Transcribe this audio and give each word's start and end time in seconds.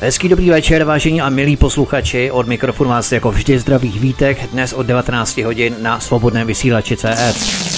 Hezký 0.00 0.28
dobrý 0.28 0.50
večer, 0.50 0.84
vážení 0.84 1.20
a 1.20 1.28
milí 1.28 1.56
posluchači. 1.56 2.30
Od 2.30 2.46
mikrofonu 2.46 2.90
vás 2.90 3.12
jako 3.12 3.30
vždy 3.30 3.58
zdravých 3.58 4.00
vítek 4.00 4.50
dnes 4.52 4.72
od 4.72 4.86
19 4.86 5.38
hodin 5.38 5.74
na 5.82 6.00
svobodném 6.00 6.46
vysílači 6.46 6.96
CS. 6.96 7.68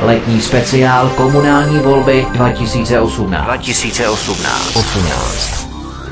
Letní 0.00 0.40
speciál 0.40 1.08
komunální 1.08 1.78
volby 1.78 2.26
2018. 2.32 3.44
2018. 3.44 4.76
18. 4.76 5.68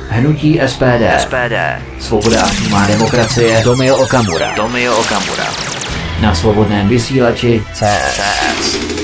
Hnutí 0.09 0.61
SPD. 0.67 1.21
SPD. 1.21 1.55
Svoboda 2.01 2.43
a 2.43 2.47
přímá 2.47 2.87
demokracie. 2.87 3.63
Tomio 3.65 3.97
Okamura. 3.97 4.55
Tomio 4.57 4.97
Okamura. 4.97 5.47
Na 6.21 6.35
svobodném 6.35 6.89
vysílači 6.89 7.63
CS. 7.73 9.02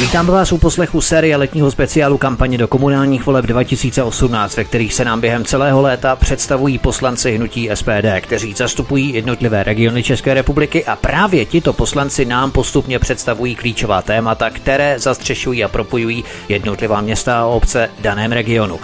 Vítám 0.00 0.26
vás 0.26 0.52
u 0.52 0.58
poslechu 0.58 1.00
série 1.00 1.36
letního 1.36 1.70
speciálu 1.70 2.18
kampaně 2.18 2.58
do 2.58 2.68
komunálních 2.68 3.26
voleb 3.26 3.46
2018, 3.46 4.56
ve 4.56 4.64
kterých 4.64 4.94
se 4.94 5.04
nám 5.04 5.20
během 5.20 5.44
celého 5.44 5.82
léta 5.82 6.16
představují 6.16 6.78
poslanci 6.78 7.36
hnutí 7.36 7.70
SPD, 7.74 8.20
kteří 8.20 8.52
zastupují 8.52 9.14
jednotlivé 9.14 9.62
regiony 9.62 10.02
České 10.02 10.34
republiky 10.34 10.84
a 10.84 10.96
právě 10.96 11.44
tito 11.44 11.72
poslanci 11.72 12.24
nám 12.24 12.50
postupně 12.50 12.98
představují 12.98 13.54
klíčová 13.54 14.02
témata, 14.02 14.50
které 14.50 14.98
zastřešují 14.98 15.64
a 15.64 15.68
propojují 15.68 16.24
jednotlivá 16.48 17.00
města 17.00 17.40
a 17.40 17.44
obce 17.44 17.90
daném 18.00 18.32
regionu. 18.32 18.80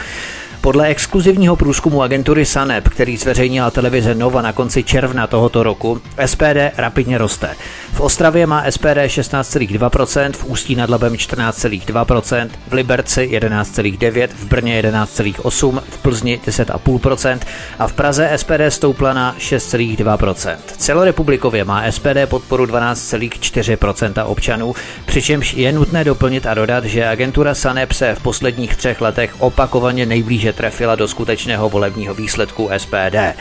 Podle 0.64 0.86
exkluzivního 0.88 1.56
průzkumu 1.56 2.02
agentury 2.02 2.46
Sanep, 2.46 2.88
který 2.88 3.16
zveřejnila 3.16 3.70
televize 3.70 4.14
Nova 4.14 4.42
na 4.42 4.52
konci 4.52 4.82
června 4.82 5.26
tohoto 5.26 5.62
roku, 5.62 6.00
SPD 6.26 6.56
rapidně 6.76 7.18
roste. 7.18 7.50
V 7.92 8.00
Ostravě 8.00 8.46
má 8.46 8.64
SPD 8.70 8.96
16,2%, 9.06 10.32
v 10.32 10.44
Ústí 10.44 10.74
nad 10.74 10.90
Labem 10.90 11.12
14,2%, 11.12 12.48
v 12.68 12.72
Liberci 12.72 13.30
11,9%, 13.32 14.28
v 14.28 14.44
Brně 14.44 14.82
11,8%, 14.82 15.80
v 15.90 15.98
Plzni 15.98 16.40
10,5% 16.46 17.38
a 17.78 17.88
v 17.88 17.92
Praze 17.92 18.30
SPD 18.36 18.60
stoupla 18.68 19.12
na 19.12 19.36
6,2%. 19.38 20.56
Celorepublikově 20.76 21.64
má 21.64 21.92
SPD 21.92 22.26
podporu 22.26 22.64
12,4% 22.64 24.24
občanů, 24.26 24.74
přičemž 25.06 25.54
je 25.54 25.72
nutné 25.72 26.04
doplnit 26.04 26.46
a 26.46 26.54
dodat, 26.54 26.84
že 26.84 27.06
agentura 27.06 27.54
Sanep 27.54 27.92
se 27.92 28.14
v 28.14 28.22
posledních 28.22 28.76
třech 28.76 29.00
letech 29.00 29.34
opakovaně 29.38 30.06
nejblíže 30.06 30.53
trefila 30.54 30.94
do 30.94 31.08
skutečného 31.08 31.68
volebního 31.68 32.14
výsledku 32.14 32.70
SPD. 32.76 33.36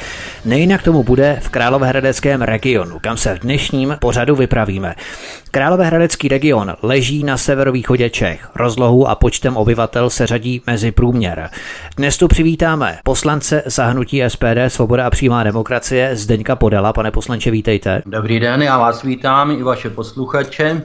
Nejinak 0.45 0.83
tomu 0.83 1.03
bude 1.03 1.39
v 1.43 1.49
Královéhradeckém 1.49 2.41
regionu, 2.41 2.99
kam 2.99 3.17
se 3.17 3.35
v 3.35 3.39
dnešním 3.39 3.97
pořadu 3.99 4.35
vypravíme. 4.35 4.95
Královéhradecký 5.55 6.27
region 6.27 6.73
leží 6.81 7.23
na 7.23 7.37
severovýchodě 7.37 8.09
Čech. 8.09 8.49
Rozlohou 8.55 9.07
a 9.07 9.15
počtem 9.15 9.57
obyvatel 9.57 10.09
se 10.09 10.27
řadí 10.27 10.61
mezi 10.67 10.91
průměr. 10.91 11.49
Dnes 11.97 12.17
tu 12.17 12.27
přivítáme 12.27 12.97
poslance 13.03 13.63
zahnutí 13.65 14.23
SPD 14.27 14.43
Svoboda 14.67 15.07
a 15.07 15.09
přímá 15.09 15.43
demokracie 15.43 16.15
Zdeňka 16.15 16.55
Podala. 16.55 16.93
Pane 16.93 17.11
poslanče, 17.11 17.51
vítejte. 17.51 18.01
Dobrý 18.05 18.39
den, 18.39 18.61
já 18.61 18.77
vás 18.77 19.03
vítám 19.03 19.51
i 19.51 19.63
vaše 19.63 19.89
posluchače. 19.89 20.81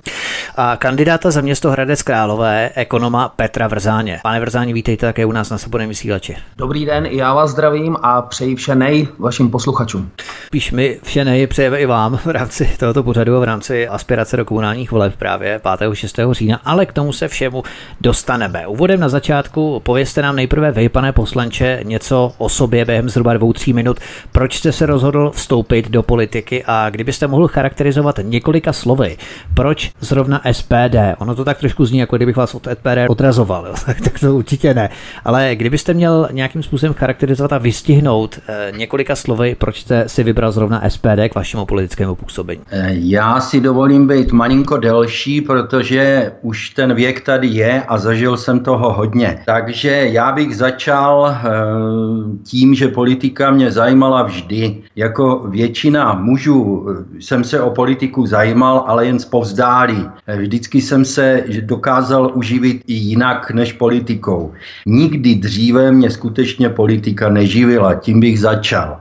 A 0.56 0.77
kandidáta 0.77 1.30
za 1.30 1.41
město 1.41 1.70
Hradec 1.70 2.02
Králové, 2.02 2.70
ekonoma 2.74 3.28
Petra 3.28 3.69
Vrzáně. 3.69 4.20
Pane 4.22 4.41
Vrzáně, 4.41 4.74
vítejte 4.74 5.06
také 5.06 5.27
u 5.27 5.33
nás 5.33 5.50
na 5.50 5.58
Svobodném 5.58 5.89
vysílači. 5.89 6.36
Dobrý 6.56 6.86
den, 6.86 7.06
i 7.06 7.16
já 7.16 7.34
vás 7.34 7.50
zdravím 7.50 7.96
a 8.02 8.22
přeji 8.22 8.56
vše 8.56 8.74
nej 8.74 9.08
vašim 9.19 9.50
posluchačům. 9.50 10.11
Píš 10.50 10.72
mi 10.72 10.98
vše 11.02 11.24
nej 11.24 11.46
přejeme 11.46 11.80
i 11.80 11.86
vám 11.86 12.16
v 12.16 12.27
rámci 12.27 12.70
tohoto 12.78 13.02
pořadu 13.02 13.36
a 13.36 13.41
v 13.41 13.44
rámci 13.44 13.89
aspirace 13.89 14.36
do 14.36 14.44
komunálních 14.59 14.91
voleb 14.91 15.17
právě 15.19 15.61
5. 15.78 15.95
6. 15.95 16.20
října, 16.31 16.61
ale 16.64 16.87
k 16.87 16.92
tomu 16.92 17.12
se 17.12 17.28
všemu 17.28 17.62
dostaneme. 18.01 18.67
Úvodem 18.67 19.01
na 19.01 19.09
začátku 19.09 19.81
povězte 19.84 20.23
nám 20.23 20.37
nejprve 20.37 20.70
vy, 20.73 20.89
pane 20.89 21.12
poslanče, 21.12 21.81
něco 21.83 22.33
o 22.39 22.48
sobě 22.48 22.84
během 22.84 23.09
zhruba 23.09 23.34
dvou, 23.34 23.53
tří 23.53 23.73
minut. 23.73 24.01
Proč 24.33 24.56
jste 24.56 24.73
se 24.73 24.86
rozhodl 24.86 25.31
vstoupit 25.31 25.91
do 25.91 26.03
politiky 26.03 26.64
a 26.67 26.91
kdybyste 26.91 27.27
mohl 27.27 27.48
charakterizovat 27.48 28.20
několika 28.23 28.73
slovy, 28.73 29.17
proč 29.55 29.92
zrovna 30.01 30.41
SPD? 30.52 30.97
Ono 31.18 31.35
to 31.35 31.45
tak 31.45 31.58
trošku 31.58 31.86
zní, 31.86 31.98
jako 31.98 32.17
kdybych 32.17 32.36
vás 32.36 32.55
od 32.55 32.68
SPD 32.79 32.98
odrazoval, 33.08 33.74
tak 34.05 34.18
to 34.20 34.35
určitě 34.35 34.74
ne. 34.74 34.91
Ale 35.24 35.51
kdybyste 35.55 35.95
měl 35.95 36.29
nějakým 36.33 36.63
způsobem 36.63 36.95
charakterizovat 36.95 37.52
a 37.52 37.58
vystihnout 37.58 38.39
eh, 38.48 38.73
několika 38.77 39.17
slovy, 39.17 39.57
proč 39.58 39.80
jste 39.80 40.08
si 40.08 40.23
vybral 40.23 40.52
zrovna 40.52 40.83
SPD 40.89 41.29
k 41.30 41.35
vašemu 41.35 41.67
politickému 41.67 42.14
působení? 42.14 42.61
Eh, 42.70 42.89
já 42.91 43.41
si 43.41 43.61
dovolím 43.61 44.07
být 44.07 44.33
malinko 44.48 44.77
delší, 44.77 45.41
protože 45.41 46.33
už 46.42 46.70
ten 46.70 46.95
věk 46.95 47.20
tady 47.20 47.48
je 47.48 47.83
a 47.83 47.98
zažil 47.98 48.36
jsem 48.36 48.61
toho 48.61 48.92
hodně. 48.92 49.42
Takže 49.47 49.91
já 49.91 50.33
bych 50.33 50.57
začal 50.57 51.29
eh, 51.29 51.48
tím, 52.45 52.75
že 52.75 52.89
politika 52.89 53.51
mě 53.51 53.70
zajímala 53.70 54.23
vždy. 54.23 54.77
Jako 54.97 55.45
většina 55.48 56.14
mužů 56.14 56.89
jsem 57.20 57.45
se 57.45 57.61
o 57.61 57.70
politiku 57.70 58.27
zajímal, 58.27 58.85
ale 58.86 59.07
jen 59.07 59.19
zpovzdálí. 59.19 60.09
Vždycky 60.36 60.80
jsem 60.80 61.05
se 61.05 61.45
dokázal 61.61 62.33
uživit 62.35 62.83
i 62.86 62.92
jinak 62.92 63.51
než 63.51 63.73
politikou. 63.73 64.53
Nikdy 64.86 65.35
dříve 65.35 65.92
mě 65.92 66.11
skutečně 66.11 66.69
politika 66.69 67.29
neživila, 67.29 67.95
tím 67.95 68.20
bych 68.20 68.41
začal. 68.41 69.01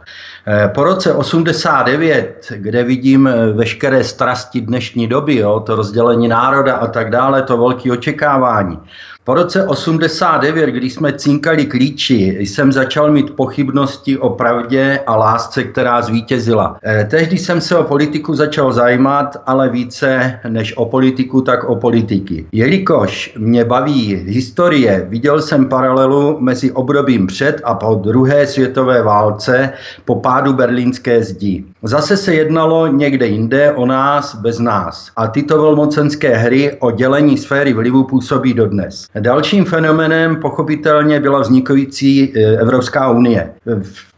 Eh, 0.49 0.67
po 0.67 0.83
roce 0.83 1.13
89, 1.13 2.51
kde 2.55 2.83
vidím 2.83 3.27
eh, 3.27 3.53
veškeré 3.53 4.03
strasti 4.03 4.61
dnešní 4.61 5.07
doby, 5.07 5.35
jo, 5.35 5.59
to 5.59 5.75
rozdělení 5.75 6.27
národa 6.27 6.75
a 6.75 6.87
tak 6.87 7.09
dále, 7.09 7.43
to 7.43 7.57
velké 7.57 7.91
očekávání, 7.91 8.79
po 9.27 9.33
roce 9.33 9.65
89, 9.65 10.69
když 10.69 10.93
jsme 10.93 11.13
cinkali 11.13 11.65
klíči, 11.65 12.37
jsem 12.39 12.71
začal 12.71 13.11
mít 13.11 13.35
pochybnosti 13.35 14.17
o 14.17 14.29
pravdě 14.29 14.99
a 15.07 15.15
lásce, 15.15 15.63
která 15.63 16.01
zvítězila. 16.01 16.79
Eh, 16.83 17.07
tehdy 17.09 17.37
jsem 17.37 17.61
se 17.61 17.77
o 17.77 17.83
politiku 17.83 18.35
začal 18.35 18.73
zajímat, 18.73 19.37
ale 19.45 19.69
více 19.69 20.39
než 20.47 20.77
o 20.77 20.85
politiku, 20.85 21.41
tak 21.41 21.63
o 21.63 21.75
politiky. 21.75 22.45
Jelikož 22.51 23.33
mě 23.37 23.65
baví 23.65 24.15
historie, 24.15 25.05
viděl 25.09 25.41
jsem 25.41 25.65
paralelu 25.65 26.37
mezi 26.39 26.71
obdobím 26.71 27.27
před 27.27 27.61
a 27.63 27.73
po 27.73 27.95
druhé 27.95 28.47
světové 28.47 29.01
válce 29.01 29.73
po 30.05 30.15
pádu 30.15 30.53
berlínské 30.53 31.23
zdi. 31.23 31.63
Zase 31.87 32.17
se 32.17 32.33
jednalo 32.33 32.87
někde 32.87 33.27
jinde 33.27 33.71
o 33.71 33.85
nás 33.85 34.35
bez 34.35 34.59
nás. 34.59 35.11
A 35.15 35.27
tyto 35.27 35.61
velmocenské 35.61 36.35
hry 36.35 36.77
o 36.79 36.91
dělení 36.91 37.37
sféry 37.37 37.73
vlivu 37.73 38.03
působí 38.03 38.53
dodnes. 38.53 39.07
Dalším 39.19 39.65
fenomenem 39.65 40.35
pochopitelně 40.35 41.19
byla 41.19 41.39
vznikující 41.39 42.33
e, 42.35 42.57
Evropská 42.57 43.11
unie. 43.11 43.49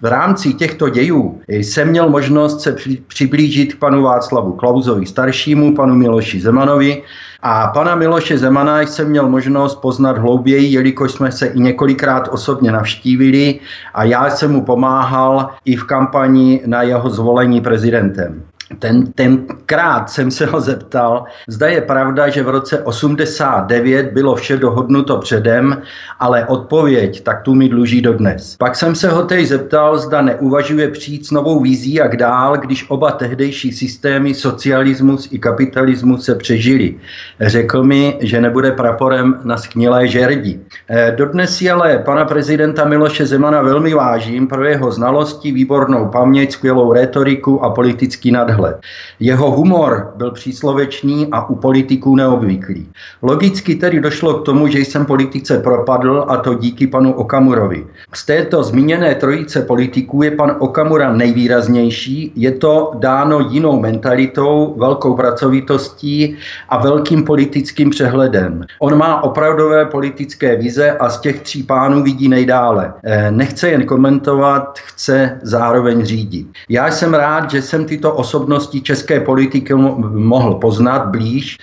V 0.02 0.06
rámci 0.06 0.54
těchto 0.54 0.90
dějů 0.90 1.42
jsem 1.48 1.88
měl 1.88 2.10
možnost 2.10 2.62
se 2.62 2.76
přiblížit 3.08 3.74
k 3.74 3.80
panu 3.80 4.02
Václavu 4.02 4.52
Klauzovi 4.52 5.06
staršímu, 5.06 5.76
panu 5.76 5.96
Miloši 5.96 6.42
Zemanovi, 6.42 7.04
a 7.42 7.68
pana 7.68 7.96
Miloše 7.96 8.38
Zemana 8.38 8.82
jsem 8.82 9.10
měl 9.10 9.30
možnost 9.30 9.76
poznat 9.76 10.18
hlouběji, 10.18 10.74
jelikož 10.74 11.12
jsme 11.12 11.32
se 11.32 11.48
i 11.48 11.60
několikrát 11.60 12.28
osobně 12.32 12.72
navštívili 12.72 13.60
a 13.94 14.04
já 14.04 14.30
jsem 14.30 14.52
mu 14.52 14.66
pomáhal 14.66 15.50
i 15.66 15.76
v 15.76 15.84
kampani 15.84 16.62
na 16.66 16.82
jeho 16.82 17.10
zvolení 17.10 17.62
prezidentem. 17.62 18.44
Ten, 18.80 19.12
tenkrát 19.12 20.10
jsem 20.10 20.32
se 20.32 20.46
ho 20.46 20.62
zeptal, 20.62 21.24
zda 21.48 21.68
je 21.68 21.82
pravda, 21.82 22.30
že 22.30 22.44
v 22.44 22.50
roce 22.50 22.84
89 22.84 24.12
bylo 24.14 24.36
vše 24.36 24.58
dohodnuto 24.58 25.18
předem, 25.18 25.82
ale 26.20 26.46
odpověď 26.46 27.24
tak 27.24 27.42
tu 27.42 27.56
mi 27.56 27.70
dluží 27.70 28.02
dodnes. 28.02 28.56
Pak 28.58 28.76
jsem 28.76 28.96
se 28.96 29.10
ho 29.10 29.24
teď 29.24 29.48
zeptal, 29.48 29.98
zda 29.98 30.22
neuvažuje 30.22 30.88
přijít 30.88 31.26
s 31.26 31.32
novou 31.32 31.60
vizí 31.60 31.94
jak 31.94 32.18
dál, 32.18 32.58
když 32.58 32.86
oba 32.90 33.12
tehdejší 33.12 33.72
systémy, 33.72 34.34
socialismus 34.34 35.28
i 35.32 35.40
kapitalismus 35.40 36.26
se 36.26 36.36
přežili. 36.36 36.96
Řekl 37.42 37.84
mi, 37.84 38.18
že 38.22 38.42
nebude 38.42 38.72
praporem 38.72 39.40
na 39.44 39.58
sknilé 39.58 40.08
žerdi. 40.08 40.60
Eh, 40.90 41.14
dodnes 41.18 41.58
si 41.58 41.70
ale 41.70 41.98
pana 41.98 42.26
prezidenta 42.26 42.86
Miloše 42.86 43.26
Zemana 43.26 43.62
velmi 43.62 43.94
vážím 43.94 44.48
pro 44.48 44.66
jeho 44.66 44.92
znalosti, 44.92 45.52
výbornou 45.52 46.06
paměť, 46.06 46.52
skvělou 46.52 46.94
retoriku 46.94 47.64
a 47.64 47.70
politický 47.70 48.32
nadhled 48.32 48.59
nadhled. 48.60 48.80
Jeho 49.20 49.52
humor 49.52 50.14
byl 50.16 50.32
příslovečný 50.32 51.28
a 51.32 51.50
u 51.50 51.56
politiků 51.56 52.16
neobvyklý. 52.16 52.88
Logicky 53.22 53.76
tedy 53.76 54.00
došlo 54.00 54.34
k 54.34 54.46
tomu, 54.46 54.68
že 54.68 54.80
jsem 54.80 55.06
politice 55.06 55.60
propadl 55.60 56.26
a 56.28 56.38
to 56.38 56.54
díky 56.54 56.88
panu 56.88 57.14
Okamurovi. 57.14 57.86
Z 58.14 58.26
této 58.26 58.64
zmíněné 58.64 59.16
trojice 59.16 59.62
politiků 59.62 60.24
je 60.24 60.32
pan 60.32 60.56
Okamura 60.60 61.14
nejvýraznější, 61.14 62.32
je 62.36 62.52
to 62.52 62.92
dáno 62.96 63.40
jinou 63.40 63.80
mentalitou, 63.80 64.76
velkou 64.78 65.16
pracovitostí 65.16 66.38
a 66.70 66.78
velkým 66.78 67.24
politickým 67.24 67.90
přehledem. 67.90 68.64
On 68.80 68.98
má 68.98 69.24
opravdové 69.24 69.86
politické 69.86 70.56
vize 70.56 70.92
a 70.92 71.10
z 71.10 71.20
těch 71.20 71.42
tří 71.42 71.64
pánů 71.64 72.04
vidí 72.04 72.30
nejdále. 72.30 72.94
Eh, 73.04 73.32
nechce 73.32 73.70
jen 73.70 73.86
komentovat, 73.86 74.80
chce 74.80 75.40
zároveň 75.42 76.06
řídit. 76.06 76.48
Já 76.70 76.92
jsem 76.92 77.14
rád, 77.14 77.52
že 77.52 77.62
jsem 77.62 77.86
tyto 77.86 78.14
osobnosti 78.14 78.49
české 78.82 79.20
politiky 79.20 79.74
mohl 79.74 80.56
poznat 80.56 81.08
blíž 81.08 81.58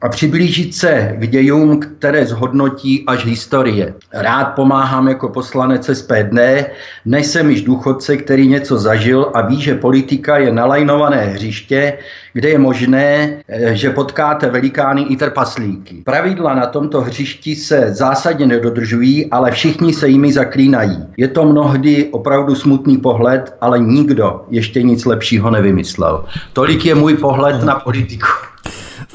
a 0.00 0.08
přiblížit 0.08 0.74
se 0.74 1.16
k 1.18 1.26
dějům, 1.28 1.80
které 1.80 2.26
zhodnotí 2.26 3.04
až 3.06 3.26
historie. 3.26 3.94
Rád 4.12 4.44
pomáhám 4.44 5.08
jako 5.08 5.28
poslanec 5.28 5.90
SPD, 5.92 6.38
než 7.04 7.26
jsem 7.26 7.50
již 7.50 7.62
důchodce, 7.62 8.16
který 8.16 8.48
něco 8.48 8.78
zažil 8.78 9.30
a 9.34 9.40
ví, 9.40 9.62
že 9.62 9.74
politika 9.74 10.38
je 10.38 10.52
nalajnované 10.52 11.24
hřiště, 11.24 11.98
kde 12.32 12.48
je 12.48 12.58
možné, 12.58 13.42
eh, 13.48 13.74
že 13.74 13.90
potkáte 13.90 14.50
velikány 14.50 15.02
i 15.02 15.16
trpaslíky. 15.16 16.02
Pravidla 16.04 16.54
na 16.54 16.66
tomto 16.66 17.00
hřišti 17.00 17.56
se 17.56 17.94
zásadně 17.94 18.46
nedodržují, 18.46 19.30
ale 19.30 19.50
všichni 19.50 19.92
se 19.92 20.08
jimi 20.08 20.32
zaklínají. 20.32 21.06
Je 21.16 21.28
to 21.28 21.44
mnohdy 21.44 22.08
opravdu 22.10 22.54
smutný 22.54 22.98
pohled, 22.98 23.56
ale 23.60 23.78
nikdo 23.78 24.44
ještě 24.50 24.82
nic 24.82 25.04
lepšího 25.04 25.50
nevymyslel. 25.50 26.24
Tolik 26.52 26.86
je 26.86 26.94
můj 26.94 27.14
pohled 27.14 27.64
na 27.64 27.74
politiku. 27.74 28.26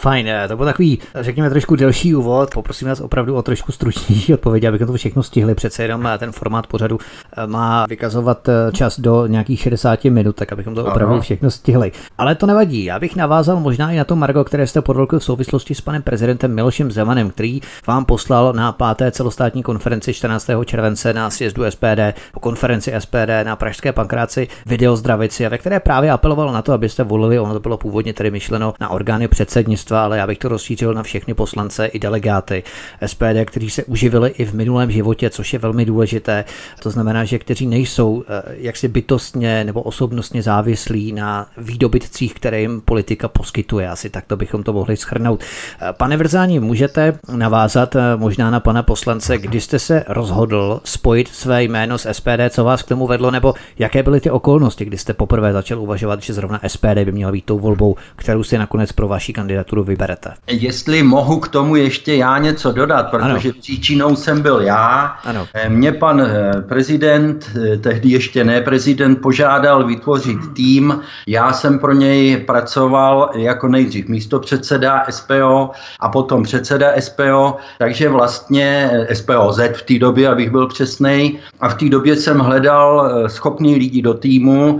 Fajn, 0.04 0.28
eh, 0.28 0.48
to 0.48 0.58
byl 0.58 0.66
takový, 0.66 1.00
řekněme, 1.16 1.50
trošku 1.50 1.76
delší 1.76 2.16
úvod. 2.16 2.54
Poprosím 2.54 2.88
vás 2.88 3.00
opravdu 3.00 3.36
o 3.36 3.42
trošku 3.42 3.72
stručnější 3.72 4.34
odpověď, 4.34 4.64
abychom 4.64 4.88
to 4.88 4.94
všechno 4.94 5.24
stihli. 5.24 5.56
Přece 5.56 5.84
jenom 5.84 6.08
eh, 6.08 6.18
ten 6.18 6.32
formát 6.32 6.68
pořadu 6.68 7.00
eh, 7.38 7.48
má 7.48 7.86
vykazovat 7.90 8.50
čas 8.74 9.00
do 9.00 9.28
nějakých 9.28 9.60
60 9.60 10.04
minut, 10.06 10.36
tak 10.36 10.54
abychom 10.54 10.76
to 10.76 10.86
opravdu 10.86 11.22
všechno 11.22 11.52
stihli. 11.52 11.92
Ale 12.18 12.36
to 12.36 12.46
nevadí. 12.46 12.84
Já 12.84 13.00
bych 13.00 13.16
navázal 13.16 13.60
možná 13.60 13.92
i 13.92 13.98
na 13.98 14.04
to, 14.04 14.16
Margo, 14.16 14.44
které 14.44 14.68
jste 14.68 14.82
podvolkl 14.82 15.20
v 15.20 15.24
souvislosti 15.24 15.76
s 15.76 15.82
panem 15.82 16.02
prezidentem 16.02 16.56
Milošem 16.56 16.92
Zemanem, 16.92 17.30
který 17.30 17.62
vám 17.88 18.06
poslal 18.06 18.54
na 18.54 18.72
páté 18.72 19.12
celostátní 19.12 19.64
konferenci 19.64 20.14
14. 20.14 20.50
července 20.66 21.14
na 21.14 21.30
sjezdu 21.30 21.64
SPD, 21.70 22.14
po 22.32 22.40
konferenci 22.40 22.94
SPD 23.00 23.44
na 23.44 23.56
Pražské 23.56 23.92
pankráci 23.92 24.48
video 24.66 24.96
zdravici, 24.96 25.46
a 25.46 25.50
ve 25.50 25.58
které 25.58 25.80
právě 25.80 26.12
apeloval 26.12 26.54
na 26.54 26.62
to, 26.62 26.74
abyste 26.74 27.04
volili, 27.04 27.40
ono 27.40 27.54
to 27.54 27.60
bylo 27.60 27.78
původně 27.78 28.14
tedy 28.14 28.32
myšleno 28.32 28.74
na 28.80 28.90
orgány 28.90 29.28
předsednictva 29.28 29.93
předsednictva, 29.94 30.04
ale 30.04 30.18
já 30.18 30.28
bych 30.28 30.38
to 30.38 30.48
rozšířil 30.50 30.94
na 30.94 31.04
všechny 31.04 31.34
poslance 31.34 31.86
i 31.86 32.00
delegáty 32.00 32.64
SPD, 33.06 33.46
kteří 33.46 33.70
se 33.70 33.84
uživili 33.84 34.30
i 34.30 34.46
v 34.46 34.54
minulém 34.54 34.92
životě, 34.92 35.30
což 35.30 35.54
je 35.54 35.60
velmi 35.60 35.86
důležité. 35.86 36.46
To 36.84 36.90
znamená, 36.90 37.26
že 37.26 37.40
kteří 37.40 37.68
nejsou 37.68 38.24
eh, 38.28 38.56
jaksi 38.58 38.88
bytostně 38.88 39.64
nebo 39.64 39.82
osobnostně 39.82 40.42
závislí 40.42 41.12
na 41.12 41.48
výdobytcích, 41.58 42.34
které 42.34 42.62
jim 42.62 42.82
politika 42.82 43.28
poskytuje. 43.28 43.90
Asi 43.90 44.10
takto 44.10 44.36
bychom 44.36 44.64
to 44.64 44.74
mohli 44.74 44.98
schrnout. 44.98 45.42
Eh, 45.42 45.94
pane 45.94 46.18
Vrzání, 46.18 46.60
můžete 46.60 47.20
navázat 47.32 47.96
eh, 47.96 48.16
možná 48.16 48.52
na 48.52 48.60
pana 48.60 48.84
poslance, 48.84 49.38
kdy 49.38 49.62
jste 49.62 49.80
se 49.80 50.04
rozhodl 50.08 50.82
spojit 50.84 51.28
své 51.28 51.64
jméno 51.64 51.98
s 51.98 52.12
SPD, 52.12 52.50
co 52.50 52.64
vás 52.64 52.84
k 52.84 52.88
tomu 52.88 53.08
vedlo, 53.08 53.32
nebo 53.32 53.54
jaké 53.80 54.04
byly 54.04 54.20
ty 54.20 54.30
okolnosti, 54.30 54.86
kdy 54.86 54.98
jste 54.98 55.14
poprvé 55.14 55.54
začal 55.54 55.80
uvažovat, 55.80 56.22
že 56.22 56.34
zrovna 56.34 56.60
SPD 56.68 57.06
by 57.06 57.12
měla 57.12 57.32
být 57.32 57.46
tou 57.46 57.60
volbou, 57.60 57.96
kterou 58.16 58.44
si 58.44 58.58
nakonec 58.58 58.92
pro 58.92 59.08
vaši 59.08 59.34
kandidaturu 59.34 59.83
vyberete. 59.84 60.34
Jestli 60.48 61.04
mohu 61.04 61.40
k 61.40 61.48
tomu 61.48 61.76
ještě 61.76 62.16
já 62.16 62.38
něco 62.38 62.72
dodat, 62.72 63.04
protože 63.12 63.50
ano. 63.50 63.60
příčinou 63.60 64.16
jsem 64.16 64.42
byl 64.42 64.62
já. 64.62 65.16
Ano. 65.24 65.48
Eh, 65.54 65.70
mě 65.70 65.92
pan 65.92 66.22
eh, 66.22 66.62
prezident, 66.62 67.52
eh, 67.56 67.78
tehdy 67.78 68.10
ještě 68.10 68.44
ne 68.44 68.62
prezident, 68.62 69.22
požádal 69.22 69.86
vytvořit 69.86 70.40
tým. 70.54 71.02
Já 71.28 71.54
jsem 71.54 71.80
pro 71.80 71.94
něj 71.94 72.38
pracoval 72.38 73.30
jako 73.36 73.68
nejdřív 73.68 74.08
místo 74.08 74.40
předseda 74.40 75.04
SPO 75.10 75.72
a 76.00 76.10
potom 76.10 76.44
předseda 76.44 76.92
SPO, 77.00 77.58
takže 77.78 78.10
vlastně 78.10 78.92
SPOZ 79.14 79.60
v 79.74 79.82
té 79.82 80.00
době, 80.00 80.30
abych 80.30 80.50
byl 80.50 80.68
přesný. 80.68 81.40
A 81.60 81.70
v 81.70 81.74
té 81.74 81.90
době 81.90 82.16
jsem 82.16 82.40
hledal 82.40 83.12
schopný 83.28 83.76
lidi 83.76 84.02
do 84.02 84.14
týmu. 84.14 84.80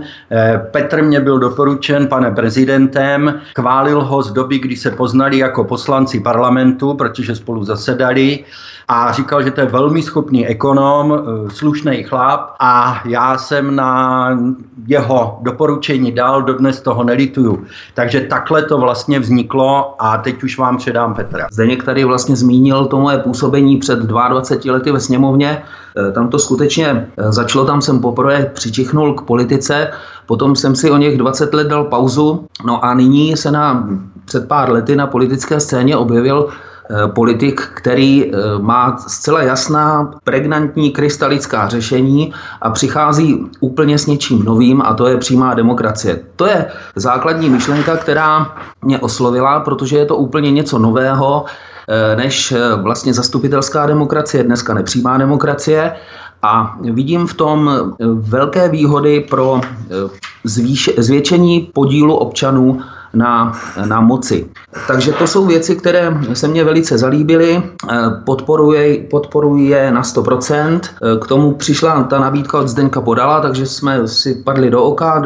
Petr 0.70 1.02
mě 1.02 1.20
byl 1.20 1.38
doporučen 1.38 2.06
panem 2.06 2.34
prezidentem, 2.34 3.40
chválil 3.56 4.04
ho 4.04 4.22
z 4.22 4.32
doby, 4.32 4.58
kdy 4.58 4.76
se 4.76 4.90
poznali 4.94 5.38
jako 5.38 5.64
poslanci 5.64 6.20
parlamentu, 6.20 6.94
protože 6.94 7.34
spolu 7.34 7.64
zasedali 7.64 8.44
a 8.88 9.12
říkal, 9.12 9.42
že 9.42 9.50
to 9.50 9.60
je 9.60 9.66
velmi 9.66 10.02
schopný 10.02 10.46
ekonom, 10.46 11.12
eh, 11.12 11.50
slušný 11.50 12.02
chlap 12.02 12.40
a 12.60 13.02
já 13.04 13.38
jsem 13.38 13.76
na 13.76 14.30
jeho 14.86 15.38
doporučení 15.42 16.12
dal, 16.12 16.42
dodnes 16.42 16.80
toho 16.80 17.04
nelituju. 17.04 17.64
Takže 17.94 18.20
takhle 18.20 18.62
to 18.62 18.78
vlastně 18.78 19.20
vzniklo 19.20 19.94
a 19.98 20.16
teď 20.16 20.42
už 20.42 20.58
vám 20.58 20.76
předám 20.76 21.14
Petra. 21.14 21.46
Zdeněk 21.52 21.84
tady 21.84 22.04
vlastně 22.04 22.36
zmínil 22.36 22.86
to 22.86 23.00
moje 23.00 23.18
působení 23.18 23.76
před 23.76 23.98
22 23.98 24.72
lety 24.72 24.92
ve 24.92 25.00
sněmovně. 25.00 25.62
Eh, 25.96 26.12
tam 26.12 26.28
to 26.28 26.38
skutečně 26.38 27.08
eh, 27.18 27.32
začalo, 27.32 27.64
tam 27.64 27.80
jsem 27.80 28.00
poprvé 28.00 28.50
přičichnul 28.54 29.14
k 29.14 29.22
politice, 29.22 29.90
potom 30.26 30.56
jsem 30.56 30.76
si 30.76 30.90
o 30.90 30.96
něch 30.96 31.18
20 31.18 31.54
let 31.54 31.66
dal 31.66 31.84
pauzu, 31.84 32.46
no 32.64 32.84
a 32.84 32.94
nyní 32.94 33.36
se 33.36 33.50
na 33.50 33.88
před 34.24 34.48
pár 34.48 34.70
lety 34.72 34.96
na 34.96 35.06
politické 35.06 35.60
scéně 35.60 35.96
objevil 35.96 36.48
eh, 36.48 37.08
politik, 37.08 37.60
který 37.74 38.24
eh, 38.24 38.36
má 38.58 38.96
zcela 38.98 39.42
jasná, 39.42 40.10
pregnantní, 40.24 40.90
krystalická 40.90 41.68
řešení 41.68 42.34
a 42.62 42.70
přichází 42.70 43.46
úplně 43.60 43.98
s 43.98 44.06
něčím 44.06 44.44
novým 44.44 44.82
a 44.82 44.94
to 44.94 45.06
je 45.06 45.16
přímá 45.16 45.54
demokracie. 45.54 46.20
To 46.36 46.46
je 46.46 46.66
základní 46.96 47.50
myšlenka, 47.50 47.96
která 47.96 48.56
mě 48.82 48.98
oslovila, 48.98 49.60
protože 49.60 49.98
je 49.98 50.06
to 50.06 50.16
úplně 50.16 50.50
něco 50.50 50.78
nového, 50.78 51.44
eh, 51.88 52.16
než 52.16 52.54
vlastně 52.82 53.14
zastupitelská 53.14 53.86
demokracie, 53.86 54.44
dneska 54.44 54.74
nepřímá 54.74 55.18
demokracie. 55.18 55.92
A 56.44 56.76
vidím 56.80 57.26
v 57.26 57.34
tom 57.34 57.70
velké 58.14 58.68
výhody 58.68 59.20
pro 59.20 59.60
zvýš- 60.44 61.02
zvětšení 61.02 61.60
podílu 61.60 62.16
občanů 62.16 62.80
na, 63.14 63.52
na 63.86 64.00
moci. 64.00 64.50
Takže 64.86 65.12
to 65.12 65.26
jsou 65.26 65.46
věci, 65.46 65.76
které 65.76 66.16
se 66.32 66.48
mně 66.48 66.64
velice 66.64 66.98
zalíbily, 66.98 67.62
podporuji, 68.24 69.08
podporuji 69.10 69.68
je 69.68 69.90
na 69.90 70.02
100%. 70.02 70.80
K 71.20 71.26
tomu 71.26 71.52
přišla 71.52 72.02
ta 72.02 72.18
nabídka 72.18 72.58
od 72.58 72.68
Zdeňka 72.68 73.00
Podala, 73.00 73.40
takže 73.40 73.66
jsme 73.66 74.08
si 74.08 74.34
padli 74.34 74.70
do 74.70 74.82
oka, 74.82 75.22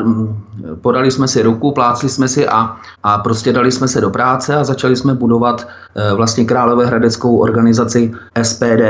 podali 0.80 1.10
jsme 1.10 1.28
si 1.28 1.42
ruku, 1.42 1.72
plácli 1.72 2.08
jsme 2.08 2.28
si 2.28 2.48
a, 2.48 2.76
a 3.02 3.18
prostě 3.18 3.52
dali 3.52 3.72
jsme 3.72 3.88
se 3.88 4.00
do 4.00 4.10
práce 4.10 4.56
a 4.56 4.64
začali 4.64 4.96
jsme 4.96 5.14
budovat 5.14 5.68
e, 5.94 6.14
vlastně 6.14 6.44
Královéhradeckou 6.44 7.36
organizaci 7.38 8.12
SPD. 8.42 8.82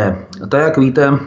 To, 0.49 0.57
jak 0.57 0.79
víte, 0.79 1.19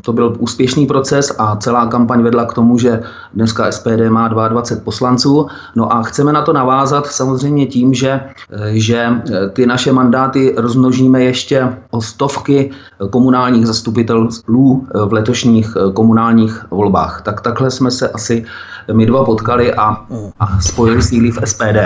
to 0.00 0.12
byl 0.12 0.36
úspěšný 0.38 0.86
proces 0.86 1.32
a 1.38 1.56
celá 1.56 1.86
kampaň 1.86 2.22
vedla 2.22 2.44
k 2.44 2.54
tomu, 2.54 2.78
že 2.78 3.02
dneska 3.34 3.72
SPD 3.72 4.08
má 4.08 4.28
22 4.28 4.84
poslanců. 4.84 5.46
No 5.74 5.92
a 5.92 6.02
chceme 6.02 6.32
na 6.32 6.42
to 6.42 6.52
navázat 6.52 7.06
samozřejmě 7.06 7.66
tím, 7.66 7.94
že, 7.94 8.10
eh, 8.10 8.65
že 8.72 9.06
eh, 9.06 9.48
ty 9.48 9.66
naše 9.66 9.92
mandáty 9.92 10.54
rozmnožíme 10.56 11.22
ještě 11.22 11.68
o 11.90 12.00
stovky 12.00 12.70
komunálních 13.10 13.66
zastupitelů 13.66 14.28
eh, 14.28 14.98
v 15.06 15.12
letošních 15.12 15.76
komunálních 15.94 16.64
volbách. 16.70 17.22
Tak 17.24 17.40
takhle 17.40 17.70
jsme 17.70 17.90
se 17.90 18.08
asi 18.08 18.44
my 18.92 19.06
dva 19.06 19.24
potkali 19.24 19.74
a, 19.74 20.06
a 20.40 20.60
spojili 20.60 21.02
síly 21.02 21.30
v 21.30 21.38
SPD. 21.44 21.76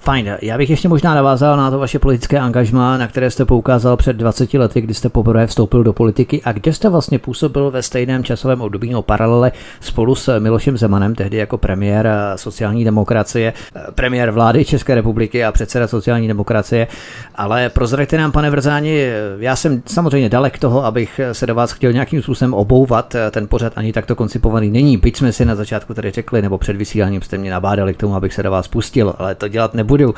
Fajn, 0.00 0.36
já 0.42 0.58
bych 0.58 0.70
ještě 0.70 0.88
možná 0.88 1.14
navázal 1.14 1.56
na 1.56 1.70
to 1.70 1.78
vaše 1.78 1.98
politické 1.98 2.38
angažmá, 2.38 2.98
na 2.98 3.06
které 3.06 3.30
jste 3.30 3.44
poukázal 3.44 3.96
před 3.96 4.16
20 4.16 4.54
lety, 4.54 4.80
kdy 4.80 4.94
jste 4.94 5.08
poprvé 5.08 5.46
vstoupil 5.46 5.84
do 5.84 5.92
politiky 5.92 6.42
a 6.44 6.52
kde 6.52 6.72
jste 6.72 6.88
vlastně 6.88 7.18
působil 7.18 7.70
ve 7.70 7.82
stejném 7.82 8.24
časovém 8.24 8.60
období 8.60 8.94
o 8.94 9.02
paralele 9.02 9.52
spolu 9.80 10.14
s 10.14 10.38
Milošem 10.38 10.76
Zemanem, 10.76 11.14
tehdy 11.14 11.36
jako 11.36 11.58
premiér 11.58 12.08
sociální 12.36 12.84
demokracie, 12.84 13.52
premiér 13.94 14.30
vlády 14.30 14.64
České 14.64 14.94
republiky 14.94 15.44
a 15.44 15.52
předseda 15.52 15.86
sociální 15.86 16.28
demokracie. 16.28 16.86
Ale 17.34 17.68
prozraďte 17.68 18.18
nám, 18.18 18.32
pane 18.32 18.50
Vrzáni, 18.50 19.06
já 19.38 19.56
jsem 19.56 19.82
samozřejmě 19.86 20.28
dalek 20.28 20.58
toho, 20.58 20.84
abych 20.84 21.20
se 21.32 21.46
do 21.46 21.54
vás 21.54 21.72
chtěl 21.72 21.92
nějakým 21.92 22.22
způsobem 22.22 22.54
obouvat. 22.54 23.16
Ten 23.30 23.48
pořad 23.48 23.72
ani 23.76 23.92
takto 23.92 24.14
koncipovaný 24.14 24.70
není. 24.70 24.96
Byť 24.96 25.16
jsme 25.16 25.32
si 25.32 25.44
na 25.44 25.54
začátku 25.54 25.94
tady 25.94 26.10
řekli, 26.10 26.42
nebo 26.46 26.58
před 26.58 26.76
vysíláním 26.76 27.22
jste 27.22 27.38
mě 27.38 27.50
nabádali 27.50 27.94
k 27.94 27.96
tomu, 27.96 28.14
abych 28.14 28.34
se 28.34 28.42
do 28.42 28.50
vás 28.50 28.68
pustil, 28.68 29.14
ale 29.18 29.34
to 29.34 29.48
dělat 29.48 29.74
nebudu. 29.74 30.14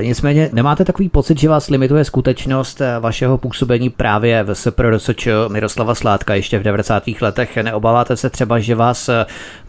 Nicméně 0.00 0.50
nemáte 0.52 0.84
takový 0.84 1.08
pocit, 1.08 1.40
že 1.40 1.48
vás 1.48 1.68
limituje 1.68 2.04
skutečnost 2.04 2.82
vašeho 3.00 3.38
působení 3.38 3.90
právě 3.90 4.42
v 4.42 4.54
SPRDSČ 4.54 5.28
Miroslava 5.48 5.94
Sládka 5.94 6.34
ještě 6.34 6.58
v 6.58 6.62
90. 6.62 7.02
letech? 7.20 7.56
Neobáváte 7.56 8.16
se 8.16 8.30
třeba, 8.30 8.58
že 8.58 8.74
vás 8.74 9.10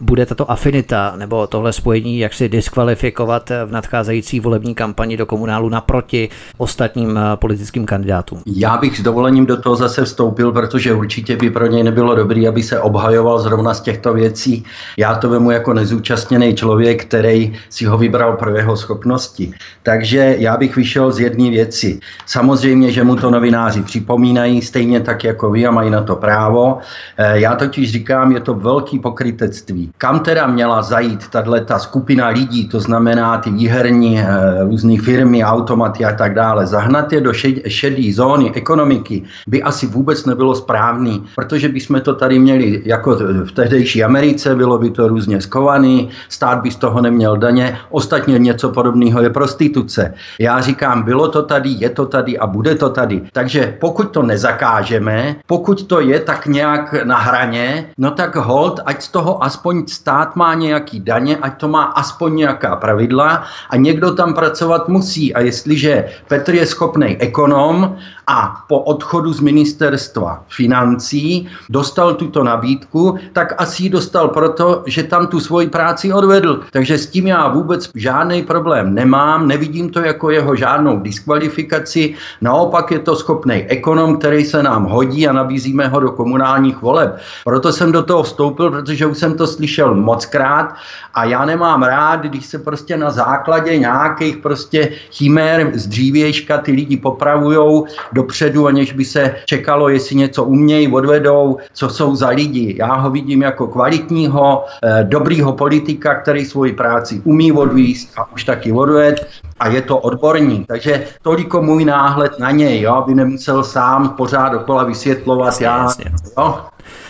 bude 0.00 0.26
tato 0.26 0.50
afinita 0.50 1.12
nebo 1.16 1.46
tohle 1.46 1.72
spojení 1.72 2.18
jaksi 2.18 2.48
diskvalifikovat 2.48 3.50
v 3.66 3.72
nadcházející 3.72 4.40
volební 4.40 4.74
kampani 4.74 5.16
do 5.16 5.26
komunálu 5.26 5.68
naproti 5.68 6.28
ostatním 6.58 7.18
politickým 7.34 7.86
kandidátům? 7.86 8.42
Já 8.46 8.76
bych 8.76 8.98
s 8.98 9.02
dovolením 9.02 9.46
do 9.46 9.56
toho 9.56 9.76
zase 9.76 10.04
vstoupil, 10.04 10.52
protože 10.52 10.94
určitě 10.94 11.36
by 11.36 11.50
pro 11.50 11.66
něj 11.66 11.82
nebylo 11.82 12.14
dobrý, 12.14 12.48
aby 12.48 12.62
se 12.62 12.80
obhajoval 12.80 13.38
zrovna 13.38 13.74
z 13.74 13.80
těchto 13.80 14.14
věcí. 14.14 14.64
Já 14.96 15.14
to 15.14 15.28
vemu 15.28 15.50
jako 15.50 15.72
nezúčastněný 15.86 16.54
člověk, 16.54 17.04
který 17.06 17.54
si 17.70 17.86
ho 17.86 17.98
vybral 17.98 18.34
pro 18.36 18.50
jeho 18.50 18.76
schopnosti. 18.76 19.54
Takže 19.82 20.34
já 20.38 20.56
bych 20.56 20.76
vyšel 20.76 21.12
z 21.12 21.30
jedné 21.30 21.50
věci. 21.50 22.00
Samozřejmě, 22.26 22.90
že 22.90 23.04
mu 23.06 23.16
to 23.16 23.30
novináři 23.30 23.82
připomínají, 23.82 24.62
stejně 24.62 25.00
tak 25.00 25.24
jako 25.24 25.50
vy 25.50 25.66
a 25.66 25.70
mají 25.70 25.90
na 25.90 26.02
to 26.02 26.16
právo. 26.18 26.78
Eh, 27.16 27.38
já 27.46 27.54
totiž 27.54 27.92
říkám, 27.92 28.32
je 28.32 28.40
to 28.40 28.54
velký 28.54 28.98
pokrytectví. 28.98 29.94
Kam 29.98 30.20
teda 30.26 30.46
měla 30.46 30.82
zajít 30.82 31.30
tato 31.30 31.54
skupina 31.78 32.34
lidí, 32.34 32.68
to 32.68 32.80
znamená 32.82 33.38
ty 33.38 33.50
výherní 33.50 34.18
eh, 34.18 34.26
různé 34.66 34.98
firmy, 34.98 35.44
automaty 35.44 36.02
a 36.04 36.12
tak 36.12 36.34
dále, 36.34 36.66
zahnat 36.66 37.12
je 37.12 37.20
do 37.20 37.32
šedé 37.68 38.10
zóny 38.10 38.50
ekonomiky 38.54 39.22
by 39.46 39.62
asi 39.62 39.86
vůbec 39.86 40.26
nebylo 40.26 40.54
správný, 40.54 41.22
protože 41.38 41.68
bychom 41.68 42.00
to 42.00 42.14
tady 42.14 42.38
měli 42.38 42.82
jako 42.84 43.14
v 43.44 43.52
tehdejší 43.52 44.04
Americe, 44.04 44.54
bylo 44.54 44.78
by 44.78 44.90
to 44.90 45.08
různě 45.08 45.40
skovaný, 45.76 46.08
stát 46.28 46.62
by 46.62 46.70
z 46.70 46.76
toho 46.76 47.00
neměl 47.00 47.36
daně, 47.36 47.78
ostatně 47.90 48.38
něco 48.38 48.72
podobného 48.72 49.22
je 49.22 49.30
prostituce. 49.30 50.14
Já 50.40 50.60
říkám, 50.60 51.02
bylo 51.02 51.28
to 51.28 51.42
tady, 51.42 51.70
je 51.70 51.90
to 51.90 52.06
tady 52.06 52.38
a 52.38 52.46
bude 52.46 52.74
to 52.74 52.90
tady. 52.90 53.22
Takže 53.32 53.76
pokud 53.80 54.10
to 54.10 54.22
nezakážeme, 54.22 55.36
pokud 55.46 55.86
to 55.86 56.00
je 56.00 56.20
tak 56.20 56.46
nějak 56.46 57.04
na 57.04 57.18
hraně, 57.18 57.92
no 57.98 58.10
tak 58.10 58.36
hold, 58.36 58.80
ať 58.86 59.02
z 59.02 59.08
toho 59.08 59.44
aspoň 59.44 59.86
stát 59.86 60.36
má 60.36 60.54
nějaký 60.54 61.00
daně, 61.00 61.36
ať 61.36 61.60
to 61.60 61.68
má 61.68 61.84
aspoň 61.84 62.36
nějaká 62.36 62.76
pravidla 62.76 63.44
a 63.70 63.76
někdo 63.76 64.14
tam 64.14 64.34
pracovat 64.34 64.88
musí. 64.88 65.34
A 65.34 65.40
jestliže 65.40 66.08
Petr 66.28 66.54
je 66.54 66.66
schopný 66.66 67.16
ekonom 67.20 67.96
a 68.26 68.64
po 68.68 68.78
odchodu 68.78 69.32
z 69.32 69.40
ministerstva 69.40 70.44
financí 70.48 71.48
dostal 71.70 72.14
tuto 72.14 72.44
nabídku, 72.44 73.18
tak 73.32 73.54
asi 73.58 73.82
ji 73.82 73.88
dostal 73.90 74.28
proto, 74.28 74.82
že 74.86 75.02
tam 75.02 75.26
tu 75.26 75.40
svoji 75.40 75.65
práci 75.70 76.12
odvedl. 76.12 76.60
Takže 76.72 76.98
s 76.98 77.06
tím 77.06 77.26
já 77.26 77.48
vůbec 77.48 77.90
žádný 77.94 78.42
problém 78.42 78.94
nemám, 78.94 79.48
nevidím 79.48 79.90
to 79.90 80.00
jako 80.00 80.30
jeho 80.30 80.56
žádnou 80.56 81.00
diskvalifikaci, 81.00 82.14
naopak 82.40 82.90
je 82.90 82.98
to 82.98 83.16
schopný 83.16 83.54
ekonom, 83.54 84.18
který 84.18 84.44
se 84.44 84.62
nám 84.62 84.84
hodí 84.84 85.28
a 85.28 85.32
nabízíme 85.32 85.88
ho 85.88 86.00
do 86.00 86.10
komunálních 86.10 86.82
voleb. 86.82 87.16
Proto 87.44 87.72
jsem 87.72 87.92
do 87.92 88.02
toho 88.02 88.22
vstoupil, 88.22 88.70
protože 88.70 89.06
už 89.06 89.18
jsem 89.18 89.34
to 89.34 89.46
slyšel 89.46 89.94
mockrát 89.94 90.74
a 91.14 91.24
já 91.24 91.44
nemám 91.44 91.82
rád, 91.82 92.20
když 92.20 92.46
se 92.46 92.58
prostě 92.58 92.96
na 92.96 93.10
základě 93.10 93.78
nějakých 93.78 94.36
prostě 94.36 94.92
chimér 95.10 95.70
z 95.74 95.86
dřívějška 95.86 96.58
ty 96.58 96.72
lidi 96.72 96.96
popravujou 96.96 97.86
dopředu, 98.12 98.66
aniž 98.66 98.92
by 98.92 99.04
se 99.04 99.34
čekalo, 99.44 99.88
jestli 99.88 100.16
něco 100.16 100.44
umějí, 100.44 100.92
odvedou, 100.92 101.56
co 101.72 101.88
jsou 101.88 102.16
za 102.16 102.28
lidi. 102.28 102.76
Já 102.78 102.94
ho 102.94 103.10
vidím 103.10 103.42
jako 103.42 103.66
kvalitního, 103.66 104.64
eh, 104.84 105.04
dobrýho 105.04 105.52
politika, 105.56 106.14
který 106.14 106.44
svoji 106.44 106.72
práci 106.72 107.20
umí 107.24 107.52
odvíst 107.52 108.12
a 108.16 108.32
už 108.32 108.44
taky 108.44 108.72
odved 108.72 109.26
a 109.60 109.68
je 109.68 109.82
to 109.82 109.98
odborník. 109.98 110.66
Takže 110.66 111.04
toliko 111.22 111.62
můj 111.62 111.84
náhled 111.84 112.38
na 112.38 112.50
něj, 112.50 112.80
jo, 112.80 112.94
aby 112.94 113.14
nemusel 113.14 113.64
sám 113.64 114.08
pořád 114.08 114.48
dokola 114.48 114.84
vysvětlovat. 114.84 115.46
Jasně, 115.46 115.66
já, 115.66 115.82
jasně. 115.82 116.04
Jo, 116.38 116.54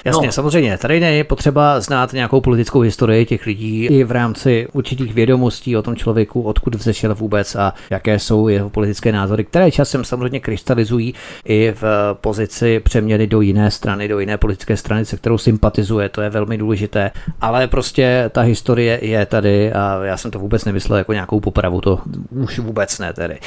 Jasně, 0.05 0.27
no. 0.27 0.33
samozřejmě. 0.33 0.79
Tady 0.79 0.99
je 0.99 1.25
potřeba 1.25 1.81
znát 1.81 2.13
nějakou 2.13 2.41
politickou 2.41 2.81
historii 2.81 3.27
těch 3.27 3.47
lidí 3.47 3.87
i 3.87 4.05
v 4.05 4.11
rámci 4.11 4.69
určitých 4.73 5.15
vědomostí 5.15 5.77
o 5.77 5.83
tom 5.83 5.97
člověku, 5.97 6.43
odkud 6.43 6.75
vzešel 6.75 7.15
vůbec 7.15 7.55
a 7.55 7.75
jaké 7.91 8.19
jsou 8.19 8.49
jeho 8.49 8.71
politické 8.71 9.13
názory, 9.13 9.45
které 9.45 9.71
časem 9.71 10.05
samozřejmě 10.05 10.41
krystalizují 10.41 11.15
i 11.45 11.75
v 11.81 11.85
pozici 12.21 12.81
přeměny 12.81 13.27
do 13.27 13.41
jiné 13.41 13.71
strany, 13.71 14.09
do 14.09 14.19
jiné 14.19 14.37
politické 14.37 14.77
strany, 14.77 15.05
se 15.05 15.17
kterou 15.17 15.39
sympatizuje. 15.39 16.09
To 16.09 16.21
je 16.21 16.31
velmi 16.31 16.59
důležité. 16.59 17.11
Ale 17.41 17.67
prostě 17.67 18.31
ta 18.33 18.41
historie 18.41 18.99
je 19.03 19.27
tady 19.27 19.73
a 19.73 20.05
já 20.05 20.17
jsem 20.17 20.31
to 20.31 20.39
vůbec 20.39 20.65
nemyslel 20.65 20.99
jako 20.99 21.13
nějakou 21.13 21.41
popravu, 21.41 21.81
to 21.81 22.01
už 22.37 22.59
vůbec 22.59 22.99
ne 22.99 23.13
tedy. 23.13 23.39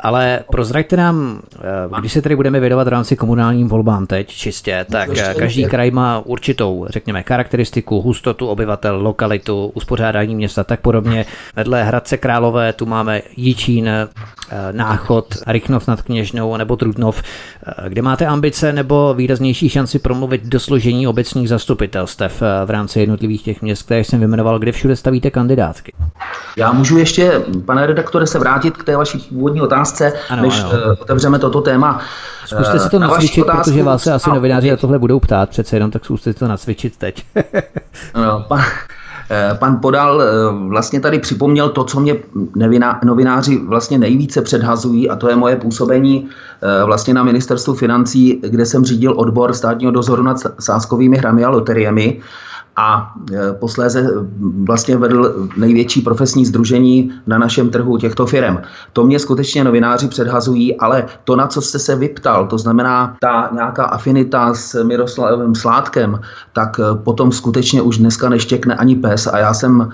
Ale 0.00 0.40
prozraďte 0.50 0.96
nám, 0.96 1.40
eh, 1.54 2.00
když 2.00 2.12
se 2.12 2.22
tedy 2.22 2.36
budeme 2.36 2.60
věnovat 2.60 2.84
v 2.84 2.90
rámci 2.90 3.16
komunálním 3.16 3.68
volbám 3.68 4.06
teď 4.06 4.28
čistě, 4.28 4.86
tak 4.90 5.10
každý 5.38 5.64
kraj 5.64 5.90
má 5.90 6.22
určitou, 6.24 6.86
řekněme, 6.88 7.22
charakteristiku, 7.22 8.00
hustotu 8.00 8.46
obyvatel, 8.46 9.02
lokalitu, 9.02 9.72
uspořádání 9.74 10.34
města, 10.34 10.64
tak 10.64 10.80
podobně. 10.80 11.26
Vedle 11.56 11.84
Hradce 11.84 12.16
Králové 12.16 12.72
tu 12.72 12.86
máme 12.86 13.22
Jičín, 13.36 13.88
eh, 13.88 14.08
Náchod, 14.72 15.34
Rychnov 15.46 15.88
nad 15.88 16.02
Kněžnou 16.02 16.56
nebo 16.56 16.76
Trutnov. 16.76 17.22
Eh, 17.22 17.88
kde 17.88 18.02
máte 18.02 18.26
ambice 18.26 18.72
nebo 18.72 19.14
výraznější 19.14 19.68
šanci 19.68 19.98
promluvit 19.98 20.44
do 20.44 20.60
složení 20.60 21.06
obecních 21.06 21.48
zastupitelstev 21.48 22.42
v 22.64 22.70
rámci 22.70 23.00
jednotlivých 23.00 23.42
těch 23.42 23.62
měst, 23.62 23.82
které 23.82 24.04
jsem 24.04 24.18
vyjmenoval, 24.18 24.58
kde 24.58 24.72
všude 24.72 24.96
stavíte 24.96 25.30
kandidátky? 25.30 25.92
Já 26.56 26.72
můžu 26.72 26.98
ještě, 26.98 27.32
pane 27.66 27.86
redaktore, 27.86 28.26
se 28.30 28.38
vrátit 28.38 28.76
k 28.76 28.84
té 28.84 28.96
vaší 28.96 29.18
původní 29.18 29.60
otázce, 29.60 30.12
ano, 30.30 30.42
než 30.42 30.64
ano. 30.64 30.72
otevřeme 31.00 31.38
toto 31.38 31.60
téma. 31.60 32.00
Zkuste 32.46 32.78
si 32.78 32.90
to 32.90 32.98
nacvičit, 32.98 33.46
protože 33.46 33.82
vás 33.82 34.02
se 34.02 34.12
asi 34.12 34.30
novináři 34.30 34.70
na 34.70 34.76
tohle 34.76 34.98
budou 34.98 35.20
ptát 35.20 35.48
přece 35.48 35.76
jenom, 35.76 35.90
tak 35.90 36.04
zkuste 36.04 36.32
si 36.32 36.38
to 36.38 36.48
nacvičit 36.48 36.96
teď. 36.96 37.24
no, 38.14 38.44
pan, 38.48 38.60
eh, 39.30 39.56
pan 39.58 39.78
Podal 39.82 40.22
eh, 40.22 40.26
vlastně 40.68 41.00
tady 41.00 41.18
připomněl 41.18 41.68
to, 41.68 41.84
co 41.84 42.00
mě 42.00 42.16
novináři 43.04 43.58
vlastně 43.58 43.98
nejvíce 43.98 44.42
předhazují 44.42 45.10
a 45.10 45.16
to 45.16 45.28
je 45.28 45.36
moje 45.36 45.56
působení 45.56 46.28
eh, 46.62 46.84
vlastně 46.84 47.14
na 47.14 47.22
ministerstvu 47.22 47.74
financí, 47.74 48.40
kde 48.42 48.66
jsem 48.66 48.84
řídil 48.84 49.14
odbor 49.16 49.52
státního 49.52 49.92
dozoru 49.92 50.22
nad 50.22 50.36
sáskovými 50.60 51.16
hrami 51.16 51.44
a 51.44 51.50
loteriemi 51.50 52.20
a 52.80 53.12
e, 53.32 53.52
posléze 53.52 54.10
vlastně 54.64 54.96
vedl 54.96 55.48
největší 55.56 56.00
profesní 56.00 56.46
združení 56.46 57.12
na 57.26 57.38
našem 57.38 57.70
trhu 57.70 57.98
těchto 57.98 58.26
firm. 58.26 58.58
To 58.92 59.04
mě 59.04 59.18
skutečně 59.18 59.64
novináři 59.64 60.08
předhazují, 60.08 60.76
ale 60.76 61.04
to, 61.24 61.36
na 61.36 61.46
co 61.46 61.60
jste 61.60 61.78
se 61.78 61.96
vyptal, 61.96 62.46
to 62.46 62.58
znamená 62.58 63.16
ta 63.20 63.50
nějaká 63.52 63.84
afinita 63.84 64.54
s 64.54 64.84
Miroslavem 64.84 65.54
Sládkem, 65.54 66.20
tak 66.52 66.80
e, 66.80 66.94
potom 67.04 67.32
skutečně 67.32 67.82
už 67.82 67.98
dneska 67.98 68.28
neštěkne 68.28 68.74
ani 68.74 68.96
pes 68.96 69.26
a 69.26 69.38
já 69.38 69.54
jsem 69.54 69.80
e, 69.80 69.86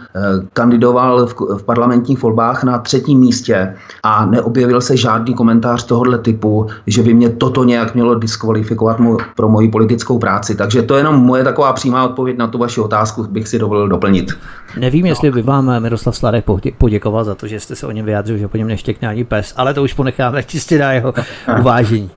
kandidoval 0.52 1.26
v, 1.26 1.62
parlamentních 1.64 2.22
volbách 2.22 2.64
na 2.64 2.78
třetím 2.78 3.18
místě 3.18 3.74
a 4.02 4.26
neobjevil 4.26 4.80
se 4.80 4.96
žádný 4.96 5.34
komentář 5.34 5.84
tohohle 5.84 6.18
typu, 6.18 6.66
že 6.86 7.02
by 7.02 7.14
mě 7.14 7.28
toto 7.30 7.64
nějak 7.64 7.94
mělo 7.94 8.14
diskvalifikovat 8.14 8.96
pro 9.36 9.48
moji 9.48 9.68
politickou 9.68 10.18
práci. 10.18 10.54
Takže 10.54 10.82
to 10.82 10.94
je 10.94 11.00
jenom 11.00 11.16
moje 11.16 11.44
taková 11.44 11.72
přímá 11.72 12.04
odpověď 12.04 12.38
na 12.38 12.46
tu 12.46 12.58
vaši 12.58 12.75
otázku 12.84 13.24
bych 13.24 13.48
si 13.48 13.58
dovolil 13.58 13.88
doplnit. 13.88 14.32
Nevím, 14.76 15.02
no. 15.02 15.08
jestli 15.08 15.30
by 15.30 15.42
vám 15.42 15.80
Miroslav 15.82 16.16
Sladek 16.16 16.44
poděkoval 16.78 17.24
za 17.24 17.34
to, 17.34 17.46
že 17.46 17.60
jste 17.60 17.76
se 17.76 17.86
o 17.86 17.90
něm 17.90 18.06
vyjádřil, 18.06 18.38
že 18.38 18.48
po 18.48 18.56
něm 18.56 18.68
neštěkne 18.68 19.08
ani 19.08 19.24
pes, 19.24 19.54
ale 19.56 19.74
to 19.74 19.82
už 19.82 19.92
ponecháme 19.92 20.42
čistě 20.46 20.78
na 20.78 20.92
jeho 20.92 21.14
uvážení. 21.60 22.10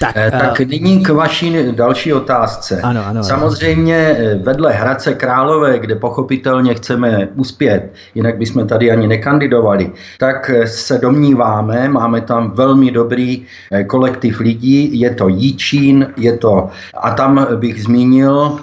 Tak, 0.00 0.16
eh, 0.16 0.30
tak 0.30 0.60
uh, 0.60 0.66
nyní 0.66 1.02
k 1.02 1.08
vaší 1.08 1.72
další 1.72 2.12
otázce. 2.12 2.80
Ano, 2.80 3.00
ano, 3.06 3.24
Samozřejmě 3.24 3.96
eh, 3.96 4.34
vedle 4.34 4.72
Hradce 4.72 5.14
Králové, 5.14 5.78
kde 5.78 5.94
pochopitelně 5.94 6.74
chceme 6.74 7.28
uspět, 7.34 7.92
jinak 8.14 8.38
bychom 8.38 8.66
tady 8.66 8.90
ani 8.90 9.06
nekandidovali, 9.06 9.92
tak 10.18 10.50
eh, 10.50 10.66
se 10.66 10.98
domníváme, 10.98 11.88
máme 11.88 12.20
tam 12.20 12.50
velmi 12.50 12.90
dobrý 12.90 13.44
kolektiv 13.86 14.40
lidí, 14.40 15.00
je 15.00 15.10
to 15.14 15.28
Jíčín, 15.28 16.06
je 16.16 16.36
to, 16.36 16.68
a 16.94 17.10
tam 17.10 17.46
bych 17.56 17.82
zmínil 17.82 18.58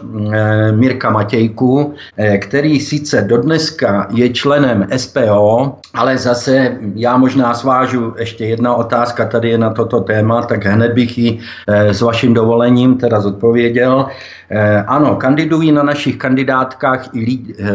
Mirka 0.75 1.09
Matějku, 1.23 1.93
který 2.39 2.79
sice 2.79 3.21
dodneska 3.21 4.07
je 4.11 4.29
členem 4.29 4.87
SPO, 4.97 5.75
ale 5.93 6.17
zase 6.17 6.77
já 6.95 7.17
možná 7.17 7.53
svážu 7.53 8.13
ještě 8.19 8.45
jedna 8.45 8.75
otázka, 8.75 9.25
tady 9.25 9.49
je 9.49 9.57
na 9.57 9.69
toto 9.69 10.01
téma, 10.01 10.41
tak 10.41 10.65
hned 10.65 10.91
bych 10.93 11.17
ji 11.17 11.39
eh, 11.67 11.93
s 11.93 12.01
vaším 12.01 12.33
dovolením 12.33 12.97
teda 12.97 13.21
zodpověděl. 13.21 14.05
Eh, 14.49 14.83
ano, 14.87 15.15
kandidují 15.15 15.71
na 15.71 15.83
našich 15.83 16.17
kandidátkách 16.17 17.09
i 17.13 17.39
eh, 17.59 17.65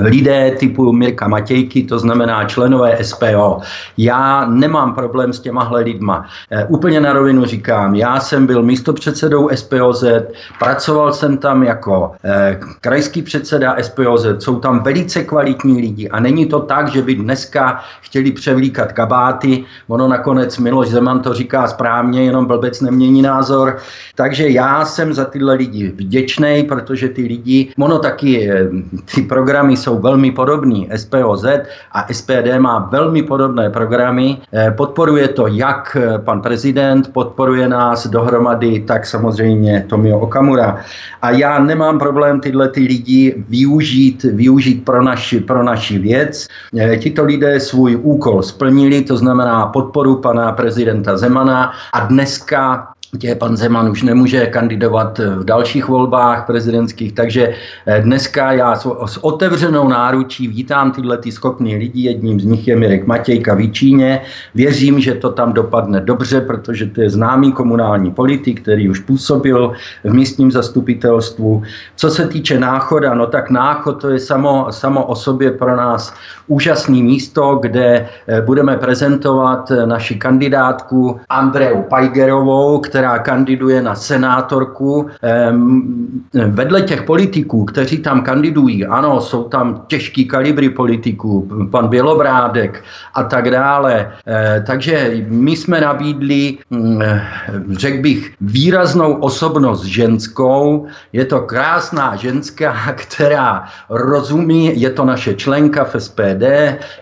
lidé 0.00 0.50
typu 0.50 0.92
Mirka 0.92 1.28
Matějky, 1.28 1.82
to 1.82 1.98
znamená 1.98 2.44
členové 2.44 2.98
SPO. 3.02 3.60
Já 3.98 4.46
nemám 4.46 4.94
problém 4.94 5.32
s 5.32 5.40
těmahle 5.40 5.80
lidma. 5.80 6.26
Úplně 6.68 7.00
na 7.00 7.12
rovinu 7.12 7.44
říkám, 7.44 7.94
já 7.94 8.20
jsem 8.20 8.46
byl 8.46 8.62
místopředsedou 8.62 9.48
SPOZ, 9.54 10.04
pracoval 10.58 11.12
jsem 11.12 11.38
tam 11.38 11.62
jako 11.62 12.12
krajský 12.80 13.22
předseda 13.22 13.76
SPOZ, 13.82 14.26
jsou 14.38 14.60
tam 14.60 14.82
velice 14.82 15.24
kvalitní 15.24 15.80
lidi 15.80 16.08
a 16.08 16.20
není 16.20 16.46
to 16.46 16.60
tak, 16.60 16.88
že 16.88 17.02
by 17.02 17.14
dneska 17.14 17.80
chtěli 18.00 18.32
převlíkat 18.32 18.92
kabáty. 18.92 19.64
Ono 19.88 20.08
nakonec 20.08 20.58
Miloš 20.58 20.88
Zeman 20.88 21.20
to 21.20 21.34
říká 21.34 21.66
správně, 21.68 22.24
jenom 22.24 22.46
blbec 22.46 22.80
nemění 22.80 23.22
názor. 23.22 23.76
Takže 24.14 24.48
já 24.48 24.84
jsem 24.84 25.14
za 25.14 25.24
tyhle 25.24 25.54
lidi 25.54 25.92
vděčný, 25.96 26.64
protože 26.68 27.08
ty 27.08 27.22
lidi, 27.22 27.72
ono 27.78 27.98
taky, 27.98 28.50
eh, 28.50 28.68
ty 29.14 29.22
programy 29.22 29.76
jsou 29.76 29.98
velmi 29.98 30.30
podobné. 30.30 30.86
SPOZ 30.96 31.44
a 31.92 32.06
SPD 32.12 32.58
má 32.58 32.78
velmi 32.78 33.22
podobné 33.22 33.70
programy. 33.70 34.38
Eh, 34.52 34.70
podporuje 34.70 35.28
to 35.28 35.46
jak 35.46 35.96
eh, 35.96 36.18
pan 36.18 36.40
prezident, 36.42 37.12
podporuje 37.12 37.68
nás 37.68 38.06
dohromady, 38.06 38.80
tak 38.80 39.06
samozřejmě 39.06 39.86
Tomio 39.88 40.18
Okamura. 40.18 40.84
A 41.22 41.30
já 41.30 41.58
nemám 41.58 41.98
problém 41.98 42.11
tyhle 42.40 42.68
ty 42.68 42.80
lidi 42.80 43.44
využít, 43.48 44.22
využít 44.22 44.84
pro 44.84 45.02
naši, 45.02 45.40
pro 45.40 45.62
naši 45.62 45.98
věc. 45.98 46.48
Tito 46.98 47.24
lidé 47.24 47.60
svůj 47.60 47.96
úkol 48.02 48.42
splnili, 48.42 49.02
to 49.02 49.16
znamená 49.16 49.66
podporu 49.66 50.16
pana 50.16 50.52
prezidenta 50.52 51.16
Zemana 51.16 51.72
a 51.92 52.06
dneska 52.06 52.91
tě 53.18 53.34
pan 53.34 53.56
Zeman 53.56 53.90
už 53.90 54.02
nemůže 54.02 54.46
kandidovat 54.46 55.18
v 55.18 55.44
dalších 55.44 55.88
volbách 55.88 56.46
prezidentských, 56.46 57.12
takže 57.12 57.52
eh, 57.86 58.02
dneska 58.02 58.52
já 58.52 58.76
s 59.06 59.24
otevřenou 59.24 59.88
náručí 59.88 60.48
vítám 60.48 60.92
tyhle 60.92 61.18
ty 61.18 61.32
schopný 61.32 61.76
lidi, 61.76 62.02
jedním 62.02 62.40
z 62.40 62.44
nich 62.44 62.68
je 62.68 62.76
Mirek 62.76 63.06
Matějka 63.06 63.54
v 63.54 63.72
Číně. 63.72 64.20
Věřím, 64.54 65.00
že 65.00 65.14
to 65.14 65.30
tam 65.32 65.52
dopadne 65.52 66.00
dobře, 66.00 66.40
protože 66.40 66.86
to 66.86 67.00
je 67.02 67.10
známý 67.10 67.52
komunální 67.52 68.10
politik, 68.10 68.62
který 68.62 68.88
už 68.88 68.98
působil 68.98 69.72
v 70.04 70.12
místním 70.14 70.52
zastupitelstvu. 70.52 71.62
Co 71.96 72.10
se 72.10 72.26
týče 72.28 72.60
náchoda, 72.60 73.14
no 73.14 73.26
tak 73.26 73.50
náchod 73.50 74.00
to 74.00 74.08
je 74.10 74.18
samo, 74.18 74.66
samo 74.70 75.04
o 75.04 75.14
sobě 75.14 75.50
pro 75.50 75.76
nás 75.76 76.14
úžasný 76.46 77.02
místo, 77.02 77.58
kde 77.62 78.08
eh, 78.28 78.40
budeme 78.40 78.76
prezentovat 78.76 79.70
eh, 79.70 79.86
naši 79.86 80.14
kandidátku 80.14 81.20
Andreu 81.28 81.82
Pajgerovou, 81.82 82.78
která 82.78 83.01
kandiduje 83.18 83.82
na 83.82 83.94
senátorku. 83.94 85.10
Vedle 86.34 86.82
těch 86.82 87.02
politiků, 87.02 87.64
kteří 87.64 87.98
tam 87.98 88.22
kandidují, 88.22 88.86
ano, 88.86 89.20
jsou 89.20 89.44
tam 89.44 89.84
těžký 89.86 90.24
kalibry 90.24 90.70
politiků, 90.70 91.48
pan 91.70 91.88
Bělobrádek 91.88 92.84
a 93.14 93.22
tak 93.22 93.50
dále. 93.50 94.12
Eh, 94.26 94.64
takže 94.66 95.24
my 95.28 95.56
jsme 95.56 95.80
nabídli, 95.80 96.58
mm, 96.70 97.02
řekl 97.70 98.02
bych, 98.02 98.34
výraznou 98.40 99.14
osobnost 99.14 99.84
ženskou. 99.84 100.86
Je 101.12 101.24
to 101.24 101.40
krásná 101.40 102.16
ženská, 102.16 102.74
která 102.96 103.64
rozumí, 103.88 104.80
je 104.80 104.90
to 104.90 105.04
naše 105.04 105.34
členka 105.34 105.84
v 105.84 105.96
SPD, 105.98 106.44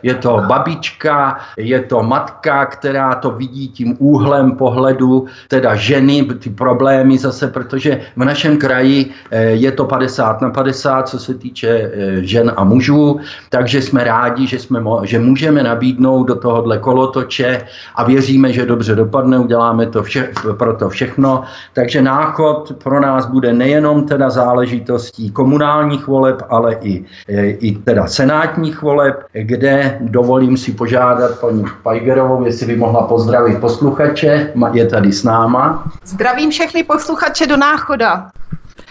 je 0.03 0.15
to 0.15 0.43
babička, 0.47 1.39
je 1.57 1.81
to 1.81 2.03
matka, 2.03 2.67
která 2.67 3.15
to 3.15 3.31
vidí 3.31 3.69
tím 3.69 3.97
úhlem 3.99 4.57
pohledu, 4.57 5.27
teda 5.49 5.77
ženy, 5.91 6.23
ty 6.39 6.51
problémy 6.51 7.19
zase, 7.19 7.51
protože 7.51 8.01
v 8.17 8.23
našem 8.25 8.59
kraji 8.59 9.11
eh, 9.31 9.59
je 9.59 9.71
to 9.73 9.85
50 9.85 10.41
na 10.41 10.51
50, 10.51 11.09
co 11.09 11.19
se 11.19 11.35
týče 11.35 11.69
eh, 11.69 11.91
žen 12.23 12.53
a 12.57 12.65
mužů, 12.65 13.19
takže 13.51 13.83
jsme 13.83 14.05
rádi, 14.05 14.47
že, 14.47 14.59
jsme, 14.59 14.79
že 15.03 15.19
můžeme 15.19 15.63
nabídnout 15.63 16.25
do 16.31 16.35
tohohle 16.35 16.79
kolotoče 16.79 17.67
a 17.95 18.01
věříme, 18.05 18.53
že 18.53 18.67
dobře 18.67 18.95
dopadne, 18.95 19.39
uděláme 19.39 19.87
to 19.87 20.03
vše, 20.03 20.31
pro 20.55 20.77
to 20.77 20.89
všechno. 20.89 21.43
Takže 21.75 22.03
náchod 22.03 22.73
pro 22.83 23.01
nás 23.01 23.27
bude 23.27 23.53
nejenom 23.53 24.07
teda 24.07 24.31
záležitostí 24.31 25.31
komunálních 25.31 26.07
voleb, 26.07 26.39
ale 26.49 26.79
i, 26.83 27.05
eh, 27.29 27.59
i 27.59 27.69
teda 27.83 28.07
senátních 28.07 28.83
voleb, 28.83 29.27
kde 29.33 29.99
dovolím 30.01 30.55
si 30.57 30.73
požádat 30.73 31.41
paní 31.41 31.65
Pajgerovou, 31.83 32.45
jestli 32.45 32.67
by 32.67 32.77
mohla 32.77 33.03
pozdravit 33.11 33.59
posluchače, 33.59 34.53
je 34.73 34.87
tady 34.87 35.13
s 35.13 35.25
náma. 35.25 35.80
Zdravím 36.05 36.51
všechny 36.51 36.83
posluchače 36.85 37.47
do 37.47 37.57
náchoda. 37.57 38.31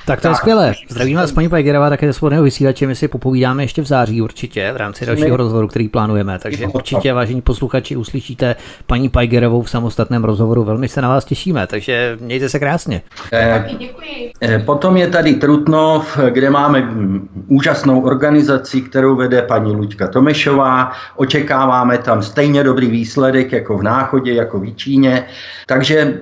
Tak 0.10 0.22
to 0.22 0.28
je 0.28 0.36
skvělé. 0.36 0.74
Zdravím 0.88 1.18
vás, 1.18 1.32
paní 1.32 1.50
Pajgerová, 1.50 1.90
také 1.90 2.08
ze 2.08 2.14
svobodného 2.14 2.44
vysílače. 2.44 2.88
My 2.88 2.96
si 2.96 3.08
popovídáme 3.08 3.64
ještě 3.64 3.82
v 3.82 3.86
září 3.86 4.22
určitě 4.22 4.72
v 4.74 4.78
rámci 4.78 5.06
dalšího 5.06 5.38
rozhovoru, 5.38 5.68
který 5.68 5.88
plánujeme. 5.88 6.40
Takže 6.40 6.68
určitě, 6.68 7.14
vážení 7.14 7.42
posluchači, 7.42 7.96
uslyšíte 7.96 8.56
paní 8.88 9.10
Pajgerovou 9.10 9.62
v 9.62 9.70
samostatném 9.70 10.24
rozhovoru. 10.24 10.64
Velmi 10.64 10.88
se 10.88 11.02
na 11.02 11.10
vás 11.10 11.26
těšíme, 11.26 11.68
takže 11.68 12.18
mějte 12.22 12.50
se 12.50 12.60
krásně. 12.60 13.02
Eh, 13.34 13.66
děkuji. 13.80 14.32
Eh, 14.42 14.60
potom 14.60 14.98
je 14.98 15.08
tady 15.08 15.34
Trutnov, 15.34 16.18
kde 16.30 16.50
máme 16.50 16.90
úžasnou 17.48 18.02
organizaci, 18.02 18.82
kterou 18.82 19.16
vede 19.16 19.42
paní 19.42 19.72
Luďka 19.72 20.08
Tomešová. 20.08 20.92
Očekáváme 21.16 21.98
tam 21.98 22.24
stejně 22.24 22.64
dobrý 22.64 22.88
výsledek 22.88 23.52
jako 23.52 23.78
v 23.78 23.84
Náchodě, 23.84 24.34
jako 24.34 24.60
v 24.60 24.76
Číně. 24.76 25.26
Takže 25.66 26.22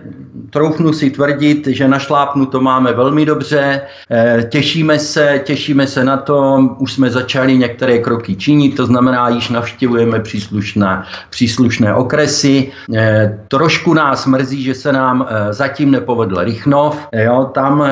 troufnu 0.49 0.93
si 0.93 1.09
tvrdit, 1.09 1.67
že 1.67 1.87
na 1.87 1.99
šlápnu 1.99 2.45
to 2.45 2.61
máme 2.61 2.93
velmi 2.93 3.25
dobře 3.25 3.76
Eh, 4.11 4.43
těšíme 4.49 4.99
se, 4.99 5.41
těšíme 5.43 5.87
se 5.87 6.03
na 6.03 6.17
to, 6.17 6.59
už 6.79 6.93
jsme 6.93 7.09
začali 7.09 7.57
některé 7.57 7.97
kroky 7.99 8.35
činit, 8.35 8.75
to 8.75 8.85
znamená, 8.85 9.29
již 9.29 9.49
navštěvujeme 9.49 10.19
příslušné, 10.19 11.03
příslušné 11.29 11.93
okresy. 11.93 12.71
Eh, 12.95 13.39
trošku 13.47 13.93
nás 13.93 14.25
mrzí, 14.25 14.63
že 14.63 14.73
se 14.73 14.91
nám 14.93 15.27
eh, 15.29 15.53
zatím 15.53 15.91
nepovedl 15.91 16.43
Rychnov. 16.43 17.07
Jo, 17.13 17.51
tam 17.53 17.83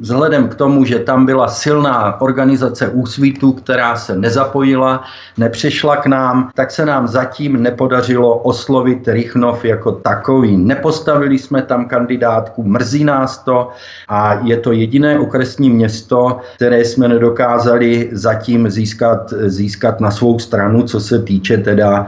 vzhledem 0.00 0.48
k 0.48 0.54
tomu, 0.54 0.84
že 0.84 0.98
tam 0.98 1.26
byla 1.26 1.48
silná 1.48 2.20
organizace 2.20 2.88
úsvitu, 2.88 3.52
která 3.52 3.96
se 3.96 4.16
nezapojila, 4.16 5.04
nepřišla 5.38 5.96
k 5.96 6.06
nám, 6.06 6.50
tak 6.54 6.70
se 6.70 6.86
nám 6.86 7.08
zatím 7.08 7.62
nepodařilo 7.62 8.38
oslovit 8.38 9.08
Rychnov 9.08 9.64
jako 9.64 9.92
takový. 9.92 10.56
Nepostavili 10.56 11.38
jsme 11.38 11.62
tam 11.62 11.88
kandidátku, 11.88 12.62
mrzí 12.62 13.04
nás 13.04 13.38
to 13.38 13.70
a 14.08 14.34
je 14.42 14.56
to 14.56 14.72
jediné 14.72 15.18
okresní 15.18 15.70
město, 15.70 16.40
které 16.56 16.84
jsme 16.84 17.08
nedokázali 17.08 18.08
zatím 18.12 18.70
získat, 18.70 19.34
získat 19.46 20.00
na 20.00 20.10
svou 20.10 20.38
stranu, 20.38 20.82
co 20.82 21.00
se 21.00 21.22
týče 21.22 21.56
teda 21.58 22.06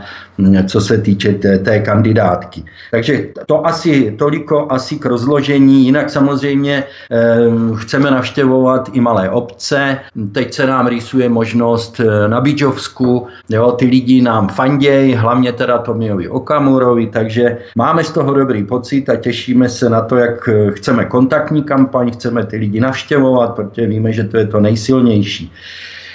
co 0.67 0.81
se 0.81 0.99
týče 0.99 1.33
té, 1.33 1.59
té 1.59 1.81
kandidátky. 1.81 2.65
Takže 2.91 3.27
to 3.47 3.67
asi 3.67 4.15
toliko 4.19 4.73
asi 4.73 4.97
k 4.97 5.07
rozložení. 5.07 5.85
Jinak 5.85 6.11
samozřejmě 6.11 6.85
eh, 7.11 7.77
chceme 7.79 8.11
navštěvovat 8.11 8.91
i 8.93 9.01
malé 9.01 9.31
obce. 9.31 9.99
Teď 10.33 10.55
se 10.55 10.67
nám 10.67 10.87
rýsuje 10.87 11.29
možnost 11.29 12.01
eh, 12.01 12.29
na 12.29 12.41
Bíčovsku. 12.41 13.27
Jo, 13.49 13.73
ty 13.73 13.87
lidi 13.87 14.23
nám 14.23 14.49
fandějí, 14.49 15.15
hlavně 15.15 15.53
teda 15.53 15.79
Tomiovi 15.79 16.29
Okamurovi, 16.29 17.07
takže 17.07 17.59
máme 17.77 18.05
z 18.05 18.11
toho 18.13 18.35
dobrý 18.35 18.65
pocit 18.65 19.09
a 19.09 19.17
těšíme 19.17 19.69
se 19.69 19.91
na 19.91 20.01
to, 20.01 20.17
jak 20.17 20.49
eh, 20.49 20.71
chceme 20.71 21.05
kontaktní 21.05 21.63
kampaň, 21.63 22.11
chceme 22.11 22.47
ty 22.47 22.57
lidi 22.57 22.81
navštěvovat, 22.81 23.55
protože 23.55 23.87
víme, 23.87 24.13
že 24.13 24.25
to 24.25 24.37
je 24.37 24.47
to 24.47 24.61
nejsilnější. 24.61 25.53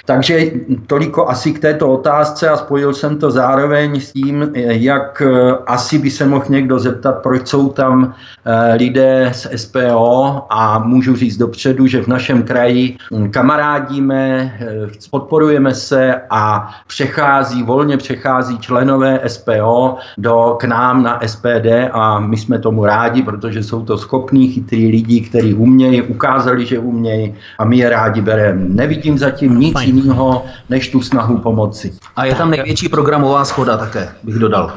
Takže 0.04 0.50
toliko 0.86 1.28
asi 1.28 1.52
k 1.52 1.58
této 1.58 1.92
otázce 1.92 2.48
a 2.48 2.56
spojil 2.56 2.94
jsem 2.94 3.18
to 3.18 3.30
zároveň 3.30 4.00
s 4.00 4.12
tím, 4.12 4.50
jak 4.54 5.22
eh, 5.26 5.52
asi 5.66 5.98
by 5.98 6.10
se 6.10 6.26
mohl 6.26 6.44
někdo 6.48 6.78
zeptat, 6.78 7.12
proč 7.22 7.48
jsou 7.48 7.68
tam 7.68 8.14
eh, 8.44 8.74
lidé 8.74 9.30
z 9.32 9.48
SPO 9.56 10.42
a 10.50 10.78
můžu 10.78 11.16
říct 11.16 11.36
dopředu, 11.36 11.86
že 11.86 12.02
v 12.02 12.06
našem 12.06 12.42
kraji 12.42 12.96
hm, 13.12 13.30
kamarádíme, 13.30 14.52
eh, 14.60 14.88
podporujeme 15.10 15.74
se 15.74 16.14
a 16.30 16.70
přechází, 16.86 17.62
volně 17.62 17.96
přechází 17.96 18.58
členové 18.58 19.20
SPO 19.26 19.96
do, 20.18 20.56
k 20.60 20.64
nám 20.64 21.02
na 21.02 21.20
SPD 21.26 21.88
a 21.92 22.20
my 22.20 22.36
jsme 22.36 22.58
tomu 22.58 22.84
rádi, 22.84 23.22
protože 23.22 23.62
jsou 23.62 23.84
to 23.84 23.98
schopní, 23.98 24.48
chytrý 24.48 24.90
lidi, 24.90 25.20
kteří 25.20 25.54
umějí, 25.54 26.02
ukázali, 26.02 26.66
že 26.66 26.78
umějí 26.78 27.34
a 27.58 27.64
my 27.64 27.76
je 27.76 27.88
rádi 27.88 28.20
bereme. 28.20 28.64
Nevidím 28.68 29.18
zatím 29.18 29.58
nic 29.58 29.74
jiného, 29.96 30.44
než 30.68 30.88
tu 30.88 31.02
snahu 31.02 31.38
pomoci. 31.38 31.94
A 32.16 32.24
je 32.24 32.34
tam 32.34 32.50
největší 32.50 32.88
programová 32.88 33.44
schoda 33.44 33.76
také, 33.76 34.08
bych 34.22 34.34
dodal. 34.34 34.72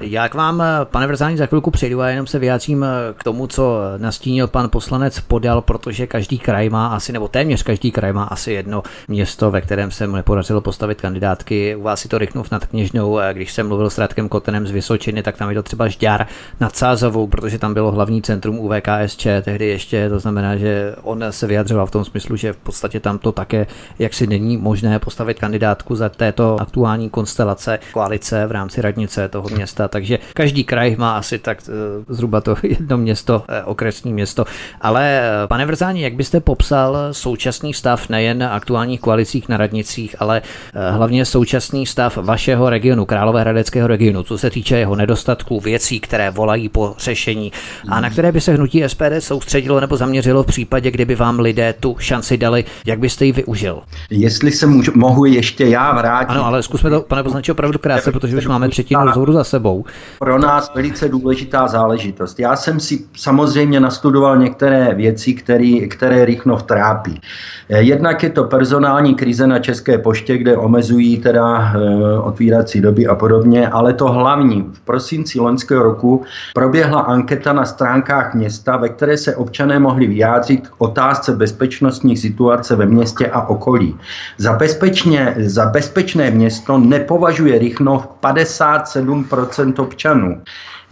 Já 0.00 0.28
k 0.28 0.34
vám, 0.34 0.62
pane 0.84 1.06
Vrzání, 1.06 1.36
za 1.36 1.46
chvilku 1.46 1.70
přejdu 1.70 2.00
a 2.00 2.08
jenom 2.08 2.26
se 2.26 2.38
vyjádřím 2.38 2.86
k 3.16 3.24
tomu, 3.24 3.46
co 3.46 3.78
nastínil 3.96 4.48
pan 4.48 4.70
poslanec 4.70 5.20
Podal, 5.20 5.60
protože 5.60 6.06
každý 6.06 6.38
kraj 6.38 6.68
má 6.68 6.86
asi, 6.86 7.12
nebo 7.12 7.28
téměř 7.28 7.62
každý 7.62 7.90
kraj 7.90 8.12
má 8.12 8.24
asi 8.24 8.52
jedno 8.52 8.82
město, 9.08 9.50
ve 9.50 9.60
kterém 9.60 9.90
se 9.90 10.06
mu 10.06 10.16
nepodařilo 10.16 10.60
postavit 10.60 11.00
kandidátky. 11.00 11.76
U 11.76 11.82
vás 11.82 12.00
si 12.00 12.08
to 12.08 12.18
Rychnov 12.18 12.50
nad 12.50 12.66
Kněžnou, 12.66 13.18
když 13.32 13.52
jsem 13.52 13.68
mluvil 13.68 13.90
s 13.90 13.98
Radkem 13.98 14.28
Kotenem 14.28 14.66
z 14.66 14.70
Vysočiny, 14.70 15.22
tak 15.22 15.36
tam 15.36 15.48
je 15.48 15.54
to 15.54 15.62
třeba 15.62 15.88
Žďár 15.88 16.26
nad 16.60 16.76
Sázovou, 16.76 17.26
protože 17.26 17.58
tam 17.58 17.74
bylo 17.74 17.92
hlavní 17.92 18.22
centrum 18.22 18.58
UVKSČ 18.58 19.26
tehdy 19.42 19.66
ještě, 19.66 20.08
to 20.08 20.18
znamená, 20.18 20.56
že 20.56 20.94
on 21.02 21.24
se 21.30 21.46
vyjadřoval 21.46 21.86
v 21.86 21.90
tom 21.90 22.04
smyslu, 22.04 22.36
že 22.36 22.52
v 22.52 22.56
podstatě 22.56 23.00
tam 23.00 23.18
to 23.18 23.32
také 23.32 23.66
jaksi 23.98 24.26
není 24.26 24.56
možné 24.56 24.98
postavit 24.98 25.38
kandidátku 25.38 25.96
za 25.96 26.08
této 26.08 26.60
aktuální 26.60 27.10
konstelace 27.10 27.78
koalice 27.92 28.46
v 28.46 28.52
rámci 28.52 28.82
radnice 28.82 29.28
toho 29.28 29.48
města 29.48 29.87
takže 29.88 30.18
každý 30.34 30.64
kraj 30.64 30.96
má 30.98 31.16
asi 31.16 31.38
tak 31.38 31.58
eh, 31.68 31.72
zhruba 32.08 32.40
to 32.40 32.56
jedno 32.62 32.98
město, 32.98 33.44
eh, 33.48 33.62
okresní 33.64 34.12
město. 34.12 34.44
Ale 34.80 35.20
eh, 35.20 35.46
pane 35.46 35.66
Vrzání, 35.66 36.00
jak 36.00 36.14
byste 36.14 36.40
popsal 36.40 36.96
současný 37.12 37.74
stav 37.74 38.08
nejen 38.08 38.42
aktuálních 38.42 39.00
koalicích 39.00 39.48
na 39.48 39.56
radnicích, 39.56 40.16
ale 40.18 40.42
hlavně 40.90 41.24
současný 41.24 41.86
stav 41.86 42.16
vašeho 42.16 42.70
regionu, 42.70 43.04
Královéhradeckého 43.04 43.88
regionu, 43.88 44.22
co 44.22 44.38
se 44.38 44.50
týče 44.50 44.76
jeho 44.76 44.96
nedostatků, 44.96 45.60
věcí, 45.60 46.00
které 46.00 46.30
volají 46.30 46.68
po 46.68 46.94
řešení 46.98 47.52
a 47.88 48.00
na 48.00 48.10
které 48.10 48.32
by 48.32 48.40
se 48.40 48.54
hnutí 48.54 48.82
SPD 48.86 49.18
soustředilo 49.18 49.80
nebo 49.80 49.96
zaměřilo 49.96 50.42
v 50.42 50.46
případě, 50.46 50.90
kdyby 50.90 51.14
vám 51.14 51.40
lidé 51.40 51.74
tu 51.80 51.96
šanci 51.98 52.36
dali, 52.36 52.64
jak 52.86 52.98
byste 52.98 53.24
ji 53.24 53.32
využil? 53.32 53.82
Jestli 54.10 54.52
se 54.52 54.66
můžu, 54.66 54.92
mohu 54.94 55.24
ještě 55.24 55.64
já 55.64 55.94
vrátit. 55.94 56.30
Ano, 56.30 56.46
ale 56.46 56.62
zkusme 56.62 56.90
to, 56.90 57.00
pane 57.00 57.22
poslanče, 57.22 57.52
opravdu 57.52 57.78
krátce, 57.78 58.12
protože 58.12 58.36
už 58.36 58.46
máme 58.46 58.68
třetinu 58.68 59.04
rozhovoru 59.04 59.32
za 59.32 59.44
sebou. 59.44 59.77
Rychnovou. 59.78 60.18
Pro 60.18 60.38
nás 60.38 60.70
velice 60.74 61.08
důležitá 61.08 61.68
záležitost. 61.68 62.40
Já 62.40 62.56
jsem 62.56 62.80
si 62.80 63.04
samozřejmě 63.16 63.80
nastudoval 63.80 64.38
některé 64.38 64.94
věci, 64.94 65.34
který, 65.34 65.88
které 65.88 66.24
Rychnov 66.24 66.62
trápí. 66.62 67.20
Jednak 67.68 68.22
je 68.22 68.30
to 68.30 68.44
personální 68.44 69.14
krize 69.14 69.46
na 69.46 69.58
České 69.58 69.98
poště, 69.98 70.38
kde 70.38 70.56
omezují 70.56 71.18
teda 71.18 71.72
e, 71.74 72.18
otvírací 72.18 72.80
doby 72.80 73.06
a 73.06 73.14
podobně, 73.14 73.68
ale 73.68 73.92
to 73.92 74.06
hlavní. 74.06 74.70
V 74.72 74.80
prosinci 74.80 75.40
loňského 75.40 75.82
roku 75.82 76.24
proběhla 76.54 77.00
anketa 77.00 77.52
na 77.52 77.64
stránkách 77.64 78.34
města, 78.34 78.76
ve 78.76 78.88
které 78.88 79.18
se 79.18 79.36
občané 79.36 79.78
mohli 79.78 80.06
vyjádřit 80.06 80.68
k 80.68 80.74
otázce 80.78 81.32
bezpečnostní 81.32 82.16
situace 82.16 82.76
ve 82.76 82.86
městě 82.86 83.26
a 83.26 83.48
okolí. 83.48 83.96
Za, 84.38 84.52
bezpečně, 84.52 85.34
za 85.38 85.66
bezpečné 85.66 86.30
město 86.30 86.78
nepovažuje 86.78 87.58
Rychnov 87.58 88.08
57% 88.22 89.67
občanů. 89.78 90.42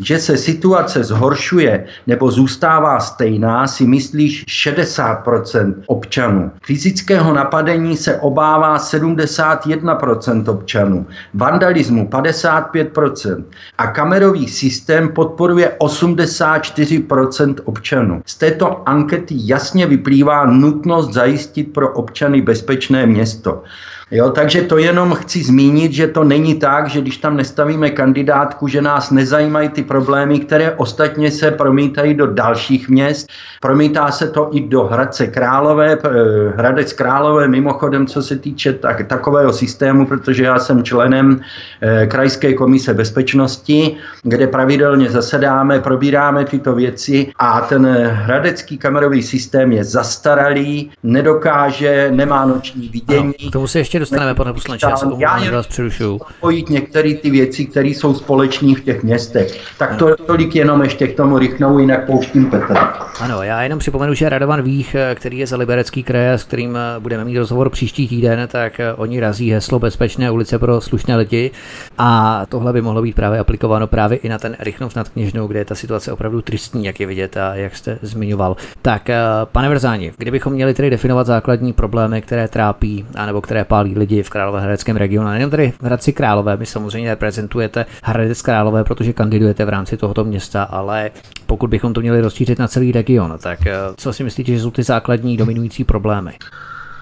Že 0.01 0.19
se 0.19 0.37
situace 0.37 1.05
zhoršuje 1.05 1.85
nebo 2.07 2.31
zůstává 2.31 3.01
stejná, 3.01 3.67
si 3.67 3.87
myslíš 3.87 4.45
60% 4.45 5.75
občanů. 5.87 6.51
Fyzického 6.63 7.35
napadení 7.35 7.97
se 7.97 8.21
obává 8.21 8.79
71% 8.79 10.51
občanů, 10.51 11.07
vandalismu 11.35 12.07
55% 12.07 13.45
a 13.79 13.87
kamerový 13.87 14.49
systém 14.49 15.09
podporuje 15.09 15.73
84% 15.81 17.55
občanů. 17.65 18.23
Z 18.27 18.35
této 18.35 18.89
ankety 18.89 19.35
jasně 19.39 19.87
vyplývá 19.87 20.47
nutnost 20.47 21.13
zajistit 21.13 21.73
pro 21.73 21.93
občany 21.93 22.43
bezpečné 22.43 23.07
město. 23.07 23.63
Jo, 24.11 24.31
takže 24.31 24.63
to 24.63 24.79
jenom 24.79 25.15
chci 25.15 25.43
zmínit, 25.43 25.93
že 25.93 26.07
to 26.07 26.25
není 26.25 26.55
tak, 26.55 26.89
že 26.89 27.01
když 27.01 27.17
tam 27.17 27.37
nestavíme 27.37 27.91
kandidátku, 27.91 28.69
že 28.69 28.83
nás 28.83 29.11
nezajímají 29.11 29.69
ty 29.69 29.83
problémy, 29.83 30.39
které 30.39 30.73
ostatně 30.73 31.31
se 31.31 31.51
promítají 31.51 32.15
do 32.15 32.27
dalších 32.27 32.89
měst. 32.89 33.27
Promítá 33.61 34.11
se 34.11 34.29
to 34.29 34.49
i 34.53 34.61
do 34.61 34.85
Hradce 34.85 35.27
Králové, 35.27 35.93
eh, 35.93 36.09
Hradec 36.57 36.93
Králové 36.93 37.49
mimochodem, 37.49 38.07
co 38.07 38.23
se 38.23 38.37
týče 38.37 38.73
tak, 38.73 39.07
takového 39.07 39.53
systému, 39.53 40.07
protože 40.07 40.45
já 40.45 40.59
jsem 40.59 40.83
členem 40.83 41.41
eh, 41.83 42.07
Krajské 42.07 42.55
komise 42.55 42.95
bezpečnosti, 42.95 43.97
kde 44.23 44.47
pravidelně 44.47 45.11
zasedáme, 45.11 45.81
probíráme 45.81 46.45
tyto 46.45 46.75
věci 46.75 47.33
a 47.39 47.61
ten 47.61 47.87
hradecký 48.11 48.79
kamerový 48.79 49.23
systém 49.23 49.73
je 49.73 49.85
zastaralý, 49.85 50.91
nedokáže, 51.03 52.11
nemá 52.15 52.45
noční 52.45 52.89
vidění. 52.89 53.35
No, 53.43 53.49
k 53.51 53.53
tomu 53.53 53.67
se 53.67 53.79
ještě 53.79 53.96
ještě 53.97 54.15
dostaneme, 54.15 54.35
pane 54.35 54.53
poslanče, 54.53 54.87
já 54.91 54.97
se 54.97 55.07
omlouvám, 55.07 55.45
že 55.45 55.51
vás 55.51 55.67
přerušuju. 55.67 56.21
Pojít 56.41 56.71
některé 56.71 57.15
ty 57.15 57.31
věci, 57.31 57.65
které 57.65 57.89
jsou 57.89 58.15
společní 58.15 58.75
v 58.75 58.85
těch 58.85 59.03
městech. 59.03 59.61
Tak 59.79 59.97
to 59.97 60.17
tolik 60.17 60.57
jenom 60.57 60.83
ještě 60.83 61.07
k 61.07 61.17
tomu 61.17 61.39
rychnou, 61.39 61.79
jinak 61.79 62.07
pouštím 62.07 62.51
Petra. 62.51 62.77
Ano, 63.21 63.43
já 63.43 63.63
jenom 63.63 63.79
připomenu, 63.79 64.15
že 64.15 64.29
Radovan 64.29 64.63
Vích, 64.63 64.97
který 65.15 65.39
je 65.39 65.47
za 65.47 65.57
Liberecký 65.57 66.03
kraj, 66.03 66.33
s 66.33 66.45
kterým 66.45 66.79
budeme 66.99 67.25
mít 67.25 67.39
rozhovor 67.39 67.71
příští 67.71 68.09
týden, 68.09 68.49
tak 68.53 68.81
oni 68.97 69.21
razí 69.21 69.51
heslo 69.51 69.79
Bezpečné 69.79 70.31
ulice 70.31 70.59
pro 70.59 70.81
slušné 70.81 71.17
lidi 71.17 71.51
a 71.99 72.43
tohle 72.49 72.73
by 72.73 72.83
mohlo 72.83 73.03
být 73.03 73.17
právě 73.17 73.39
aplikováno 73.39 73.87
právě 73.87 74.19
i 74.19 74.29
na 74.29 74.39
ten 74.39 74.57
Rychnov 74.61 74.97
nad 74.97 75.09
Kněžnou, 75.09 75.47
kde 75.47 75.59
je 75.59 75.65
ta 75.65 75.75
situace 75.75 76.13
opravdu 76.13 76.43
tristní, 76.43 76.85
jak 76.85 77.01
je 77.01 77.07
vidět 77.07 77.37
a 77.37 77.55
jak 77.55 77.77
jste 77.77 77.99
zmiňoval. 78.03 78.57
Tak, 78.83 79.09
pane 79.45 79.69
Vrzáni, 79.69 80.13
kdybychom 80.17 80.53
měli 80.53 80.75
tedy 80.75 80.91
definovat 80.91 81.27
základní 81.27 81.73
problémy, 81.73 82.23
které 82.23 82.49
trápí, 82.49 83.07
anebo 83.15 83.41
které 83.41 83.65
pálí 83.65 83.86
malí 83.87 83.99
lidi 83.99 84.23
v 84.23 84.31
Královéhradeckém 84.31 84.97
regionu. 84.97 85.29
Nejenom 85.29 85.51
tady 85.51 85.73
v 85.81 85.85
Hradci 85.85 86.13
Králové, 86.13 86.57
vy 86.57 86.67
samozřejmě 86.67 87.11
reprezentujete 87.11 87.87
Hradec 88.03 88.43
Králové, 88.43 88.85
protože 88.85 89.13
kandidujete 89.13 89.65
v 89.65 89.69
rámci 89.69 89.97
tohoto 89.97 90.25
města, 90.25 90.63
ale 90.63 91.11
pokud 91.47 91.71
bychom 91.71 91.95
to 91.95 92.01
měli 92.01 92.21
rozšířit 92.21 92.59
na 92.59 92.69
celý 92.69 92.93
region, 92.93 93.35
tak 93.43 93.67
eh, 93.67 93.75
co 93.97 94.13
si 94.13 94.25
myslíte, 94.25 94.53
že 94.53 94.61
jsou 94.61 94.71
ty 94.71 94.83
základní 94.83 95.37
dominující 95.37 95.85
problémy? 95.85 96.33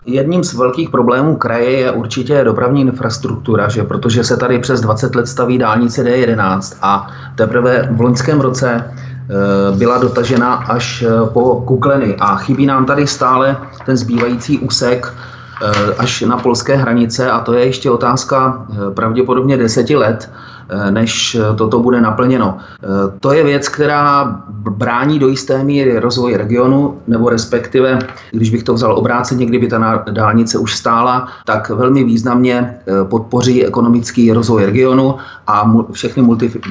Jedním 0.07 0.45
z 0.45 0.55
velkých 0.55 0.91
problémů 0.91 1.37
kraje 1.37 1.71
je 1.71 1.91
určitě 1.91 2.45
dopravní 2.45 2.81
infrastruktura, 2.81 3.69
že 3.69 3.83
protože 3.83 4.25
se 4.25 4.37
tady 4.37 4.59
přes 4.59 4.81
20 4.81 5.15
let 5.15 5.29
staví 5.29 5.59
dálnice 5.59 6.05
D11 6.05 6.77
a 6.83 7.09
teprve 7.37 7.89
v 7.93 8.01
loňském 8.01 8.41
roce 8.41 8.85
eh, 8.85 9.77
byla 9.77 9.99
dotažena 9.99 10.55
až 10.55 11.03
eh, 11.03 11.09
po 11.33 11.61
Kukleny 11.61 12.17
a 12.21 12.37
chybí 12.37 12.67
nám 12.67 12.87
tady 12.87 13.07
stále 13.07 13.57
ten 13.87 13.97
zbývající 13.97 14.59
úsek 14.59 15.15
až 15.99 16.21
na 16.21 16.37
polské 16.37 16.77
hranice 16.77 17.31
a 17.31 17.41
to 17.41 17.53
je 17.53 17.65
ještě 17.65 17.91
otázka 17.91 18.67
eh, 18.71 18.95
pravděpodobně 18.95 19.57
deseti 19.57 19.97
let, 19.97 20.31
eh, 20.69 20.91
než 20.91 21.37
toto 21.57 21.79
bude 21.79 22.01
naplněno. 22.01 22.59
To 23.21 23.33
je 23.33 23.45
věc, 23.45 23.69
která 23.69 24.41
brání 24.49 25.19
do 25.19 25.29
jisté 25.29 25.65
míry 25.65 25.99
rozvoj 25.99 26.37
regionu, 26.37 26.99
nebo 27.07 27.29
respektive, 27.29 27.99
když 28.31 28.51
bych 28.51 28.63
to 28.63 28.75
vzal 28.75 28.99
obráceně, 28.99 29.47
kdyby 29.47 29.69
ta 29.69 30.03
dálnice 30.11 30.59
už 30.59 30.75
stála, 30.75 31.29
tak 31.45 31.71
velmi 31.71 32.05
významně 32.05 32.77
podpoří 33.09 33.67
ekonomický 33.67 34.33
rozvoj 34.33 34.65
regionu 34.65 35.17
a 35.47 35.73
všechny 35.93 36.23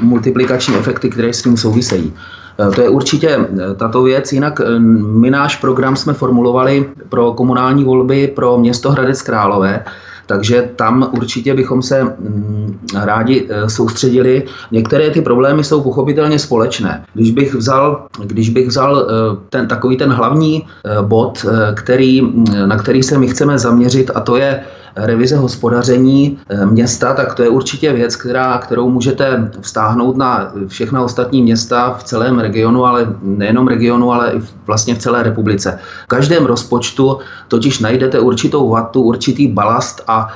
multiplikační 0.02 0.76
efekty, 0.76 1.10
které 1.10 1.34
s 1.34 1.42
tím 1.42 1.58
souvisejí. 1.58 2.14
Eh, 2.60 2.72
to 2.76 2.82
je 2.82 2.90
určitě 2.90 3.30
eh, 3.30 3.74
tato 3.76 4.04
věc. 4.04 4.34
Jinak 4.34 4.62
eh, 4.62 4.80
my 5.00 5.32
náš 5.32 5.56
program 5.56 5.96
jsme 5.96 6.14
formulovali 6.14 6.86
pro 7.10 7.32
komunální 7.32 7.84
volby 7.84 8.28
pro 8.28 8.58
město 8.58 8.92
Hradec 8.92 9.22
Králové. 9.22 9.84
Takže 10.26 10.70
tam 10.76 11.10
určitě 11.12 11.54
bychom 11.54 11.82
se 11.82 12.04
mm, 12.04 12.80
rádi 13.04 13.48
soustředili. 13.68 14.44
Některé 14.72 15.10
ty 15.10 15.22
problémy 15.22 15.64
jsou 15.64 15.82
pochopitelně 15.82 16.40
společné. 16.40 17.06
Když 17.14 17.32
bych 17.32 17.56
vzal, 17.56 18.08
když 18.24 18.50
bych 18.50 18.68
vzal 18.68 19.08
ten, 19.50 19.68
takový 19.68 19.98
ten 19.98 20.12
hlavní 20.12 20.68
bod, 21.02 21.46
který, 21.76 22.22
na 22.66 22.78
který 22.78 23.04
se 23.04 23.18
my 23.18 23.28
chceme 23.28 23.60
zaměřit, 23.60 24.12
a 24.16 24.20
to 24.20 24.36
je 24.38 24.64
revize 24.96 25.38
hospodaření 25.38 26.40
eh, 26.50 26.66
města, 26.66 27.14
tak 27.14 27.34
to 27.34 27.44
je 27.44 27.50
určitě 27.50 27.94
věc, 27.94 28.16
která, 28.16 28.58
kterou 28.58 28.90
můžete 28.90 29.52
vztáhnout 29.62 30.18
na 30.18 30.52
všechna 30.68 31.02
ostatní 31.02 31.42
města 31.42 31.94
v 31.94 32.04
celém 32.04 32.40
regionu, 32.40 32.86
ale 32.86 33.16
nejenom 33.22 33.68
regionu, 33.68 34.12
ale 34.14 34.32
i 34.34 34.42
vlastně 34.66 34.96
v 34.96 34.98
celé 34.98 35.24
republice. 35.24 35.80
V 36.04 36.08
každém 36.08 36.46
rozpočtu 36.46 37.18
totiž 37.48 37.80
najdete 37.80 38.20
určitou 38.20 38.70
vatu, 38.70 39.02
určitý 39.02 39.48
balast 39.48 40.02
a 40.08 40.28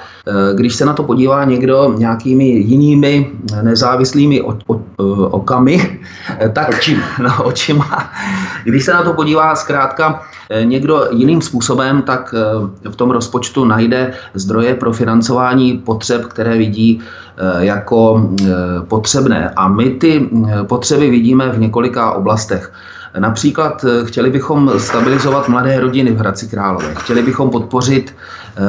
když 0.54 0.76
se 0.76 0.86
na 0.86 0.94
to 0.94 1.04
podívá 1.04 1.44
někdo 1.46 1.94
nějakými 1.98 2.46
jinými 2.46 3.32
nezávislými 3.62 4.42
o, 4.42 4.58
o, 4.68 4.76
okamy, 5.28 6.00
tak 6.54 6.70
očima. 6.70 7.04
No, 7.24 7.44
očima. 7.44 8.10
Když 8.64 8.86
se 8.86 8.94
na 8.94 9.04
to 9.04 9.14
podívá 9.14 9.56
zkrátka 9.56 10.22
eh, 10.50 10.66
někdo 10.66 11.08
jiným 11.12 11.42
způsobem, 11.42 12.02
tak 12.02 12.36
v 12.90 12.96
tom 12.96 13.12
rozpočtu 13.12 13.66
najde 13.66 14.14
zdroje 14.34 14.76
pro 14.76 14.94
financování 14.94 15.78
potřeb, 15.78 16.26
které 16.26 16.58
vidí 16.58 17.02
eh, 17.02 17.66
jako 17.66 18.30
eh, 18.42 18.46
potřebné. 18.88 19.50
A 19.56 19.68
my 19.68 19.90
ty 19.90 20.30
eh, 20.30 20.64
potřeby 20.64 21.10
vidíme 21.10 21.50
v 21.50 21.60
několika 21.60 22.12
oblastech. 22.12 22.74
Například 23.20 23.86
chtěli 24.04 24.30
bychom 24.30 24.72
stabilizovat 24.78 25.50
mladé 25.50 25.80
rodiny 25.80 26.12
v 26.12 26.18
Hradci 26.18 26.48
Králové. 26.48 26.96
Chtěli 26.96 27.24
bychom 27.24 27.50
podpořit 27.50 28.16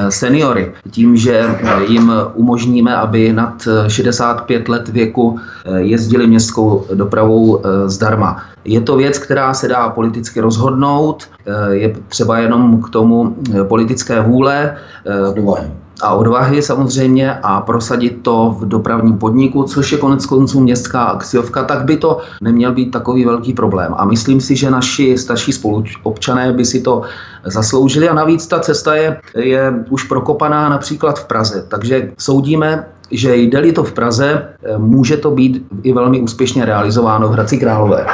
seniory 0.09 0.73
tím, 0.91 1.17
že 1.17 1.45
jim 1.89 2.13
umožníme, 2.35 2.97
aby 2.97 3.33
nad 3.33 3.69
65 3.89 4.69
let 4.69 4.89
věku 4.89 5.41
jezdili 5.77 6.27
městskou 6.27 6.87
dopravou 6.95 7.63
zdarma. 7.87 8.43
Je 8.69 8.81
to 8.81 8.97
věc, 8.97 9.19
která 9.19 9.55
se 9.55 9.69
dá 9.69 9.89
politicky 9.89 10.41
rozhodnout, 10.41 11.29
je 11.71 11.97
třeba 12.09 12.39
jenom 12.39 12.83
k 12.83 12.91
tomu 12.91 13.37
politické 13.69 14.21
vůle 14.21 14.77
a 16.03 16.15
odvahy 16.15 16.63
samozřejmě 16.63 17.35
a 17.43 17.61
prosadit 17.61 18.23
to 18.23 18.57
v 18.61 18.69
dopravním 18.69 19.19
podniku, 19.19 19.63
což 19.63 19.93
je 19.93 19.99
konec 19.99 20.27
konců 20.27 20.61
městská 20.61 21.03
akciovka, 21.05 21.65
tak 21.65 21.85
by 21.85 21.97
to 21.97 22.21
neměl 22.41 22.73
být 22.73 22.91
takový 22.91 23.25
velký 23.25 23.53
problém. 23.53 23.95
A 23.97 24.05
myslím 24.05 24.41
si, 24.41 24.57
že 24.57 24.71
naši 24.71 25.19
starší 25.19 25.53
spoluobčané 25.53 26.53
by 26.53 26.65
si 26.65 26.81
to 26.81 27.03
zasloužili 27.45 28.09
a 28.09 28.15
navíc 28.15 28.47
ta 28.47 28.61
cesta 28.61 28.95
je, 28.95 29.21
je 29.35 29.85
už 29.91 30.05
prokopaná 30.05 30.69
například 30.69 31.19
v 31.19 31.25
Praze. 31.25 31.65
Takže 31.69 32.13
soudíme, 32.19 32.87
že 33.11 33.37
jde-li 33.37 33.73
to 33.73 33.85
v 33.85 33.93
Praze, 33.93 34.49
může 34.77 35.17
to 35.17 35.31
být 35.31 35.67
i 35.83 35.93
velmi 35.93 36.21
úspěšně 36.21 36.65
realizováno 36.65 37.29
v 37.29 37.33
Hradci 37.33 37.59
Králové. 37.59 38.07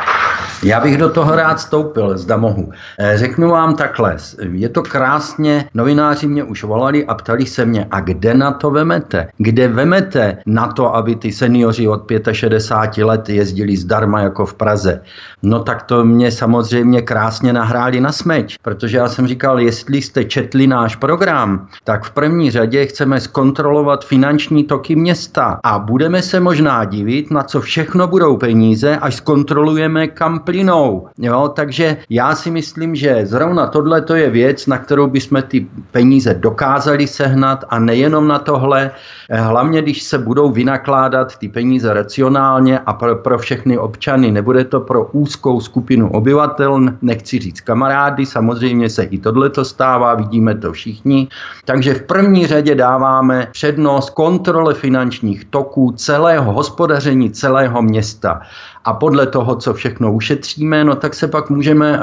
Já 0.65 0.81
bych 0.81 0.99
do 0.99 1.11
toho 1.11 1.37
rád 1.37 1.61
stoupil, 1.61 2.19
zda 2.19 2.37
mohu. 2.37 2.73
Eh, 2.99 3.19
řeknu 3.19 3.51
vám 3.51 3.77
takhle, 3.77 4.17
je 4.53 4.69
to 4.69 4.83
krásně, 4.83 5.69
novináři 5.75 6.27
mě 6.27 6.45
už 6.45 6.65
volali 6.65 7.07
a 7.07 7.15
ptali 7.15 7.47
se 7.47 7.65
mě, 7.65 7.87
a 7.91 8.01
kde 8.01 8.35
na 8.35 8.53
to 8.53 8.71
vemete? 8.71 9.29
Kde 9.39 9.69
vemete 9.69 10.39
na 10.47 10.67
to, 10.67 10.95
aby 10.95 11.17
ty 11.17 11.33
seniori 11.33 11.89
od 11.89 12.11
65 12.33 13.05
let 13.05 13.29
jezdili 13.29 13.77
zdarma 13.77 14.21
jako 14.21 14.47
v 14.47 14.55
Praze? 14.55 15.01
No 15.43 15.61
tak 15.61 15.83
to 15.83 16.05
mě 16.05 16.33
samozřejmě 16.33 17.03
krásně 17.03 17.53
nahráli 17.53 18.01
na 18.01 18.13
smeč, 18.13 18.57
protože 18.63 18.97
já 18.97 19.09
jsem 19.09 19.27
říkal, 19.27 19.61
jestli 19.61 20.03
jste 20.03 20.25
četli 20.25 20.67
náš 20.67 20.97
program, 20.97 21.69
tak 21.85 22.05
v 22.05 22.11
první 22.11 22.51
řadě 22.51 22.87
chceme 22.87 23.21
zkontrolovat 23.21 24.05
finanční 24.05 24.65
toky 24.85 24.97
města 24.97 25.61
a 25.65 25.79
budeme 25.79 26.23
se 26.23 26.41
možná 26.41 26.85
divit, 26.85 27.31
na 27.31 27.43
co 27.43 27.61
všechno 27.61 28.07
budou 28.07 28.37
peníze, 28.37 28.97
až 28.97 29.15
zkontrolujeme, 29.15 30.09
kam 30.09 30.39
plynou. 30.39 31.09
Jo, 31.19 31.49
takže 31.57 31.97
já 32.11 32.35
si 32.35 32.51
myslím, 32.51 32.95
že 32.95 33.27
zrovna 33.27 33.67
tohle 33.67 34.03
to 34.03 34.15
je 34.15 34.31
věc, 34.31 34.67
na 34.67 34.79
kterou 34.79 35.07
bychom 35.07 35.43
ty 35.43 35.67
peníze 35.91 36.35
dokázali 36.35 37.07
sehnat 37.07 37.65
a 37.69 37.79
nejenom 37.79 38.29
na 38.29 38.39
tohle, 38.39 38.91
hlavně 39.31 39.83
když 39.83 40.03
se 40.03 40.19
budou 40.19 40.53
vynakládat 40.53 41.39
ty 41.39 41.49
peníze 41.49 41.89
racionálně 41.89 42.79
a 42.79 42.93
pro, 42.93 43.17
pro 43.17 43.39
všechny 43.39 43.79
občany. 43.79 44.31
Nebude 44.31 44.65
to 44.65 44.81
pro 44.81 45.09
úzkou 45.13 45.61
skupinu 45.61 46.13
obyvatel, 46.13 46.81
nechci 47.03 47.39
říct 47.39 47.61
kamarády, 47.61 48.27
samozřejmě 48.27 48.91
se 48.91 49.03
i 49.03 49.19
tohle 49.19 49.51
to 49.51 49.65
stává, 49.65 50.15
vidíme 50.15 50.55
to 50.55 50.73
všichni. 50.73 51.29
Takže 51.65 51.95
v 51.95 52.03
první 52.03 52.47
řadě 52.47 52.75
dáváme 52.75 53.49
přednost 53.53 54.11
kontrole 54.11 54.74
finančních 54.75 55.45
toků 55.45 55.93
celého 55.93 56.53
hospodaření 56.53 57.31
celého 57.31 57.83
města 57.83 58.41
a 58.85 58.93
podle 58.93 59.27
toho, 59.27 59.57
co 59.57 59.75
všechno 59.75 60.13
ušetříme, 60.13 60.85
no 60.85 60.97
tak 60.97 61.15
se 61.15 61.29
pak 61.29 61.51
můžeme 61.51 61.99
eh, 61.99 62.01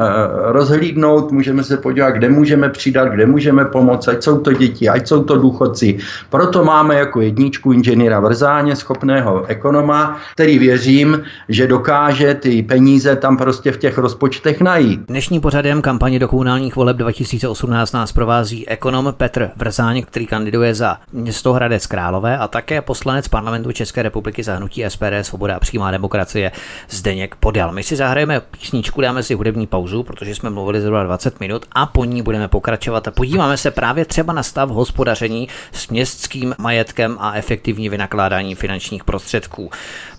rozhlídnout, 0.51 1.31
můžeme 1.31 1.63
se 1.63 1.77
podívat, 1.77 2.09
kde 2.09 2.29
můžeme 2.29 2.69
přidat, 2.69 3.07
kde 3.07 3.25
můžeme 3.25 3.65
pomoct, 3.65 4.07
ať 4.07 4.23
jsou 4.23 4.39
to 4.39 4.53
děti, 4.53 4.89
ať 4.89 5.07
jsou 5.07 5.23
to 5.23 5.37
důchodci. 5.37 5.97
Proto 6.29 6.63
máme 6.63 6.95
jako 6.95 7.21
jedničku 7.21 7.71
inženýra 7.71 8.19
Vrzáně, 8.19 8.75
schopného 8.75 9.45
ekonoma, 9.45 10.19
který 10.33 10.59
věřím, 10.59 11.21
že 11.49 11.67
dokáže 11.67 12.33
ty 12.33 12.63
peníze 12.63 13.15
tam 13.15 13.37
prostě 13.37 13.71
v 13.71 13.77
těch 13.77 13.97
rozpočtech 13.97 14.61
najít. 14.61 14.99
Dnešní 15.07 15.39
pořadem 15.39 15.81
kampaně 15.81 16.19
do 16.19 16.27
komunálních 16.27 16.75
voleb 16.75 16.97
2018 16.97 17.91
nás 17.91 18.11
provází 18.11 18.67
ekonom 18.67 19.13
Petr 19.17 19.49
Vrzáně, 19.55 20.01
který 20.01 20.27
kandiduje 20.27 20.75
za 20.75 20.97
město 21.13 21.53
Hradec 21.53 21.87
Králové 21.87 22.37
a 22.37 22.47
také 22.47 22.81
poslanec 22.81 23.27
parlamentu 23.27 23.71
České 23.71 24.03
republiky 24.03 24.43
za 24.43 24.55
hnutí 24.55 24.83
SPD 24.87 25.13
Svoboda 25.21 25.55
a 25.55 25.59
přímá 25.59 25.91
demokracie. 25.91 26.51
Zdeněk 26.89 27.35
podal. 27.35 27.71
My 27.71 27.83
si 27.83 27.95
zahrajeme 27.95 28.39
písničku, 28.39 29.01
dáme 29.01 29.23
si 29.23 29.33
hudební 29.33 29.67
pauzu, 29.67 30.03
protože 30.03 30.35
jsme 30.35 30.49
mluvili 30.49 30.81
zhruba 30.81 31.03
20 31.03 31.39
minut 31.39 31.65
a 31.71 31.85
po 31.85 32.05
ní 32.05 32.21
budeme 32.21 32.47
pokračovat 32.47 33.07
a 33.07 33.11
podíváme 33.11 33.57
se 33.57 33.71
právě 33.71 34.05
třeba 34.05 34.33
na 34.33 34.43
stav 34.43 34.69
hospodaření 34.69 35.47
s 35.71 35.87
městským 35.87 36.55
majetkem 36.57 37.17
a 37.19 37.33
efektivní 37.33 37.89
vynakládání 37.89 38.55
finančních 38.55 39.03
prostředků. 39.03 39.69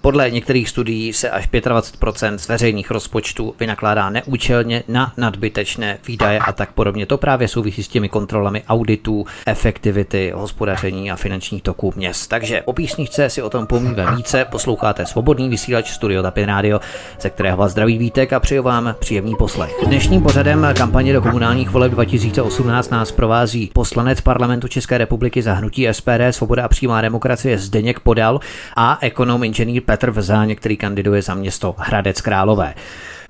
Podle 0.03 0.31
některých 0.31 0.69
studií 0.69 1.13
se 1.13 1.31
až 1.31 1.49
25% 1.49 2.35
z 2.35 2.49
veřejných 2.49 2.91
rozpočtů 2.91 3.55
vynakládá 3.61 4.11
neúčelně 4.11 4.83
na 4.89 5.13
nadbytečné 5.17 5.99
výdaje 6.09 6.39
a 6.39 6.53
tak 6.53 6.73
podobně. 6.73 7.07
To 7.07 7.19
právě 7.19 7.49
souvisí 7.49 7.83
s 7.83 7.89
těmi 7.89 8.09
kontrolami 8.09 8.63
auditů, 8.69 9.27
efektivity, 9.47 10.33
hospodaření 10.35 11.11
a 11.11 11.17
finančních 11.17 11.63
toků 11.63 11.93
měst. 11.97 12.27
Takže 12.27 12.63
o 12.63 12.73
písničce 12.73 13.31
si 13.31 13.43
o 13.43 13.51
tom 13.51 13.67
pomíme 13.67 14.17
více. 14.17 14.45
Posloucháte 14.45 15.07
svobodný 15.07 15.49
vysílač 15.49 15.91
Studio 15.91 16.23
Tapin 16.23 16.45
Radio, 16.45 16.81
ze 17.21 17.31
kterého 17.31 17.57
vás 17.57 17.73
zdraví 17.73 17.99
vítek 17.99 18.33
a 18.33 18.41
přeju 18.41 18.63
vám 18.63 18.95
příjemný 18.99 19.35
poslech. 19.37 19.73
Dnešním 19.87 20.23
pořadem 20.23 20.67
kampaně 20.77 21.13
do 21.13 21.23
komunálních 21.23 21.71
voleb 21.71 21.93
2018 21.93 22.91
nás 22.91 23.13
provází 23.13 23.71
poslanec 23.75 24.21
parlamentu 24.21 24.69
České 24.69 24.99
republiky 24.99 25.43
za 25.43 25.53
hnutí 25.53 25.89
SPD 25.93 26.23
Svoboda 26.31 26.65
a 26.65 26.69
přímá 26.69 27.01
demokracie 27.01 27.59
Zdeněk 27.59 28.01
Podal 28.01 28.41
a 28.77 28.99
ekonom 29.01 29.45
inženýr 29.45 29.83
Petr 29.93 30.11
Vzáň, 30.11 30.55
který 30.55 30.77
kandiduje 30.77 31.23
za 31.23 31.35
město 31.35 31.75
Hradec 31.79 32.21
Králové. 32.21 32.75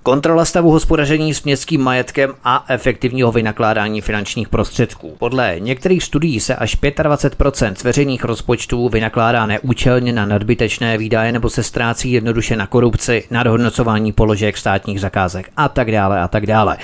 Kontrola 0.03 0.45
stavu 0.45 0.71
hospodaření 0.71 1.35
s 1.35 1.43
městským 1.43 1.81
majetkem 1.81 2.35
a 2.45 2.65
efektivního 2.69 3.33
vynakládání 3.33 4.01
finančních 4.01 4.49
prostředků. 4.49 5.17
Podle 5.19 5.55
některých 5.59 6.03
studií 6.03 6.41
se 6.41 6.57
až 6.57 6.77
25% 6.77 7.75
z 7.75 7.85
veřejných 7.85 8.25
rozpočtů 8.25 8.89
vynakládá 8.89 9.47
neúčelně 9.47 10.13
na 10.13 10.27
nadbytečné 10.27 10.99
výdaje 10.99 11.33
nebo 11.33 11.51
se 11.51 11.63
ztrácí 11.63 12.13
jednoduše 12.13 12.57
na 12.57 12.67
korupci, 12.67 13.25
nadhodnocování 13.31 14.13
položek 14.13 14.57
státních 14.57 15.01
zakázek 15.01 15.51
a 15.57 15.69
tak 15.69 15.91
dále 15.91 16.21
a 16.21 16.29
tak 16.29 16.47
dále. 16.47 16.77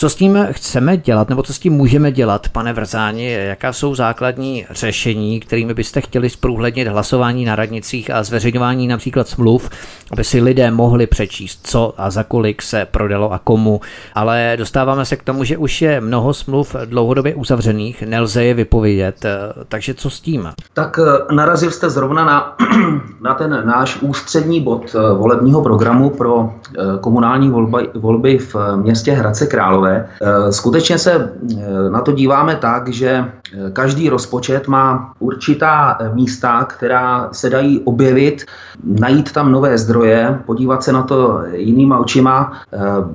Co 0.00 0.10
s 0.10 0.14
tím 0.14 0.46
chceme 0.50 0.96
dělat, 0.96 1.28
nebo 1.28 1.42
co 1.42 1.52
s 1.52 1.58
tím 1.58 1.72
můžeme 1.72 2.12
dělat, 2.12 2.48
pane 2.48 2.72
Vrzáni? 2.72 3.32
Jaká 3.32 3.72
jsou 3.72 3.94
základní 3.94 4.66
řešení, 4.70 5.40
kterými 5.40 5.74
byste 5.74 6.00
chtěli 6.00 6.30
zprůhlednit 6.30 6.88
hlasování 6.88 7.44
na 7.44 7.56
radnicích 7.56 8.10
a 8.10 8.22
zveřejňování 8.22 8.88
například 8.88 9.28
smluv, 9.28 9.70
aby 10.12 10.24
si 10.24 10.40
lidé 10.40 10.70
mohli 10.70 11.06
přečíst, 11.06 11.60
co 11.62 11.94
a 11.98 12.10
za 12.10 12.22
kolik 12.22 12.62
se 12.62 12.84
prodalo 12.90 13.32
a 13.32 13.38
komu. 13.38 13.80
Ale 14.14 14.54
dostáváme 14.58 15.04
se 15.04 15.16
k 15.16 15.22
tomu, 15.22 15.44
že 15.44 15.56
už 15.56 15.82
je 15.82 16.00
mnoho 16.00 16.34
smluv 16.34 16.76
dlouhodobě 16.84 17.34
uzavřených, 17.34 18.02
nelze 18.02 18.44
je 18.44 18.54
vypovědět. 18.54 19.26
Takže 19.68 19.94
co 19.94 20.10
s 20.10 20.20
tím? 20.20 20.48
Tak 20.74 21.00
eh, 21.02 21.34
narazil 21.34 21.70
jste 21.70 21.90
zrovna 21.90 22.24
na, 22.24 22.56
na 23.20 23.34
ten 23.34 23.62
náš 23.66 24.02
ústřední 24.02 24.60
bod 24.60 24.94
eh, 24.94 25.14
volebního 25.14 25.62
programu 25.62 26.10
pro 26.10 26.50
eh, 26.50 26.82
komunální 27.00 27.50
volby, 27.50 27.88
volby 27.94 28.38
v 28.38 28.56
městě 28.76 29.12
Hradce 29.12 29.46
Králové 29.46 29.87
zajímavé. 29.88 30.08
Eh, 30.22 30.52
skutečně 30.52 30.98
se 30.98 31.12
eh, 31.12 31.90
na 31.90 32.00
to 32.00 32.12
díváme 32.12 32.56
tak, 32.56 32.88
že 32.88 33.08
eh, 33.08 33.70
každý 33.72 34.08
rozpočet 34.08 34.68
má 34.68 35.12
určitá 35.18 35.98
místa, 36.12 36.64
která 36.64 37.28
se 37.32 37.50
dají 37.50 37.80
objevit, 37.84 38.44
najít 38.84 39.32
tam 39.32 39.52
nové 39.52 39.78
zdroje, 39.78 40.38
podívat 40.46 40.82
se 40.82 40.92
na 40.92 41.02
to 41.02 41.42
jinýma 41.52 41.98
očima, 41.98 42.52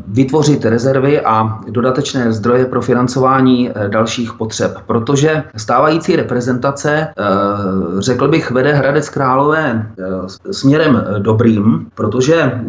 vytvořit 0.08 0.66
rezervy 0.66 1.22
a 1.22 1.60
dodatečné 1.70 2.34
zdroje 2.34 2.66
pro 2.66 2.82
financování 2.82 3.72
dalších 3.88 4.34
potřeb. 4.34 4.78
Protože 4.86 5.44
stávající 5.56 6.16
reprezentace, 6.16 7.08
řekl 8.00 8.28
bych, 8.28 8.52
vede 8.52 8.74
Hradec 8.74 9.10
Králové 9.10 9.88
směrem 10.52 11.04
dobrým, 11.20 11.88
protože 11.96 12.62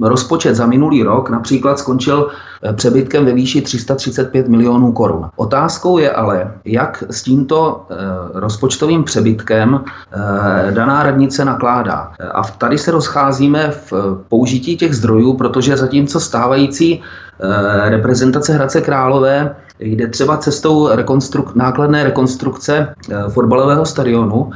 rozpočet 0.00 0.54
za 0.54 0.66
minulý 0.66 1.02
rok 1.02 1.30
například 1.30 1.78
skončil 1.78 2.30
přebytkem 2.72 3.24
ve 3.24 3.32
výši 3.32 3.60
335 3.60 4.48
milionů 4.48 4.92
korun. 4.92 5.30
Otázkou 5.36 5.98
je 5.98 6.10
ale, 6.10 6.52
jak 6.64 7.04
s 7.10 7.22
tímto 7.22 7.86
eh, 7.90 7.94
rozpočtovým 8.34 9.04
přebytkem 9.04 9.80
eh, 9.84 10.72
daná 10.72 11.02
radnice 11.02 11.44
nakládá. 11.44 12.12
A 12.34 12.42
tady 12.42 12.78
se 12.78 12.90
rozcházíme 12.90 13.70
v 13.70 13.92
použití 14.28 14.76
těch 14.76 14.94
zdrojů, 14.94 15.34
protože 15.34 15.76
zatímco 15.76 16.20
stávající 16.20 17.02
eh, 17.02 17.90
reprezentace 17.90 18.52
Hradce 18.52 18.80
Králové 18.80 19.56
jde 19.80 20.06
třeba 20.06 20.36
cestou 20.36 20.88
rekonstruk- 20.88 21.52
nákladné 21.54 22.04
rekonstrukce 22.04 22.94
fotbalového 23.28 23.86
stadionu, 23.86 24.50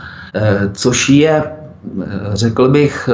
což 0.73 1.09
je 1.09 1.45
řekl 2.33 2.69
bych, 2.69 3.09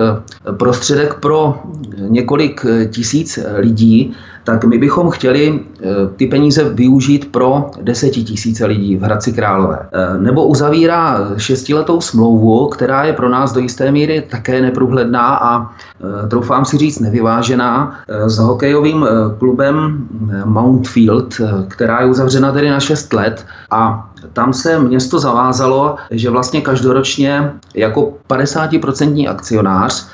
prostředek 0.57 1.15
pro 1.15 1.63
několik 1.99 2.67
tisíc 2.91 3.39
lidí, 3.57 4.15
tak 4.49 4.65
my 4.65 4.79
bychom 4.79 5.11
chtěli 5.11 5.61
eh, 5.61 5.85
ty 6.17 6.27
peníze 6.27 6.65
využít 6.65 7.33
pro 7.33 7.71
desetitisíce 7.83 8.67
lidí 8.67 8.97
v 8.97 9.03
Hradci 9.03 9.33
Králové. 9.33 9.79
Eh, 9.93 10.19
nebo 10.19 10.47
uzavírá 10.47 11.29
šestiletou 11.37 12.01
smlouvu, 12.01 12.69
která 12.69 13.05
je 13.05 13.13
pro 13.13 13.29
nás 13.29 13.53
do 13.53 13.61
jisté 13.61 13.93
míry 13.93 14.25
také 14.31 14.63
neprůhledná 14.63 15.37
a 15.37 15.69
eh, 15.69 16.29
troufám 16.29 16.65
si 16.65 16.79
říct 16.79 17.01
nevyvážená 17.01 18.01
s 18.27 18.39
hokejovým 18.39 19.07
klubem 19.39 20.09
Mountfield, 20.45 21.41
která 21.69 22.01
je 22.01 22.07
uzavřena 22.07 22.53
tedy 22.53 22.71
na 22.71 22.81
6 22.81 23.13
let 23.13 23.47
a 23.71 24.08
tam 24.33 24.53
se 24.53 24.79
město 24.79 25.19
zavázalo, 25.19 25.97
že 26.11 26.31
vlastně 26.31 26.61
každoročně 26.61 27.53
jako 27.75 28.13
50% 28.29 29.31
akcionář 29.31 30.09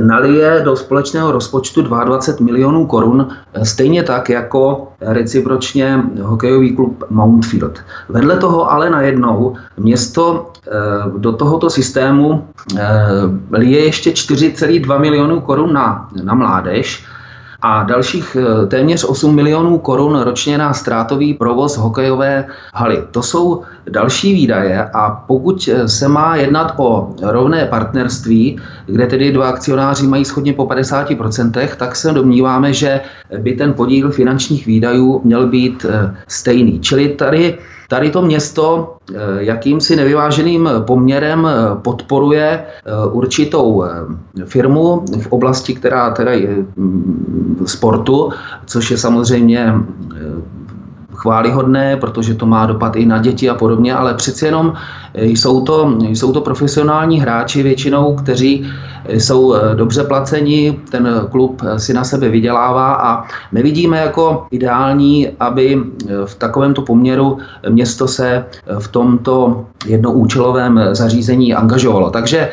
nalije 0.00 0.60
do 0.64 0.76
společného 0.76 1.32
rozpočtu 1.32 1.82
22 1.82 2.44
milionů 2.44 2.86
korun, 2.86 3.28
stejně 3.62 4.02
tak 4.02 4.28
jako 4.28 4.92
recipročně 5.00 6.02
hokejový 6.22 6.76
klub 6.76 7.04
Mountfield. 7.10 7.78
Vedle 8.08 8.36
toho 8.36 8.72
ale 8.72 8.90
najednou 8.90 9.56
město 9.76 10.52
eh, 10.66 10.70
do 11.18 11.32
tohoto 11.32 11.70
systému 11.70 12.48
eh, 12.76 13.06
lije 13.52 13.84
ještě 13.84 14.10
4,2 14.10 15.00
milionů 15.00 15.40
korun 15.40 15.72
na, 15.72 16.08
na 16.22 16.34
mládež, 16.34 17.04
a 17.62 17.82
dalších 17.82 18.36
eh, 18.40 18.66
téměř 18.66 19.04
8 19.04 19.34
milionů 19.34 19.78
korun 19.78 20.20
ročně 20.20 20.58
na 20.58 20.72
ztrátový 20.72 21.34
provoz 21.34 21.76
hokejové 21.76 22.44
haly. 22.74 23.02
To 23.10 23.22
jsou 23.22 23.62
další 23.90 24.34
výdaje 24.34 24.90
a 24.94 25.10
pokud 25.10 25.68
eh, 25.72 25.88
se 25.88 26.08
má 26.08 26.36
jednat 26.36 26.74
o 26.76 27.14
rovné 27.22 27.66
partnerství, 27.66 28.60
kde 28.86 29.06
tedy 29.06 29.32
dva 29.32 29.48
akcionáři 29.48 30.06
mají 30.06 30.24
schodně 30.24 30.52
po 30.52 30.64
50%, 30.64 31.68
tak 31.76 31.96
se 31.96 32.12
domníváme, 32.12 32.72
že 32.72 33.00
by 33.38 33.52
ten 33.52 33.72
podíl 33.74 34.10
finančních 34.10 34.66
výdajů 34.66 35.20
měl 35.24 35.46
být 35.46 35.86
eh, 35.88 36.16
stejný. 36.28 36.80
Čili 36.80 37.08
tady 37.08 37.58
Tady 37.88 38.10
to 38.10 38.22
město 38.22 38.96
jakýmsi 39.38 39.96
nevyváženým 39.96 40.68
poměrem 40.86 41.48
podporuje 41.82 42.64
určitou 43.12 43.84
firmu 44.44 45.04
v 45.22 45.26
oblasti, 45.32 45.74
která 45.74 46.10
teda 46.10 46.32
je 46.32 46.56
mm, 46.76 47.62
sportu, 47.66 48.30
což 48.66 48.90
je 48.90 48.98
samozřejmě 48.98 49.74
chválihodné, 51.18 51.96
protože 51.96 52.34
to 52.34 52.46
má 52.46 52.66
dopad 52.66 52.96
i 52.96 53.06
na 53.06 53.18
děti 53.18 53.50
a 53.50 53.54
podobně, 53.54 53.94
ale 53.94 54.14
přeci 54.14 54.44
jenom 54.44 54.72
jsou 55.14 55.60
to, 55.60 55.98
jsou 56.00 56.32
to 56.32 56.40
profesionální 56.40 57.20
hráči 57.20 57.62
většinou, 57.62 58.14
kteří 58.14 58.66
jsou 59.08 59.54
eh, 59.54 59.74
dobře 59.74 60.04
placeni, 60.04 60.80
ten 60.90 61.26
klub 61.30 61.62
si 61.76 61.94
na 61.94 62.04
sebe 62.04 62.28
vydělává 62.28 62.94
a 62.94 63.24
nevidíme 63.52 63.98
jako 63.98 64.46
ideální, 64.50 65.28
aby 65.40 65.76
eh, 65.76 66.12
v 66.26 66.34
takovémto 66.34 66.82
poměru 66.82 67.38
město 67.68 68.08
se 68.08 68.28
eh, 68.28 68.44
v 68.78 68.88
tomto 68.88 69.64
jednoúčelovém 69.86 70.80
zařízení 70.92 71.54
angažovalo. 71.54 72.10
Takže 72.10 72.48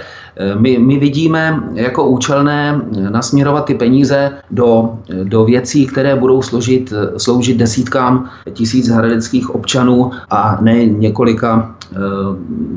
my, 0.60 0.78
my 0.78 1.00
vidíme 1.00 1.63
jako 1.74 2.08
účelné 2.08 2.82
nasměrovat 3.10 3.65
ty 3.65 3.74
peníze 3.74 4.32
do, 4.52 5.00
do 5.24 5.45
věcí, 5.45 5.88
které 5.88 6.15
budou 6.15 6.41
složit, 6.41 6.93
sloužit 7.17 7.58
desítkám 7.58 8.30
tisíc 8.54 8.89
hradeckých 8.89 9.56
občanů 9.56 10.12
a 10.30 10.58
ne 10.62 10.86
několika 10.86 11.76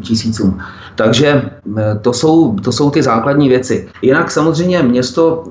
tisícům. 0.01 0.59
Takže 0.95 1.51
to 2.03 2.13
jsou, 2.13 2.55
to 2.55 2.73
jsou 2.73 2.91
ty 2.91 3.03
základní 3.03 3.49
věci. 3.49 3.89
Jinak 4.03 4.31
samozřejmě 4.31 4.83
město 4.83 5.45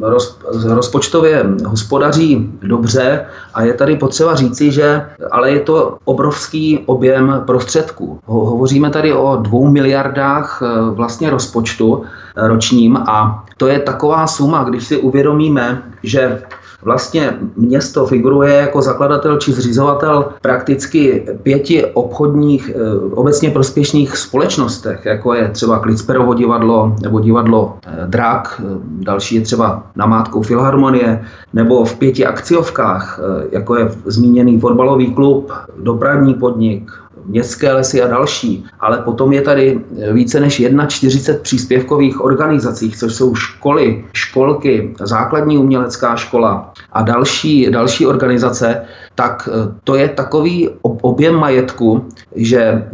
roz, 0.00 0.38
rozpočtově 0.64 1.46
hospodaří 1.66 2.50
dobře 2.62 3.26
a 3.54 3.62
je 3.62 3.74
tady 3.74 3.96
potřeba 3.96 4.34
říci, 4.34 4.72
že 4.72 5.06
ale 5.30 5.50
je 5.50 5.60
to 5.60 5.98
obrovský 6.04 6.78
objem 6.86 7.42
prostředků. 7.46 8.18
Ho, 8.24 8.44
hovoříme 8.44 8.90
tady 8.90 9.12
o 9.12 9.36
dvou 9.36 9.68
miliardách 9.68 10.62
eh, 10.62 10.90
vlastně 10.90 11.30
rozpočtu 11.30 12.02
eh, 12.02 12.48
ročním 12.48 12.96
a 12.96 13.44
to 13.56 13.66
je 13.66 13.78
taková 13.78 14.26
suma, 14.26 14.64
když 14.64 14.86
si 14.86 14.96
uvědomíme, 14.96 15.82
že 16.02 16.42
Vlastně 16.82 17.38
město 17.56 18.06
figuruje 18.06 18.54
jako 18.54 18.82
zakladatel 18.82 19.36
či 19.36 19.52
zřizovatel 19.52 20.24
prakticky 20.42 21.26
pěti 21.42 21.86
obchodních, 21.86 22.70
eh, 22.74 23.14
obecně 23.14 23.50
prospěšných 23.50 24.16
společnostech, 24.16 25.06
jako 25.06 25.34
je 25.34 25.48
třeba 25.48 25.78
Klicperovo 25.78 26.34
divadlo 26.34 26.96
nebo 27.02 27.20
divadlo 27.20 27.76
eh, 27.86 28.06
Drak, 28.06 28.62
eh, 28.64 28.78
další 28.82 29.34
je 29.34 29.40
třeba 29.40 29.82
namátkou 29.96 30.42
Filharmonie, 30.42 31.24
nebo 31.52 31.84
v 31.84 31.94
pěti 31.94 32.26
akciovkách, 32.26 33.20
jako 33.52 33.76
je 33.76 33.90
zmíněný 34.04 34.60
fotbalový 34.60 35.14
klub, 35.14 35.52
dopravní 35.78 36.34
podnik, 36.34 36.92
městské 37.26 37.72
lesy 37.72 38.02
a 38.02 38.08
další, 38.08 38.64
ale 38.80 38.98
potom 38.98 39.32
je 39.32 39.42
tady 39.42 39.80
více 40.12 40.40
než 40.40 40.62
41 40.88 41.42
příspěvkových 41.42 42.24
organizací, 42.24 42.90
což 42.90 43.14
jsou 43.14 43.34
školy, 43.34 44.04
školky, 44.12 44.94
základní 45.00 45.58
umělecká 45.58 46.16
škola 46.16 46.72
a 46.92 47.02
další, 47.02 47.70
další 47.70 48.06
organizace, 48.06 48.82
tak 49.14 49.48
eh, 49.52 49.74
to 49.84 49.94
je 49.94 50.08
takový 50.08 50.68
objem 50.82 51.34
majetku, 51.34 52.04
že 52.36 52.60
eh, 52.60 52.84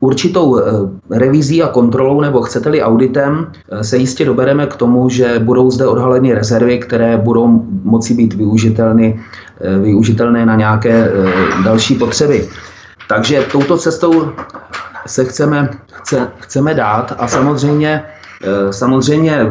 určitou 0.00 0.58
eh, 0.58 0.62
revizí 1.10 1.62
a 1.62 1.68
kontrolou, 1.68 2.20
nebo 2.20 2.42
chcete-li 2.42 2.82
auditem, 2.82 3.46
se 3.82 3.96
jistě 3.96 4.24
dobereme 4.24 4.66
k 4.66 4.76
tomu, 4.76 5.08
že 5.08 5.38
budou 5.38 5.70
zde 5.70 5.86
odhaleny 5.86 6.34
rezervy, 6.34 6.78
které 6.78 7.16
budou 7.16 7.62
moci 7.84 8.14
být 8.14 8.34
využitelné, 8.34 9.14
využitelné 9.82 10.46
na 10.46 10.56
nějaké 10.56 11.12
další 11.64 11.94
potřeby. 11.94 12.48
Takže 13.08 13.46
touto 13.52 13.78
cestou 13.78 14.32
se 15.06 15.24
chceme, 15.24 15.70
chce, 15.92 16.28
chceme 16.38 16.74
dát 16.74 17.14
a 17.18 17.28
samozřejmě, 17.28 18.04
eh, 18.44 18.72
samozřejmě 18.72 19.46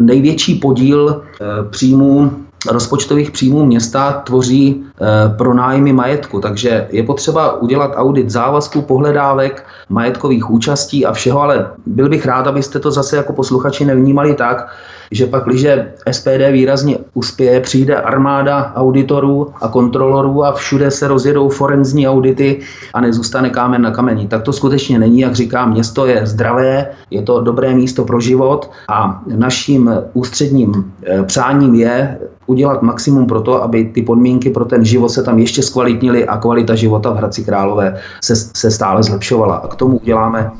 největší 0.00 0.54
podíl 0.54 1.22
eh, 1.22 1.44
příjmů 1.70 2.32
rozpočtových 2.70 3.30
příjmů 3.30 3.66
města 3.66 4.12
tvoří 4.12 4.84
eh, 4.84 5.34
pronájmy 5.36 5.92
majetku, 5.92 6.40
takže 6.40 6.88
je 6.90 7.02
potřeba 7.02 7.52
udělat 7.52 7.92
audit 7.94 8.30
závazků, 8.30 8.82
pohledávek, 8.82 9.66
majetkových 9.88 10.50
účastí 10.50 11.06
a 11.06 11.12
všeho, 11.12 11.42
ale 11.42 11.70
byl 11.86 12.08
bych 12.08 12.26
rád, 12.26 12.46
abyste 12.46 12.78
to 12.78 12.90
zase 12.90 13.16
jako 13.16 13.32
posluchači 13.32 13.84
nevnímali 13.84 14.34
tak, 14.34 14.68
že 15.10 15.26
pak, 15.26 15.44
když 15.44 15.66
SPD 16.10 16.50
výrazně 16.52 16.98
uspěje, 17.14 17.60
přijde 17.60 17.96
armáda 17.96 18.72
auditorů 18.76 19.48
a 19.60 19.68
kontrolorů 19.68 20.44
a 20.44 20.52
všude 20.52 20.90
se 20.90 21.08
rozjedou 21.08 21.48
forenzní 21.48 22.08
audity 22.08 22.60
a 22.94 23.00
nezůstane 23.00 23.50
kámen 23.50 23.82
na 23.82 23.90
kameni. 23.90 24.28
Tak 24.28 24.42
to 24.42 24.52
skutečně 24.52 24.98
není, 24.98 25.20
jak 25.20 25.34
říkám, 25.34 25.70
město 25.70 26.06
je 26.06 26.26
zdravé, 26.26 26.86
je 27.10 27.22
to 27.22 27.40
dobré 27.40 27.74
místo 27.74 28.04
pro 28.04 28.20
život 28.20 28.70
a 28.88 29.22
naším 29.36 29.90
ústředním 30.12 30.92
eh, 31.06 31.22
přáním 31.22 31.74
je 31.74 32.18
udělat 32.48 32.82
maximum 32.82 33.26
pro 33.26 33.40
to, 33.40 33.62
aby 33.62 33.84
ty 33.84 34.02
podmínky 34.02 34.50
pro 34.50 34.64
ten 34.64 34.84
život 34.84 35.08
se 35.08 35.22
tam 35.22 35.38
ještě 35.38 35.62
zkvalitnily 35.62 36.26
a 36.26 36.36
kvalita 36.36 36.74
života 36.74 37.10
v 37.10 37.16
Hradci 37.16 37.44
Králové 37.44 37.96
se, 38.24 38.36
se 38.36 38.70
stále 38.70 39.02
zlepšovala. 39.02 39.56
A 39.56 39.68
k 39.68 39.74
tomu 39.74 39.98
uděláme, 39.98 40.50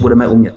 budeme 0.00 0.28
umět. 0.28 0.54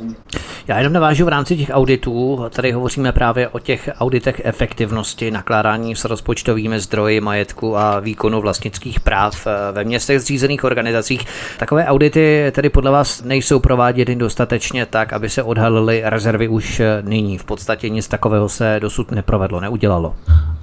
Já 0.67 0.77
jenom 0.77 0.93
navážu 0.93 1.25
v 1.25 1.29
rámci 1.29 1.57
těch 1.57 1.69
auditů, 1.73 2.45
tady 2.49 2.71
hovoříme 2.71 3.11
právě 3.11 3.47
o 3.47 3.59
těch 3.59 3.89
auditech 3.99 4.41
efektivnosti, 4.43 5.31
nakládání 5.31 5.95
s 5.95 6.05
rozpočtovými 6.05 6.79
zdroji 6.79 7.21
majetku 7.21 7.77
a 7.77 7.99
výkonu 7.99 8.41
vlastnických 8.41 8.99
práv 8.99 9.47
eh, 9.47 9.71
ve 9.71 9.83
městech 9.83 10.19
zřízených 10.19 10.63
organizacích. 10.63 11.25
Takové 11.57 11.85
audity 11.85 12.51
tedy 12.51 12.69
podle 12.69 12.91
vás 12.91 13.23
nejsou 13.23 13.59
prováděny 13.59 14.15
dostatečně 14.15 14.85
tak, 14.85 15.13
aby 15.13 15.29
se 15.29 15.43
odhalily 15.43 16.01
rezervy 16.05 16.47
už 16.47 16.79
eh, 16.79 17.01
nyní. 17.01 17.37
V 17.37 17.43
podstatě 17.43 17.89
nic 17.89 18.07
takového 18.07 18.49
se 18.49 18.77
dosud 18.79 19.11
neprovedlo, 19.11 19.59
neudělalo. 19.59 20.15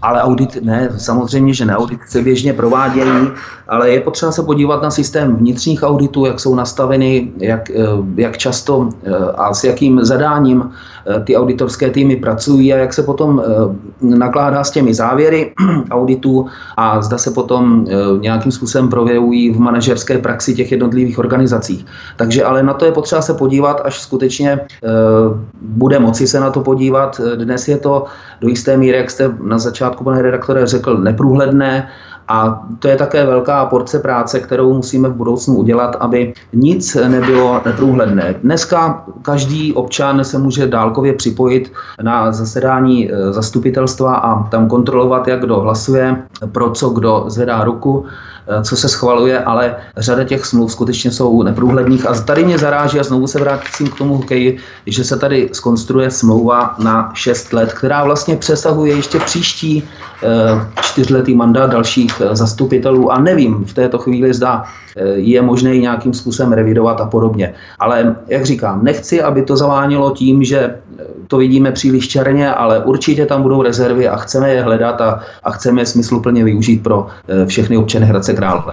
Ale 0.02 0.22
audit 0.22 0.58
ne, 0.62 0.88
samozřejmě, 0.96 1.54
že 1.54 1.64
ne. 1.64 1.76
Audit 1.76 2.00
se 2.08 2.22
běžně 2.22 2.52
provádějí, 2.52 3.28
ale 3.68 3.90
je 3.90 4.00
potřeba 4.00 4.32
se 4.32 4.42
podívat 4.42 4.82
na 4.82 4.90
systém 4.90 5.36
vnitřních 5.36 5.82
auditů, 5.82 6.26
jak 6.26 6.40
jsou 6.40 6.54
nastaveny, 6.54 7.32
jak, 7.38 7.70
eh, 7.70 7.74
jak 8.16 8.38
často 8.38 8.88
a 9.34 9.54
s 9.54 9.64
jakým 9.64 10.04
zadáním 10.04 10.70
eh, 11.06 11.20
ty 11.20 11.36
auditorské 11.36 11.90
týmy 11.90 12.16
pracují 12.16 12.72
a 12.72 12.76
jak 12.76 12.94
se 12.94 13.02
potom 13.02 13.42
eh, 13.42 13.46
nakládá 14.00 14.64
s 14.64 14.70
těmi 14.70 14.94
závěry 14.94 15.52
auditů 15.90 16.46
a 16.76 17.02
zda 17.02 17.18
se 17.18 17.30
potom 17.30 17.86
eh, 17.88 17.94
nějakým 18.18 18.52
způsobem 18.52 18.88
projevují 18.88 19.50
v 19.50 19.60
manažerské 19.60 20.18
praxi 20.18 20.54
těch 20.54 20.72
jednotlivých 20.72 21.18
organizací. 21.18 21.86
Takže 22.16 22.44
ale 22.44 22.62
na 22.62 22.74
to 22.74 22.84
je 22.84 22.92
potřeba 22.92 23.22
se 23.22 23.34
podívat, 23.34 23.80
až 23.84 24.00
skutečně 24.00 24.60
bude 25.62 25.98
moci 25.98 26.26
se 26.26 26.40
na 26.40 26.50
to 26.50 26.60
podívat. 26.60 27.20
Dnes 27.36 27.68
je 27.68 27.78
to 27.78 28.04
do 28.42 28.48
jisté 28.48 28.76
míry, 28.76 28.98
jak 28.98 29.11
jste 29.11 29.35
na 29.42 29.59
začátku, 29.59 30.05
pane 30.05 30.22
redaktore, 30.22 30.66
řekl, 30.66 30.98
neprůhledné 30.98 31.88
a 32.28 32.66
to 32.78 32.88
je 32.88 32.96
také 32.96 33.26
velká 33.26 33.66
porce 33.66 33.98
práce, 33.98 34.40
kterou 34.40 34.74
musíme 34.74 35.09
v 35.09 35.14
budoucnu 35.14 35.57
udělat, 35.57 35.96
aby 36.00 36.35
nic 36.52 36.94
nebylo 36.94 37.61
neprůhledné. 37.66 38.35
Dneska 38.42 39.05
každý 39.22 39.72
občan 39.72 40.24
se 40.24 40.38
může 40.38 40.66
dálkově 40.66 41.12
připojit 41.12 41.72
na 42.02 42.33
zasedání 42.33 43.12
e, 43.12 43.33
zastupitelstva 43.33 44.14
a 44.14 44.48
tam 44.48 44.68
kontrolovat, 44.68 45.28
jak 45.28 45.40
kdo 45.40 45.61
hlasuje, 45.61 46.16
pro 46.52 46.70
co 46.70 46.90
kdo 46.90 47.24
zvedá 47.26 47.64
ruku 47.64 48.05
co 48.62 48.76
se 48.76 48.88
schvaluje, 48.88 49.38
ale 49.38 49.76
řada 49.96 50.24
těch 50.24 50.46
smluv 50.46 50.72
skutečně 50.72 51.11
jsou 51.11 51.42
neprůhledných. 51.42 52.07
A 52.07 52.14
tady 52.14 52.44
mě 52.44 52.59
zaráží, 52.59 53.00
a 53.00 53.02
znovu 53.02 53.26
se 53.26 53.40
vrátím 53.40 53.88
k 53.88 53.98
tomu 53.98 54.16
hokeji, 54.16 54.59
že 54.87 55.05
se 55.05 55.18
tady 55.18 55.48
skonstruuje 55.52 56.11
smlouva 56.11 56.74
na 56.78 57.11
6 57.14 57.52
let, 57.52 57.72
která 57.72 58.05
vlastně 58.05 58.37
přesahuje 58.37 58.96
ještě 58.96 59.18
příští 59.18 59.83
eh, 60.22 60.28
čtyřletý 60.83 61.35
mandát 61.35 61.70
dalších 61.70 62.20
eh, 62.20 62.37
zastupitelů 62.37 63.12
a 63.12 63.20
nevím 63.20 63.64
v 63.64 63.74
této 63.74 63.98
chvíli, 63.98 64.35
zda 64.35 64.64
je 65.14 65.42
možné 65.42 65.74
ji 65.74 65.81
nějakým 65.81 66.14
způsobem 66.14 66.52
revidovat 66.52 67.00
a 67.00 67.07
podobně. 67.07 67.55
Ale 67.78 68.16
jak 68.28 68.46
říkám, 68.46 68.85
nechci, 68.85 69.22
aby 69.22 69.42
to 69.42 69.57
zavánilo 69.57 70.11
tím, 70.11 70.44
že 70.44 70.76
to 71.28 71.37
vidíme 71.37 71.72
příliš 71.72 72.09
černě, 72.09 72.55
ale 72.55 72.85
určitě 72.85 73.26
tam 73.26 73.42
budou 73.42 73.62
rezervy 73.62 74.09
a 74.09 74.16
chceme 74.16 74.50
je 74.50 74.62
hledat 74.62 75.00
a, 75.00 75.20
a 75.44 75.50
chceme 75.50 75.81
je 75.81 75.87
smysluplně 75.87 76.44
využít 76.44 76.83
pro 76.83 77.07
všechny 77.46 77.76
občany 77.76 78.07
Hradce 78.07 78.32
Králové. 78.33 78.73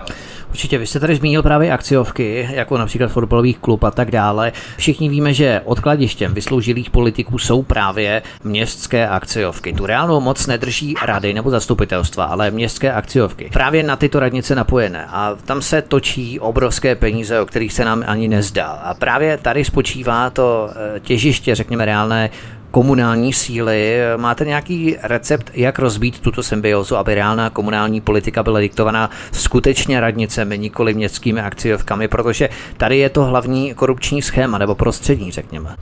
Určitě, 0.49 0.77
vy 0.77 0.87
jste 0.87 0.99
tady 0.99 1.15
zmínil 1.15 1.43
právě 1.43 1.71
akciovky, 1.71 2.49
jako 2.51 2.77
například 2.77 3.11
fotbalových 3.11 3.57
klub 3.57 3.83
a 3.83 3.91
tak 3.91 4.11
dále. 4.11 4.51
Všichni 4.77 5.09
víme, 5.09 5.33
že 5.33 5.61
odkladištěm 5.65 6.33
vysloužilých 6.33 6.89
politiků 6.89 7.37
jsou 7.37 7.63
právě 7.63 8.21
městské 8.43 9.07
akciovky. 9.07 9.73
Tu 9.73 9.85
reálnou 9.85 10.21
moc 10.21 10.47
nedrží 10.47 10.95
rady 11.05 11.33
nebo 11.33 11.49
zastupitelstva, 11.49 12.25
ale 12.25 12.51
městské 12.51 12.93
akciovky. 12.93 13.49
Právě 13.53 13.83
na 13.83 13.95
tyto 13.95 14.19
radnice 14.19 14.55
napojené. 14.55 15.05
A 15.05 15.35
tam 15.45 15.61
se 15.61 15.81
točí 15.81 16.39
obrovské 16.39 16.95
peníze, 16.95 17.39
o 17.39 17.45
kterých 17.45 17.73
se 17.73 17.85
nám 17.85 18.03
ani 18.07 18.27
nezdá. 18.27 18.67
A 18.67 18.93
právě 18.93 19.37
tady 19.37 19.65
spočívá 19.65 20.29
to 20.29 20.69
eh, 20.71 20.99
těžiště, 20.99 21.55
řekněme, 21.55 21.85
reálné 21.85 22.29
komunální 22.71 23.33
síly. 23.33 23.97
Máte 24.17 24.45
nějaký 24.45 24.95
recept, 25.03 25.51
jak 25.53 25.79
rozbít 25.79 26.19
tuto 26.19 26.43
symbiozu, 26.43 26.97
aby 26.97 27.15
reálná 27.15 27.49
komunální 27.49 28.01
politika 28.01 28.43
byla 28.43 28.59
diktovaná 28.59 29.09
skutečně 29.31 29.99
radnicemi, 29.99 30.57
nikoli 30.57 30.93
městskými 30.93 31.41
akciovkami, 31.41 32.07
protože 32.07 32.49
tady 32.77 32.97
je 32.97 33.09
to 33.09 33.25
hlavní 33.25 33.73
korupční 33.73 34.21
schéma 34.21 34.57
nebo 34.57 34.75
prostředí, 34.75 35.31
řekněme. 35.31 35.75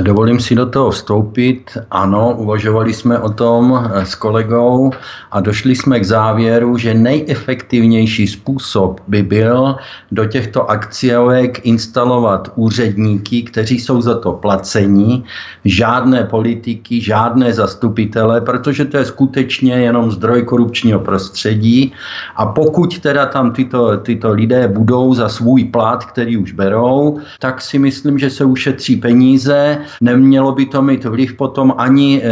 Dovolím 0.00 0.40
si 0.40 0.54
do 0.54 0.66
toho 0.66 0.90
vstoupit. 0.90 1.78
Ano, 1.90 2.34
uvažovali 2.36 2.94
jsme 2.94 3.18
o 3.18 3.30
tom 3.30 3.90
s 3.94 4.14
kolegou 4.14 4.90
a 5.30 5.40
došli 5.40 5.76
jsme 5.76 6.00
k 6.00 6.04
závěru, 6.04 6.78
že 6.78 6.94
nejefektivnější 6.94 8.26
způsob 8.26 9.00
by 9.08 9.22
byl 9.22 9.76
do 10.12 10.24
těchto 10.24 10.70
akciovek 10.70 11.66
instalovat 11.66 12.52
úředníky, 12.54 13.42
kteří 13.42 13.80
jsou 13.80 14.00
za 14.00 14.18
to 14.18 14.32
placení, 14.32 15.24
žádné 15.64 16.24
politiky, 16.28 17.00
žádné 17.00 17.52
zastupitele, 17.52 18.40
protože 18.40 18.84
to 18.84 18.96
je 18.96 19.04
skutečně 19.04 19.72
jenom 19.72 20.10
zdroj 20.10 20.42
korupčního 20.42 21.00
prostředí. 21.00 21.92
A 22.36 22.46
pokud 22.46 22.98
teda 22.98 23.26
tam 23.26 23.52
tyto, 23.52 23.96
tyto 23.96 24.32
lidé 24.32 24.68
budou 24.68 25.14
za 25.14 25.28
svůj 25.28 25.64
plat, 25.64 26.04
který 26.04 26.36
už 26.36 26.52
berou, 26.52 27.18
tak 27.40 27.60
si 27.60 27.78
myslím, 27.78 28.18
že 28.18 28.30
se 28.30 28.44
ušetří 28.44 28.96
peníze. 28.96 29.78
Nemělo 30.00 30.52
by 30.52 30.66
to 30.66 30.82
mít 30.82 31.04
vliv 31.04 31.34
potom 31.34 31.74
ani 31.78 32.22
e, 32.22 32.28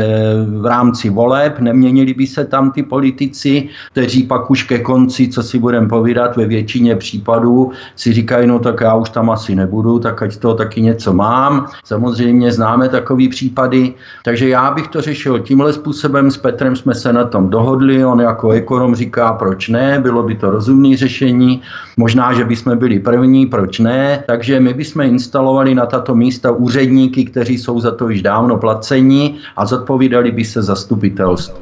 v 0.60 0.66
rámci 0.66 1.10
voleb, 1.10 1.58
neměnili 1.58 2.14
by 2.14 2.26
se 2.26 2.44
tam 2.44 2.70
ty 2.70 2.82
politici, 2.82 3.68
kteří 3.92 4.22
pak 4.22 4.50
už 4.50 4.62
ke 4.62 4.78
konci, 4.78 5.28
co 5.28 5.42
si 5.42 5.58
budeme 5.58 5.88
povídat, 5.88 6.36
ve 6.36 6.46
většině 6.46 6.96
případů 6.96 7.72
si 7.96 8.12
říkají, 8.12 8.46
no 8.46 8.58
tak 8.58 8.80
já 8.80 8.94
už 8.94 9.10
tam 9.10 9.30
asi 9.30 9.54
nebudu, 9.54 9.98
tak 9.98 10.22
ať 10.22 10.36
toho 10.36 10.54
taky 10.54 10.82
něco 10.82 11.12
mám. 11.12 11.66
Samozřejmě 11.84 12.52
známe 12.52 12.88
takový 12.88 13.28
případy, 13.28 13.85
takže 14.24 14.48
já 14.48 14.70
bych 14.70 14.88
to 14.88 15.00
řešil 15.00 15.38
tímhle 15.38 15.72
způsobem. 15.72 16.30
S 16.30 16.36
Petrem 16.36 16.76
jsme 16.76 16.94
se 16.94 17.12
na 17.12 17.24
tom 17.24 17.50
dohodli. 17.50 18.04
On 18.04 18.20
jako 18.20 18.50
ekonom 18.50 18.94
říká, 18.94 19.32
proč 19.32 19.68
ne, 19.68 19.98
bylo 20.00 20.22
by 20.22 20.34
to 20.34 20.50
rozumné 20.50 20.96
řešení. 20.96 21.62
Možná, 21.96 22.32
že 22.32 22.44
bychom 22.44 22.78
byli 22.78 22.98
první, 22.98 23.46
proč 23.46 23.78
ne. 23.78 24.24
Takže 24.26 24.60
my 24.60 24.74
bychom 24.74 25.02
instalovali 25.02 25.74
na 25.74 25.86
tato 25.86 26.14
místa 26.14 26.50
úředníky, 26.50 27.24
kteří 27.24 27.58
jsou 27.58 27.80
za 27.80 27.90
to 27.90 28.08
již 28.08 28.22
dávno 28.22 28.56
placení 28.56 29.38
a 29.56 29.66
zodpovídali 29.66 30.32
by 30.32 30.44
se 30.44 30.62
zastupitelstvu. 30.62 31.56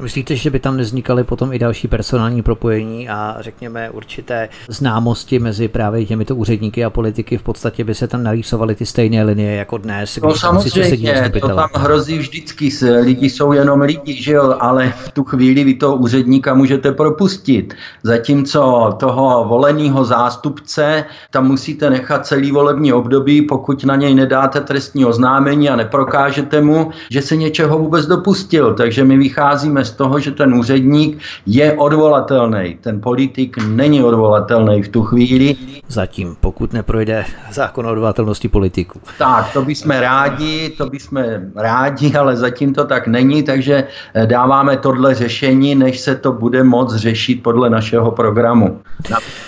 Myslíte, 0.00 0.36
že 0.36 0.50
by 0.50 0.58
tam 0.58 0.76
nevznikaly 0.76 1.24
potom 1.24 1.52
i 1.52 1.58
další 1.58 1.88
personální 1.88 2.42
propojení 2.42 3.08
a 3.08 3.36
řekněme 3.40 3.90
určité 3.90 4.48
známosti 4.68 5.38
mezi 5.38 5.68
právě 5.68 6.06
těmito 6.06 6.36
úředníky 6.36 6.84
a 6.84 6.90
politiky? 6.90 7.38
V 7.38 7.42
podstatě 7.42 7.84
by 7.84 7.94
se 7.94 8.08
tam 8.08 8.22
narýsovaly 8.22 8.74
ty 8.74 8.86
stejné 8.86 9.22
linie 9.22 9.54
jako 9.54 9.78
dnes, 9.78 10.18
no, 10.22 10.34
samozřejmě, 10.34 11.32
to 11.40 11.48
tam 11.48 11.68
hrozí 11.74 12.18
vždycky. 12.18 12.70
Lidi 13.00 13.30
jsou 13.30 13.52
jenom 13.52 13.80
lidi, 13.80 14.22
že 14.22 14.32
jo, 14.32 14.56
ale 14.60 14.92
v 14.96 15.12
tu 15.12 15.24
chvíli 15.24 15.64
vy 15.64 15.74
toho 15.74 15.96
úředníka 15.96 16.54
můžete 16.54 16.92
propustit. 16.92 17.74
Zatímco 18.02 18.92
toho 19.00 19.44
voleného 19.48 20.04
zástupce 20.04 21.04
tam 21.30 21.46
musíte 21.46 21.90
nechat 21.90 22.26
celý 22.26 22.52
volební 22.52 22.92
období, 22.92 23.42
pokud 23.42 23.84
na 23.84 23.96
něj 23.96 24.14
nedáte 24.14 24.60
trestní 24.60 25.04
oznámení 25.04 25.68
a 25.68 25.76
neprokážete 25.76 26.60
mu, 26.60 26.90
že 27.10 27.22
se 27.22 27.36
něčeho 27.36 27.78
vůbec 27.78 28.06
dopustil. 28.06 28.74
Takže 28.74 29.04
my 29.04 29.16
vycházíme 29.16 29.83
z 29.84 29.92
toho, 29.92 30.20
že 30.20 30.30
ten 30.30 30.54
úředník 30.54 31.18
je 31.46 31.72
odvolatelný. 31.72 32.78
Ten 32.80 33.00
politik 33.00 33.56
není 33.68 34.02
odvolatelný 34.02 34.82
v 34.82 34.88
tu 34.88 35.02
chvíli. 35.02 35.56
Zatím, 35.88 36.36
pokud 36.40 36.72
neprojde 36.72 37.24
zákon 37.52 37.86
o 37.86 37.92
odvolatelnosti 37.92 38.48
politiků. 38.48 39.00
Tak, 39.18 39.52
to 39.52 39.62
bychom 39.62 39.90
rádi, 39.90 40.68
to 40.78 40.86
bychom 40.90 41.24
rádi, 41.56 42.14
ale 42.14 42.36
zatím 42.36 42.74
to 42.74 42.84
tak 42.84 43.06
není, 43.06 43.42
takže 43.42 43.84
eh, 44.14 44.26
dáváme 44.26 44.76
tohle 44.76 45.14
řešení, 45.14 45.74
než 45.74 46.00
se 46.00 46.14
to 46.14 46.32
bude 46.32 46.64
moc 46.64 46.94
řešit 46.94 47.42
podle 47.42 47.70
našeho 47.70 48.10
programu. 48.10 48.80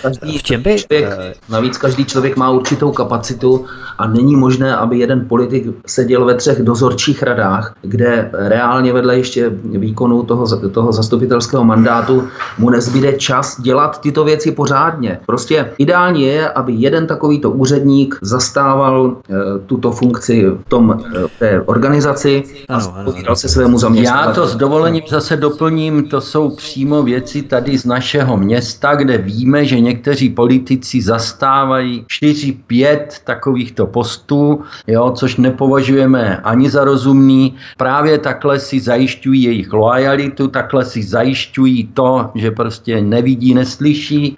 Každý 0.01 0.37
v 0.37 0.43
čem 0.43 0.63
by? 0.63 0.77
Člověk, 0.79 1.37
navíc 1.49 1.77
každý 1.77 2.05
člověk 2.05 2.37
má 2.37 2.49
určitou 2.49 2.91
kapacitu 2.91 3.65
a 3.97 4.07
není 4.07 4.35
možné, 4.35 4.75
aby 4.75 4.97
jeden 4.97 5.27
politik 5.27 5.65
seděl 5.85 6.25
ve 6.25 6.35
třech 6.35 6.63
dozorčích 6.63 7.23
radách, 7.23 7.75
kde 7.81 8.29
reálně 8.33 8.93
vedle 8.93 9.17
ještě 9.17 9.49
výkonu 9.63 10.23
toho, 10.27 10.69
toho 10.69 10.91
zastupitelského 10.91 11.63
mandátu 11.63 12.27
mu 12.57 12.69
nezbyde 12.69 13.13
čas 13.13 13.61
dělat 13.61 14.01
tyto 14.01 14.23
věci 14.23 14.51
pořádně. 14.51 15.19
Prostě 15.25 15.71
ideální 15.77 16.23
je, 16.23 16.49
aby 16.49 16.73
jeden 16.73 17.07
takovýto 17.07 17.51
úředník 17.51 18.19
zastával 18.21 19.15
e, 19.29 19.59
tuto 19.65 19.91
funkci 19.91 20.45
v 20.45 20.69
tom 20.69 20.91
e, 20.91 21.27
té 21.39 21.61
organizaci 21.61 22.43
a 22.69 22.75
ano, 22.75 23.35
se 23.35 23.49
svému 23.49 23.77
zaměstnanci. 23.77 24.27
Já 24.27 24.33
to 24.33 24.47
s 24.47 24.55
dovolením 24.55 25.03
zase 25.09 25.37
doplním, 25.37 26.07
to 26.09 26.21
jsou 26.21 26.55
přímo 26.55 27.03
věci 27.03 27.41
tady 27.41 27.77
z 27.77 27.85
našeho 27.85 28.37
města, 28.37 28.95
kde 28.95 29.17
víme, 29.17 29.65
že 29.65 29.79
někteří 29.79 30.29
politici 30.29 31.01
zastávají 31.01 32.05
4-5 32.21 32.99
takovýchto 33.23 33.87
postů, 33.87 34.61
jo, 34.87 35.11
což 35.15 35.35
nepovažujeme 35.37 36.37
ani 36.37 36.69
za 36.69 36.83
rozumný. 36.83 37.55
Právě 37.77 38.17
takhle 38.17 38.59
si 38.59 38.79
zajišťují 38.79 39.43
jejich 39.43 39.73
lojalitu 39.73 40.16
realitu, 40.17 40.47
takhle 40.47 40.85
si 40.85 41.03
zajišťují 41.03 41.89
to, 41.93 42.31
že 42.35 42.51
prostě 42.51 43.01
nevidí, 43.01 43.53
neslyší. 43.53 44.35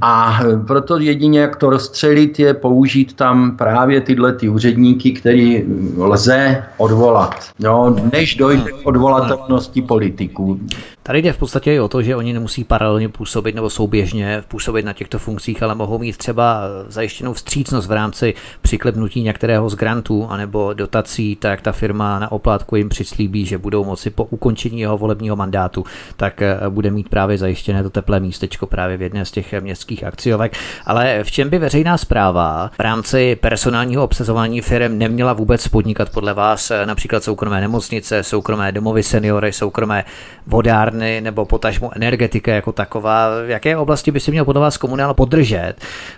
A 0.00 0.40
proto 0.66 0.98
jedině, 0.98 1.40
jak 1.40 1.56
to 1.56 1.70
rozstřelit, 1.70 2.38
je 2.38 2.54
použít 2.54 3.12
tam 3.12 3.56
právě 3.56 4.00
tyhle 4.00 4.32
ty 4.32 4.48
úředníky, 4.48 5.12
který 5.12 5.64
lze 5.98 6.64
odvolat, 6.76 7.34
jo, 7.58 7.96
než 8.12 8.34
dojde 8.34 8.72
k 8.72 8.86
odvolatelnosti 8.86 9.82
politiků. 9.82 10.60
Tady 11.04 11.22
jde 11.22 11.32
v 11.32 11.38
podstatě 11.38 11.74
i 11.74 11.80
o 11.80 11.88
to, 11.88 12.02
že 12.02 12.16
oni 12.16 12.32
nemusí 12.32 12.64
paralelně 12.64 13.08
působit 13.08 13.54
nebo 13.54 13.70
souběžně 13.70 14.42
působit 14.48 14.84
na 14.84 14.92
těchto 14.92 15.18
funkcích, 15.18 15.62
ale 15.62 15.74
mohou 15.74 15.98
mít 15.98 16.16
třeba 16.16 16.60
zajištěnou 16.88 17.32
vstřícnost 17.32 17.88
v 17.88 17.92
rámci 17.92 18.34
přiklepnutí 18.62 19.22
některého 19.22 19.70
z 19.70 19.74
grantů 19.74 20.26
anebo 20.30 20.72
dotací, 20.72 21.36
tak 21.36 21.60
ta 21.60 21.72
firma 21.72 22.18
na 22.18 22.32
oplátku 22.32 22.76
jim 22.76 22.88
přislíbí, 22.88 23.46
že 23.46 23.58
budou 23.58 23.84
moci 23.84 24.10
po 24.10 24.24
ukončení 24.24 24.80
jeho 24.80 24.98
volebního 24.98 25.36
mandátu, 25.36 25.84
tak 26.16 26.42
eh, 26.42 26.58
bude 26.68 26.90
mít 26.90 27.08
právě 27.08 27.38
zajištěné 27.38 27.82
to 27.82 27.90
teplé 27.90 28.20
místečko 28.20 28.66
právě 28.66 28.96
v 28.96 29.02
jedné 29.02 29.24
z 29.24 29.30
těch 29.30 29.52
městských 29.60 30.04
akciovek. 30.04 30.56
Ale 30.86 31.24
v 31.24 31.30
čem 31.30 31.50
by 31.50 31.58
veřejná 31.58 31.98
zpráva 31.98 32.70
v 32.78 32.80
rámci 32.80 33.36
personálního 33.36 34.04
obsazování 34.04 34.60
firm 34.60 34.98
neměla 34.98 35.32
vůbec 35.32 35.68
podnikat 35.68 36.10
podle 36.10 36.34
vás 36.34 36.70
eh, 36.70 36.86
například 36.86 37.24
soukromé 37.24 37.60
nemocnice, 37.60 38.22
soukromé 38.22 38.72
domovy 38.72 39.02
seniory, 39.02 39.52
soukromé 39.52 40.04
vodárny, 40.46 40.91
továrny 40.92 41.20
nebo 41.20 41.44
potažmo 41.44 41.90
energetika 41.96 42.52
jako 42.54 42.72
taková, 42.72 43.28
v 43.46 43.50
jaké 43.50 43.76
oblasti 43.76 44.10
by 44.10 44.20
si 44.20 44.30
měl 44.30 44.44
podle 44.44 44.60
vás 44.60 44.76
komunál 44.76 45.14
podržet 45.14 45.74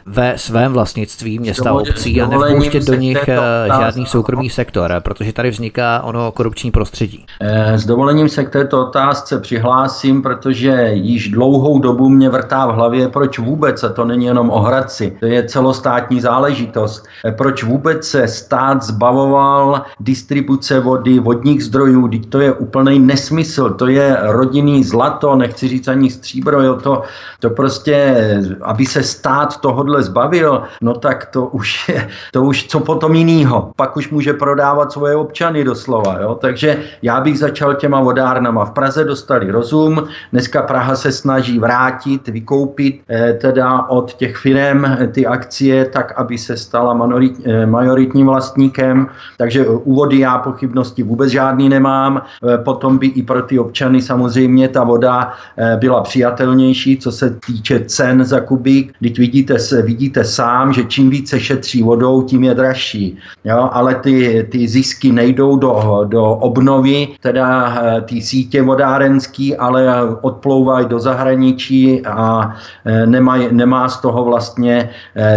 ve 0.06 0.38
svém 0.38 0.72
vlastnictví 0.72 1.38
města 1.38 1.70
a 1.70 1.72
obcí 1.72 2.22
a 2.22 2.26
nevpouštět 2.26 2.84
do 2.84 2.94
nich 2.94 3.28
eh, 3.28 3.38
žádný 3.66 4.06
soukromý 4.06 4.50
sektor, 4.50 4.94
protože 5.04 5.32
tady 5.32 5.50
vzniká 5.50 6.02
ono 6.02 6.32
korupční 6.32 6.70
prostředí. 6.70 7.24
Eh, 7.40 7.78
s 7.78 7.86
dovolením 7.86 8.28
se 8.28 8.44
k 8.44 8.50
této 8.50 8.88
otázce 8.88 9.40
přihlásím, 9.40 10.22
protože 10.22 10.90
již 10.92 11.28
dlouhou 11.28 11.78
dobu 11.78 12.08
mě 12.08 12.28
vrtá 12.28 12.66
v 12.66 12.74
hlavě, 12.74 13.08
proč 13.08 13.38
vůbec, 13.38 13.84
a 13.84 13.88
to 13.88 14.04
není 14.04 14.24
jenom 14.24 14.50
o 14.50 14.60
Hradci, 14.60 15.16
to 15.20 15.26
je 15.26 15.44
celostátní 15.44 16.20
záležitost, 16.20 17.06
eh, 17.24 17.32
proč 17.32 17.62
vůbec 17.62 18.04
se 18.06 18.28
stát 18.28 18.82
zbavoval 18.82 19.82
distribuce 20.00 20.80
vody, 20.80 21.18
vodních 21.18 21.64
zdrojů, 21.64 22.10
to 22.28 22.40
je 22.40 22.52
úplný 22.52 22.98
nesmysl, 22.98 23.70
to 23.70 23.86
je 23.86 24.16
rodinný 24.22 24.63
jiný 24.64 24.84
zlato, 24.84 25.36
nechci 25.36 25.68
říct 25.68 25.88
ani 25.88 26.10
stříbro, 26.10 26.62
jo, 26.62 26.74
to, 26.74 27.02
to 27.40 27.50
prostě, 27.50 28.14
aby 28.62 28.86
se 28.86 29.02
stát 29.02 29.60
tohodle 29.60 30.02
zbavil, 30.02 30.62
no 30.80 30.94
tak 30.94 31.26
to 31.26 31.46
už 31.46 31.88
je, 31.88 32.08
to 32.32 32.42
už 32.42 32.66
co 32.66 32.80
potom 32.80 33.14
jinýho. 33.14 33.72
Pak 33.76 33.96
už 33.96 34.10
může 34.10 34.32
prodávat 34.32 34.92
svoje 34.92 35.16
občany 35.16 35.64
doslova, 35.64 36.18
jo, 36.20 36.34
takže 36.34 36.82
já 37.02 37.20
bych 37.20 37.38
začal 37.38 37.74
těma 37.74 38.00
vodárnama. 38.00 38.64
V 38.64 38.70
Praze 38.70 39.04
dostali 39.04 39.50
rozum, 39.50 40.08
dneska 40.32 40.62
Praha 40.62 40.96
se 40.96 41.12
snaží 41.12 41.58
vrátit, 41.58 42.28
vykoupit 42.28 43.02
eh, 43.08 43.32
teda 43.40 43.88
od 43.88 44.14
těch 44.14 44.36
firm 44.36 44.84
eh, 44.84 45.06
ty 45.06 45.26
akcie 45.26 45.84
tak, 45.84 46.12
aby 46.16 46.38
se 46.38 46.56
stala 46.56 46.94
manorit, 46.94 47.40
eh, 47.44 47.66
majoritním 47.66 48.26
vlastníkem, 48.26 49.06
takže 49.36 49.66
úvody 49.66 50.18
já 50.18 50.38
pochybnosti 50.38 51.02
vůbec 51.02 51.30
žádný 51.30 51.68
nemám, 51.68 52.22
eh, 52.22 52.58
potom 52.58 52.98
by 52.98 53.06
i 53.06 53.22
pro 53.22 53.42
ty 53.42 53.58
občany 53.58 54.02
samozřejmě 54.02 54.53
samozřejmě 54.54 54.68
ta 54.68 54.84
voda 54.84 55.32
eh, 55.56 55.76
byla 55.76 56.02
přijatelnější, 56.02 56.96
co 56.96 57.12
se 57.12 57.36
týče 57.46 57.84
cen 57.86 58.24
za 58.24 58.40
kubík. 58.40 58.94
Když 59.00 59.18
vidíte, 59.18 59.56
vidíte 59.82 60.24
sám, 60.24 60.72
že 60.72 60.84
čím 60.84 61.10
více 61.10 61.40
šetří 61.40 61.82
vodou, 61.82 62.22
tím 62.22 62.44
je 62.44 62.54
dražší. 62.54 63.18
Jo? 63.44 63.68
Ale 63.72 63.94
ty, 63.94 64.46
ty 64.50 64.68
zisky 64.68 65.12
nejdou 65.12 65.56
do, 65.56 66.04
do 66.08 66.22
obnovy, 66.22 67.08
teda 67.20 67.48
eh, 67.74 68.00
ty 68.00 68.22
sítě 68.22 68.62
vodárenský, 68.62 69.56
ale 69.56 69.82
odplouvají 70.22 70.86
do 70.86 70.98
zahraničí 70.98 72.06
a 72.06 72.54
nemá, 73.06 73.36
nemá 73.50 73.88
z 73.88 74.00
toho 74.00 74.24
vlastně 74.24 74.90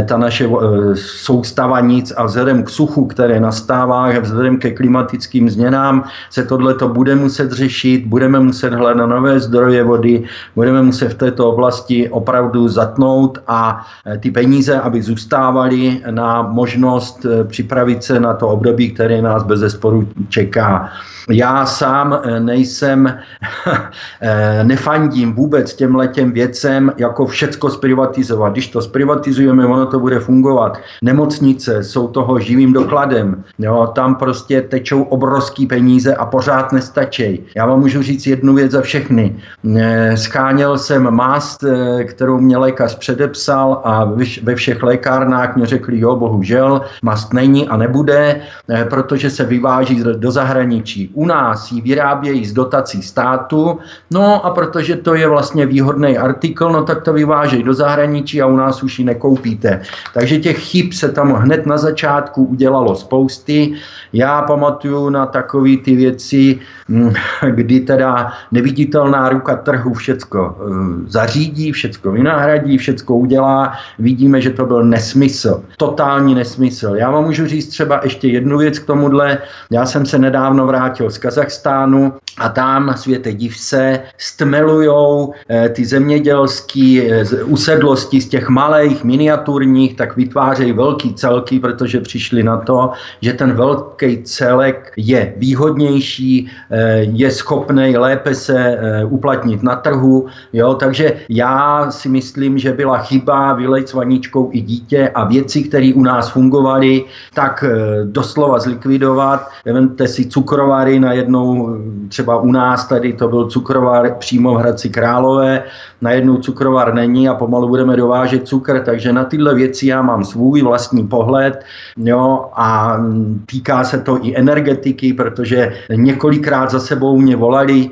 ta 0.08 0.18
naše 0.18 0.50
soustava 0.96 1.80
nic 1.80 2.14
a 2.18 2.26
vzhledem 2.26 2.64
k 2.64 2.70
suchu, 2.70 3.06
které 3.06 3.40
nastává, 3.40 4.20
vzhledem 4.20 4.58
ke 4.58 4.72
klimatickým 4.72 5.50
změnám, 5.50 6.04
se 6.30 6.44
tohle 6.44 6.74
to 6.74 6.88
bude 6.88 7.16
muset 7.16 7.52
řešit, 7.52 8.06
budeme 8.06 8.40
muset 8.40 8.74
hledat 8.74 9.07
nové 9.08 9.40
zdroje 9.40 9.84
vody, 9.84 10.24
budeme 10.56 10.82
muset 10.82 11.10
v 11.10 11.18
této 11.18 11.50
oblasti 11.50 12.10
opravdu 12.10 12.68
zatnout 12.68 13.38
a 13.48 13.86
e, 14.06 14.18
ty 14.18 14.32
peníze, 14.32 14.80
aby 14.80 15.02
zůstávaly 15.02 16.02
na 16.12 16.42
možnost 16.42 17.26
e, 17.26 17.44
připravit 17.44 18.04
se 18.04 18.20
na 18.20 18.34
to 18.34 18.48
období, 18.48 18.92
které 18.92 19.22
nás 19.22 19.44
bez 19.44 19.60
zesporu 19.60 20.08
čeká. 20.30 20.90
Já 21.30 21.66
sám 21.66 22.20
eh, 22.24 22.40
nejsem, 22.40 23.08
eh, 24.22 24.64
nefandím 24.64 25.34
vůbec 25.34 25.74
těm 25.74 25.96
letěm 25.96 26.32
věcem, 26.32 26.92
jako 26.98 27.26
všecko 27.26 27.70
zprivatizovat. 27.70 28.52
Když 28.52 28.68
to 28.68 28.82
zprivatizujeme, 28.82 29.66
ono 29.66 29.86
to 29.86 30.00
bude 30.00 30.20
fungovat. 30.20 30.80
Nemocnice 31.04 31.84
jsou 31.84 32.08
toho 32.08 32.40
živým 32.40 32.74
dokladem. 32.74 33.44
Jo, 33.60 33.92
tam 33.96 34.16
prostě 34.16 34.62
tečou 34.62 35.04
obrovský 35.04 35.68
peníze 35.68 36.16
a 36.16 36.26
pořád 36.26 36.72
nestačí. 36.72 37.44
Já 37.56 37.66
vám 37.66 37.80
můžu 37.80 38.02
říct 38.02 38.28
jednu 38.28 38.54
věc 38.54 38.72
za 38.72 38.82
všechny. 38.82 39.36
Eh, 39.76 40.18
scháněl 40.18 40.78
jsem 40.78 41.12
mást, 41.12 41.64
kterou 42.04 42.40
mě 42.40 42.58
lékař 42.58 42.96
předepsal 42.96 43.82
a 43.84 44.12
ve 44.44 44.56
všech 44.56 44.84
lékárnách 44.84 45.56
mě 45.56 45.66
řekli, 45.66 46.00
jo, 46.00 46.16
bohužel, 46.16 46.82
mast 47.02 47.34
není 47.34 47.68
a 47.68 47.78
nebude, 47.78 48.42
protože 48.90 49.30
se 49.30 49.44
vyváží 49.44 50.04
do 50.18 50.32
zahraničí 50.32 51.12
u 51.18 51.26
nás 51.26 51.72
ji 51.72 51.82
vyrábějí 51.82 52.46
z 52.46 52.54
dotací 52.54 53.02
státu, 53.02 53.80
no 54.12 54.46
a 54.46 54.50
protože 54.50 54.96
to 54.96 55.16
je 55.16 55.28
vlastně 55.28 55.66
výhodný 55.66 56.18
artikl, 56.18 56.70
no 56.70 56.84
tak 56.84 57.02
to 57.02 57.14
vyvážejí 57.14 57.64
do 57.64 57.74
zahraničí 57.74 58.42
a 58.42 58.46
u 58.46 58.56
nás 58.56 58.84
už 58.84 59.00
ji 59.00 59.06
nekoupíte. 59.06 59.82
Takže 60.14 60.38
těch 60.40 60.58
chyb 60.58 60.94
se 60.94 61.10
tam 61.10 61.34
hned 61.34 61.66
na 61.66 61.78
začátku 61.78 62.46
udělalo 62.46 62.96
spousty. 62.96 63.74
Já 64.14 64.42
pamatuju 64.42 65.10
na 65.10 65.26
takové 65.26 65.78
ty 65.78 65.96
věci, 65.96 66.60
hm, 66.90 67.14
kdy 67.50 67.80
teda 67.80 68.34
neviditelná 68.52 69.30
ruka 69.30 69.56
trhu 69.56 69.94
všecko 69.94 70.40
eh, 70.40 71.10
zařídí, 71.10 71.72
všecko 71.72 72.12
vynahradí, 72.12 72.78
všecko 72.78 73.16
udělá. 73.18 73.74
Vidíme, 74.00 74.42
že 74.42 74.50
to 74.50 74.66
byl 74.66 74.84
nesmysl. 74.84 75.64
Totální 75.78 76.36
nesmysl. 76.36 76.94
Já 76.96 77.12
vám 77.12 77.24
můžu 77.26 77.48
říct 77.48 77.68
třeba 77.68 78.02
ještě 78.04 78.28
jednu 78.28 78.58
věc 78.58 78.80
k 78.80 78.86
tomuhle. 78.86 79.38
Já 79.72 79.86
jsem 79.86 80.06
se 80.06 80.18
nedávno 80.20 80.68
vrátil 80.68 81.07
z 81.10 81.18
Kazachstánu 81.18 82.14
a 82.38 82.50
tam 82.50 82.94
světe 82.96 83.34
div 83.34 83.58
se 83.58 84.00
stmelujou 84.18 85.34
eh, 85.50 85.70
ty 85.70 85.86
zemědělské 85.86 87.02
eh, 87.10 87.44
usedlosti 87.44 88.22
z 88.22 88.28
těch 88.30 88.50
malých, 88.50 89.04
miniaturních, 89.04 89.96
tak 89.96 90.16
vytvářejí 90.16 90.74
velký 90.74 91.14
celky, 91.14 91.60
protože 91.60 92.02
přišli 92.02 92.44
na 92.44 92.58
to, 92.58 92.92
že 93.22 93.34
ten 93.34 93.54
velký 93.54 94.24
celek 94.24 94.94
je 94.98 95.34
výhodnější, 95.38 96.52
eh, 96.72 96.98
je 97.00 97.32
schopný 97.32 97.98
lépe 97.98 98.36
se 98.36 98.78
uplatnit 99.10 99.64
na 99.64 99.76
trhu. 99.76 100.28
Jo? 100.54 100.74
Takže 100.74 101.14
já 101.30 101.92
si 101.92 102.10
myslím, 102.10 102.58
že 102.58 102.74
byla 102.74 102.98
chyba 102.98 103.54
vylejt 103.54 103.90
s 103.90 103.94
vaničkou 103.94 104.50
i 104.54 104.62
dítě 104.62 105.10
a 105.16 105.26
věci, 105.26 105.64
které 105.64 105.92
u 105.96 106.04
nás 106.04 106.30
fungovaly, 106.30 107.04
tak 107.34 107.64
doslova 108.04 108.60
zlikvidovat. 108.60 109.50
Vemte 109.66 110.08
si 110.08 110.26
cukrovary, 110.26 110.97
najednou 111.00 111.78
třeba 112.10 112.40
u 112.40 112.52
nás 112.52 112.88
tady 112.88 113.14
to 113.14 113.28
byl 113.28 113.48
cukrovar 113.48 114.16
přímo 114.20 114.54
v 114.54 114.58
Hradci 114.58 114.90
Králové, 114.90 115.64
najednou 116.02 116.38
cukrovar 116.38 116.94
není 116.94 117.30
a 117.30 117.36
pomalu 117.36 117.68
budeme 117.68 117.96
dovážet 117.96 118.48
cukr, 118.48 118.82
takže 118.86 119.14
na 119.14 119.24
tyhle 119.24 119.56
věci 119.56 119.88
já 119.88 120.02
mám 120.02 120.26
svůj 120.26 120.62
vlastní 120.62 121.08
pohled 121.08 121.64
jo, 121.98 122.46
a 122.54 122.98
týká 123.46 123.84
se 123.84 123.98
to 123.98 124.26
i 124.26 124.38
energetiky, 124.38 125.14
protože 125.14 125.74
několikrát 125.96 126.72
za 126.72 126.80
sebou 126.80 127.18
mě 127.18 127.36
volali 127.36 127.90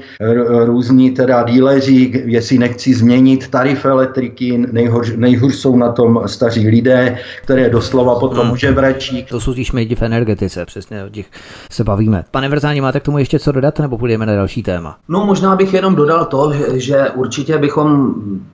různí 0.65 1.11
teda 1.11 1.43
díleři, 1.43 2.23
jestli 2.25 2.57
nechci 2.57 2.93
změnit 2.93 3.47
tarif 3.47 3.85
elektriky, 3.85 4.65
nejhorš, 4.71 5.11
nejhůř 5.15 5.55
jsou 5.55 5.77
na 5.77 5.91
tom 5.91 6.21
staří 6.25 6.67
lidé, 6.67 7.17
které 7.43 7.69
doslova 7.69 8.19
potom 8.19 8.47
hmm. 8.47 8.57
žebračí. 8.57 9.25
To 9.29 9.39
jsou 9.39 9.53
tí 9.53 9.65
šmejdi 9.65 9.95
v 9.95 10.01
energetice, 10.01 10.65
přesně 10.65 11.03
o 11.03 11.09
těch 11.09 11.25
se 11.71 11.83
bavíme. 11.83 12.23
Pane 12.31 12.49
Vrzáni, 12.49 12.81
máte 12.81 12.99
k 12.99 13.03
tomu 13.03 13.17
ještě 13.17 13.39
co 13.39 13.51
dodat, 13.51 13.79
nebo 13.79 13.97
půjdeme 13.97 14.25
na 14.25 14.35
další 14.35 14.63
téma? 14.63 14.97
No 15.09 15.25
možná 15.25 15.55
bych 15.55 15.73
jenom 15.73 15.95
dodal 15.95 16.25
to, 16.25 16.53
že 16.73 17.09
určitě 17.15 17.57
bychom 17.57 17.94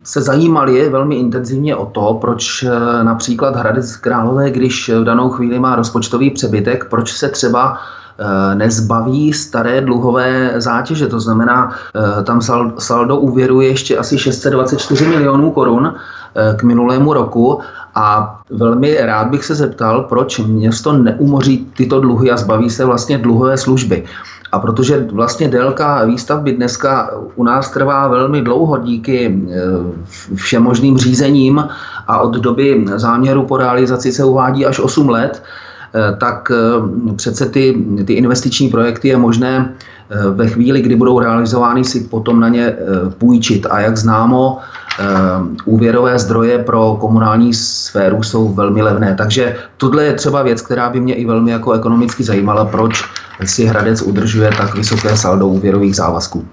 se 0.03 0.21
zajímali 0.21 0.89
velmi 0.89 1.15
intenzivně 1.15 1.75
o 1.75 1.85
to, 1.85 2.17
proč 2.21 2.63
eh, 2.63 3.03
například 3.03 3.55
Hradec 3.55 3.95
Králové, 3.95 4.51
když 4.51 4.89
v 4.89 5.03
danou 5.03 5.29
chvíli 5.29 5.59
má 5.59 5.75
rozpočtový 5.75 6.29
přebytek, 6.29 6.89
proč 6.89 7.13
se 7.13 7.29
třeba 7.29 7.77
eh, 7.77 8.55
nezbaví 8.55 9.33
staré 9.33 9.81
dluhové 9.81 10.53
zátěže. 10.57 11.07
To 11.07 11.19
znamená, 11.19 11.71
eh, 12.19 12.23
tam 12.23 12.41
saldo 12.77 13.17
úvěru 13.17 13.61
je 13.61 13.67
ještě 13.67 13.97
asi 13.97 14.17
624 14.17 15.07
milionů 15.07 15.51
korun 15.51 15.95
k 16.55 16.63
minulému 16.63 17.13
roku 17.13 17.59
a 17.95 18.39
velmi 18.49 18.97
rád 19.01 19.27
bych 19.27 19.45
se 19.45 19.55
zeptal, 19.55 20.01
proč 20.01 20.39
město 20.39 20.93
neumoří 20.93 21.67
tyto 21.77 21.99
dluhy 21.99 22.31
a 22.31 22.37
zbaví 22.37 22.69
se 22.69 22.85
vlastně 22.85 23.17
dluhové 23.17 23.57
služby. 23.57 24.03
A 24.51 24.59
protože 24.59 25.07
vlastně 25.11 25.47
délka 25.47 26.05
výstavby 26.05 26.51
dneska 26.51 27.11
u 27.35 27.43
nás 27.43 27.71
trvá 27.71 28.07
velmi 28.07 28.41
dlouho 28.41 28.77
díky 28.77 29.25
e, 29.25 29.35
všemožným 30.35 30.97
řízením 30.97 31.67
a 32.07 32.19
od 32.19 32.35
doby 32.35 32.85
záměru 32.95 33.45
po 33.45 33.57
realizaci 33.57 34.11
se 34.11 34.23
uvádí 34.23 34.65
až 34.65 34.79
8 34.79 35.09
let, 35.09 35.43
e, 35.95 36.15
tak 36.15 36.51
e, 36.51 36.55
přece 37.15 37.45
ty, 37.45 37.85
ty 38.05 38.13
investiční 38.13 38.69
projekty 38.69 39.07
je 39.07 39.17
možné 39.17 39.73
ve 40.33 40.47
chvíli, 40.47 40.81
kdy 40.81 40.95
budou 40.95 41.19
realizovány, 41.19 41.83
si 41.83 41.99
potom 41.99 42.39
na 42.39 42.49
ně 42.49 42.75
půjčit. 43.17 43.67
A 43.69 43.79
jak 43.79 43.97
známo, 43.97 44.59
úvěrové 45.65 46.19
zdroje 46.19 46.59
pro 46.59 46.97
komunální 46.99 47.53
sféru 47.53 48.23
jsou 48.23 48.53
velmi 48.53 48.81
levné. 48.81 49.15
Takže 49.15 49.55
tohle 49.77 50.03
je 50.03 50.13
třeba 50.13 50.41
věc, 50.41 50.61
která 50.61 50.89
by 50.89 50.99
mě 50.99 51.15
i 51.15 51.25
velmi 51.25 51.51
jako 51.51 51.71
ekonomicky 51.71 52.23
zajímala, 52.23 52.65
proč 52.65 53.03
si 53.45 53.65
Hradec 53.65 54.01
udržuje 54.01 54.51
tak 54.57 54.75
vysoké 54.75 55.17
saldo 55.17 55.47
úvěrových 55.47 55.95
závazků. 55.95 56.45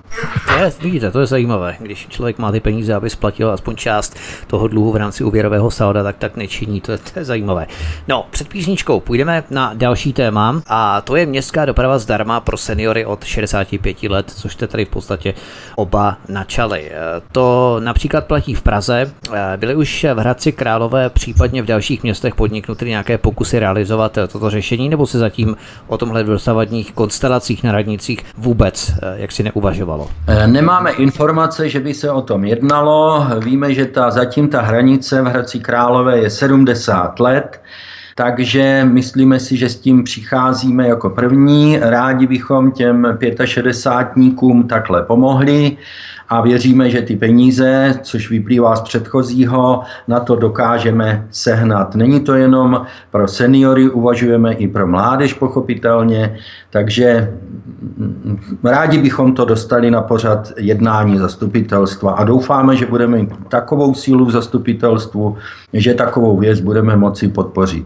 To 0.49 0.65
je, 0.65 0.73
vidíte, 0.81 1.11
to 1.11 1.21
je 1.21 1.27
zajímavé. 1.27 1.77
Když 1.81 2.07
člověk 2.09 2.39
má 2.39 2.53
ty 2.53 2.61
peníze, 2.61 2.95
aby 2.95 3.11
splatil 3.11 3.51
aspoň 3.51 3.77
část 3.77 4.17
toho 4.47 4.69
dluhu 4.69 4.93
v 4.93 4.97
rámci 4.97 5.25
úvěrového 5.25 5.71
salda, 5.71 6.03
tak 6.03 6.17
tak 6.17 6.37
nečiní. 6.37 6.81
To 6.81 6.93
je, 6.93 6.99
to 6.99 7.19
je 7.19 7.25
zajímavé. 7.25 7.67
No, 8.09 8.27
před 8.31 8.49
písničkou 8.49 9.01
půjdeme 9.01 9.45
na 9.51 9.75
další 9.75 10.13
téma 10.13 10.63
a 10.67 11.01
to 11.01 11.17
je 11.17 11.27
městská 11.27 11.65
doprava 11.65 11.99
zdarma 11.99 12.41
pro 12.41 12.57
seniory 12.57 13.05
od 13.05 13.25
65 13.25 14.03
let, 14.03 14.31
což 14.31 14.53
jste 14.53 14.67
tady 14.67 14.85
v 14.85 14.89
podstatě 14.89 15.35
oba 15.77 16.17
načali. 16.29 16.91
To 17.33 17.77
například 17.85 18.27
platí 18.27 18.55
v 18.55 18.63
Praze. 18.63 19.13
Byly 19.57 19.75
už 19.75 20.07
v 20.15 20.19
Hradci 20.19 20.53
Králové, 20.53 21.11
případně 21.11 21.63
v 21.63 21.67
dalších 21.67 22.03
městech 22.03 22.35
podniknuty 22.35 22.89
nějaké 22.89 23.19
pokusy 23.19 23.59
realizovat 23.59 24.19
toto 24.29 24.51
řešení, 24.51 24.89
nebo 24.89 25.07
se 25.07 25.19
zatím 25.19 25.57
o 25.87 25.99
tomhle 25.99 26.25
dosavadní 26.25 26.79
vládních 26.79 26.93
konstelacích 26.93 27.63
na 27.63 27.73
radnicích 27.73 28.25
vůbec 28.37 28.93
eh, 29.03 29.15
jak 29.21 29.33
si 29.33 29.43
neuvažovalo? 29.43 29.98
Eh, 30.27 30.47
nemáme 30.47 30.91
informace, 30.93 31.69
že 31.69 31.81
by 31.81 31.95
se 31.95 32.11
o 32.11 32.23
tom 32.23 32.45
jednalo. 32.45 33.27
Víme, 33.45 33.75
že 33.75 33.87
ta, 33.87 34.11
zatím 34.11 34.49
ta 34.49 34.61
hranice 34.61 35.23
v 35.23 35.27
Hradci 35.27 35.59
Králové 35.59 36.19
je 36.19 36.31
70 36.31 37.21
let. 37.21 37.61
Takže 38.15 38.85
myslíme 38.85 39.41
si, 39.41 39.57
že 39.57 39.69
s 39.69 39.81
tím 39.81 40.05
přicházíme 40.05 40.89
jako 40.89 41.11
první. 41.11 41.79
Rádi 41.79 42.27
bychom 42.27 42.73
těm 42.73 43.03
65níkům 43.03 44.67
takhle 44.67 45.03
pomohli 45.03 45.77
a 46.29 46.41
věříme, 46.41 46.91
že 46.91 47.03
ty 47.03 47.17
peníze, 47.17 47.95
což 48.03 48.31
vyplývá 48.31 48.77
z 48.77 48.81
předchozího, 48.81 49.83
na 50.09 50.21
to 50.21 50.37
dokážeme 50.37 51.27
sehnat. 51.31 51.95
Není 51.95 52.21
to 52.21 52.35
jenom 52.35 52.87
pro 53.11 53.29
seniory, 53.29 53.91
uvažujeme 53.91 54.53
i 54.53 54.69
pro 54.69 54.87
mládež 54.87 55.35
pochopitelně, 55.35 56.39
takže 56.71 57.35
rádi 58.65 58.99
bychom 58.99 59.35
to 59.35 59.45
dostali 59.45 59.91
na 59.91 60.03
pořad 60.03 60.53
jednání 60.57 61.19
zastupitelstva 61.19 62.13
a 62.13 62.25
doufáme, 62.25 62.77
že 62.77 62.87
budeme 62.87 63.19
mít 63.19 63.31
takovou 63.49 63.95
sílu 63.95 64.25
v 64.25 64.31
zastupitelstvu, 64.31 65.37
že 65.73 65.95
takovou 65.95 66.37
věc 66.37 66.61
budeme 66.61 66.97
moci 66.97 67.29
podpořit. 67.29 67.85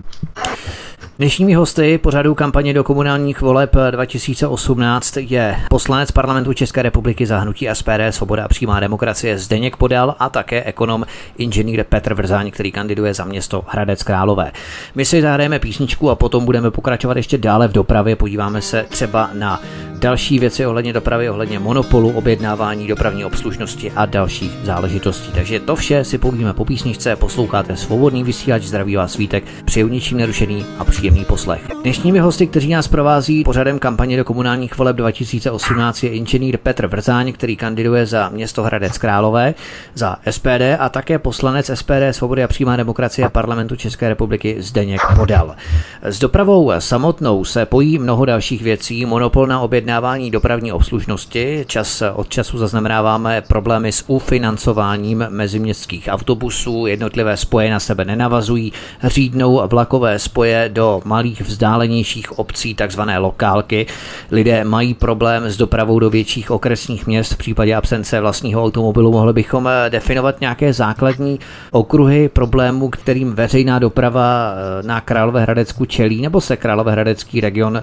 Dnešními 1.23 1.55
hosty 1.55 1.99
pořadu 1.99 2.35
kampaně 2.35 2.75
do 2.75 2.85
komunálních 2.85 3.41
voleb 3.41 3.77
2018 3.91 5.17
je 5.17 5.57
poslanec 5.69 6.11
parlamentu 6.11 6.53
České 6.53 6.83
republiky 6.83 7.27
za 7.27 7.39
hnutí 7.39 7.69
SPD 7.73 8.01
Svoboda 8.11 8.45
a 8.45 8.49
přímá 8.49 8.81
demokracie 8.81 9.39
Zdeněk 9.39 9.77
Podal 9.77 10.15
a 10.19 10.29
také 10.29 10.65
ekonom 10.65 11.07
inženýr 11.39 11.85
Petr 11.85 12.15
Vrzáň, 12.15 12.51
který 12.51 12.73
kandiduje 12.73 13.15
za 13.15 13.25
město 13.25 13.65
Hradec 13.69 14.03
Králové. 14.03 14.53
My 14.95 15.05
si 15.05 15.23
zahrajeme 15.23 15.59
písničku 15.59 16.11
a 16.11 16.15
potom 16.15 16.45
budeme 16.45 16.71
pokračovat 16.71 17.17
ještě 17.17 17.39
dále 17.39 17.69
v 17.69 17.73
dopravě. 17.73 18.17
Podíváme 18.17 18.63
se 18.63 18.87
třeba 18.89 19.31
na 19.33 19.61
další 20.03 20.39
věci 20.39 20.67
ohledně 20.67 20.93
dopravy, 20.93 21.31
ohledně 21.31 21.59
monopolu, 21.59 22.11
objednávání 22.11 22.87
dopravní 22.89 23.25
obslužnosti 23.25 23.93
a 23.97 24.07
dalších 24.07 24.53
záležitostí. 24.63 25.33
Takže 25.33 25.61
to 25.61 25.77
vše 25.77 26.05
si 26.05 26.19
povíme 26.19 26.55
po 26.55 26.65
písničce, 26.65 27.17
posloucháte 27.17 27.77
svobodný 27.77 28.25
vysílač, 28.25 28.63
zdraví 28.63 28.97
vás 28.97 29.13
svítek, 29.13 29.45
přeju 29.65 29.89
ničím 29.89 30.19
nerušený 30.19 30.65
a 30.79 30.85
příjemný 30.85 31.25
poslech. 31.25 31.61
Dnešními 31.83 32.19
hosty, 32.19 32.47
kteří 32.47 32.71
nás 32.71 32.89
provází 32.89 33.45
pořadem 33.45 33.79
kampaně 33.79 34.17
do 34.17 34.25
komunálních 34.25 34.79
voleb 34.79 34.97
2018 34.97 36.03
je 36.03 36.11
inženýr 36.11 36.59
Petr 36.59 36.87
Vrzáň, 36.87 37.33
který 37.33 37.57
kandiduje 37.57 38.07
za 38.07 38.29
město 38.29 38.63
Hradec 38.63 38.99
Králové, 38.99 39.55
za 39.95 40.17
SPD 40.31 40.63
a 40.79 40.89
také 40.89 41.19
poslanec 41.19 41.71
SPD 41.75 42.03
Svobody 42.11 42.45
a 42.45 42.49
přímá 42.49 42.77
demokracie 42.77 43.29
parlamentu 43.29 43.77
České 43.77 44.09
republiky 44.09 44.57
Zdeněk 44.59 45.01
Podal. 45.17 45.55
S 46.03 46.19
dopravou 46.19 46.73
samotnou 46.79 47.45
se 47.45 47.67
pojí 47.67 47.99
mnoho 47.99 48.25
dalších 48.25 48.63
věcí, 48.63 49.07
monopol 49.07 49.47
na 49.47 49.61
objednávání 49.61 49.92
dopravní 50.31 50.73
obslužnosti, 50.73 51.65
čas 51.69 52.03
od 52.15 52.29
času 52.29 52.59
zaznamenáváme 52.59 53.43
problémy 53.49 53.93
s 53.93 54.05
ufinancováním 54.07 55.27
meziměstských 55.29 56.09
autobusů, 56.11 56.87
jednotlivé 56.87 57.37
spoje 57.37 57.71
na 57.71 57.81
sebe 57.81 58.05
nenavazují, 58.05 58.73
řídnou 59.05 59.63
vlakové 59.69 60.19
spoje 60.19 60.71
do 60.73 61.01
malých 61.05 61.41
vzdálenějších 61.41 62.39
obcí, 62.39 62.75
takzvané 62.75 63.19
lokálky. 63.19 63.87
Lidé 64.31 64.65
mají 64.65 64.95
problém 64.95 65.45
s 65.45 65.57
dopravou 65.57 65.99
do 65.99 66.11
větších 66.11 66.51
okresních 66.51 67.07
měst 67.07 67.33
v 67.33 67.37
případě 67.37 67.75
absence 67.75 68.21
vlastního 68.21 68.65
automobilu. 68.65 69.13
Mohli 69.13 69.33
bychom 69.33 69.69
eh, 69.69 69.91
definovat 69.91 70.41
nějaké 70.41 70.73
základní 70.73 71.39
okruhy 71.71 72.29
problémů, 72.29 72.89
kterým 72.89 73.33
veřejná 73.33 73.79
doprava 73.79 74.55
eh, 74.55 74.87
na 74.87 75.01
Královéhradecku 75.01 75.85
čelí, 75.85 76.23
nebo 76.23 76.41
se 76.41 76.57
Královéhradecký 76.57 77.41
region 77.41 77.77
eh, 77.77 77.83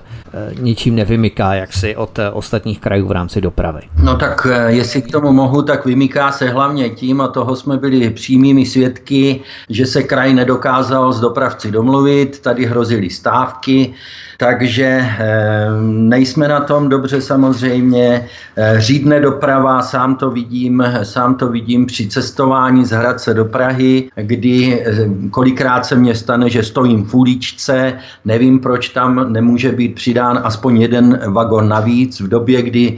ničím 0.60 0.96
nevymyká 0.96 1.54
jaksi 1.54 1.96
od 2.00 2.20
ostatních 2.34 2.80
krajů 2.80 3.08
v 3.08 3.12
rámci 3.12 3.42
dopravy? 3.42 3.82
No 4.04 4.16
tak 4.16 4.48
jestli 4.68 5.02
k 5.02 5.12
tomu 5.12 5.32
mohu, 5.32 5.62
tak 5.62 5.86
vymyká 5.86 6.32
se 6.32 6.50
hlavně 6.50 6.90
tím, 6.90 7.22
a 7.22 7.28
toho 7.28 7.56
jsme 7.56 7.78
byli 7.78 8.10
přímými 8.10 8.66
svědky, 8.66 9.42
že 9.70 9.86
se 9.86 10.04
kraj 10.04 10.34
nedokázal 10.34 11.14
s 11.14 11.20
dopravci 11.20 11.72
domluvit, 11.72 12.40
tady 12.40 12.66
hrozily 12.66 13.10
stávky, 13.10 13.94
takže 14.40 15.04
eh, 15.04 15.68
nejsme 15.84 16.48
na 16.48 16.60
tom 16.60 16.90
dobře 16.90 17.22
samozřejmě. 17.22 18.28
Eh, 18.56 18.76
řídne 18.78 19.20
doprava, 19.20 19.82
sám 19.82 20.16
to 20.16 20.32
vidím, 20.32 20.84
sám 21.04 21.36
to 21.36 21.48
vidím 21.48 21.86
při 21.86 22.08
cestování 22.08 22.86
z 22.86 22.92
Hradce 22.92 23.34
do 23.34 23.46
Prahy, 23.46 24.10
kdy 24.16 24.84
eh, 24.86 25.08
kolikrát 25.32 25.86
se 25.86 25.96
mně 25.96 26.16
stane, 26.16 26.50
že 26.50 26.64
stojím 26.64 27.06
v 27.06 27.14
uličce, 27.14 27.94
nevím, 28.26 28.60
proč 28.60 28.90
tam 28.90 29.34
nemůže 29.34 29.72
být 29.72 29.96
přidán 29.96 30.40
aspoň 30.44 30.82
jeden 30.82 31.20
vagon 31.28 31.68
navíc 31.68 31.89
v 32.22 32.28
době, 32.28 32.62
kdy 32.62 32.98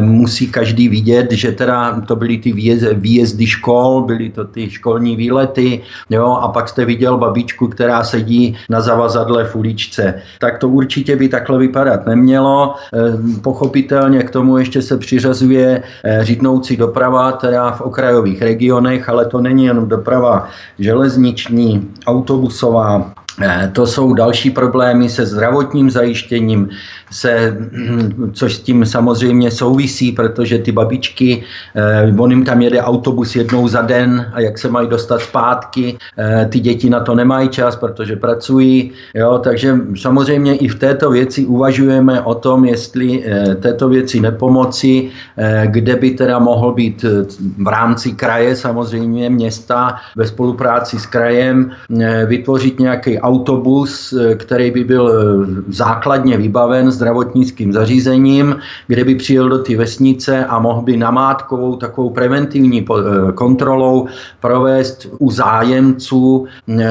musí 0.00 0.46
každý 0.48 0.88
vidět, 0.88 1.32
že 1.32 1.52
teda 1.52 2.00
to 2.00 2.16
byly 2.16 2.38
ty 2.38 2.52
výjezdy 2.94 3.46
škol, 3.46 4.02
byly 4.02 4.30
to 4.30 4.44
ty 4.44 4.70
školní 4.70 5.16
výlety, 5.16 5.82
jo, 6.10 6.26
a 6.26 6.48
pak 6.48 6.68
jste 6.68 6.84
viděl 6.84 7.18
babičku, 7.18 7.68
která 7.68 8.04
sedí 8.04 8.56
na 8.68 8.80
zavazadle 8.80 9.44
v 9.44 9.56
uličce. 9.56 10.14
Tak 10.38 10.58
to 10.58 10.68
určitě 10.68 11.16
by 11.16 11.28
takhle 11.28 11.58
vypadat 11.58 12.06
nemělo. 12.06 12.74
Eh, 12.94 13.40
pochopitelně 13.42 14.22
k 14.22 14.30
tomu 14.30 14.58
ještě 14.58 14.82
se 14.82 14.96
přiřazuje 14.98 15.82
eh, 16.04 16.24
řídnoucí 16.24 16.76
doprava, 16.76 17.32
teda 17.32 17.70
v 17.72 17.80
okrajových 17.80 18.42
regionech, 18.42 19.08
ale 19.08 19.26
to 19.26 19.40
není 19.40 19.64
jenom 19.64 19.88
doprava 19.88 20.48
železniční, 20.78 21.88
autobusová, 22.06 23.12
to 23.72 23.86
jsou 23.86 24.14
další 24.14 24.50
problémy 24.50 25.08
se 25.08 25.26
zdravotním 25.26 25.90
zajištěním, 25.90 26.68
se, 27.10 27.56
což 28.32 28.54
s 28.54 28.60
tím 28.60 28.86
samozřejmě 28.86 29.50
souvisí, 29.50 30.12
protože 30.12 30.58
ty 30.58 30.72
babičky, 30.72 31.42
eh, 31.74 32.14
on 32.18 32.30
jim 32.30 32.44
tam 32.44 32.62
jede 32.62 32.82
autobus 32.82 33.36
jednou 33.36 33.68
za 33.68 33.82
den 33.82 34.30
a 34.32 34.40
jak 34.40 34.58
se 34.58 34.68
mají 34.68 34.88
dostat 34.88 35.20
zpátky, 35.20 35.98
eh, 36.18 36.46
ty 36.50 36.60
děti 36.60 36.90
na 36.90 37.00
to 37.00 37.14
nemají 37.14 37.48
čas, 37.48 37.76
protože 37.76 38.16
pracují, 38.16 38.92
jo, 39.14 39.38
takže 39.38 39.76
samozřejmě 39.96 40.54
i 40.56 40.68
v 40.68 40.78
této 40.78 41.10
věci 41.10 41.46
uvažujeme 41.46 42.20
o 42.20 42.34
tom, 42.34 42.64
jestli 42.64 43.24
této 43.60 43.88
věci 43.88 44.20
nepomoci, 44.20 45.10
kde 45.66 45.96
by 45.96 46.10
teda 46.10 46.38
mohl 46.38 46.72
být 46.72 47.04
v 47.58 47.68
rámci 47.68 48.12
kraje 48.12 48.56
samozřejmě 48.56 49.30
města 49.30 49.96
ve 50.16 50.26
spolupráci 50.26 50.98
s 50.98 51.06
krajem 51.06 51.70
vytvořit 52.26 52.80
nějaký 52.80 53.19
autobus, 53.22 54.12
eh, 54.12 54.34
který 54.34 54.70
by 54.70 54.84
byl 54.84 55.04
eh, 55.08 55.62
základně 55.68 56.36
vybaven 56.36 56.90
zdravotnickým 56.90 57.72
zařízením, 57.72 58.56
kde 58.86 59.04
by 59.04 59.14
přijel 59.14 59.48
do 59.48 59.58
ty 59.58 59.76
vesnice 59.76 60.44
a 60.44 60.58
mohl 60.58 60.82
by 60.82 60.96
namátkovou 60.96 61.76
takovou 61.76 62.10
preventivní 62.10 62.80
eh, 62.80 63.32
kontrolou 63.32 64.06
provést 64.40 65.08
u 65.18 65.30
zájemců, 65.30 66.46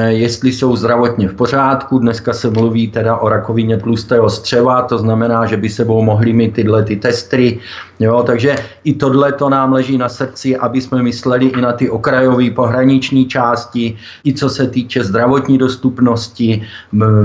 jestli 0.08 0.52
jsou 0.52 0.76
zdravotně 0.76 1.28
v 1.28 1.34
pořádku. 1.34 1.98
Dneska 1.98 2.32
se 2.32 2.50
mluví 2.50 2.88
teda 2.88 3.16
o 3.16 3.28
rakovině 3.28 3.76
tlustého 3.76 4.30
střeva, 4.30 4.82
to 4.82 4.98
znamená, 4.98 5.46
že 5.46 5.56
by 5.56 5.68
sebou 5.68 6.02
mohli 6.02 6.32
mít 6.32 6.54
tyhle 6.54 6.82
ty 6.82 6.96
testy. 6.96 7.58
Jo, 8.00 8.22
takže 8.26 8.56
i 8.84 8.94
tohle 8.94 9.32
to 9.32 9.48
nám 9.48 9.72
leží 9.72 9.98
na 9.98 10.08
srdci, 10.08 10.56
aby 10.56 10.80
jsme 10.80 11.02
mysleli 11.02 11.46
i 11.46 11.60
na 11.60 11.72
ty 11.72 11.90
okrajové 11.90 12.50
pohraniční 12.50 13.26
části, 13.26 13.96
i 14.24 14.32
co 14.32 14.48
se 14.48 14.66
týče 14.66 15.04
zdravotní 15.04 15.58
dostupnosti. 15.58 16.62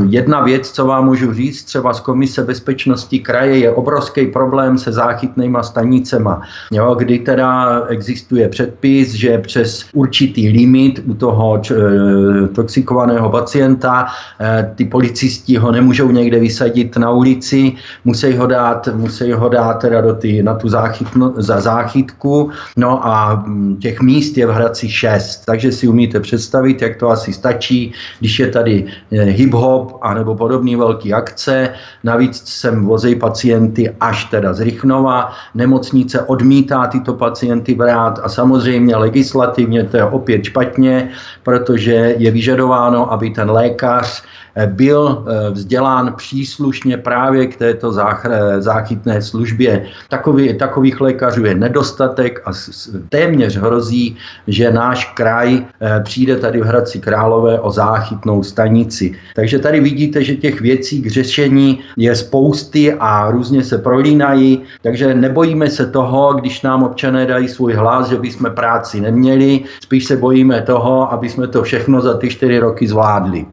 Jedna 0.10 0.42
věc, 0.42 0.72
co 0.72 0.86
vám 0.86 1.06
můžu 1.06 1.34
říct, 1.34 1.64
třeba 1.64 1.94
z 1.94 2.00
Komise 2.00 2.44
bezpečnosti 2.44 3.20
kraje, 3.20 3.58
je 3.58 3.72
obrovský 3.72 4.28
problém 4.28 4.78
se 4.78 4.92
záchytnýma 4.92 5.64
stanicema, 5.64 6.42
jo, 6.72 6.96
kdy 6.96 7.20
teda 7.20 7.82
existuje 7.88 8.50
předpis, 8.50 9.14
že 9.14 9.38
přes 9.38 9.86
určitý 9.94 10.50
limit 10.50 11.00
u 11.06 11.14
toho 11.14 11.58
č, 11.58 11.76
e, 11.76 12.48
toxikovaného 12.48 13.30
pacienta 13.30 14.06
e, 14.40 14.74
ty 14.76 14.86
policisti 14.86 15.56
ho 15.56 15.72
nemůžou 15.72 16.12
někde 16.12 16.40
vysadit 16.40 16.98
na 16.98 17.12
ulici, 17.12 17.74
musí 18.06 18.38
ho 18.38 18.48
dát, 18.48 18.90
musí 18.94 19.32
ho 19.32 19.50
dát 19.50 19.74
teda 19.74 20.02
do 20.02 20.14
ty, 20.14 20.44
na 20.44 20.56
tu 20.56 20.65
záchytno, 20.70 21.34
za 21.38 21.62
záchytku, 21.62 22.50
no 22.78 23.08
a 23.08 23.46
těch 23.80 24.02
míst 24.02 24.38
je 24.38 24.48
v 24.48 24.50
Hradci 24.50 24.90
šest, 24.90 25.46
takže 25.46 25.72
si 25.72 25.88
umíte 25.88 26.20
představit, 26.20 26.82
jak 26.82 26.96
to 26.96 27.10
asi 27.10 27.34
stačí, 27.34 27.94
když 28.20 28.40
je 28.40 28.48
tady 28.48 28.86
hip-hop 29.12 29.98
anebo 30.02 30.36
podobné 30.36 30.78
velké 30.78 31.14
akce. 31.14 31.70
Navíc 32.04 32.42
sem 32.48 32.86
vozej 32.86 33.16
pacienty 33.16 33.90
až 34.00 34.26
teda 34.26 34.54
z 34.54 34.60
Rychnova. 34.60 35.32
Nemocnice 35.56 36.22
odmítá 36.22 36.88
tyto 36.88 37.14
pacienty 37.14 37.76
brát 37.76 38.20
a 38.24 38.30
samozřejmě 38.30 38.96
legislativně 38.96 39.84
to 39.84 39.98
je 39.98 40.06
opět 40.06 40.44
špatně, 40.44 41.10
protože 41.44 42.16
je 42.18 42.32
vyžadováno, 42.32 43.12
aby 43.12 43.30
ten 43.30 43.52
lékař 43.52 44.24
byl 44.66 45.26
eh, 45.28 45.50
vzdělán 45.52 46.14
příslušně 46.18 46.98
právě 46.98 47.48
k 47.48 47.56
této 47.56 47.92
záchytné 48.60 49.22
službě. 49.22 49.86
Takový, 50.10 50.55
takových 50.56 51.02
lékařů 51.02 51.46
je 51.46 51.56
nedostatek 51.56 52.42
a 52.46 52.52
téměř 53.10 53.58
hrozí, 53.58 54.18
že 54.48 54.72
náš 54.72 55.14
kraj 55.14 55.58
eh, 55.58 56.02
přijde 56.04 56.36
tady 56.36 56.62
v 56.62 56.64
Hradci 56.64 57.00
Králové 57.00 57.60
o 57.60 57.72
záchytnou 57.72 58.44
stanici. 58.44 59.16
Takže 59.36 59.60
tady 59.60 59.80
vidíte, 59.80 60.24
že 60.24 60.36
těch 60.36 60.62
věcí 60.62 61.02
k 61.02 61.08
řešení 61.08 61.80
je 61.98 62.16
spousty 62.16 62.94
a 62.94 63.32
různě 63.32 63.64
se 63.64 63.78
prolínají, 63.78 64.62
takže 64.82 65.14
nebojíme 65.14 65.70
se 65.70 65.86
toho, 65.86 66.34
když 66.34 66.62
nám 66.62 66.84
občané 66.84 67.26
dají 67.26 67.48
svůj 67.48 67.74
hlas, 67.74 68.10
že 68.10 68.18
bychom 68.18 68.52
práci 68.52 69.02
neměli, 69.02 69.60
spíš 69.84 70.06
se 70.06 70.18
bojíme 70.18 70.62
toho, 70.62 71.14
aby 71.14 71.30
jsme 71.30 71.48
to 71.48 71.64
všechno 71.64 72.02
za 72.02 72.18
ty 72.18 72.30
čtyři 72.30 72.60
roky 72.60 72.88
zvládli. 72.88 73.46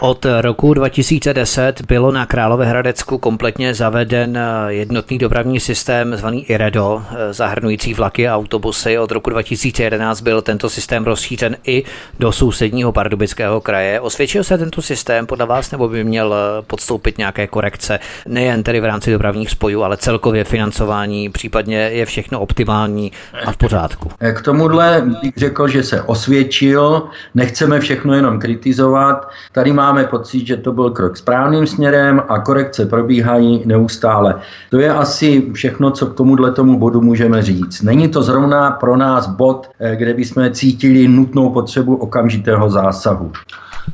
Od 0.00 0.26
roku 0.40 0.74
2010 0.74 1.82
bylo 1.82 2.12
na 2.12 2.26
Královéhradecku 2.26 3.18
kompletně 3.18 3.74
zaveden 3.74 4.38
jednotný 4.68 5.18
dopravní 5.18 5.60
systém 5.60 6.16
zvaný 6.16 6.50
IREDO, 6.50 7.02
zahrnující 7.30 7.94
vlaky 7.94 8.28
a 8.28 8.36
autobusy. 8.36 8.98
Od 8.98 9.12
roku 9.12 9.30
2011 9.30 10.20
byl 10.20 10.42
tento 10.42 10.70
systém 10.70 11.04
rozšířen 11.04 11.56
i 11.66 11.84
do 12.18 12.32
sousedního 12.32 12.92
pardubického 12.92 13.60
kraje. 13.60 14.00
Osvědčil 14.00 14.44
se 14.44 14.58
tento 14.58 14.82
systém 14.82 15.26
podle 15.26 15.46
vás 15.46 15.70
nebo 15.70 15.88
by 15.88 16.04
měl 16.04 16.34
podstoupit 16.66 17.18
nějaké 17.18 17.46
korekce, 17.46 17.98
nejen 18.28 18.62
tedy 18.62 18.80
v 18.80 18.84
rámci 18.84 19.12
dopravních 19.12 19.50
spojů, 19.50 19.82
ale 19.82 19.96
celkově 19.96 20.44
financování, 20.44 21.30
případně 21.30 21.76
je 21.76 22.06
všechno 22.06 22.40
optimální 22.40 23.12
a 23.46 23.52
v 23.52 23.56
pořádku? 23.56 24.10
K 24.32 24.42
tomuhle 24.42 25.02
bych 25.22 25.34
řekl, 25.36 25.68
že 25.68 25.82
se 25.82 26.02
osvědčil, 26.02 27.02
nechceme 27.34 27.80
všechno 27.80 28.14
jenom 28.14 28.38
kritizovat. 28.38 29.28
Tady 29.52 29.72
má 29.72 29.85
máme 29.86 30.04
pocit, 30.04 30.46
že 30.46 30.56
to 30.56 30.72
byl 30.72 30.90
krok 30.90 31.16
správným 31.16 31.66
směrem 31.66 32.22
a 32.28 32.38
korekce 32.38 32.86
probíhají 32.86 33.62
neustále. 33.66 34.34
To 34.70 34.78
je 34.78 34.90
asi 34.90 35.50
všechno, 35.52 35.90
co 35.90 36.06
k 36.06 36.14
tomuhle 36.14 36.52
tomu 36.52 36.78
bodu 36.78 37.00
můžeme 37.00 37.42
říct. 37.42 37.82
Není 37.82 38.08
to 38.08 38.22
zrovna 38.22 38.70
pro 38.70 38.96
nás 38.96 39.26
bod, 39.26 39.70
eh, 39.80 39.96
kde 39.96 40.14
bychom 40.14 40.50
cítili 40.50 41.08
nutnou 41.08 41.50
potřebu 41.50 41.96
okamžitého 41.96 42.70
zásahu. 42.70 43.32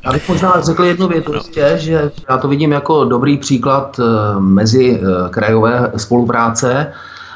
Já 0.05 0.11
bych 0.11 0.29
možná 0.29 0.61
řekl 0.61 0.83
jednu 0.83 1.07
věc, 1.07 1.25
prostě, 1.25 1.73
že 1.77 2.11
já 2.29 2.37
to 2.37 2.47
vidím 2.47 2.71
jako 2.71 3.05
dobrý 3.05 3.37
příklad 3.37 3.99
eh, 3.99 4.03
mezi 4.39 4.97
eh, 4.97 5.29
krajové 5.29 5.91
spolupráce, 5.97 6.93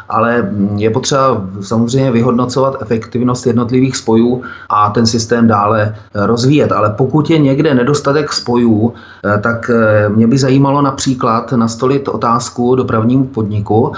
ale 0.09 0.49
je 0.75 0.89
potřeba 0.89 1.41
samozřejmě 1.61 2.11
vyhodnocovat 2.11 2.81
efektivnost 2.81 3.47
jednotlivých 3.47 3.97
spojů 3.97 4.41
a 4.69 4.89
ten 4.89 5.05
systém 5.05 5.47
dále 5.47 5.95
rozvíjet. 6.13 6.71
Ale 6.71 6.89
pokud 6.89 7.29
je 7.29 7.37
někde 7.37 7.73
nedostatek 7.73 8.33
spojů, 8.33 8.93
eh, 9.25 9.37
tak 9.37 9.71
mě 10.15 10.27
by 10.27 10.37
zajímalo 10.37 10.81
například 10.81 11.51
nastolit 11.51 12.07
otázku 12.07 12.75
dopravnímu 12.75 13.25
podniku 13.25 13.91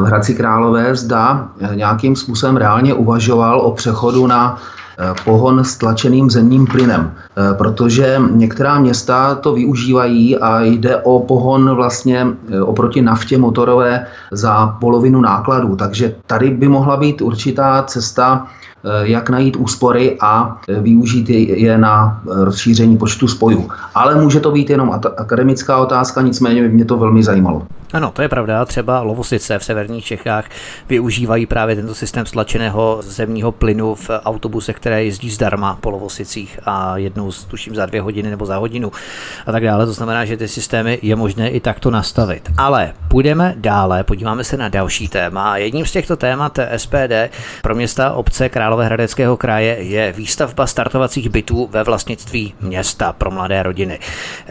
v 0.00 0.04
Hradci 0.04 0.34
Králové, 0.34 0.94
zda 0.94 1.48
nějakým 1.74 2.16
způsobem 2.16 2.56
reálně 2.56 2.94
uvažoval 2.94 3.60
o 3.60 3.72
přechodu 3.72 4.26
na 4.26 4.56
Eh, 4.56 4.79
pohon 5.24 5.64
s 5.64 5.76
tlačeným 5.76 6.30
zemním 6.30 6.66
plynem, 6.66 7.12
eh, 7.12 7.54
protože 7.54 8.20
některá 8.30 8.78
města 8.78 9.34
to 9.34 9.52
využívají 9.52 10.38
a 10.38 10.60
jde 10.62 10.96
o 10.96 11.20
pohon 11.20 11.74
vlastně 11.74 12.26
eh, 12.26 12.60
oproti 12.62 13.02
naftě 13.02 13.38
motorové 13.38 14.06
za 14.32 14.66
polovinu 14.80 15.20
nákladů. 15.20 15.76
Takže 15.76 16.14
tady 16.26 16.50
by 16.50 16.68
mohla 16.68 16.96
být 16.96 17.22
určitá 17.22 17.82
cesta 17.82 18.46
jak 19.02 19.30
najít 19.30 19.56
úspory 19.56 20.16
a 20.20 20.56
využít 20.80 21.30
je 21.30 21.78
na 21.78 22.20
rozšíření 22.24 22.96
počtu 22.96 23.28
spojů. 23.28 23.68
Ale 23.94 24.14
může 24.14 24.40
to 24.40 24.50
být 24.50 24.70
jenom 24.70 24.92
akademická 25.16 25.76
otázka, 25.76 26.22
nicméně 26.22 26.62
by 26.62 26.68
mě 26.68 26.84
to 26.84 26.96
velmi 26.96 27.22
zajímalo. 27.22 27.62
Ano, 27.92 28.10
to 28.10 28.22
je 28.22 28.28
pravda. 28.28 28.64
Třeba 28.64 29.02
Lovosice 29.02 29.58
v 29.58 29.64
severních 29.64 30.04
Čechách 30.04 30.44
využívají 30.88 31.46
právě 31.46 31.76
tento 31.76 31.94
systém 31.94 32.26
stlačeného 32.26 32.98
zemního 33.02 33.52
plynu 33.52 33.94
v 33.94 34.10
autobusech, 34.24 34.76
které 34.76 35.04
jezdí 35.04 35.30
zdarma 35.30 35.78
po 35.80 35.90
Lovosicích 35.90 36.58
a 36.66 36.96
jednou 36.96 37.32
tuším 37.48 37.74
za 37.74 37.86
dvě 37.86 38.00
hodiny 38.00 38.30
nebo 38.30 38.46
za 38.46 38.56
hodinu 38.56 38.92
a 39.46 39.52
tak 39.52 39.64
dále. 39.64 39.86
To 39.86 39.92
znamená, 39.92 40.24
že 40.24 40.36
ty 40.36 40.48
systémy 40.48 40.98
je 41.02 41.16
možné 41.16 41.50
i 41.50 41.60
takto 41.60 41.90
nastavit. 41.90 42.50
Ale 42.56 42.92
půjdeme 43.08 43.54
dále, 43.56 44.04
podíváme 44.04 44.44
se 44.44 44.56
na 44.56 44.68
další 44.68 45.08
téma. 45.08 45.56
Jedním 45.56 45.86
z 45.86 45.92
těchto 45.92 46.16
témat 46.16 46.58
SPD 46.76 47.34
pro 47.62 47.74
města 47.74 48.12
obce 48.12 48.48
Královéhradeckého 48.48 49.36
kraje 49.36 49.76
je 49.80 50.12
výstavba 50.12 50.66
startovacích 50.66 51.28
bytů 51.28 51.68
ve 51.72 51.84
vlastnictví 51.84 52.54
města 52.60 53.12
pro 53.12 53.30
mladé 53.30 53.62
rodiny. 53.62 53.98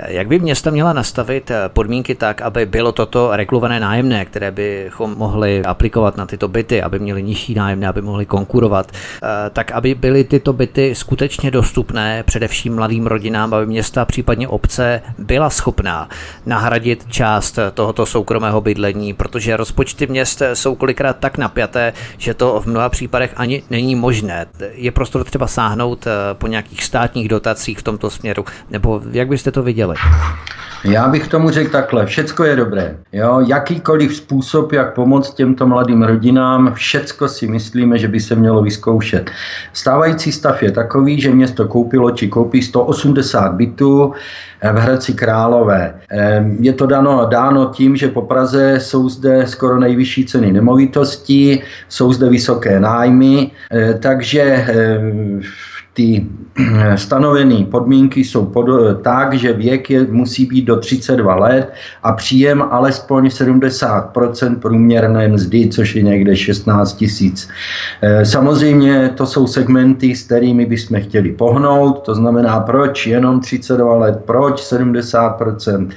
Jak 0.07 0.27
by 0.27 0.39
města 0.39 0.71
měla 0.71 0.93
nastavit 0.93 1.51
podmínky 1.67 2.15
tak, 2.15 2.41
aby 2.41 2.65
bylo 2.65 2.91
toto 2.91 3.28
regulované 3.35 3.79
nájemné, 3.79 4.25
které 4.25 4.51
bychom 4.51 5.15
mohli 5.17 5.63
aplikovat 5.63 6.17
na 6.17 6.25
tyto 6.25 6.47
byty, 6.47 6.81
aby 6.81 6.99
měly 6.99 7.23
nižší 7.23 7.53
nájemné, 7.53 7.87
aby 7.87 8.01
mohly 8.01 8.25
konkurovat, 8.25 8.91
eh, 8.91 9.49
tak 9.49 9.71
aby 9.71 9.95
byly 9.95 10.23
tyto 10.23 10.53
byty 10.53 10.95
skutečně 10.95 11.51
dostupné 11.51 12.23
především 12.23 12.75
mladým 12.75 13.07
rodinám, 13.07 13.53
aby 13.53 13.65
města, 13.65 14.05
případně 14.05 14.47
obce 14.47 15.01
byla 15.17 15.49
schopná 15.49 16.09
nahradit 16.45 17.05
část 17.07 17.59
tohoto 17.73 18.05
soukromého 18.05 18.61
bydlení, 18.61 19.13
protože 19.13 19.57
rozpočty 19.57 20.07
měst 20.07 20.41
jsou 20.53 20.75
kolikrát 20.75 21.17
tak 21.19 21.37
napjaté, 21.37 21.93
že 22.17 22.33
to 22.33 22.61
v 22.61 22.65
mnoha 22.65 22.89
případech 22.89 23.33
ani 23.35 23.63
není 23.69 23.95
možné. 23.95 24.45
Je 24.73 24.91
prostor 24.91 25.23
třeba 25.23 25.47
sáhnout 25.47 26.07
eh, 26.07 26.11
po 26.33 26.47
nějakých 26.47 26.83
státních 26.83 27.27
dotacích 27.29 27.79
v 27.79 27.83
tomto 27.83 28.09
směru, 28.09 28.45
nebo 28.69 29.01
jak 29.11 29.27
byste 29.27 29.51
to 29.51 29.63
viděli? 29.63 29.95
Já 30.83 31.07
bych 31.07 31.27
tomu 31.27 31.49
řekl 31.49 31.71
takhle, 31.71 32.05
všecko 32.05 32.43
je 32.43 32.55
dobré. 32.55 32.97
Jo, 33.19 33.43
jakýkoliv 33.47 34.15
způsob, 34.15 34.71
jak 34.71 34.93
pomoct 34.93 35.33
těmto 35.33 35.67
mladým 35.67 36.03
rodinám, 36.03 36.73
všecko 36.73 37.27
si 37.27 37.47
myslíme, 37.47 37.97
že 37.97 38.07
by 38.07 38.19
se 38.19 38.35
mělo 38.35 38.61
vyzkoušet. 38.61 39.31
Stávající 39.73 40.31
stav 40.31 40.63
je 40.63 40.71
takový, 40.71 41.21
že 41.21 41.31
město 41.31 41.67
koupilo 41.67 42.11
či 42.11 42.27
koupí 42.27 42.61
180 42.61 43.53
bytů 43.53 44.13
v 44.63 44.75
Hradci 44.75 45.13
Králové. 45.13 45.93
Ehm, 46.09 46.57
je 46.59 46.73
to 46.73 46.85
dáno, 46.85 47.25
dáno 47.25 47.65
tím, 47.65 47.95
že 47.95 48.07
po 48.07 48.21
Praze 48.21 48.79
jsou 48.79 49.09
zde 49.09 49.47
skoro 49.47 49.79
nejvyšší 49.79 50.25
ceny 50.25 50.51
nemovitostí, 50.51 51.61
jsou 51.89 52.13
zde 52.13 52.29
vysoké 52.29 52.79
nájmy, 52.79 53.51
eh, 53.71 53.93
takže 53.93 54.41
ehm, 54.41 55.41
ty 55.99 56.23
eh, 56.23 56.97
stanovené 56.97 57.67
podmínky 57.67 58.23
jsou 58.23 58.45
pod, 58.45 58.65
tak, 59.03 59.33
že 59.33 59.53
věk 59.53 59.89
je, 59.89 60.07
musí 60.07 60.45
být 60.45 60.65
do 60.65 60.79
32 60.79 61.35
let 61.35 61.73
a 62.03 62.13
příjem 62.13 62.61
alespoň 62.61 63.27
70% 63.27 64.59
průměrné 64.59 65.27
mzdy, 65.27 65.67
což 65.67 65.95
je 65.95 66.01
někde 66.01 66.35
16 66.35 66.93
tisíc. 66.93 67.49
Eh, 68.01 68.25
samozřejmě 68.25 69.11
to 69.15 69.27
jsou 69.27 69.47
segmenty, 69.47 70.15
s 70.15 70.23
kterými 70.23 70.65
bychom 70.65 71.01
chtěli 71.01 71.31
pohnout, 71.35 72.07
to 72.07 72.15
znamená 72.15 72.59
proč 72.59 73.07
jenom 73.07 73.39
32 73.39 73.95
let, 73.95 74.23
proč 74.25 74.63
70%. 74.63 75.91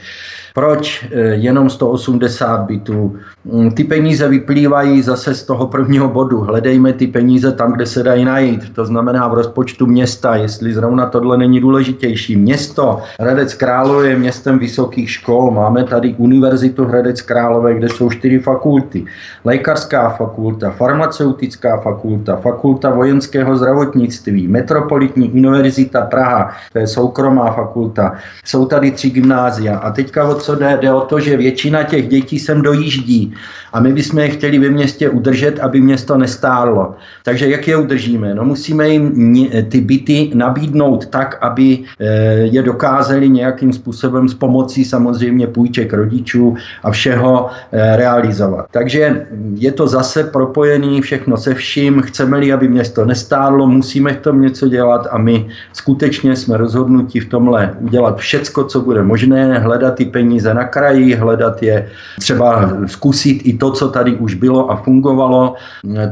Proč 0.55 1.07
eh, 1.13 1.21
jenom 1.21 1.71
180 1.71 2.61
bytů? 2.61 3.17
Mm, 3.45 3.71
ty 3.71 3.85
peníze 3.85 4.29
vyplývají 4.29 5.03
zase 5.03 5.35
z 5.35 5.43
toho 5.43 5.67
prvního 5.67 6.09
bodu. 6.09 6.41
Hledejme 6.41 6.93
ty 6.93 7.07
peníze 7.07 7.53
tam, 7.53 7.73
kde 7.73 7.87
se 7.87 8.03
dají 8.03 8.25
najít. 8.25 8.75
To 8.75 8.85
znamená 8.85 9.29
v 9.29 9.35
rozpočtu 9.35 9.87
města, 9.87 10.37
jestli 10.37 10.75
zrovna 10.75 11.07
tohle 11.07 11.37
není 11.37 11.61
důležitější. 11.61 12.37
Město 12.37 13.01
Hradec 13.21 13.55
Králové 13.55 14.09
je 14.09 14.19
městem 14.19 14.59
vysokých 14.59 15.11
škol. 15.11 15.51
Máme 15.51 15.85
tady 15.85 16.15
Univerzitu 16.19 16.85
Hradec 16.85 17.23
Králové, 17.23 17.75
kde 17.75 17.89
jsou 17.89 18.11
čtyři 18.11 18.39
fakulty. 18.39 19.05
Lékařská 19.45 20.11
fakulta, 20.11 20.71
farmaceutická 20.71 21.77
fakulta, 21.77 22.37
fakulta 22.37 22.91
vojenského 22.91 23.57
zdravotnictví, 23.57 24.49
Metropolitní 24.49 25.31
univerzita 25.31 26.01
Praha, 26.01 26.51
to 26.73 26.79
je 26.79 26.87
soukromá 26.87 27.53
fakulta. 27.53 28.15
Jsou 28.45 28.67
tady 28.67 28.91
tři 28.91 29.11
gymnázia. 29.11 29.79
A 29.79 29.91
teďka 29.91 30.29
od 30.29 30.42
co 30.43 30.55
jde, 30.55 30.79
jde 30.81 30.93
o 30.93 31.01
to, 31.01 31.21
že 31.21 31.37
většina 31.37 31.83
těch 31.83 32.09
dětí 32.09 32.39
sem 32.39 32.63
dojíždí 32.63 33.35
a 33.73 33.81
my 33.81 33.93
bychom 33.93 34.19
je 34.19 34.29
chtěli 34.29 34.59
ve 34.59 34.71
městě 34.71 35.09
udržet, 35.09 35.61
aby 35.61 35.81
město 35.81 36.19
nestárlo. 36.19 36.95
Takže 37.25 37.49
jak 37.49 37.69
je 37.69 37.77
udržíme? 37.77 38.35
No 38.35 38.45
musíme 38.45 38.89
jim 38.89 39.49
ty 39.69 39.81
byty 39.81 40.31
nabídnout 40.35 41.07
tak, 41.07 41.39
aby 41.41 41.79
eh, 42.01 42.07
je 42.53 42.63
dokázali 42.63 43.29
nějakým 43.29 43.73
způsobem 43.73 44.29
s 44.29 44.35
pomocí 44.35 44.85
samozřejmě 44.85 45.47
půjček 45.47 45.93
rodičů 45.93 46.57
a 46.83 46.91
všeho 46.91 47.51
eh, 47.73 47.97
realizovat. 47.97 48.67
Takže 48.71 49.27
je 49.55 49.73
to 49.73 49.87
zase 49.87 50.25
propojený 50.25 51.01
všechno 51.01 51.37
se 51.37 51.55
vším. 51.55 52.03
Chceme-li, 52.03 52.53
aby 52.53 52.69
město 52.69 53.05
nestárlo, 53.05 53.67
musíme 53.67 54.13
v 54.13 54.21
tom 54.21 54.41
něco 54.41 54.69
dělat 54.69 55.07
a 55.11 55.19
my 55.19 55.49
skutečně 55.73 56.37
jsme 56.37 56.57
rozhodnutí 56.57 57.21
v 57.21 57.29
tomhle 57.29 57.77
udělat 57.81 58.19
všecko, 58.19 58.65
co 58.65 58.81
bude 58.81 59.03
možné, 59.03 59.59
hledat 59.59 59.95
ty 59.95 60.05
peníze 60.05 60.32
peníze 60.33 60.55
na 60.55 60.65
kraji, 60.65 61.15
hledat 61.15 61.63
je, 61.63 61.89
třeba 62.21 62.73
zkusit 62.87 63.45
i 63.45 63.53
to, 63.59 63.71
co 63.71 63.89
tady 63.89 64.17
už 64.17 64.35
bylo 64.35 64.71
a 64.71 64.77
fungovalo. 64.77 65.55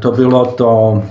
To 0.00 0.12
bylo 0.12 0.46
to 0.46 1.02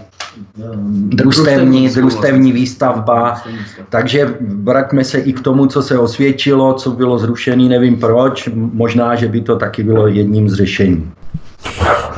družstevní, 1.17 1.89
družstevní 1.89 2.51
výstavba. 2.51 3.41
Takže 3.89 4.37
vraťme 4.41 5.03
se 5.03 5.17
i 5.17 5.33
k 5.33 5.41
tomu, 5.41 5.65
co 5.65 5.81
se 5.81 5.97
osvědčilo, 5.97 6.73
co 6.73 6.91
bylo 6.91 7.17
zrušené, 7.17 7.63
nevím 7.63 7.97
proč. 7.97 8.49
Možná, 8.53 9.15
že 9.15 9.27
by 9.27 9.41
to 9.41 9.57
taky 9.57 9.83
bylo 9.83 10.07
jedním 10.07 10.49
z 10.49 10.53
řešení. 10.53 11.11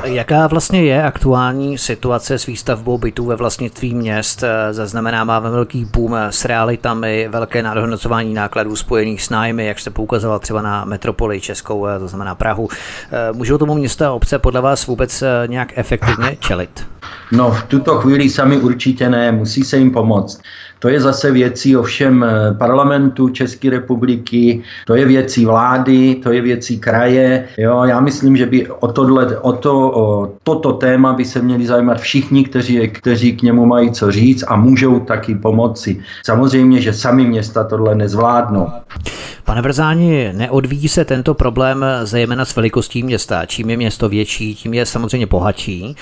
Jaká 0.04 0.48
vlastně 0.48 0.84
je 0.84 1.04
aktuální 1.04 1.78
situace 1.78 2.40
s 2.40 2.46
výstavbou 2.46 2.98
bytů 2.98 3.26
ve 3.26 3.36
vlastnictví 3.36 3.96
měst? 3.96 4.44
Zaznamenáváme 4.72 5.50
velký 5.50 5.86
boom 5.86 6.16
s 6.16 6.46
realitami, 6.46 7.28
velké 7.32 7.64
nadhodnocování 7.64 8.34
nákladů 8.34 8.76
spojených 8.76 9.24
s 9.24 9.30
nájmy, 9.30 9.66
jak 9.66 9.80
jste 9.80 9.90
poukazoval 9.90 10.40
třeba 10.40 10.62
na 10.62 10.86
metropoli 10.86 11.42
Českou, 11.42 11.88
to 12.00 12.08
znamená 12.08 12.36
Prahu. 12.36 12.70
Můžou 13.32 13.58
tomu 13.58 13.74
města 13.76 14.08
a 14.08 14.12
obce 14.12 14.40
podle 14.40 14.62
vás 14.62 14.88
vůbec 14.88 15.24
nějak 15.48 15.78
efektivně 15.78 16.38
čelit? 16.40 16.88
No, 17.32 17.52
v 17.52 17.64
tuto 17.64 17.96
chvíli 17.98 18.30
sami 18.30 18.58
určitě 18.58 19.10
ne, 19.10 19.32
musí 19.32 19.64
se 19.64 19.78
jim 19.78 19.92
pomoct. 19.92 20.42
To 20.82 20.90
je 20.90 21.02
zase 21.02 21.32
věcí 21.32 21.78
ovšem 21.78 22.24
eh, 22.24 22.54
parlamentu 22.54 23.30
České 23.30 23.70
republiky, 23.70 24.64
to 24.86 24.96
je 24.96 25.06
věcí 25.06 25.46
vlády, 25.46 26.16
to 26.16 26.32
je 26.32 26.42
věcí 26.42 26.80
kraje. 26.80 27.48
Jo, 27.58 27.84
já 27.84 28.00
myslím, 28.00 28.38
že 28.38 28.46
by 28.46 28.68
o, 28.68 28.88
tohle, 28.88 29.38
o, 29.38 29.54
to, 29.54 29.92
o 29.92 30.32
toto 30.44 30.74
téma 30.74 31.14
by 31.14 31.26
se 31.26 31.42
měli 31.42 31.66
zajímat 31.66 32.00
všichni, 32.00 32.44
kteří, 32.44 32.88
kteří 32.88 33.38
k 33.38 33.42
němu 33.42 33.66
mají 33.66 33.92
co 33.92 34.12
říct 34.12 34.44
a 34.48 34.56
můžou 34.56 35.00
taky 35.00 35.36
pomoci. 35.36 36.02
Samozřejmě, 36.26 36.82
že 36.82 36.94
sami 36.94 37.26
města 37.26 37.64
tohle 37.64 37.96
nezvládnou. 37.96 38.68
Pane 39.44 39.62
Vrzáni, 39.62 40.34
neodvíjí 40.34 40.88
se 40.88 41.06
tento 41.06 41.34
problém 41.34 41.86
zejména 42.04 42.46
s 42.46 42.56
velikostí 42.56 43.04
města. 43.04 43.46
Čím 43.46 43.70
je 43.70 43.78
město 43.78 44.10
větší, 44.10 44.56
tím 44.56 44.74
je 44.74 44.86
samozřejmě 44.86 45.26
bohatší 45.26 45.96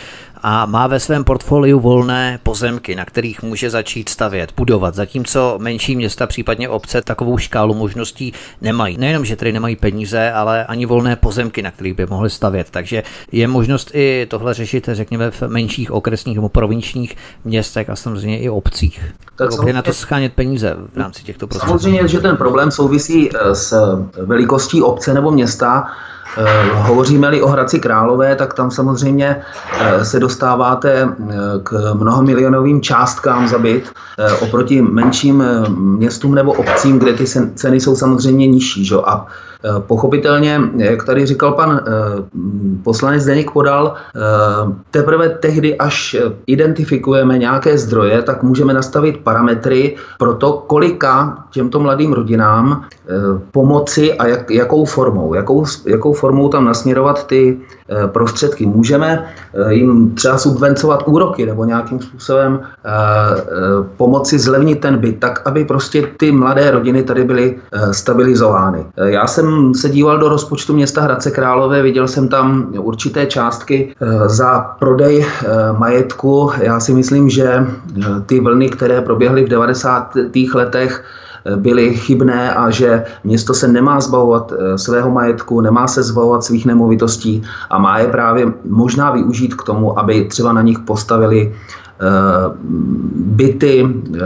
a 0.44 0.66
má 0.66 0.88
ve 0.88 1.00
svém 1.00 1.24
portfoliu 1.24 1.80
volné 1.80 2.40
pozemky, 2.44 2.96
na 2.96 3.06
kterých 3.06 3.44
může 3.44 3.70
začít 3.70 4.10
stavět, 4.10 4.54
budovat, 4.58 4.96
zatímco 4.96 5.56
menší 5.62 5.96
města, 5.96 6.28
případně 6.28 6.70
obce, 6.70 7.02
takovou 7.02 7.38
škálu 7.38 7.74
možností 7.74 8.34
nemají. 8.62 8.98
Nejenom, 8.98 9.26
že 9.26 9.36
tady 9.36 9.52
nemají 9.52 9.76
peníze, 9.76 10.32
ale 10.32 10.66
ani 10.66 10.86
volné 10.86 11.16
pozemky, 11.16 11.62
na 11.62 11.72
kterých 11.72 11.94
by 11.94 12.06
mohli 12.06 12.30
stavět. 12.30 12.68
Takže 12.72 13.04
je 13.32 13.48
možnost 13.48 13.92
i 13.94 14.28
tohle 14.30 14.54
řešit, 14.54 14.90
řekněme, 14.92 15.32
v 15.32 15.42
menších 15.42 15.92
okresních 15.92 16.36
nebo 16.36 16.50
provinčních 16.50 17.16
městech 17.44 17.90
a 17.90 17.96
samozřejmě 17.96 18.40
i 18.40 18.50
obcích. 18.50 19.14
Tak 19.36 19.50
kde 19.64 19.74
na 19.74 19.82
to 19.82 19.94
schánět 19.94 20.34
peníze 20.34 20.76
v 20.94 20.98
rámci 20.98 21.24
těchto 21.24 21.48
prostředků? 21.48 21.80
Samozřejmě, 21.80 22.08
že 22.08 22.20
ten 22.20 22.38
problém 22.38 22.72
souvisí 22.72 23.30
eh, 23.36 23.56
s 23.56 23.74
velikostí 24.26 24.82
obce 24.82 25.14
nebo 25.14 25.32
města. 25.32 25.88
Eh, 26.38 26.70
hovoříme-li 26.74 27.42
o 27.42 27.48
Hradci 27.48 27.80
Králové, 27.80 28.36
tak 28.36 28.54
tam 28.54 28.72
samozřejmě 28.72 29.42
eh, 29.80 30.06
se 30.06 30.20
dostáváte 30.20 31.02
eh, 31.02 31.36
k 31.64 31.94
mnohomilionovým 31.94 32.82
částkám 32.82 33.48
za 33.48 33.60
byt 33.60 33.92
oproti 34.42 34.82
menším 34.82 35.44
městům 35.70 36.36
nebo 36.36 36.54
obcím, 36.54 37.00
kde 37.00 37.14
ty 37.14 37.26
ceny 37.56 37.80
jsou 37.80 37.96
samozřejmě 37.96 38.48
nižší. 38.48 38.86
Že? 38.86 38.96
A 38.96 39.26
pochopitelně, 39.80 40.62
jak 40.78 41.04
tady 41.04 41.26
říkal 41.26 41.52
pan 41.52 41.80
eh, 41.80 41.92
poslanec 42.84 43.24
Zdeněk 43.24 43.52
Podal, 43.52 43.94
eh, 43.94 44.20
teprve 44.92 45.30
tehdy, 45.30 45.78
až 45.78 46.16
identifikujeme 46.48 47.38
nějaké 47.38 47.78
zdroje, 47.78 48.22
tak 48.22 48.44
můžeme 48.44 48.74
nastavit 48.74 49.18
parametry 49.18 49.96
pro 50.20 50.34
to, 50.34 50.64
kolika 50.68 51.44
těmto 51.52 51.80
mladým 51.80 52.14
rodinám 52.14 52.86
pomoci 53.52 54.14
a 54.14 54.28
jak, 54.28 54.52
jakou 54.52 54.86
formou. 54.86 55.34
Jakou, 55.34 55.66
jakou 55.86 56.14
formou 56.14 56.50
tam 56.50 56.66
nasměrovat 56.66 57.28
ty 57.28 57.58
prostředky. 58.06 58.66
Můžeme 58.66 59.26
jim 59.70 60.16
třeba 60.16 60.38
subvencovat 60.38 61.04
úroky 61.06 61.46
nebo 61.46 61.66
nějakým 61.66 62.00
způsobem 62.00 62.60
pomoci 63.98 64.40
zlevnit 64.40 64.80
ten 64.80 64.98
byt, 64.98 65.20
tak 65.20 65.42
aby 65.46 65.66
prostě 65.66 66.08
ty 66.18 66.32
mladé 66.32 66.72
rodiny 66.72 67.04
tady 67.04 67.24
byly 67.24 67.58
stabilizovány. 67.92 68.86
Já 68.98 69.28
jsem 69.28 69.49
jsem 69.50 69.74
se 69.74 69.90
díval 69.90 70.18
do 70.18 70.30
rozpočtu 70.30 70.74
města 70.74 71.02
Hradce 71.02 71.32
Králové, 71.32 71.82
viděl 71.82 72.08
jsem 72.08 72.28
tam 72.28 72.68
určité 72.78 73.26
částky 73.26 73.96
eh, 74.02 74.30
za 74.30 74.76
prodej 74.80 75.26
eh, 75.26 75.46
majetku. 75.78 76.52
Já 76.62 76.80
si 76.80 76.94
myslím, 76.94 77.30
že 77.30 77.46
eh, 77.46 77.66
ty 78.26 78.40
vlny, 78.40 78.70
které 78.70 79.02
proběhly 79.02 79.46
v 79.46 79.50
90. 79.50 80.14
letech, 80.54 81.04
byly 81.56 81.96
chybné 81.96 82.54
a 82.54 82.70
že 82.70 83.04
město 83.24 83.54
se 83.54 83.68
nemá 83.68 84.02
zbavovat 84.02 84.54
svého 84.76 85.12
majetku, 85.12 85.62
nemá 85.62 85.88
se 85.88 86.04
zbavovat 86.04 86.44
svých 86.44 86.66
nemovitostí 86.66 87.44
a 87.70 87.80
má 87.80 88.00
je 88.00 88.08
právě 88.08 88.54
možná 88.66 89.12
využít 89.12 89.56
k 89.56 89.64
tomu, 89.64 90.00
aby 90.00 90.26
třeba 90.26 90.54
na 90.54 90.62
nich 90.62 90.80
postavili 90.80 91.56
byty, 93.16 93.84
eh, 93.84 94.20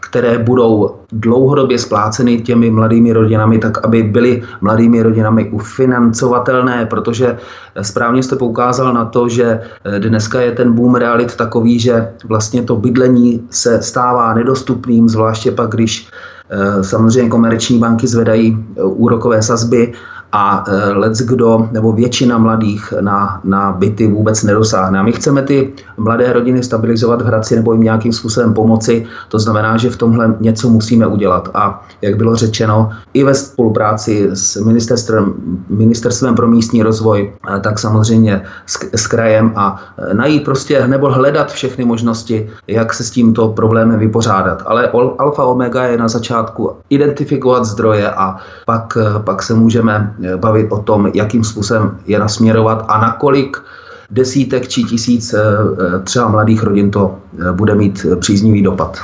které 0.00 0.38
budou 0.38 0.96
dlouhodobě 1.12 1.78
spláceny 1.78 2.40
těmi 2.40 2.70
mladými 2.70 3.12
rodinami, 3.12 3.58
tak 3.58 3.84
aby 3.84 4.02
byly 4.02 4.42
mladými 4.60 5.02
rodinami 5.02 5.50
ufinancovatelné, 5.50 6.86
protože 6.86 7.36
správně 7.82 8.22
jste 8.22 8.36
poukázal 8.36 8.92
na 8.92 9.04
to, 9.04 9.28
že 9.28 9.60
eh, 9.60 9.98
dneska 10.00 10.40
je 10.40 10.52
ten 10.52 10.72
boom 10.72 10.94
realit 10.94 11.36
takový, 11.36 11.80
že 11.80 12.08
vlastně 12.24 12.62
to 12.62 12.76
bydlení 12.76 13.44
se 13.50 13.82
stává 13.82 14.34
nedostupným, 14.34 15.08
zvláště 15.08 15.52
pak, 15.52 15.70
když 15.70 16.08
samozřejmě 16.80 17.30
komerční 17.30 17.78
banky 17.78 18.06
zvedají 18.08 18.56
úrokové 18.80 19.42
sazby 19.42 19.92
a 20.32 20.64
e, 20.68 20.92
let's 20.92 21.20
kdo 21.20 21.68
nebo 21.72 21.92
většina 21.92 22.38
mladých 22.38 22.94
na, 23.00 23.40
na 23.44 23.72
byty 23.72 24.06
vůbec 24.06 24.42
nedosáhne. 24.42 24.98
A 24.98 25.02
my 25.02 25.12
chceme 25.12 25.42
ty 25.42 25.72
mladé 25.96 26.32
rodiny 26.32 26.62
stabilizovat 26.62 27.22
v 27.22 27.24
Hradci 27.24 27.56
nebo 27.56 27.72
jim 27.72 27.82
nějakým 27.82 28.12
způsobem 28.12 28.54
pomoci. 28.54 29.06
To 29.28 29.38
znamená, 29.38 29.76
že 29.76 29.90
v 29.90 29.96
tomhle 29.96 30.34
něco 30.40 30.68
musíme 30.68 31.06
udělat. 31.06 31.48
A 31.54 31.84
jak 32.02 32.16
bylo 32.16 32.36
řečeno, 32.36 32.90
i 33.14 33.24
ve 33.24 33.34
spolupráci 33.34 34.28
s 34.32 34.56
ministerstvem, 34.56 35.34
ministerstvem 35.68 36.34
pro 36.34 36.48
místní 36.48 36.82
rozvoj, 36.82 37.32
e, 37.56 37.60
tak 37.60 37.78
samozřejmě 37.78 38.42
s, 38.66 38.78
s 38.94 39.06
krajem 39.06 39.52
a 39.56 39.80
e, 40.10 40.14
najít 40.14 40.44
prostě 40.44 40.88
nebo 40.88 41.10
hledat 41.10 41.52
všechny 41.52 41.84
možnosti, 41.84 42.50
jak 42.66 42.94
se 42.94 43.04
s 43.04 43.10
tímto 43.10 43.48
problémem 43.48 43.98
vypořádat. 43.98 44.62
Ale 44.66 44.90
alfa 45.18 45.44
omega 45.44 45.84
je 45.84 45.98
na 45.98 46.08
začátku 46.08 46.70
identifikovat 46.90 47.64
zdroje 47.64 48.10
a 48.10 48.36
pak, 48.66 48.98
pak 49.24 49.42
se 49.42 49.54
můžeme 49.54 50.14
bavit 50.36 50.66
o 50.70 50.78
tom, 50.78 51.10
jakým 51.14 51.44
způsobem 51.44 51.98
je 52.06 52.18
nasměrovat 52.18 52.84
a 52.88 53.00
nakolik 53.00 53.56
desítek 54.10 54.68
či 54.68 54.82
tisíc 54.84 55.34
eh, 55.34 55.40
eh, 55.40 55.98
třeba 56.04 56.28
mladých 56.28 56.62
rodin 56.62 56.90
to 56.90 57.18
eh, 57.38 57.52
bude 57.52 57.74
mít 57.74 58.06
příznivý 58.20 58.62
dopad. 58.62 58.98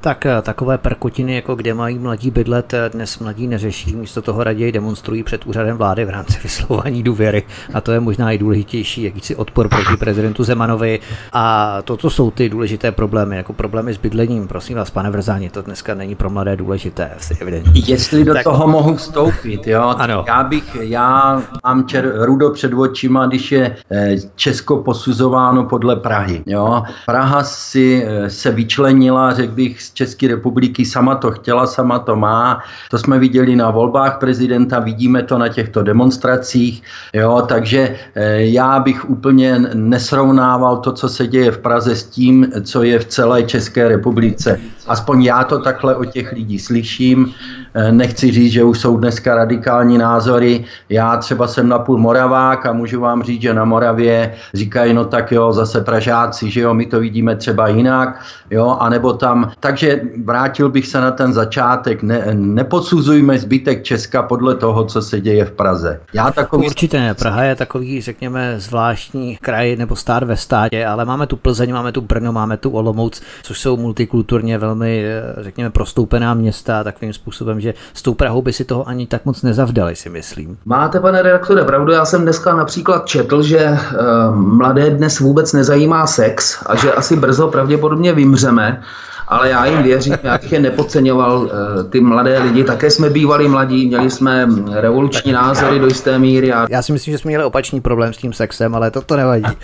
Tak 0.00 0.26
eh, 0.26 0.42
takové 0.42 0.78
perkotiny, 0.78 1.34
jako 1.34 1.54
kde 1.54 1.74
mají 1.74 1.98
mladí 1.98 2.30
bydlet, 2.30 2.74
eh, 2.74 2.90
dnes 2.92 3.18
mladí 3.18 3.46
neřeší, 3.46 3.96
místo 3.96 4.22
toho 4.22 4.44
raději 4.44 4.72
demonstrují 4.72 5.22
před 5.22 5.46
úřadem 5.46 5.76
vlády 5.76 6.04
v 6.04 6.10
rámci 6.10 6.38
vyslování 6.42 7.02
důvěry. 7.02 7.42
A 7.74 7.80
to 7.80 7.92
je 7.92 8.00
možná 8.00 8.32
i 8.32 8.38
důležitější, 8.38 9.02
jakýsi 9.02 9.36
odpor 9.36 9.68
proti 9.68 9.96
prezidentu 9.98 10.44
Zemanovi. 10.44 11.00
A 11.32 11.76
toto 11.82 12.10
jsou 12.10 12.30
ty 12.30 12.48
důležité 12.48 12.92
problémy, 12.92 13.36
jako 13.36 13.52
problémy 13.52 13.94
s 13.94 13.98
bydlením. 13.98 14.48
Prosím 14.48 14.76
vás, 14.76 14.90
pane 14.90 15.10
Vrzáni, 15.10 15.50
to 15.50 15.62
dneska 15.62 15.94
není 15.94 16.14
pro 16.14 16.30
mladé 16.30 16.56
důležité, 16.56 17.10
asi 17.16 17.36
evidentně. 17.40 17.82
Jestli 17.86 18.24
do 18.24 18.34
tak... 18.34 18.44
toho 18.44 18.68
mohu 18.68 18.96
vstoupit, 18.96 19.66
jo, 19.66 19.94
ano. 19.98 20.24
já 20.28 20.42
bych, 20.44 20.76
já 20.80 21.42
mám 21.64 21.86
čer, 21.86 22.12
rudo 22.16 22.50
před 22.50 22.72
očima, 22.72 23.26
když 23.26 23.52
je 23.52 23.76
eh, 23.90 24.16
Česko 24.36 24.76
posuzováno 24.76 25.64
podle 25.64 25.96
Prahy. 25.96 26.42
Jo. 26.46 26.82
Praha 27.06 27.44
si 27.44 28.06
se 28.28 28.50
vyčlenila, 28.50 29.34
řekl 29.34 29.52
bych, 29.52 29.82
České 29.94 30.28
republiky, 30.28 30.84
sama 30.84 31.14
to 31.14 31.30
chtěla, 31.30 31.66
sama 31.66 31.98
to 31.98 32.16
má. 32.16 32.62
To 32.90 32.98
jsme 32.98 33.18
viděli 33.18 33.56
na 33.56 33.70
volbách 33.70 34.18
prezidenta, 34.18 34.80
vidíme 34.80 35.22
to 35.22 35.38
na 35.38 35.48
těchto 35.48 35.82
demonstracích. 35.82 36.82
Jo, 37.12 37.42
takže 37.48 37.96
eh, 38.14 38.40
já 38.40 38.80
bych 38.80 39.10
úplně 39.10 39.58
nesrovnával 39.74 40.76
to, 40.76 40.92
co 40.92 41.08
se 41.08 41.26
děje 41.26 41.50
v 41.50 41.58
Praze 41.58 41.96
s 41.96 42.04
tím, 42.04 42.46
co 42.62 42.82
je 42.82 42.98
v 42.98 43.04
celé 43.04 43.42
České 43.42 43.88
republice. 43.88 44.60
Aspoň 44.86 45.22
já 45.22 45.44
to 45.44 45.58
takhle 45.58 45.96
od 45.96 46.04
těch 46.04 46.32
lidí 46.32 46.58
slyším. 46.58 47.34
Eh, 47.74 47.92
nechci 47.92 48.30
říct, 48.30 48.52
že 48.52 48.64
už 48.64 48.78
jsou 48.80 48.96
dneska 48.96 49.34
radikální 49.34 49.98
názory. 49.98 50.64
Já 50.88 51.16
třeba 51.16 51.46
jsem 51.46 51.68
napůl 51.68 51.98
Moravák 51.98 52.66
a 52.66 52.72
můžu 52.72 53.00
vám 53.00 53.22
říct, 53.22 53.42
že 53.42 53.54
na 53.54 53.64
Moravě 53.64 54.34
říkají, 54.54 54.94
no 54.94 55.04
tak 55.04 55.32
jo, 55.32 55.52
zase 55.52 55.80
Pražáci, 55.80 56.50
že 56.50 56.60
jo, 56.60 56.74
my 56.74 56.86
to 56.86 57.00
vidíme 57.00 57.36
třeba 57.36 57.68
jinak, 57.68 58.20
jo, 58.50 58.76
anebo 58.80 59.12
tam. 59.12 59.50
Takže 59.60 59.77
vrátil 60.24 60.68
bych 60.68 60.86
se 60.86 61.00
na 61.00 61.10
ten 61.10 61.32
začátek. 61.32 62.02
Ne, 62.02 62.26
neposuzujme 62.34 63.38
zbytek 63.38 63.82
Česka 63.82 64.22
podle 64.22 64.54
toho, 64.54 64.84
co 64.84 65.02
se 65.02 65.20
děje 65.20 65.44
v 65.44 65.52
Praze. 65.52 66.00
Já 66.12 66.30
takový... 66.30 66.66
Určitě 66.66 67.00
ne. 67.00 67.14
Praha 67.14 67.42
je 67.42 67.54
takový, 67.54 68.00
řekněme, 68.00 68.54
zvláštní 68.56 69.36
kraj 69.36 69.76
nebo 69.76 69.96
stát 69.96 70.22
ve 70.22 70.36
státě, 70.36 70.86
ale 70.86 71.04
máme 71.04 71.26
tu 71.26 71.36
Plzeň, 71.36 71.72
máme 71.72 71.92
tu 71.92 72.00
Brno, 72.00 72.32
máme 72.32 72.56
tu 72.56 72.70
Olomouc, 72.70 73.22
což 73.42 73.60
jsou 73.60 73.76
multikulturně 73.76 74.58
velmi, 74.58 75.04
eh, 75.04 75.42
řekněme, 75.42 75.70
prostoupená 75.70 76.34
města 76.34 76.84
takovým 76.84 77.12
způsobem, 77.12 77.60
že 77.60 77.74
s 77.94 78.02
tou 78.02 78.14
Prahou 78.14 78.42
by 78.42 78.52
si 78.52 78.64
toho 78.64 78.88
ani 78.88 79.06
tak 79.06 79.24
moc 79.24 79.42
nezavdali, 79.42 79.96
si 79.96 80.10
myslím. 80.10 80.58
Máte, 80.64 81.00
pane 81.00 81.22
redaktore, 81.22 81.64
pravdu. 81.64 81.92
Já 81.92 82.04
jsem 82.04 82.22
dneska 82.22 82.54
například 82.54 83.06
četl, 83.06 83.42
že 83.42 83.70
uh, 83.70 84.36
mladé 84.36 84.90
dnes 84.90 85.20
vůbec 85.20 85.52
nezajímá 85.52 86.06
sex 86.06 86.62
a 86.66 86.76
že 86.76 86.92
asi 86.92 87.16
brzo 87.16 87.48
pravděpodobně 87.48 88.12
vymřeme 88.12 88.82
ale 89.28 89.50
já 89.50 89.66
jim 89.66 89.82
věřím, 89.82 90.14
já 90.22 90.38
bych 90.38 90.52
je 90.52 90.60
nepodceňoval, 90.60 91.50
eh, 91.50 91.84
ty 91.84 92.00
mladé 92.00 92.38
lidi, 92.38 92.64
také 92.64 92.90
jsme 92.90 93.10
bývali 93.10 93.48
mladí, 93.48 93.86
měli 93.86 94.10
jsme 94.10 94.48
revoluční 94.70 95.32
názory 95.32 95.78
do 95.78 95.86
jisté 95.86 96.18
míry. 96.18 96.52
A... 96.52 96.66
Já 96.70 96.82
si 96.82 96.92
myslím, 96.92 97.12
že 97.12 97.18
jsme 97.18 97.28
měli 97.28 97.44
opačný 97.44 97.80
problém 97.80 98.12
s 98.12 98.16
tím 98.16 98.32
sexem, 98.32 98.74
ale 98.74 98.90
to 98.90 99.00
to 99.00 99.16
nevadí. 99.16 99.44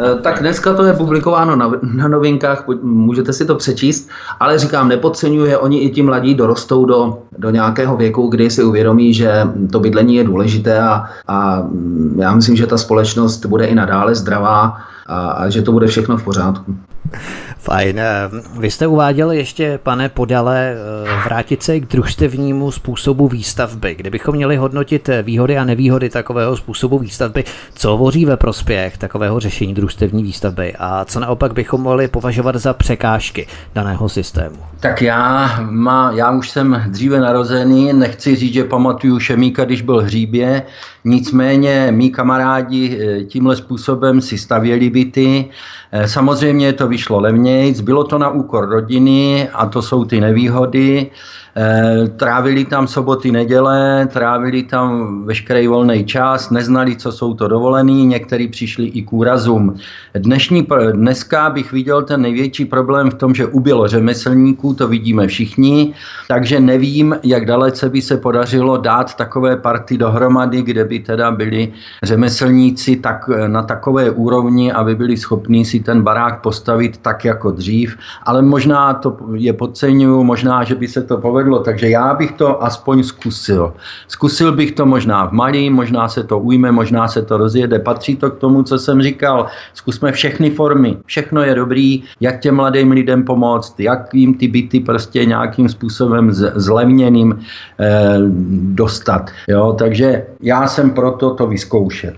Eh, 0.00 0.20
tak 0.22 0.40
dneska 0.40 0.74
to 0.74 0.84
je 0.84 0.92
publikováno 0.92 1.56
na, 1.56 1.72
na 1.82 2.08
novinkách, 2.08 2.64
můžete 2.82 3.32
si 3.32 3.46
to 3.46 3.54
přečíst, 3.54 4.08
ale 4.40 4.58
říkám, 4.58 4.88
nepodceňuje, 4.88 5.58
oni 5.58 5.80
i 5.80 5.90
ti 5.90 6.02
mladí 6.02 6.34
dorostou 6.34 6.84
do, 6.84 7.18
do 7.38 7.50
nějakého 7.50 7.96
věku, 7.96 8.26
kdy 8.28 8.50
si 8.50 8.62
uvědomí, 8.64 9.14
že 9.14 9.46
to 9.72 9.80
bydlení 9.80 10.16
je 10.16 10.24
důležité 10.24 10.80
a, 10.80 11.04
a 11.28 11.66
já 12.16 12.34
myslím, 12.34 12.56
že 12.56 12.66
ta 12.66 12.78
společnost 12.78 13.46
bude 13.46 13.66
i 13.66 13.74
nadále 13.74 14.14
zdravá 14.14 14.76
a, 15.06 15.30
a 15.30 15.48
že 15.48 15.62
to 15.62 15.72
bude 15.72 15.86
všechno 15.86 16.16
v 16.16 16.24
pořádku. 16.24 16.76
Fajn. 17.58 17.98
Eh, 17.98 18.04
vy 18.58 18.70
jste 18.70 18.86
uváděl 18.86 19.30
ještě, 19.30 19.78
pane 19.82 20.08
Podale, 20.08 20.72
eh, 20.72 21.24
vrátit 21.24 21.62
se 21.62 21.80
k 21.80 21.86
družstevnímu 21.86 22.70
způsobu 22.70 23.28
výstavby. 23.28 23.94
Kdybychom 23.94 24.34
měli 24.34 24.56
hodnotit 24.56 25.08
eh, 25.08 25.22
výhody 25.22 25.58
a 25.58 25.64
nevýhody 25.64 26.10
takového 26.10 26.56
způsobu 26.56 26.98
výstavby, 26.98 27.44
co 27.74 27.90
hovoří 27.90 28.24
ve 28.24 28.36
prospěch 28.36 28.98
takového 28.98 29.40
řešení 29.40 29.74
družstevní 29.74 30.22
výstavby 30.22 30.74
a 30.78 31.04
co 31.04 31.20
naopak 31.20 31.52
bychom 31.52 31.80
mohli 31.80 32.08
považovat 32.08 32.56
za 32.56 32.72
překážky 32.72 33.46
daného 33.74 34.08
systému? 34.08 34.56
Tak 34.80 35.02
já, 35.02 35.56
má, 35.70 36.12
já 36.14 36.30
už 36.30 36.50
jsem 36.50 36.84
dříve 36.88 37.20
narozený, 37.20 37.92
nechci 37.92 38.36
říct, 38.36 38.54
že 38.54 38.64
pamatuju 38.64 39.18
Šemíka, 39.20 39.64
když 39.64 39.82
byl 39.82 40.02
Hříbě, 40.02 40.62
nicméně 41.08 41.88
mý 41.90 42.10
kamarádi 42.10 42.98
eh, 43.00 43.24
tímhle 43.24 43.56
způsobem 43.56 44.20
si 44.20 44.38
stavěli 44.38 44.90
byty. 44.90 45.48
Eh, 45.92 46.08
samozřejmě 46.08 46.72
to 46.72 46.88
vyšlo 46.88 47.20
levnějc, 47.20 47.80
bylo 47.80 48.04
to 48.04 48.18
na 48.18 48.28
úkor 48.30 48.68
rodiny 48.68 49.48
a 49.48 49.66
to 49.66 49.82
jsou 49.82 50.04
ty 50.04 50.20
nevýhody. 50.20 51.10
Eh, 51.60 52.08
trávili 52.08 52.64
tam 52.64 52.86
soboty, 52.86 53.32
neděle, 53.32 54.08
trávili 54.12 54.62
tam 54.62 55.22
veškerý 55.24 55.66
volný 55.66 56.04
čas, 56.04 56.50
neznali, 56.50 56.96
co 56.96 57.12
jsou 57.12 57.34
to 57.34 57.48
dovolený, 57.48 58.06
někteří 58.06 58.48
přišli 58.48 58.86
i 58.86 59.02
k 59.02 59.12
úrazům. 59.12 59.74
Dnešní, 60.14 60.66
dneska 60.92 61.50
bych 61.50 61.72
viděl 61.72 62.02
ten 62.02 62.22
největší 62.22 62.64
problém 62.64 63.10
v 63.10 63.14
tom, 63.14 63.34
že 63.34 63.46
ubylo 63.46 63.88
řemeslníků, 63.88 64.74
to 64.74 64.88
vidíme 64.88 65.26
všichni, 65.26 65.94
takže 66.28 66.60
nevím, 66.60 67.16
jak 67.22 67.46
dalece 67.46 67.88
by 67.88 68.02
se 68.02 68.16
podařilo 68.16 68.76
dát 68.76 69.14
takové 69.14 69.56
party 69.56 69.98
dohromady, 69.98 70.62
kde 70.62 70.84
by 70.84 70.98
teda 70.98 71.30
byli 71.30 71.72
řemeslníci 72.02 72.96
tak, 72.96 73.28
na 73.46 73.62
takové 73.62 74.10
úrovni, 74.10 74.72
aby 74.72 74.94
byli 74.94 75.16
schopní 75.16 75.64
si 75.64 75.80
ten 75.80 76.02
barák 76.02 76.40
postavit 76.42 76.96
tak 76.96 77.24
jako 77.24 77.50
dřív, 77.50 77.96
ale 78.22 78.42
možná 78.42 78.94
to 78.94 79.16
je 79.34 79.52
podceňuju, 79.52 80.24
možná, 80.24 80.64
že 80.64 80.74
by 80.74 80.88
se 80.88 81.02
to 81.02 81.18
povedlo 81.18 81.47
povedlo, 81.48 81.64
takže 81.64 81.88
já 81.88 82.14
bych 82.14 82.32
to 82.32 82.64
aspoň 82.64 83.02
zkusil. 83.02 83.72
Zkusil 84.08 84.52
bych 84.52 84.72
to 84.72 84.86
možná 84.86 85.26
v 85.26 85.32
malý, 85.32 85.70
možná 85.70 86.08
se 86.08 86.24
to 86.24 86.38
ujme, 86.38 86.72
možná 86.72 87.08
se 87.08 87.22
to 87.22 87.36
rozjede. 87.36 87.78
Patří 87.78 88.16
to 88.16 88.30
k 88.30 88.38
tomu, 88.38 88.62
co 88.62 88.78
jsem 88.78 89.02
říkal. 89.02 89.46
Zkusme 89.74 90.12
všechny 90.12 90.50
formy. 90.50 90.96
Všechno 91.06 91.42
je 91.42 91.54
dobrý, 91.54 92.02
jak 92.20 92.40
těm 92.40 92.54
mladým 92.54 92.92
lidem 92.92 93.24
pomoct, 93.24 93.80
jak 93.80 94.14
jim 94.14 94.34
ty 94.34 94.48
byty 94.48 94.80
prostě 94.80 95.24
nějakým 95.24 95.68
způsobem 95.68 96.30
zlevněným 96.54 97.38
eh, 97.80 98.18
dostat. 98.76 99.30
Jo? 99.48 99.72
Takže 99.78 100.26
já 100.40 100.68
jsem 100.68 100.90
proto 100.90 101.34
to 101.34 101.46
vyzkoušet. 101.46 102.14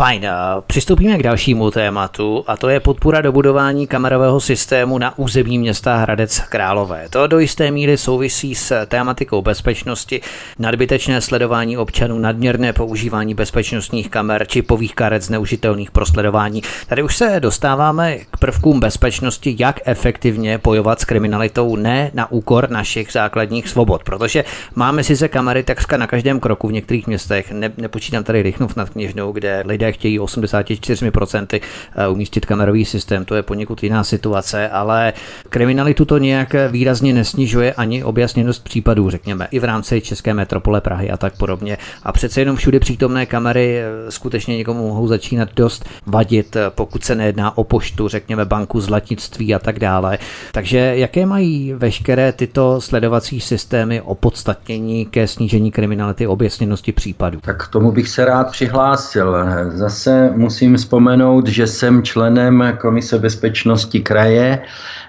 Fajn, 0.00 0.26
přistoupíme 0.66 1.18
k 1.18 1.22
dalšímu 1.22 1.70
tématu 1.70 2.44
a 2.46 2.56
to 2.56 2.68
je 2.68 2.80
podpora 2.80 3.20
dobudování 3.20 3.86
kamerového 3.86 4.40
systému 4.40 4.98
na 4.98 5.18
území 5.18 5.58
města 5.58 5.96
Hradec 5.96 6.40
Králové. 6.48 7.08
To 7.10 7.26
do 7.26 7.38
jisté 7.38 7.70
míry 7.70 7.96
souvisí 7.96 8.39
s 8.44 8.86
tématikou 8.86 9.42
bezpečnosti, 9.42 10.20
nadbytečné 10.58 11.20
sledování 11.20 11.76
občanů, 11.76 12.18
nadměrné 12.18 12.72
používání 12.72 13.34
bezpečnostních 13.34 14.10
kamer, 14.10 14.46
čipových 14.46 14.94
karet 14.94 15.22
zneužitelných 15.22 15.90
pro 15.90 16.06
sledování. 16.06 16.62
Tady 16.86 17.02
už 17.02 17.16
se 17.16 17.40
dostáváme 17.40 18.18
k 18.30 18.36
prvkům 18.36 18.80
bezpečnosti, 18.80 19.56
jak 19.58 19.80
efektivně 19.84 20.58
bojovat 20.58 21.00
s 21.00 21.04
kriminalitou, 21.04 21.76
ne 21.76 22.10
na 22.14 22.32
úkor 22.32 22.70
našich 22.70 23.12
základních 23.12 23.68
svobod, 23.68 24.04
protože 24.04 24.44
máme 24.74 25.04
sice 25.04 25.28
kamery 25.28 25.62
takřka 25.62 25.96
na 25.96 26.06
každém 26.06 26.40
kroku 26.40 26.68
v 26.68 26.72
některých 26.72 27.06
městech, 27.06 27.52
ne, 27.52 27.72
nepočítám 27.76 28.24
tady 28.24 28.42
Rychnov 28.42 28.76
nad 28.76 28.90
Kněžnou, 28.90 29.32
kde 29.32 29.62
lidé 29.66 29.92
chtějí 29.92 30.20
84% 30.20 31.60
eh, 31.96 32.08
umístit 32.08 32.46
kamerový 32.46 32.84
systém, 32.84 33.24
to 33.24 33.34
je 33.34 33.42
poněkud 33.42 33.82
jiná 33.82 34.04
situace, 34.04 34.68
ale 34.68 35.12
kriminalitu 35.48 36.04
to 36.04 36.18
nějak 36.18 36.54
výrazně 36.70 37.12
nesnižuje 37.12 37.72
ani 37.72 38.04
objasněnost 38.30 38.64
případů, 38.64 39.10
řekněme, 39.10 39.48
i 39.50 39.58
v 39.58 39.64
rámci 39.64 40.00
České 40.00 40.34
metropole 40.34 40.80
Prahy 40.80 41.10
a 41.10 41.16
tak 41.16 41.36
podobně. 41.36 41.78
A 42.02 42.12
přece 42.12 42.40
jenom 42.40 42.56
všude 42.56 42.80
přítomné 42.80 43.26
kamery 43.26 43.78
eh, 43.78 44.10
skutečně 44.10 44.56
někomu 44.56 44.88
mohou 44.88 45.06
začínat 45.06 45.48
dost 45.56 45.84
vadit, 46.06 46.56
eh, 46.56 46.70
pokud 46.70 47.04
se 47.04 47.14
nejedná 47.14 47.58
o 47.58 47.64
poštu, 47.64 48.08
řekněme 48.08 48.44
banku, 48.44 48.80
zlatnictví 48.80 49.54
a 49.54 49.58
tak 49.58 49.78
dále. 49.78 50.18
Takže 50.52 50.78
jaké 50.78 51.26
mají 51.26 51.72
veškeré 51.72 52.32
tyto 52.32 52.80
sledovací 52.80 53.40
systémy 53.40 54.00
opodstatnění 54.00 55.06
ke 55.06 55.26
snížení 55.26 55.70
kriminality, 55.70 56.26
objasněnosti 56.26 56.92
případů? 56.92 57.40
Tak 57.40 57.64
k 57.64 57.68
tomu 57.68 57.92
bych 57.92 58.08
se 58.08 58.24
rád 58.24 58.50
přihlásil. 58.50 59.36
Zase 59.68 60.30
musím 60.36 60.76
vzpomenout, 60.76 61.46
že 61.46 61.66
jsem 61.66 62.02
členem 62.02 62.78
Komise 62.80 63.18
bezpečnosti 63.18 64.00
kraje 64.00 64.62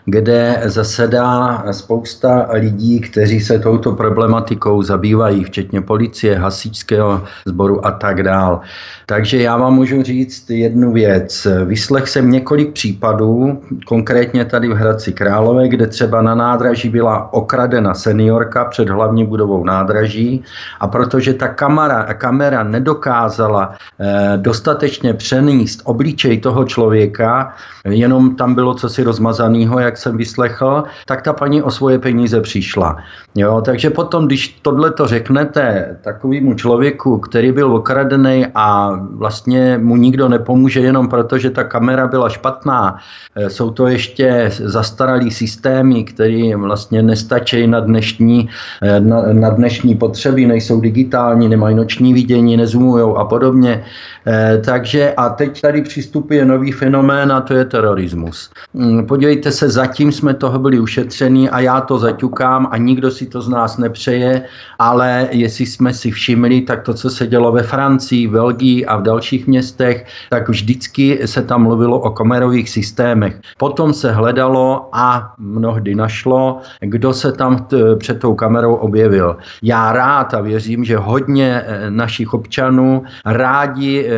kde 0.05 0.61
zasedá 0.65 1.63
spousta 1.71 2.47
lidí, 2.51 2.99
kteří 3.11 3.39
se 3.39 3.59
touto 3.59 3.91
problematikou 3.91 4.81
zabývají, 4.81 5.43
včetně 5.43 5.81
policie, 5.81 6.35
hasičského 6.35 7.23
sboru 7.45 7.85
a 7.85 7.91
tak 7.91 8.23
dál. 8.23 8.61
Takže 9.05 9.41
já 9.41 9.57
vám 9.57 9.75
můžu 9.75 10.03
říct 10.03 10.49
jednu 10.49 10.93
věc. 10.93 11.47
Vyslech 11.65 12.09
jsem 12.09 12.31
několik 12.31 12.73
případů, 12.73 13.61
konkrétně 13.85 14.45
tady 14.45 14.67
v 14.67 14.73
Hradci 14.73 15.13
Králové, 15.13 15.67
kde 15.67 15.87
třeba 15.87 16.21
na 16.21 16.35
nádraží 16.35 16.89
byla 16.89 17.33
okradena 17.33 17.93
seniorka 17.93 18.65
před 18.65 18.89
hlavní 18.89 19.25
budovou 19.25 19.63
nádraží 19.63 20.43
a 20.79 20.87
protože 20.87 21.33
ta 21.33 21.47
kamera, 21.47 22.13
kamera 22.13 22.63
nedokázala 22.63 23.75
eh, 23.99 24.37
dostatečně 24.37 25.13
přenést 25.13 25.81
obličej 25.83 26.39
toho 26.39 26.63
člověka, 26.63 27.53
jenom 27.85 28.35
tam 28.35 28.55
bylo 28.55 28.73
cosi 28.73 29.03
rozmazaného, 29.03 29.79
jak 29.79 29.97
jsem 29.97 30.17
vyslechl, 30.17 30.83
tak 31.05 31.21
ta 31.21 31.33
paní 31.33 31.61
o 31.61 31.71
svoje 31.71 31.99
peníze 31.99 32.41
přišla. 32.41 33.00
Jo, 33.35 33.61
takže 33.65 33.89
potom, 33.89 34.25
když 34.25 34.59
tohle 34.61 34.91
to 34.91 35.07
řeknete 35.07 35.97
takovému 36.03 36.53
člověku, 36.53 37.19
který 37.19 37.51
byl 37.51 37.75
okradený 37.75 38.45
a 38.55 38.99
vlastně 39.11 39.77
mu 39.77 39.97
nikdo 39.97 40.29
nepomůže 40.29 40.79
jenom 40.79 41.07
proto, 41.07 41.37
že 41.37 41.49
ta 41.49 41.63
kamera 41.63 42.07
byla 42.07 42.29
špatná, 42.29 42.97
eh, 43.35 43.49
jsou 43.49 43.71
to 43.71 43.87
ještě 43.87 44.51
zastaralý 44.51 45.31
systémy, 45.31 46.03
které 46.03 46.51
vlastně 46.57 47.03
nestačí 47.03 47.67
na 47.67 47.79
dnešní, 47.79 48.49
eh, 48.81 48.99
na, 48.99 49.21
na 49.33 49.49
dnešní 49.49 49.95
potřeby, 49.95 50.45
nejsou 50.45 50.81
digitální, 50.81 51.49
nemají 51.49 51.75
noční 51.75 52.13
vidění, 52.13 52.57
nezumujou 52.57 53.17
a 53.17 53.25
podobně. 53.25 53.83
Eh, 54.27 54.61
takže 54.65 55.13
a 55.17 55.29
teď 55.29 55.61
tady 55.61 55.81
přistupuje 55.81 56.45
nový 56.45 56.71
fenomén 56.71 57.31
a 57.31 57.41
to 57.41 57.53
je 57.53 57.65
terorismus. 57.65 58.51
Mm, 58.73 59.05
podívejte 59.05 59.51
se, 59.51 59.69
zatím 59.69 60.11
jsme 60.11 60.33
toho 60.33 60.59
byli 60.59 60.79
ušetření 60.79 61.49
a 61.49 61.59
já 61.59 61.81
to 61.81 61.97
zaťukám 61.97 62.67
a 62.71 62.77
nikdo 62.77 62.90
si 63.11 63.25
to 63.25 63.41
z 63.41 63.49
nás 63.49 63.77
nepřeje, 63.77 64.41
ale 64.79 65.27
jestli 65.31 65.65
jsme 65.65 65.93
si 65.93 66.11
všimli, 66.11 66.61
tak 66.61 66.83
to, 66.83 66.93
co 66.93 67.09
se 67.09 67.27
dělo 67.27 67.51
ve 67.51 67.63
Francii, 67.63 68.27
Belgii 68.27 68.85
a 68.85 68.97
v 68.97 69.03
dalších 69.03 69.47
městech, 69.47 70.05
tak 70.29 70.49
vždycky 70.49 71.19
se 71.25 71.41
tam 71.41 71.63
mluvilo 71.63 71.99
o 71.99 72.09
kamerových 72.09 72.69
systémech. 72.69 73.39
Potom 73.57 73.93
se 73.93 74.11
hledalo 74.11 74.89
a 74.91 75.33
mnohdy 75.37 75.95
našlo, 75.95 76.59
kdo 76.81 77.13
se 77.13 77.31
tam 77.31 77.57
t- 77.57 77.95
před 77.95 78.19
tou 78.19 78.35
kamerou 78.35 78.73
objevil. 78.75 79.37
Já 79.63 79.91
rád 79.93 80.33
a 80.33 80.41
věřím, 80.41 80.83
že 80.83 80.97
hodně 80.97 81.61
eh, 81.65 81.91
našich 81.91 82.33
občanů 82.33 83.03
rádi 83.25 84.09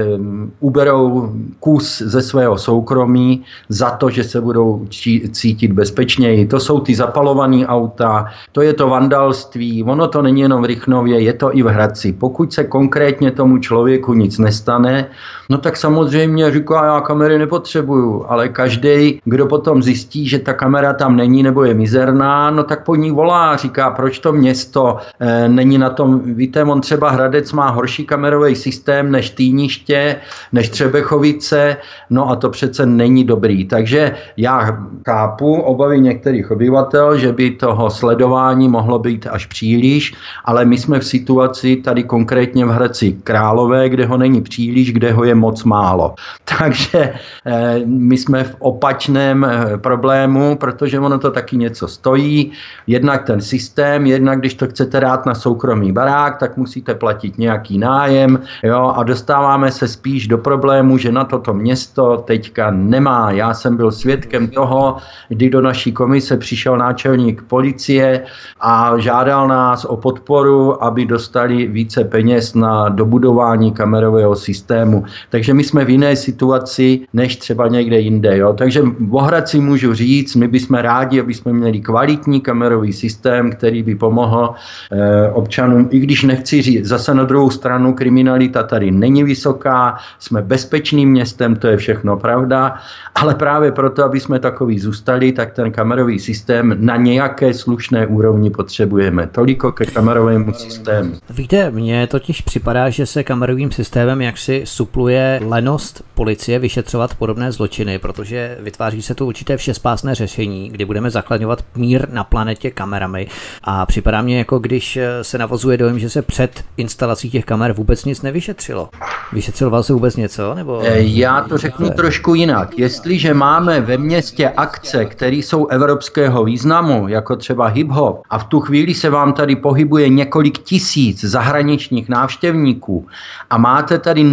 uberou 0.60 1.34
kus 1.60 2.02
ze 2.02 2.22
svého 2.22 2.58
soukromí 2.58 3.44
za 3.70 3.92
to, 3.92 4.10
že 4.10 4.24
se 4.24 4.42
budou 4.42 4.88
cítit 5.32 5.72
bezpečněji. 5.72 6.48
To 6.48 6.60
jsou 6.60 6.80
ty 6.80 6.96
zapalované 6.96 7.68
auta, 7.68 8.26
to 8.52 8.62
je 8.64 8.74
to 8.74 8.88
vandalství, 8.88 9.84
ono 9.84 10.08
to 10.08 10.22
není 10.22 10.42
jenom 10.42 10.62
v 10.62 10.66
Rychnově, 10.66 11.20
je 11.20 11.34
to 11.34 11.58
i 11.58 11.64
v 11.64 11.68
Hradci. 11.68 12.14
Pokud 12.14 12.54
se 12.54 12.64
konkrétně 12.64 13.32
tomu 13.32 13.58
člověku 13.58 14.14
nic 14.14 14.38
nestane, 14.38 15.10
no 15.54 15.60
tak 15.60 15.78
samozřejmě 15.78 16.52
říká, 16.52 16.86
já 16.86 17.02
kamery 17.02 17.40
nepotřebuju, 17.40 18.26
ale 18.28 18.50
každý, 18.50 19.22
kdo 19.26 19.46
potom 19.46 19.84
zjistí, 19.84 20.28
že 20.28 20.40
ta 20.40 20.54
kamera 20.54 20.94
tam 20.94 21.16
není 21.16 21.44
nebo 21.44 21.64
je 21.64 21.74
mizerná, 21.74 22.50
no 22.50 22.64
tak 22.64 22.84
po 22.84 22.96
ní 22.96 23.12
volá, 23.12 23.56
říká, 23.56 23.92
proč 23.92 24.20
to 24.20 24.34
město 24.34 24.98
e, 25.20 25.50
není 25.50 25.78
na 25.78 25.90
tom, 25.90 26.22
víte, 26.26 26.64
on 26.64 26.82
třeba 26.82 27.10
Hradec 27.10 27.54
má 27.54 27.70
horší 27.70 28.06
kamerový 28.06 28.56
systém 28.56 29.12
než 29.12 29.30
Týniště, 29.30 30.16
než 30.52 30.70
Třebechovice, 30.70 31.78
no 32.10 32.30
a 32.30 32.36
to 32.36 32.50
přece 32.50 32.86
není 32.86 33.24
dobrý. 33.24 33.66
Takže 33.66 34.16
já 34.38 34.78
chápu 35.06 35.62
obavy 35.62 36.00
některých 36.00 36.52
obyvatel, 36.52 37.18
že 37.18 37.34
by 37.34 37.52
toho 37.52 37.90
sledování 37.90 38.70
mohlo 38.70 39.00
být 39.00 39.28
až 39.30 39.46
příliš, 39.46 40.14
ale 40.46 40.66
my 40.66 40.78
jsme 40.78 41.00
v 41.00 41.06
situaci 41.06 41.76
tady 41.76 42.04
konkrétně 42.04 42.66
v 42.66 42.70
Hradci 42.70 43.18
Králové, 43.24 43.90
kde 43.90 44.06
ho 44.06 44.18
není 44.18 44.42
příliš, 44.42 44.94
kde 44.94 45.12
ho 45.12 45.24
je 45.24 45.43
moc 45.44 45.64
málo. 45.64 46.16
Takže 46.58 47.14
eh, 47.46 47.80
my 47.86 48.18
jsme 48.18 48.44
v 48.44 48.56
opačném 48.60 49.44
eh, 49.44 49.78
problému, 49.78 50.56
protože 50.56 51.00
ono 51.00 51.20
to 51.20 51.32
taky 51.32 51.58
něco 51.58 51.88
stojí. 51.88 52.52
Jednak 52.88 53.28
ten 53.28 53.42
systém, 53.42 54.06
jednak 54.06 54.40
když 54.40 54.54
to 54.56 54.68
chcete 54.68 55.00
dát 55.00 55.26
na 55.26 55.36
soukromý 55.36 55.92
barák, 55.92 56.40
tak 56.40 56.58
musíte 56.58 56.96
platit 56.96 57.38
nějaký 57.38 57.78
nájem 57.78 58.40
jo, 58.64 58.94
a 58.96 59.04
dostáváme 59.04 59.72
se 59.72 59.88
spíš 59.88 60.28
do 60.28 60.38
problému, 60.38 60.98
že 60.98 61.12
na 61.12 61.24
toto 61.24 61.54
město 61.54 62.24
teďka 62.28 62.72
nemá. 62.72 63.32
Já 63.32 63.54
jsem 63.54 63.78
byl 63.78 63.92
svědkem 63.92 64.48
toho, 64.48 64.98
kdy 65.30 65.50
do 65.50 65.62
naší 65.62 65.92
komise 65.92 66.38
přišel 66.38 66.78
náčelník 66.78 67.44
policie 67.44 68.24
a 68.62 68.98
žádal 68.98 69.48
nás 69.48 69.86
o 69.86 69.98
podporu, 69.98 70.84
aby 70.84 71.06
dostali 71.06 71.68
více 71.68 72.04
peněz 72.04 72.54
na 72.54 72.90
dobudování 72.90 73.72
kamerového 73.72 74.36
systému. 74.36 75.06
Takže 75.34 75.54
my 75.54 75.64
jsme 75.64 75.86
v 75.86 75.90
jiné 75.90 76.16
situaci, 76.16 77.00
než 77.14 77.36
třeba 77.36 77.68
někde 77.68 78.00
jinde. 78.00 78.38
Jo? 78.38 78.54
Takže 78.54 78.82
v 79.00 79.16
Ohradci 79.16 79.60
můžu 79.60 79.94
říct, 79.94 80.36
my 80.36 80.48
bychom 80.48 80.78
rádi, 80.78 81.20
aby 81.20 81.34
jsme 81.34 81.54
měli 81.54 81.80
kvalitní 81.80 82.42
kamerový 82.42 82.94
systém, 82.94 83.52
který 83.52 83.84
by 83.84 83.96
pomohl 83.96 84.54
eh, 84.92 85.30
občanům, 85.32 85.88
i 85.92 86.00
když 86.00 86.24
nechci 86.24 86.62
říct, 86.62 86.86
zase 86.86 87.14
na 87.14 87.24
druhou 87.24 87.50
stranu 87.50 87.94
kriminalita 87.94 88.64
tady 88.64 88.92
není 88.92 89.24
vysoká, 89.24 89.98
jsme 90.20 90.42
bezpečným 90.42 91.10
městem, 91.10 91.56
to 91.56 91.68
je 91.68 91.78
všechno 91.78 92.18
pravda, 92.18 92.78
ale 93.16 93.36
právě 93.36 93.72
proto, 93.72 94.06
aby 94.06 94.20
jsme 94.20 94.40
takový 94.40 94.80
zůstali, 94.80 95.32
tak 95.32 95.54
ten 95.54 95.72
kamerový 95.72 96.20
systém 96.20 96.76
na 96.80 96.96
nějaké 96.96 97.54
slušné 97.54 98.08
úrovni 98.08 98.50
potřebujeme. 98.50 99.28
Toliko 99.28 99.72
ke 99.72 99.86
kamerovému 99.86 100.54
systému. 100.54 101.12
Víte, 101.30 101.72
mně 101.72 102.08
totiž 102.08 102.42
připadá, 102.42 102.90
že 102.90 103.06
se 103.06 103.24
kamerovým 103.24 103.72
systémem 103.72 104.22
jaksi 104.22 104.62
supluje 104.66 105.23
lenost 105.46 106.04
policie 106.14 106.60
vyšetřovat 106.60 107.16
podobné 107.16 107.52
zločiny, 107.52 108.00
protože 108.00 108.58
vytváří 108.60 109.02
se 109.02 109.16
tu 109.16 109.26
určité 109.26 109.58
všespásné 109.58 110.16
řešení, 110.16 110.70
kdy 110.70 110.86
budeme 110.86 111.10
zachladňovat 111.10 111.66
mír 111.76 112.10
na 112.10 112.24
planetě 112.24 112.72
kamerami 112.72 113.28
a 113.64 113.86
připadá 113.86 114.22
mě 114.22 114.38
jako 114.38 114.60
když 114.60 115.00
se 115.22 115.38
navozuje 115.38 115.78
dojem, 115.78 116.00
že 116.00 116.10
se 116.10 116.22
před 116.22 116.64
instalací 116.78 117.30
těch 117.30 117.46
kamer 117.46 117.74
vůbec 117.74 118.06
nic 118.06 118.22
nevyšetřilo. 118.22 118.90
Vyšetřoval 119.34 119.84
se 119.84 119.94
vůbec 119.94 120.16
něco? 120.16 120.54
Nebo... 120.54 120.82
Eh, 120.84 121.00
já 121.00 121.42
to 121.42 121.58
řeknu 121.58 121.90
trošku 121.90 122.36
jinak. 122.36 122.80
Jestliže 122.80 123.34
máme 123.34 123.82
ve 123.82 123.98
městě 123.98 124.50
akce, 124.50 125.06
které 125.06 125.36
jsou 125.36 125.68
evropského 125.68 126.44
významu, 126.44 127.08
jako 127.08 127.36
třeba 127.36 127.72
hip-hop, 127.72 128.22
a 128.30 128.38
v 128.38 128.44
tu 128.44 128.60
chvíli 128.60 128.94
se 128.94 129.10
vám 129.10 129.34
tady 129.34 129.56
pohybuje 129.56 130.10
několik 130.10 130.58
tisíc 130.58 131.24
zahraničních 131.24 132.10
návštěvníků 132.10 133.08
a 133.50 133.58
máte 133.58 134.00
tady 134.00 134.24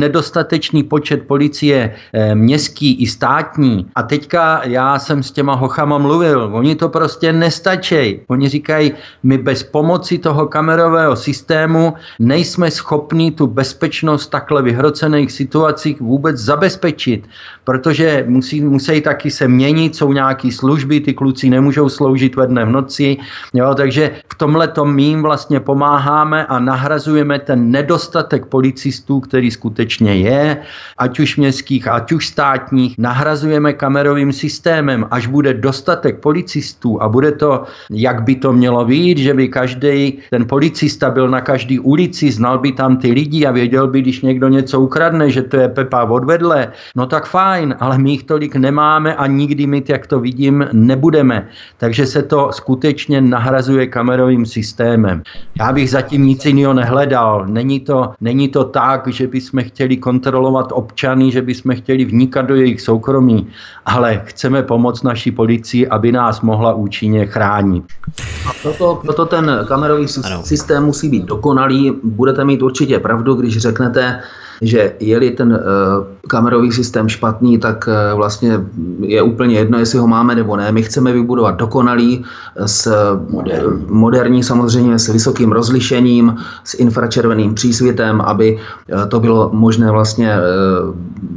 nedostatečný 0.70 0.82
počet 0.82 1.26
policie 1.26 1.94
eh, 2.12 2.34
městský 2.34 3.02
i 3.02 3.06
státní. 3.06 3.86
A 3.94 4.02
teďka 4.02 4.62
já 4.64 4.98
jsem 4.98 5.22
s 5.22 5.30
těma 5.30 5.54
hochama 5.54 5.98
mluvil, 5.98 6.50
oni 6.52 6.74
to 6.74 6.88
prostě 6.88 7.32
nestačí. 7.32 8.20
Oni 8.28 8.48
říkají, 8.48 8.92
my 9.22 9.38
bez 9.38 9.62
pomoci 9.62 10.18
toho 10.18 10.46
kamerového 10.46 11.16
systému 11.16 11.94
nejsme 12.18 12.70
schopni 12.70 13.30
tu 13.30 13.46
bezpečnost 13.46 14.30
takhle 14.30 14.62
vyhrocených 14.62 15.32
situacích 15.32 16.00
vůbec 16.00 16.36
zabezpečit, 16.36 17.26
protože 17.64 18.24
musí, 18.28 18.60
musí 18.62 19.00
taky 19.00 19.30
se 19.30 19.48
měnit, 19.48 19.96
jsou 19.96 20.12
nějaké 20.12 20.52
služby, 20.52 21.00
ty 21.00 21.12
kluci 21.14 21.50
nemůžou 21.50 21.88
sloužit 21.88 22.36
ve 22.36 22.46
dne 22.46 22.64
v 22.64 22.70
noci, 22.70 23.16
jo, 23.54 23.74
takže 23.74 24.22
v 24.32 24.34
tomhle 24.34 24.68
tom 24.68 24.98
jim 24.98 25.22
vlastně 25.22 25.60
pomáháme 25.60 26.46
a 26.46 26.58
nahrazujeme 26.58 27.38
ten 27.38 27.70
nedostatek 27.70 28.46
policistů, 28.46 29.20
který 29.20 29.50
skutečně 29.50 30.14
je, 30.14 30.59
ať 30.98 31.20
už 31.20 31.36
městských, 31.36 31.88
ať 31.88 32.12
už 32.12 32.26
státních, 32.26 32.94
nahrazujeme 32.98 33.72
kamerovým 33.72 34.32
systémem, 34.32 35.06
až 35.10 35.26
bude 35.26 35.54
dostatek 35.54 36.20
policistů 36.20 37.02
a 37.02 37.08
bude 37.08 37.32
to, 37.32 37.64
jak 37.90 38.22
by 38.22 38.34
to 38.34 38.52
mělo 38.52 38.84
být, 38.84 39.18
že 39.18 39.34
by 39.34 39.48
každý 39.48 40.18
ten 40.30 40.46
policista 40.46 41.10
byl 41.10 41.28
na 41.28 41.40
každé 41.40 41.80
ulici, 41.80 42.30
znal 42.30 42.58
by 42.58 42.72
tam 42.72 42.96
ty 42.96 43.12
lidi 43.12 43.46
a 43.46 43.50
věděl 43.50 43.88
by, 43.88 44.00
když 44.00 44.20
někdo 44.20 44.48
něco 44.48 44.80
ukradne, 44.80 45.30
že 45.30 45.42
to 45.42 45.56
je 45.56 45.68
Pepa 45.68 46.04
odvedle, 46.04 46.72
no 46.96 47.06
tak 47.06 47.26
fajn, 47.26 47.74
ale 47.80 47.98
my 47.98 48.10
jich 48.10 48.24
tolik 48.24 48.56
nemáme 48.56 49.14
a 49.14 49.26
nikdy 49.26 49.66
mít, 49.66 49.88
jak 49.88 50.06
to 50.06 50.20
vidím, 50.20 50.66
nebudeme. 50.72 51.48
Takže 51.78 52.06
se 52.06 52.22
to 52.22 52.52
skutečně 52.52 53.20
nahrazuje 53.20 53.86
kamerovým 53.86 54.46
systémem. 54.46 55.22
Já 55.58 55.72
bych 55.72 55.90
zatím 55.90 56.26
nic 56.26 56.44
jiného 56.44 56.74
nehledal. 56.74 57.46
Není 57.46 57.80
to, 57.80 58.12
není 58.20 58.48
to 58.48 58.64
tak, 58.64 59.08
že 59.08 59.26
bychom 59.26 59.62
chtěli 59.64 59.96
kontrolovat 59.96 60.49
občany, 60.72 61.30
že 61.30 61.42
bychom 61.42 61.76
chtěli 61.76 62.04
vnikat 62.04 62.42
do 62.42 62.54
jejich 62.54 62.80
soukromí, 62.80 63.48
ale 63.86 64.22
chceme 64.24 64.62
pomoct 64.62 65.02
naší 65.02 65.30
policii, 65.30 65.88
aby 65.88 66.12
nás 66.12 66.40
mohla 66.40 66.74
účinně 66.74 67.26
chránit. 67.26 67.84
A 68.48 68.52
proto, 68.62 69.00
proto 69.02 69.26
ten 69.26 69.64
kamerový 69.68 70.06
systém 70.42 70.84
musí 70.84 71.08
být 71.08 71.24
dokonalý. 71.24 71.92
Budete 72.04 72.44
mít 72.44 72.62
určitě 72.62 72.98
pravdu, 72.98 73.34
když 73.34 73.58
řeknete, 73.58 74.20
že 74.60 74.92
je-li 75.00 75.30
ten 75.30 75.52
uh, 75.52 75.58
kamerový 76.28 76.72
systém 76.72 77.08
špatný, 77.08 77.58
tak 77.58 77.88
uh, 77.88 78.16
vlastně 78.16 78.60
je 79.00 79.22
úplně 79.22 79.58
jedno, 79.58 79.78
jestli 79.78 79.98
ho 79.98 80.06
máme 80.06 80.34
nebo 80.34 80.56
ne. 80.56 80.72
My 80.72 80.82
chceme 80.82 81.12
vybudovat 81.12 81.56
dokonalý, 81.56 82.24
s 82.66 82.92
moderní, 83.88 84.42
samozřejmě, 84.42 84.98
s 84.98 85.08
vysokým 85.08 85.52
rozlišením, 85.52 86.36
s 86.64 86.74
infračerveným 86.74 87.54
přísvitem, 87.54 88.20
aby 88.20 88.58
to 89.08 89.20
bylo 89.20 89.50
možné 89.52 89.90
vlastně 89.90 90.34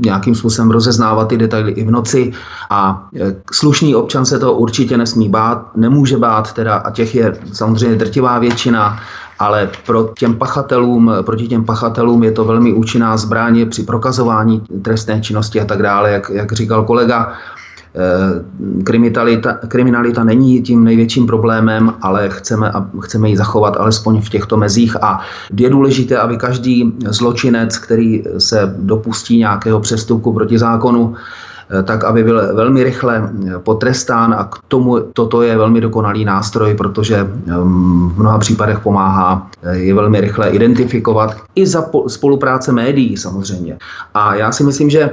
nějakým 0.06 0.36
způsobem 0.36 0.72
rozeznávat 0.72 1.28
ty 1.28 1.38
detaily 1.38 1.72
i 1.72 1.84
v 1.84 1.92
noci. 1.92 2.32
A 2.70 3.08
slušný 3.52 3.96
občan 3.96 4.26
se 4.26 4.40
to 4.40 4.54
určitě 4.54 4.98
nesmí 4.98 5.30
bát, 5.30 5.76
nemůže 5.76 6.18
bát, 6.18 6.54
teda 6.54 6.76
a 6.76 6.92
těch 6.92 7.16
je 7.16 7.36
samozřejmě 7.54 7.98
drtivá 7.98 8.40
většina, 8.40 9.00
ale 9.44 9.70
pro 9.86 10.14
těm 10.18 10.36
pachatelům, 10.36 11.12
proti 11.22 11.48
těm 11.48 11.64
pachatelům 11.64 12.24
je 12.24 12.32
to 12.32 12.46
velmi 12.46 12.74
účinná 12.74 13.18
zbraň 13.18 13.70
při 13.70 13.84
prokazování 13.84 14.62
trestné 14.82 15.22
činnosti 15.22 15.62
a 15.62 15.66
tak 15.66 15.82
dále, 15.82 16.12
jak, 16.12 16.32
jak 16.34 16.52
říkal 16.52 16.84
kolega. 16.84 17.34
Eh, 17.96 18.44
kriminalita, 18.84 19.54
kriminalita 19.54 20.24
není 20.24 20.62
tím 20.62 20.84
největším 20.84 21.28
problémem, 21.28 21.94
ale 22.02 22.30
chceme, 22.30 22.72
chceme 23.00 23.30
ji 23.30 23.38
zachovat 23.38 23.78
alespoň 23.78 24.22
v 24.22 24.30
těchto 24.30 24.58
mezích 24.58 25.04
a 25.04 25.20
je 25.58 25.70
důležité, 25.70 26.18
aby 26.18 26.38
každý 26.38 26.94
zločinec, 27.06 27.78
který 27.78 28.24
se 28.38 28.76
dopustí 28.80 29.38
nějakého 29.38 29.80
přestupku 29.80 30.34
proti 30.34 30.58
zákonu, 30.58 31.16
tak 31.84 32.04
aby 32.04 32.24
byl 32.24 32.56
velmi 32.56 32.84
rychle 32.84 33.32
eh, 33.48 33.60
potrestán 33.60 34.34
a 34.34 34.44
k 34.44 34.56
tomu 34.68 35.00
toto 35.00 35.42
je 35.42 35.58
velmi 35.58 35.82
dokonalý 35.82 36.26
nástroj, 36.26 36.74
protože 36.74 37.16
ehm, 37.16 38.10
v 38.16 38.20
mnoha 38.20 38.38
případech 38.40 38.80
pomáhá 38.80 39.48
eh, 39.64 39.78
je 39.78 39.94
velmi 39.94 40.22
rychle 40.22 40.50
identifikovat 40.50 41.36
i 41.56 41.68
za 41.68 41.86
spolupráce 42.08 42.72
médií 42.72 43.18
samozřejmě. 43.18 43.78
A 44.14 44.36
já 44.36 44.52
si 44.52 44.64
myslím, 44.64 44.90
že 44.90 45.10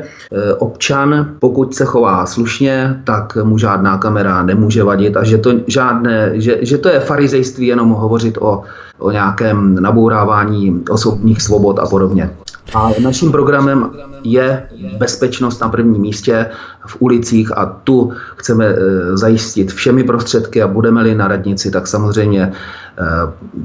občan, 0.59 1.27
pokud 1.39 1.75
se 1.75 1.85
chová 1.85 2.27
slušně, 2.27 3.01
tak 3.05 3.37
mu 3.43 3.59
žádná 3.59 3.99
kamera 3.99 4.43
nemůže 4.43 4.85
vadit 4.85 5.17
a 5.17 5.25
že 5.25 5.39
to, 5.39 5.53
žádné, 5.67 6.31
že, 6.35 6.59
že 6.61 6.79
to 6.79 6.89
je 6.89 7.01
farizejství 7.01 7.67
jenom 7.67 7.91
hovořit 7.91 8.39
o, 8.41 8.63
o 8.99 9.11
nějakém 9.11 9.83
nabourávání 9.83 10.85
osobních 10.91 11.43
svobod 11.43 11.79
a 11.79 11.87
podobně. 11.87 12.31
A 12.75 12.91
naším 13.03 13.33
programem 13.33 13.91
je 14.25 14.69
bezpečnost 14.99 15.61
na 15.61 15.69
prvním 15.69 16.03
místě 16.03 16.47
v 16.87 16.97
ulicích 16.99 17.59
a 17.59 17.67
tu 17.67 18.13
chceme 18.37 18.67
e, 18.67 18.77
zajistit 19.17 19.73
všemi 19.73 20.05
prostředky 20.05 20.63
a 20.63 20.69
budeme-li 20.69 21.15
na 21.15 21.29
radnici, 21.29 21.71
tak 21.71 21.87
samozřejmě 21.87 22.53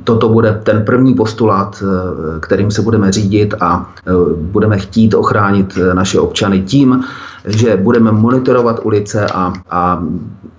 toto 0.04 0.30
bude 0.30 0.62
ten 0.64 0.86
první 0.86 1.14
postulát, 1.14 1.84
e, 1.84 2.40
kterým 2.40 2.72
se 2.72 2.82
budeme 2.82 3.12
řídit 3.12 3.54
a 3.60 3.90
budeme 4.36 4.78
chtít 4.78 5.14
ochránit 5.14 5.80
naše 5.94 6.20
občany 6.20 6.62
tím, 6.62 7.04
že 7.46 7.78
budeme 7.78 8.12
monitorovat 8.12 8.80
ulice 8.84 9.28
a, 9.28 9.54
a 9.70 10.04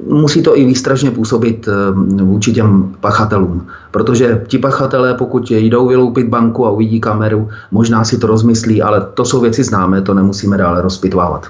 musí 0.08 0.42
to 0.42 0.58
i 0.58 0.64
výstražně 0.64 1.10
působit 1.10 1.68
vůči 2.22 2.52
těm 2.52 2.94
pachatelům. 3.00 3.66
Protože 3.90 4.44
ti 4.46 4.58
pachatelé, 4.58 5.14
pokud 5.14 5.50
jdou 5.50 5.88
vyloupit 5.88 6.28
banku 6.28 6.66
a 6.66 6.70
uvidí 6.70 7.00
kameru, 7.00 7.48
možná 7.70 8.04
si 8.04 8.18
to 8.18 8.26
rozmyslí, 8.26 8.82
ale 8.82 9.06
to 9.14 9.24
jsou 9.24 9.40
věci 9.40 9.64
známé, 9.64 10.02
to 10.02 10.14
nemusíme 10.14 10.56
dále 10.56 10.82
rozpitvávat. 10.82 11.46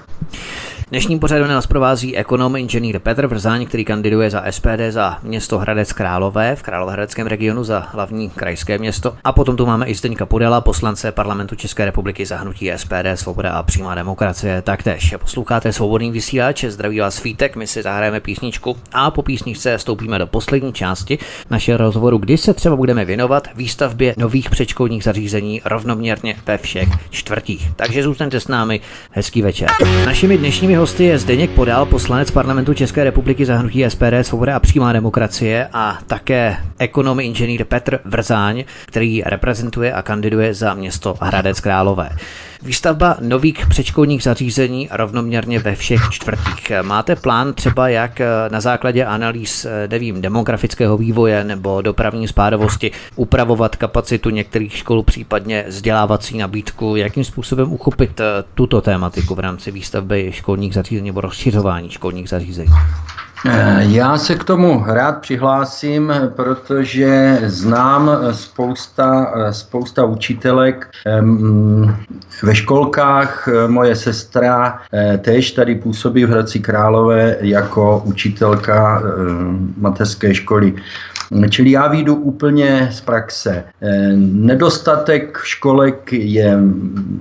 Dnešním 0.91 1.18
pořadu 1.18 1.47
nás 1.47 1.66
provází 1.66 2.16
ekonom 2.16 2.57
inženýr 2.57 2.99
Petr 2.99 3.26
Vrzáň, 3.26 3.66
který 3.66 3.84
kandiduje 3.84 4.30
za 4.30 4.45
SPD 4.51 4.80
za 4.91 5.18
město 5.22 5.59
Hradec 5.59 5.93
Králové 5.93 6.57
v 6.57 6.62
Královéhradeckém 6.62 7.26
regionu 7.26 7.64
za 7.64 7.89
hlavní 7.93 8.30
krajské 8.30 8.78
město. 8.78 9.16
A 9.24 9.32
potom 9.32 9.57
tu 9.57 9.66
máme 9.66 9.87
i 9.87 9.95
Zdeňka 9.95 10.26
Pudela, 10.26 10.61
poslance 10.61 11.12
parlamentu 11.12 11.55
České 11.55 11.84
republiky 11.84 12.26
za 12.26 12.37
hnutí 12.37 12.70
SPD, 12.76 13.07
Svoboda 13.14 13.53
a 13.53 13.62
přímá 13.62 13.95
demokracie. 13.95 14.62
Taktéž 14.62 15.14
posloucháte 15.18 15.72
svobodný 15.72 16.11
vysílač, 16.11 16.64
zdraví 16.64 17.01
vás 17.01 17.14
Svítek, 17.14 17.57
my 17.57 17.66
si 17.66 17.82
zahrajeme 17.82 18.20
písničku 18.20 18.76
a 18.93 19.11
po 19.11 19.22
písničce 19.22 19.78
vstoupíme 19.78 20.18
do 20.18 20.26
poslední 20.26 20.72
části 20.72 21.18
našeho 21.51 21.78
rozhovoru, 21.78 22.18
kdy 22.18 22.39
se 22.39 22.55
třeba 22.55 22.76
budeme 22.76 23.05
věnovat 23.05 23.49
výstavbě 23.55 24.14
nových 24.16 24.51
předškolních 24.51 25.05
zařízení 25.05 25.61
rovnoměrně 25.64 26.37
ve 26.47 26.59
všech 26.59 26.89
čtvrtích. 27.11 27.70
Takže 27.76 28.03
zůstaňte 28.03 28.41
s 28.41 28.49
námi, 28.49 28.80
hezký 29.11 29.43
večer. 29.43 29.68
Našimi 30.07 30.39
dnešními 30.39 30.76
hosty 30.77 31.05
je 31.05 31.18
Zdeněk 31.18 31.51
Podal, 31.51 31.87
poslanec 31.87 32.31
parlamentu 32.31 32.74
České 32.74 33.05
republiky 33.05 33.47
za 33.47 33.57
hnutí 33.57 33.85
SPD, 33.89 34.03
Svoboda 34.22 34.57
a 34.57 34.61
přímá 34.61 34.93
demokracie 34.93 35.68
a 35.72 35.99
také 36.07 36.57
ekonom 36.79 37.20
inženýr 37.20 37.64
Petr 37.64 37.99
Vrzáň, 38.05 38.64
který 38.87 39.22
reprezentuje 39.27 39.93
a 39.93 40.03
kandiduje 40.03 40.55
za 40.55 40.74
město 40.74 41.14
Hradec 41.20 41.61
Králové. 41.61 42.11
Výstavba 42.62 43.16
nových 43.20 43.66
předškolních 43.66 44.22
zařízení 44.22 44.89
rovnoměrně 44.93 45.59
ve 45.59 45.74
všech 45.74 46.01
čtvrtích. 46.11 46.72
Máte 46.83 47.16
plán 47.16 47.55
třeba 47.55 47.89
jak 47.89 48.20
na 48.51 48.61
základě 48.61 49.05
analýz, 49.05 49.66
nevím, 49.91 50.22
demografického 50.22 50.97
vývoje 50.97 51.45
nebo 51.45 51.83
dopravní 51.83 52.29
spádovosti 52.29 52.91
upravovat 53.16 53.77
kapacitu 53.77 54.31
některých 54.31 54.77
škol, 54.77 55.03
případně 55.03 55.64
vzdělávací 55.68 56.39
nabídku, 56.39 56.97
jakým 56.97 57.24
způsobem 57.24 57.72
uchopit 57.72 58.20
tuto 58.55 58.81
tématiku 58.81 59.35
v 59.35 59.41
rámci 59.41 59.70
výstavby 59.70 60.33
školních 60.33 60.66
zařízení 60.75 61.11
nebo 61.11 61.21
rozšiřování 61.21 61.91
školních 61.91 62.29
zařízení? 62.29 62.73
Eh, 63.49 63.79
já 63.81 64.19
se 64.19 64.35
k 64.35 64.45
tomu 64.45 64.85
rád 64.87 65.21
přihlásím, 65.21 66.12
protože 66.37 67.41
znám 67.45 68.11
spousta, 68.33 69.33
spousta 69.51 70.05
učitelek 70.05 70.91
ve 72.43 72.55
školkách. 72.55 73.49
Moje 73.67 73.97
sestra 73.97 74.79
eh, 74.93 75.19
též 75.19 75.53
tady 75.53 75.75
působí 75.75 76.25
v 76.25 76.31
Hradci 76.31 76.61
Králové 76.61 77.37
jako 77.41 78.03
učitelka 78.05 79.03
eh, 79.03 79.11
mateřské 79.77 80.35
školy. 80.35 80.75
Čili 81.51 81.70
já 81.70 81.89
výjdu 81.89 82.14
úplně 82.14 82.89
z 82.93 83.01
praxe. 83.01 83.65
Eh, 83.82 84.12
nedostatek 84.16 85.40
školek 85.44 86.12
je 86.12 86.59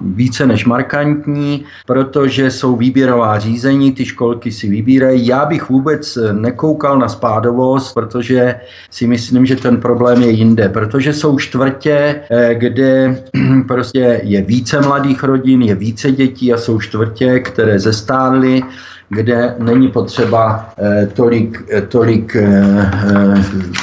více 0.01 0.45
než 0.45 0.65
markantní, 0.65 1.65
protože 1.85 2.51
jsou 2.51 2.75
výběrová 2.75 3.39
řízení, 3.39 3.91
ty 3.91 4.05
školky 4.05 4.51
si 4.51 4.69
vybírají. 4.69 5.27
Já 5.27 5.45
bych 5.45 5.69
vůbec 5.69 6.17
nekoukal 6.31 6.99
na 6.99 7.09
spádovost, 7.09 7.93
protože 7.93 8.55
si 8.91 9.07
myslím, 9.07 9.45
že 9.45 9.55
ten 9.55 9.77
problém 9.77 10.21
je 10.21 10.29
jinde, 10.29 10.69
protože 10.69 11.13
jsou 11.13 11.39
čtvrtě, 11.39 12.21
eh, 12.31 12.55
kde 12.55 13.23
prostě 13.67 14.21
je 14.23 14.41
více 14.41 14.81
mladých 14.81 15.23
rodin, 15.23 15.61
je 15.61 15.75
více 15.75 16.11
dětí 16.11 16.53
a 16.53 16.57
jsou 16.57 16.79
čtvrtě, 16.79 17.39
které 17.39 17.79
zestárly 17.79 18.61
kde 19.09 19.55
není 19.59 19.87
potřeba 19.87 20.69
eh, 20.77 21.07
tolik, 21.13 21.63
eh, 21.71 21.81
tolik 21.81 22.35
eh, 22.35 22.91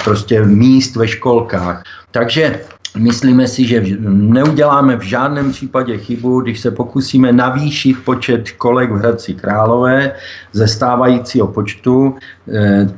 prostě 0.05 0.45
míst 0.45 0.97
ve 0.97 1.09
školkách. 1.09 1.83
Takže 2.11 2.61
Myslíme 2.97 3.49
si, 3.49 3.65
že 3.67 3.83
neuděláme 4.05 4.97
v 4.97 5.03
žádném 5.03 5.53
případě 5.53 5.99
chybu, 5.99 6.41
když 6.41 6.61
se 6.61 6.71
pokusíme 6.71 7.33
navýšit 7.33 8.05
počet 8.05 8.47
školek 8.47 8.91
v 8.91 8.97
Hradci 8.97 9.35
Králové 9.35 10.13
ze 10.53 10.69
stávajícího 10.69 11.47
počtu. 11.47 12.15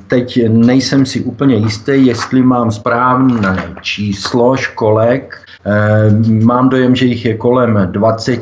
Teď 0.07 0.49
nejsem 0.49 1.07
si 1.07 1.21
úplně 1.21 1.57
jistý, 1.57 2.07
jestli 2.07 2.43
mám 2.43 2.71
správné 2.71 3.75
číslo 3.83 4.57
školek, 4.57 5.44
mám 6.45 6.69
dojem, 6.69 6.97
že 6.97 7.07
jich 7.07 7.25
je 7.25 7.37
kolem 7.37 7.89
20. 7.91 8.41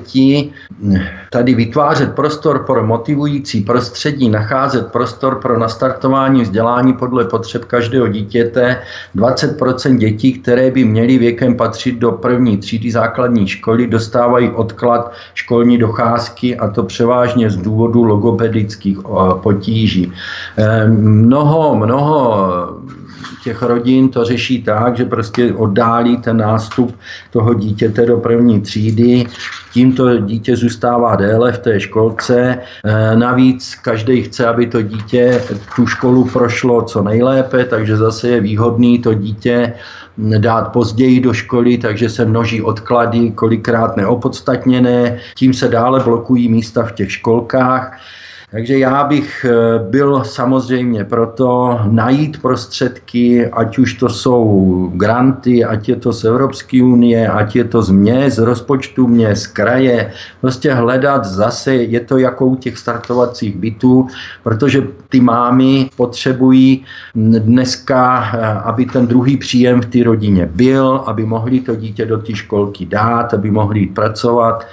Tady 1.31 1.55
vytvářet 1.55 2.15
prostor 2.15 2.65
pro 2.67 2.87
motivující 2.87 3.61
prostředí, 3.61 4.29
nacházet 4.29 4.87
prostor 4.87 5.41
pro 5.41 5.59
nastartování 5.59 6.43
vzdělání 6.43 6.93
podle 6.93 7.25
potřeb 7.25 7.65
každého 7.65 8.09
dítěte. 8.09 8.77
20% 9.17 9.97
dětí, 9.97 10.33
které 10.33 10.71
by 10.71 10.85
měly 10.85 11.19
věkem 11.19 11.57
patřit 11.57 11.99
do 11.99 12.13
první 12.13 12.57
třídy 12.59 12.91
základní 12.91 13.49
školy, 13.49 13.87
dostávají 13.87 14.51
odklad 14.51 15.13
školní 15.35 15.79
docházky 15.79 16.57
a 16.57 16.69
to 16.69 16.83
převážně 16.83 17.51
z 17.51 17.57
důvodu 17.57 18.05
logopedických 18.05 18.99
eh, 18.99 19.11
potíží. 19.43 20.13
Eh, 20.57 20.87
mnoho, 20.89 21.75
mnoho 21.75 22.83
těch 23.45 23.63
rodin 23.63 24.09
to 24.09 24.25
řeší 24.25 24.63
tak, 24.63 24.97
že 24.97 25.05
prostě 25.05 25.53
oddálí 25.53 26.17
ten 26.17 26.37
nástup 26.37 26.97
toho 27.31 27.55
dítěte 27.55 28.07
do 28.07 28.17
první 28.17 28.61
třídy, 28.61 29.27
tím 29.73 29.93
to 29.93 30.19
dítě 30.19 30.57
zůstává 30.57 31.17
déle 31.17 31.53
v 31.53 31.59
té 31.59 31.81
školce. 31.81 32.59
E, 32.85 33.17
navíc 33.17 33.75
každý 33.75 34.23
chce, 34.23 34.47
aby 34.47 34.67
to 34.67 34.83
dítě 34.83 35.43
tu 35.77 35.87
školu 35.87 36.25
prošlo 36.25 36.83
co 36.83 37.03
nejlépe, 37.03 37.65
takže 37.65 37.97
zase 37.97 38.29
je 38.29 38.41
výhodný 38.41 38.99
to 38.99 39.15
dítě 39.15 39.73
dát 40.39 40.73
později 40.73 41.21
do 41.21 41.33
školy, 41.33 41.79
takže 41.79 42.09
se 42.11 42.25
množí 42.25 42.63
odklady, 42.63 43.31
kolikrát 43.31 43.97
neopodstatněné, 43.97 45.19
tím 45.37 45.55
se 45.55 45.69
dále 45.69 46.01
blokují 46.01 46.49
místa 46.49 46.83
v 46.83 46.93
těch 46.93 47.13
školkách. 47.13 47.99
Takže 48.53 48.79
já 48.79 49.05
bych 49.05 49.47
eh, 49.49 49.79
byl 49.91 50.25
samozřejmě 50.25 51.05
proto 51.05 51.81
najít 51.89 52.43
prostředky, 52.43 53.47
ať 53.47 53.79
už 53.79 53.95
to 53.95 54.09
jsou 54.09 54.45
granty, 54.95 55.65
ať 55.65 55.89
je 55.89 55.97
to 55.97 56.13
z 56.13 56.25
Evropské 56.25 56.83
unie, 56.83 57.29
ať 57.29 57.57
je 57.57 57.65
to 57.65 57.83
z 57.83 57.91
mě, 57.91 58.31
z 58.31 58.39
rozpočtu 58.39 59.07
mě, 59.07 59.37
z 59.37 59.47
kraje, 59.47 60.13
prostě 60.41 60.75
hledat 60.75 61.25
zase, 61.25 61.75
je 61.75 62.01
to 62.01 62.19
jako 62.19 62.47
u 62.47 62.57
těch 62.57 62.79
startovacích 62.79 63.57
bytů, 63.57 64.07
protože 64.43 64.83
ty 65.09 65.21
mámy 65.21 65.91
potřebují 65.97 66.85
dneska, 67.15 68.31
eh, 68.35 68.39
aby 68.69 68.87
ten 68.87 69.07
druhý 69.07 69.37
příjem 69.37 69.81
v 69.81 69.87
té 69.87 70.03
rodině 70.05 70.49
byl, 70.53 71.05
aby 71.07 71.25
mohli 71.25 71.61
to 71.61 71.77
dítě 71.77 72.07
do 72.07 72.19
té 72.19 72.35
školky 72.35 72.87
dát, 72.87 73.35
aby 73.35 73.51
mohli 73.51 73.81
jít 73.81 73.95
pracovat. 73.95 74.67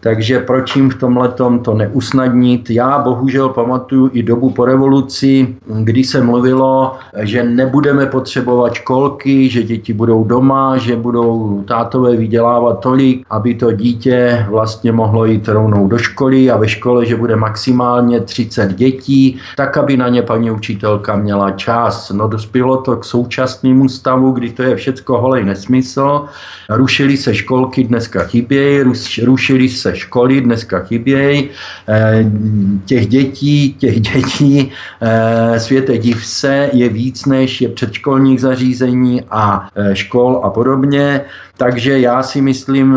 Takže 0.00 0.40
proč 0.40 0.76
jim 0.76 0.90
v 0.90 0.94
tomhle 0.94 1.28
to 1.28 1.74
neusnadnit? 1.74 2.70
Já 2.70 2.98
bohužel 2.98 3.48
pamatuju 3.48 4.10
i 4.12 4.22
dobu 4.22 4.50
po 4.50 4.64
revoluci, 4.64 5.56
kdy 5.66 6.04
se 6.04 6.22
mluvilo, 6.22 6.94
že 7.22 7.44
nebudeme 7.44 8.06
potřebovat 8.06 8.74
školky, 8.74 9.48
že 9.48 9.62
děti 9.62 9.92
budou 9.92 10.24
doma, 10.24 10.76
že 10.76 10.96
budou 10.96 11.64
tátové 11.68 12.16
vydělávat 12.16 12.80
tolik, 12.80 13.26
aby 13.30 13.54
to 13.54 13.72
dítě 13.72 14.46
vlastně 14.50 14.92
mohlo 14.92 15.24
jít 15.24 15.48
rovnou 15.48 15.88
do 15.88 15.98
školy 15.98 16.50
a 16.50 16.56
ve 16.56 16.68
škole, 16.68 17.06
že 17.06 17.16
bude 17.16 17.36
maximálně 17.36 18.20
30 18.20 18.74
dětí, 18.74 19.38
tak 19.56 19.76
aby 19.76 19.96
na 19.96 20.08
ně 20.08 20.22
paní 20.22 20.50
učitelka 20.50 21.16
měla 21.16 21.50
čas. 21.50 22.10
No 22.10 22.28
dospělo 22.28 22.76
to 22.76 22.96
k 22.96 23.04
současnému 23.04 23.88
stavu, 23.88 24.32
kdy 24.32 24.50
to 24.50 24.62
je 24.62 24.76
všecko 24.76 25.18
holej 25.18 25.44
nesmysl. 25.44 26.24
Rušily 26.70 27.16
se 27.16 27.34
školky, 27.34 27.84
dneska 27.84 28.24
chybějí, 28.24 28.84
rušily 29.24 29.68
se 29.68 29.85
školy 29.94 30.40
dneska 30.40 30.80
chybějí, 30.80 31.48
eh, 31.88 32.24
těch 32.84 33.06
dětí, 33.06 33.74
těch 33.78 34.00
dětí 34.00 34.72
eh, 35.02 35.60
světe 35.60 35.98
div 35.98 36.26
se 36.26 36.70
je 36.72 36.88
víc 36.88 37.26
než 37.26 37.60
je 37.60 37.68
předškolních 37.68 38.40
zařízení 38.40 39.22
a 39.30 39.68
eh, 39.76 39.96
škol 39.96 40.40
a 40.44 40.50
podobně. 40.50 41.24
Takže 41.58 41.98
já 41.98 42.22
si 42.22 42.40
myslím, 42.40 42.96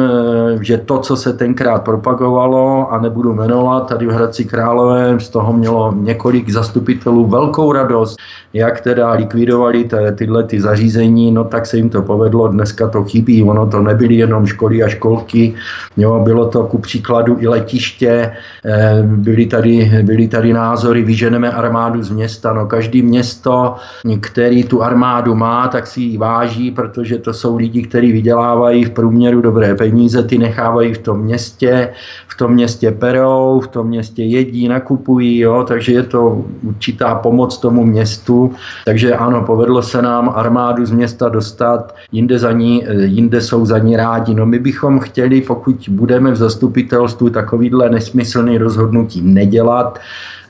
že 0.62 0.78
to, 0.78 1.00
co 1.00 1.16
se 1.16 1.34
tenkrát 1.34 1.84
propagovalo, 1.84 2.94
a 2.94 3.00
nebudu 3.02 3.34
jmenovat, 3.34 3.88
tady 3.90 4.08
v 4.08 4.12
Hradci 4.12 4.46
Králové 4.46 5.20
z 5.20 5.30
toho 5.30 5.54
mělo 5.54 5.94
několik 5.96 6.50
zastupitelů 6.50 7.26
velkou 7.28 7.72
radost, 7.72 8.16
jak 8.54 8.82
teda 8.82 9.12
likvidovali 9.12 9.84
te, 9.84 10.12
tyhle 10.12 10.44
ty 10.44 10.62
zařízení, 10.62 11.32
no 11.32 11.44
tak 11.44 11.66
se 11.66 11.78
jim 11.78 11.90
to 11.90 12.02
povedlo, 12.02 12.48
dneska 12.48 12.88
to 12.88 13.04
chybí, 13.04 13.44
ono 13.44 13.68
to 13.68 13.80
nebyly 13.82 14.16
jenom 14.16 14.46
školy 14.46 14.84
a 14.84 14.88
školky, 14.88 15.54
jo, 15.98 16.20
bylo 16.24 16.48
to 16.48 16.64
ku 16.64 16.78
příkladu 16.78 17.38
i 17.40 17.48
letiště, 17.48 18.32
eh, 18.66 19.04
byly 19.04 19.46
tady, 19.46 20.04
byly 20.04 20.28
tady 20.28 20.54
názory, 20.54 21.04
vyženeme 21.04 21.52
armádu 21.52 22.04
z 22.04 22.10
města, 22.10 22.54
no 22.54 22.66
každý 22.66 23.02
město, 23.02 23.76
který 24.20 24.64
tu 24.64 24.84
armádu 24.84 25.36
má, 25.36 25.68
tak 25.68 25.88
si 25.88 26.02
ji 26.02 26.18
váží, 26.18 26.72
protože 26.72 27.18
to 27.18 27.34
jsou 27.34 27.58
lidi, 27.58 27.82
kteří 27.84 28.12
vydělávají 28.50 28.84
v 28.84 28.90
průměru 28.90 29.42
dobré 29.42 29.76
peníze, 29.76 30.24
ty 30.24 30.38
nechávají 30.38 30.94
v 30.94 30.98
tom 30.98 31.20
městě, 31.20 31.94
v 32.28 32.38
tom 32.38 32.52
městě 32.54 32.92
perou, 32.92 33.60
v 33.60 33.68
tom 33.68 33.88
městě 33.88 34.24
jedí, 34.24 34.68
nakupují, 34.68 35.40
jo, 35.40 35.64
takže 35.68 35.94
je 35.94 36.04
to 36.04 36.44
určitá 36.64 37.16
pomoc 37.16 37.58
tomu 37.58 37.86
městu, 37.86 38.54
takže 38.86 39.16
ano, 39.16 39.42
povedlo 39.46 39.82
se 39.82 40.02
nám 40.02 40.34
armádu 40.36 40.86
z 40.86 40.92
města 40.92 41.30
dostat, 41.30 41.96
jinde, 42.12 42.40
za 42.40 42.52
ní, 42.52 42.84
eh, 42.86 43.06
jinde 43.06 43.42
jsou 43.42 43.66
za 43.66 43.78
ní 43.78 43.96
rádi. 43.96 44.34
No 44.34 44.46
my 44.46 44.60
bychom 44.60 45.00
chtěli, 45.00 45.42
pokud 45.42 45.90
budeme 45.90 46.32
v 46.32 46.36
zastupitelstvu 46.36 47.30
takovýhle 47.30 47.90
nesmyslný 47.90 48.58
rozhodnutí 48.58 49.22
nedělat, 49.22 50.00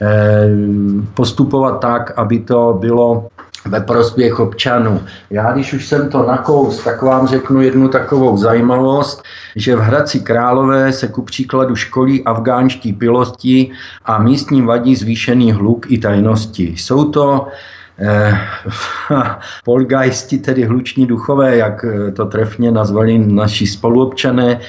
eh, 0.01 0.47
postupovat 1.13 1.79
tak, 1.83 2.13
aby 2.15 2.39
to 2.39 2.77
bylo 2.79 3.27
ve 3.65 3.81
prospěch 3.81 4.39
občanů. 4.39 5.01
Já 5.29 5.51
když 5.51 5.73
už 5.73 5.87
jsem 5.87 6.09
to 6.09 6.23
nakous, 6.23 6.83
tak 6.83 7.01
vám 7.01 7.27
řeknu 7.27 7.61
jednu 7.61 7.87
takovou 7.87 8.37
zajímavost, 8.37 9.23
že 9.55 9.75
v 9.75 9.79
Hradci 9.79 10.19
Králové 10.19 10.93
se 10.93 11.07
ku 11.07 11.21
příkladu 11.21 11.75
školí 11.75 12.23
afgánští 12.23 12.93
piloti 12.93 13.71
a 14.05 14.17
místním 14.17 14.65
vadí 14.65 14.95
zvýšený 14.95 15.51
hluk 15.51 15.91
i 15.91 15.97
tajnosti. 15.97 16.63
Jsou 16.63 17.11
to 17.11 17.47
eh, 17.99 18.37
polgajsti, 19.65 20.37
tedy 20.37 20.63
hluční 20.63 21.05
duchové, 21.05 21.57
jak 21.57 21.85
to 22.15 22.25
trefně 22.25 22.71
nazvali 22.71 23.17
naši 23.17 23.67
spoluobčané, 23.67 24.59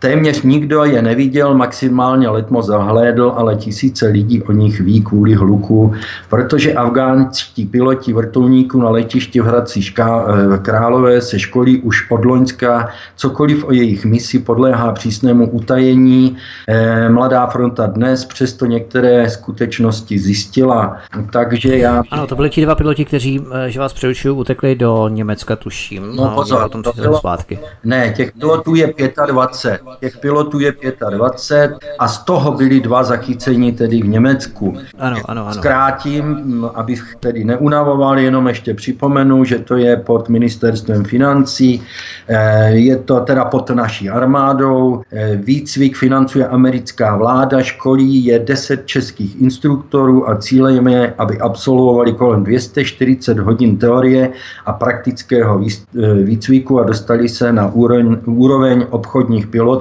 Téměř 0.00 0.42
nikdo 0.42 0.84
je 0.84 1.02
neviděl, 1.02 1.54
maximálně 1.54 2.28
letmo 2.28 2.62
zahlédl, 2.62 3.32
ale 3.36 3.56
tisíce 3.56 4.06
lidí 4.06 4.42
o 4.42 4.52
nich 4.52 4.80
ví 4.80 5.00
kvůli 5.00 5.34
hluku, 5.34 5.94
protože 6.28 6.74
afgánští 6.74 7.66
piloti 7.66 8.12
vrtulníků 8.12 8.80
na 8.80 8.90
letišti 8.90 9.40
v 9.40 9.44
Hradci 9.44 9.82
Šká, 9.82 10.24
eh, 10.54 10.58
Králové 10.58 11.20
se 11.20 11.38
školí 11.38 11.80
už 11.80 12.10
od 12.10 12.24
Loňska. 12.24 12.88
Cokoliv 13.16 13.64
o 13.64 13.72
jejich 13.72 14.04
misi 14.04 14.38
podléhá 14.38 14.92
přísnému 14.92 15.50
utajení. 15.50 16.36
Eh, 16.68 17.08
Mladá 17.08 17.46
fronta 17.46 17.86
dnes 17.86 18.24
přesto 18.24 18.66
některé 18.66 19.30
skutečnosti 19.30 20.18
zjistila. 20.18 20.96
Takže 21.32 21.76
já... 21.76 22.02
Ano, 22.10 22.26
to 22.26 22.36
byli 22.36 22.50
ti 22.50 22.62
dva 22.62 22.74
piloti, 22.74 23.04
kteří, 23.04 23.44
eh, 23.52 23.70
že 23.70 23.80
vás 23.80 23.92
přerušuju, 23.92 24.34
utekli 24.34 24.74
do 24.74 25.08
Německa, 25.08 25.56
tuším. 25.56 26.16
No, 26.16 26.24
no 26.24 26.30
pozor, 26.34 26.68
to 26.68 26.92
bylo... 26.96 27.18
zpátky. 27.18 27.58
Ne, 27.84 28.12
těch 28.16 28.32
pilotů 28.32 28.74
je 28.74 28.94
25. 29.26 29.89
těch 30.00 30.18
pilotů 30.18 30.60
je 30.60 30.74
25 31.10 31.78
a 31.98 32.08
z 32.08 32.18
toho 32.24 32.52
byli 32.52 32.80
dva 32.80 33.02
zachyceni 33.02 33.72
tedy 33.72 34.02
v 34.02 34.08
Německu. 34.08 34.76
Ano, 34.98 35.16
ano, 35.24 35.42
ano. 35.42 35.54
Zkrátím, 35.54 36.64
abych 36.74 37.16
tedy 37.20 37.44
neunavoval, 37.44 38.18
jenom 38.18 38.48
ještě 38.48 38.74
připomenu, 38.74 39.44
že 39.44 39.58
to 39.58 39.76
je 39.76 39.96
pod 39.96 40.28
ministerstvem 40.28 41.04
financí, 41.04 41.82
eh, 42.28 42.70
je 42.70 42.96
to 42.96 43.20
teda 43.20 43.44
pod 43.44 43.70
naší 43.70 44.10
armádou, 44.10 45.02
eh, 45.12 45.36
výcvik 45.36 45.96
financuje 45.96 46.46
americká 46.46 47.16
vláda, 47.16 47.62
školí 47.62 48.24
je 48.24 48.38
10 48.38 48.86
českých 48.86 49.40
instruktorů 49.40 50.28
a 50.28 50.36
cílem 50.36 50.88
je, 50.88 51.14
aby 51.18 51.38
absolvovali 51.38 52.12
kolem 52.12 52.44
240 52.44 53.38
hodin 53.38 53.76
teorie 53.76 54.30
a 54.66 54.72
praktického 54.72 55.60
eh, 55.60 56.14
výcviku 56.14 56.80
a 56.80 56.84
dostali 56.84 57.28
se 57.28 57.52
na 57.52 57.72
úroveň, 57.72 58.18
úroveň 58.24 58.86
obchodních 58.90 59.46
pilotů. 59.46 59.79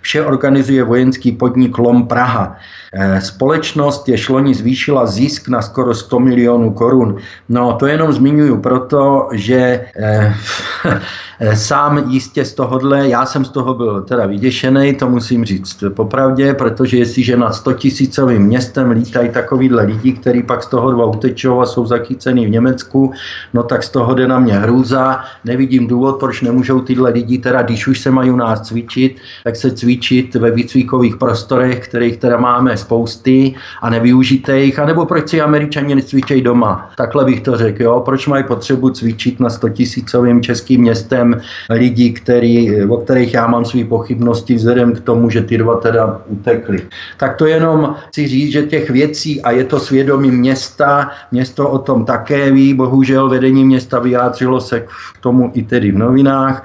Vše 0.00 0.24
organizuje 0.24 0.84
vojenský 0.84 1.32
podnik 1.32 1.78
LOM 1.78 2.08
Praha. 2.08 2.56
Eh, 2.94 3.20
společnost 3.20 4.08
je 4.08 4.18
šloni 4.18 4.54
zvýšila 4.54 5.06
zisk 5.06 5.48
na 5.48 5.62
skoro 5.62 5.94
100 5.94 6.20
milionů 6.20 6.72
korun. 6.72 7.16
No 7.48 7.72
to 7.72 7.86
jenom 7.86 8.12
zmiňuji 8.12 8.60
proto, 8.60 9.28
že 9.32 9.86
eh, 9.96 10.34
sám 11.54 12.04
jistě 12.12 12.44
z 12.44 12.54
tohohle, 12.54 13.08
já 13.08 13.26
jsem 13.26 13.44
z 13.44 13.50
toho 13.50 13.74
byl 13.74 14.02
teda 14.02 14.26
vyděšený, 14.26 14.94
to 14.94 15.08
musím 15.08 15.44
říct 15.44 15.84
popravdě, 15.88 16.54
protože 16.54 16.96
jestliže 16.96 17.36
na 17.36 17.52
100 17.52 17.72
tisícovým 17.72 18.42
městem 18.42 18.90
lítají 18.90 19.28
takovýhle 19.28 19.82
lidi, 19.82 20.12
kteří 20.12 20.42
pak 20.42 20.62
z 20.62 20.66
toho 20.66 20.90
dva 20.90 21.04
utečou 21.04 21.60
a 21.60 21.66
jsou 21.66 21.86
zachycený 21.86 22.46
v 22.46 22.50
Německu, 22.50 23.12
no 23.54 23.62
tak 23.62 23.82
z 23.82 23.90
toho 23.90 24.14
jde 24.14 24.28
na 24.28 24.38
mě 24.38 24.54
hrůza. 24.54 25.20
Nevidím 25.44 25.86
důvod, 25.86 26.20
proč 26.20 26.42
nemůžou 26.42 26.80
tyhle 26.80 27.10
lidi, 27.10 27.38
teda 27.38 27.62
když 27.62 27.86
už 27.86 28.00
se 28.00 28.10
mají 28.10 28.30
u 28.30 28.36
nás 28.36 28.60
cvičit, 28.60 29.16
tak 29.44 29.56
se 29.56 29.70
cvičit 29.70 30.34
ve 30.34 30.50
výcvikových 30.50 31.16
prostorech, 31.16 31.88
kterých 31.88 32.16
teda 32.16 32.36
máme 32.36 32.76
spousty 32.82 33.54
a 33.82 33.90
nevyužijte 33.90 34.58
jich, 34.58 34.78
anebo 34.78 35.06
proč 35.06 35.28
si 35.28 35.40
američani 35.40 35.94
necvičejí 35.94 36.42
doma. 36.42 36.90
Takhle 36.96 37.24
bych 37.24 37.40
to 37.40 37.56
řekl, 37.56 37.82
jo? 37.82 38.02
proč 38.04 38.26
mají 38.26 38.44
potřebu 38.44 38.90
cvičit 38.90 39.40
na 39.40 39.50
100 39.50 39.68
tisícovým 39.68 40.42
českým 40.42 40.80
městem 40.80 41.40
lidi, 41.70 42.10
který, 42.12 42.84
o 42.84 42.96
kterých 42.96 43.34
já 43.34 43.46
mám 43.46 43.64
své 43.64 43.84
pochybnosti 43.84 44.54
vzhledem 44.54 44.92
k 44.92 45.00
tomu, 45.00 45.30
že 45.30 45.40
ty 45.40 45.58
dva 45.58 45.76
teda 45.76 46.20
utekli. 46.26 46.82
Tak 47.16 47.36
to 47.36 47.46
jenom 47.46 47.94
chci 48.08 48.26
říct, 48.26 48.52
že 48.52 48.62
těch 48.62 48.90
věcí, 48.90 49.42
a 49.42 49.50
je 49.50 49.64
to 49.64 49.80
svědomí 49.80 50.30
města, 50.30 51.10
město 51.32 51.68
o 51.68 51.78
tom 51.78 52.04
také 52.04 52.50
ví, 52.50 52.74
bohužel 52.74 53.28
vedení 53.28 53.64
města 53.64 53.98
vyjádřilo 53.98 54.60
se 54.60 54.80
k 54.80 55.18
tomu 55.20 55.50
i 55.54 55.62
tedy 55.62 55.92
v 55.92 55.98
novinách, 55.98 56.64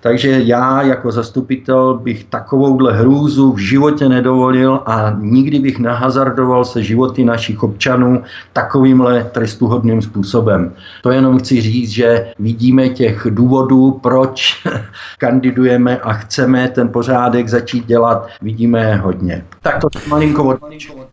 takže 0.00 0.40
já 0.42 0.82
jako 0.82 1.12
zastupitel 1.12 1.98
bych 1.98 2.24
takovouhle 2.24 2.92
hrůzu 2.92 3.52
v 3.52 3.58
životě 3.58 4.08
nedovolil 4.08 4.80
a 4.86 5.16
nikdy 5.18 5.58
bych 5.58 5.78
nahazardoval 5.78 6.64
se 6.64 6.82
životy 6.82 7.24
našich 7.24 7.62
občanů 7.62 8.22
takovýmhle 8.52 9.24
trestuhodným 9.24 10.02
způsobem. 10.02 10.72
To 11.02 11.10
jenom 11.10 11.38
chci 11.38 11.60
říct, 11.60 11.90
že 11.90 12.32
vidíme 12.38 12.88
těch 12.88 13.26
důvodů, 13.30 14.00
proč 14.02 14.66
kandidujeme 15.18 15.98
a 15.98 16.12
chceme 16.12 16.68
ten 16.68 16.88
pořádek 16.88 17.48
začít 17.48 17.86
dělat, 17.86 18.28
vidíme 18.42 18.96
hodně. 18.96 19.44
Tak 19.62 19.80
to 19.80 19.88
malinko 20.08 20.44
od... 20.44 20.58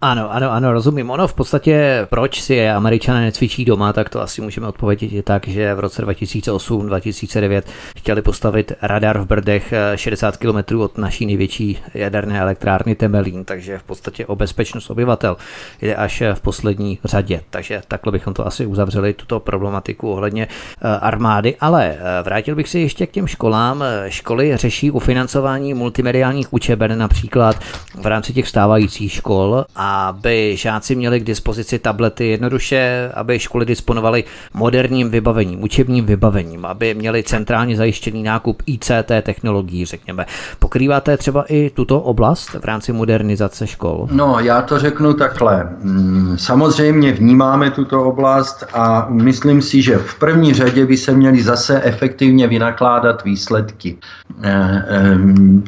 Ano, 0.02 0.34
ano, 0.34 0.52
ano, 0.52 0.74
rozumím. 0.74 1.10
Ono 1.10 1.28
v 1.28 1.34
podstatě, 1.34 2.07
proč 2.10 2.41
si 2.41 2.53
je 2.53 2.74
američané 2.74 3.22
necvičí 3.22 3.66
doma, 3.66 3.94
tak 3.94 4.10
to 4.10 4.22
asi 4.22 4.41
můžeme 4.41 4.68
odpovědět 4.68 5.26
tak, 5.26 5.48
že 5.48 5.74
v 5.74 5.80
roce 5.80 6.06
2008-2009 6.06 7.62
chtěli 7.98 8.22
postavit 8.22 8.72
radar 8.81 9.19
v 9.19 9.26
Brdech 9.26 9.73
60 9.95 10.35
eh, 10.35 10.38
km 10.38 10.80
od 10.80 10.97
naší 10.97 11.26
největší 11.26 11.80
jaderné 11.93 12.39
elektrárny 12.39 12.95
Temelín, 12.95 13.45
takže 13.45 13.77
v 13.77 13.84
podstatě 13.84 14.26
o 14.26 14.35
bezpečnost 14.35 14.89
obyvatel 14.89 15.38
jde 15.81 15.95
až 15.95 16.23
v 16.34 16.41
poslední 16.41 16.99
řadě. 17.03 17.41
Takže 17.49 17.81
takhle 17.88 18.11
bychom 18.11 18.34
to 18.34 18.47
asi 18.47 18.65
uzavřeli, 18.65 19.14
tuto 19.14 19.39
problematiku 19.39 20.11
ohledně 20.11 20.47
eh, 20.47 20.88
armády. 21.02 21.56
Ale 21.60 21.97
eh, 21.97 22.23
vrátil 22.23 22.56
bych 22.56 22.69
se 22.69 22.80
ještě 22.80 23.07
k 23.07 23.11
těm 23.11 23.27
školám. 23.27 23.84
Školy 24.07 24.57
řeší 24.57 24.91
ufinancování 24.91 25.73
multimediálních 25.73 26.53
učeben 26.53 26.97
například 26.97 27.56
v 28.02 28.06
rámci 28.06 28.34
těch 28.34 28.47
stávajících 28.47 29.11
škol, 29.11 29.65
aby 29.76 30.57
žáci 30.57 30.95
měli 30.95 31.19
k 31.19 31.23
dispozici 31.23 31.80
tablety 31.80 32.27
jednoduše, 32.27 33.11
aby 33.14 33.39
školy 33.39 33.65
disponovaly 33.65 34.23
moderním 34.53 35.10
vybavením, 35.10 35.64
učebním 35.64 36.06
vybavením, 36.06 36.65
aby 36.65 36.93
měli 36.93 37.23
centrálně 37.23 37.77
zajištěný 37.77 38.23
nákup 38.23 38.64
ICT 38.66 39.12
technologií, 39.22 39.86
řekněme. 39.86 40.26
Pokrýváte 40.60 41.18
třeba 41.18 41.46
i 41.48 41.70
tuto 41.70 42.02
oblast 42.02 42.50
v 42.50 42.66
rámci 42.66 42.94
modernizace 42.94 43.68
škol? 43.68 44.08
No, 44.12 44.40
já 44.40 44.62
to 44.62 44.80
řeknu 44.80 45.14
takhle. 45.14 45.70
Mm, 45.82 46.38
samozřejmě 46.38 47.12
vnímáme 47.12 47.72
tuto 47.72 48.04
oblast 48.04 48.66
a 48.74 49.08
myslím 49.10 49.62
si, 49.62 49.82
že 49.82 49.98
v 49.98 50.20
první 50.20 50.54
řadě 50.54 50.86
by 50.86 50.98
se 50.98 51.12
měly 51.12 51.44
zase 51.44 51.82
efektivně 51.82 52.48
vynakládat 52.48 53.24
výsledky. 53.24 53.98
Eh, 54.44 54.86
eh, 54.88 55.18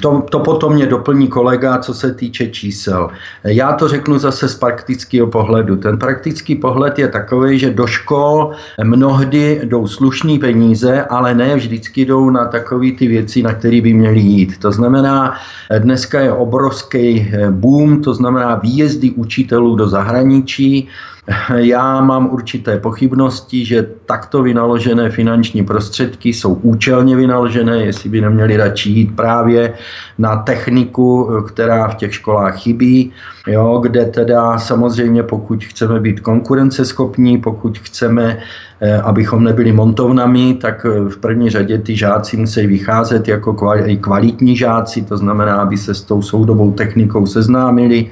to, 0.02 0.22
to 0.32 0.40
potom 0.40 0.74
mě 0.74 0.86
doplní 0.86 1.28
kolega, 1.28 1.78
co 1.78 1.94
se 1.94 2.14
týče 2.14 2.48
čísel. 2.48 3.10
Já 3.44 3.74
to 3.74 3.88
řeknu 3.88 4.18
zase 4.18 4.48
z 4.50 4.56
praktického 4.56 5.28
pohledu. 5.28 5.76
Ten 5.76 5.98
praktický 5.98 6.56
pohled 6.56 7.00
je 7.00 7.08
takový, 7.08 7.60
že 7.60 7.74
do 7.74 7.88
škol 7.88 8.52
mnohdy 8.84 9.62
jdou 9.64 9.88
slušné 9.88 10.40
peníze, 10.40 11.02
ale 11.02 11.36
ne 11.36 11.56
vždycky 11.56 12.06
jdou 12.06 12.30
na 12.30 12.46
takový 12.46 12.87
ty 12.92 13.08
věci, 13.08 13.44
na 13.44 13.54
které 13.54 13.82
by 13.82 13.94
měly 13.94 14.20
jít. 14.20 14.58
To 14.58 14.72
znamená, 14.72 15.34
dneska 15.80 16.20
je 16.20 16.32
obrovský 16.32 17.22
eh, 17.22 17.52
boom, 17.52 18.02
to 18.02 18.14
znamená 18.14 18.56
výjezdy 18.56 19.12
učitelů 19.12 19.76
do 19.76 19.88
zahraničí, 19.88 20.88
já 21.56 22.02
mám 22.02 22.30
určité 22.32 22.80
pochybnosti, 22.80 23.66
že 23.66 23.88
takto 24.06 24.44
vynaložené 24.44 25.10
finanční 25.10 25.64
prostředky 25.64 26.30
jsou 26.30 26.54
účelně 26.54 27.16
vynaložené, 27.16 27.86
jestli 27.86 28.10
by 28.10 28.22
neměli 28.22 28.58
radši 28.58 28.90
jít 28.90 29.16
právě 29.16 29.74
na 30.18 30.36
techniku, 30.36 31.30
která 31.48 31.88
v 31.88 31.96
těch 31.96 32.14
školách 32.14 32.58
chybí, 32.58 33.12
jo, 33.48 33.80
kde 33.84 34.06
teda 34.06 34.60
samozřejmě 34.60 35.24
pokud 35.24 35.64
chceme 35.64 36.00
být 36.00 36.20
konkurenceschopní, 36.20 37.38
pokud 37.38 37.78
chceme, 37.78 38.40
eh, 38.82 39.02
abychom 39.02 39.44
nebyli 39.44 39.72
montovnami, 39.72 40.54
tak 40.54 40.86
eh, 40.86 41.10
v 41.10 41.18
první 41.18 41.50
řadě 41.50 41.78
ty 41.78 41.96
žáci 41.96 42.38
musí 42.38 42.68
vycházet 42.68 43.28
jako 43.28 43.54
kvalitní 44.02 44.58
žáci, 44.58 45.02
to 45.02 45.18
znamená, 45.18 45.62
aby 45.62 45.78
se 45.78 45.94
s 45.94 46.02
tou 46.02 46.22
soudobou 46.22 46.72
technikou 46.72 47.26
seznámili, 47.26 48.10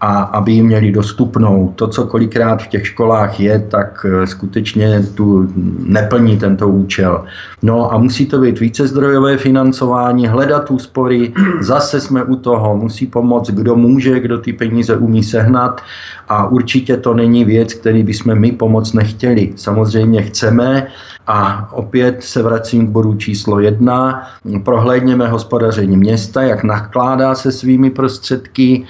a 0.00 0.22
aby 0.22 0.52
ji 0.52 0.62
měli 0.62 0.92
dostupnou. 0.92 1.72
To, 1.76 1.88
co 1.88 2.06
kolikrát 2.06 2.62
v 2.62 2.66
těch 2.66 2.86
školách 2.86 3.40
je, 3.40 3.58
tak 3.70 4.06
eh, 4.08 4.26
skutečně 4.26 5.02
tu 5.14 5.48
neplní 5.78 6.36
tento 6.36 6.68
účel. 6.68 7.24
No 7.62 7.92
a 7.92 7.98
musí 7.98 8.26
to 8.26 8.38
být 8.38 8.60
více 8.60 8.86
zdrojové 8.86 9.36
financování, 9.36 10.26
hledat 10.26 10.70
úspory, 10.70 11.32
zase 11.60 12.00
jsme 12.00 12.24
u 12.24 12.36
toho, 12.36 12.76
musí 12.76 13.06
pomoct, 13.06 13.50
kdo 13.50 13.76
může, 13.76 14.20
kdo 14.20 14.38
ty 14.38 14.52
peníze 14.52 14.96
umí 14.96 15.22
sehnat 15.22 15.80
a 16.28 16.46
určitě 16.48 16.96
to 16.96 17.14
není 17.14 17.44
věc, 17.44 17.74
který 17.74 18.02
bychom 18.02 18.34
my 18.34 18.52
pomoc 18.52 18.92
nechtěli. 18.92 19.52
Samozřejmě 19.56 20.22
chceme, 20.22 20.86
a 21.26 21.68
opět 21.72 22.22
se 22.22 22.42
vracím 22.42 22.86
k 22.86 22.90
bodu 22.90 23.14
číslo 23.14 23.60
jedna. 23.60 24.22
Prohlédněme 24.64 25.28
hospodaření 25.28 25.96
města, 25.96 26.42
jak 26.42 26.64
nakládá 26.64 27.34
se 27.34 27.52
svými 27.52 27.90
prostředky, 27.90 28.86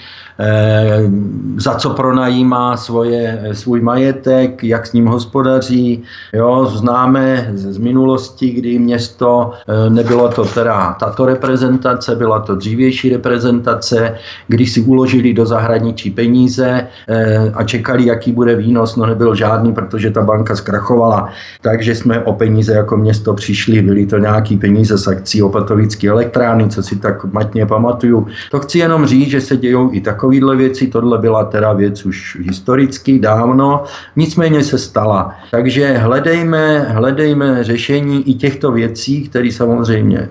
za 1.56 1.74
co 1.74 1.90
pronajímá 1.90 2.76
svoje, 2.76 3.48
svůj 3.52 3.80
majetek, 3.80 4.64
jak 4.64 4.86
s 4.86 4.92
ním 4.92 5.06
hospodaří. 5.06 6.02
Jo, 6.32 6.66
známe 6.66 7.50
z 7.54 7.78
minulosti, 7.78 8.50
kdy 8.50 8.78
město, 8.78 9.52
eh, 9.68 9.90
nebylo 9.90 10.28
to 10.28 10.44
teda 10.44 10.96
tato 11.00 11.26
reprezentace, 11.26 12.16
byla 12.16 12.40
to 12.40 12.54
dřívější 12.54 13.08
reprezentace, 13.08 14.14
kdy 14.48 14.66
si 14.66 14.80
uložili 14.80 15.32
do 15.32 15.46
zahraničí 15.46 16.10
peníze 16.10 16.86
eh, 17.08 17.50
a 17.54 17.64
čekali, 17.64 18.06
jaký 18.06 18.32
bude 18.32 18.56
výnos, 18.56 18.96
no 18.96 19.06
nebyl 19.06 19.34
žádný, 19.34 19.72
protože 19.72 20.10
ta 20.10 20.22
banka 20.22 20.56
zkrachovala. 20.56 21.28
Takže 21.62 21.94
jsme 21.94 22.20
o 22.20 22.32
peníze 22.32 22.74
jako 22.74 22.96
město 22.96 23.34
přišli, 23.34 23.82
byly 23.82 24.06
to 24.06 24.18
nějaký 24.18 24.56
peníze 24.56 24.98
z 24.98 25.08
akcí 25.08 25.42
opatovické 25.42 26.08
elektrárny, 26.08 26.68
co 26.68 26.82
si 26.82 26.96
tak 26.96 27.24
matně 27.24 27.66
pamatuju. 27.66 28.26
To 28.50 28.60
chci 28.60 28.78
jenom 28.78 29.06
říct, 29.06 29.30
že 29.30 29.40
se 29.40 29.56
dějou 29.56 29.90
i 29.92 30.00
takové 30.00 30.25
takovéhle 30.26 30.56
věci, 30.56 30.86
tohle 30.86 31.18
byla 31.18 31.44
teda 31.44 31.72
věc 31.72 32.04
už 32.04 32.38
historicky 32.42 33.18
dávno, 33.18 33.84
nicméně 34.16 34.64
se 34.64 34.78
stala. 34.78 35.34
Takže 35.50 35.92
hledejme, 35.98 36.78
hledejme 36.80 37.64
řešení 37.64 38.28
i 38.30 38.34
těchto 38.34 38.72
věcí, 38.72 39.28
které 39.28 39.52
samozřejmě 39.52 40.28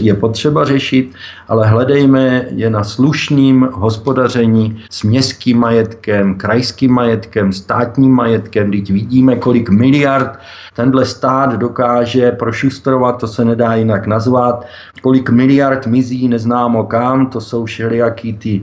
je 0.00 0.14
potřeba 0.14 0.64
řešit, 0.64 1.12
ale 1.48 1.66
hledejme 1.66 2.44
je 2.50 2.70
na 2.70 2.84
slušným 2.84 3.68
hospodaření 3.72 4.84
s 4.90 5.02
městským 5.02 5.58
majetkem, 5.58 6.34
krajským 6.34 6.92
majetkem, 6.92 7.52
státním 7.52 8.12
majetkem, 8.12 8.70
teď 8.70 8.90
vidíme, 8.90 9.36
kolik 9.36 9.70
miliard 9.70 10.38
tenhle 10.78 11.04
stát 11.04 11.56
dokáže 11.56 12.30
prošustrovat, 12.32 13.20
to 13.20 13.26
se 13.26 13.44
nedá 13.44 13.74
jinak 13.74 14.06
nazvat, 14.06 14.66
kolik 15.02 15.30
miliard 15.30 15.86
mizí 15.86 16.28
neznámo 16.28 16.84
kam, 16.84 17.26
to 17.26 17.40
jsou 17.40 17.64
všelijaký 17.64 18.32
ty 18.32 18.60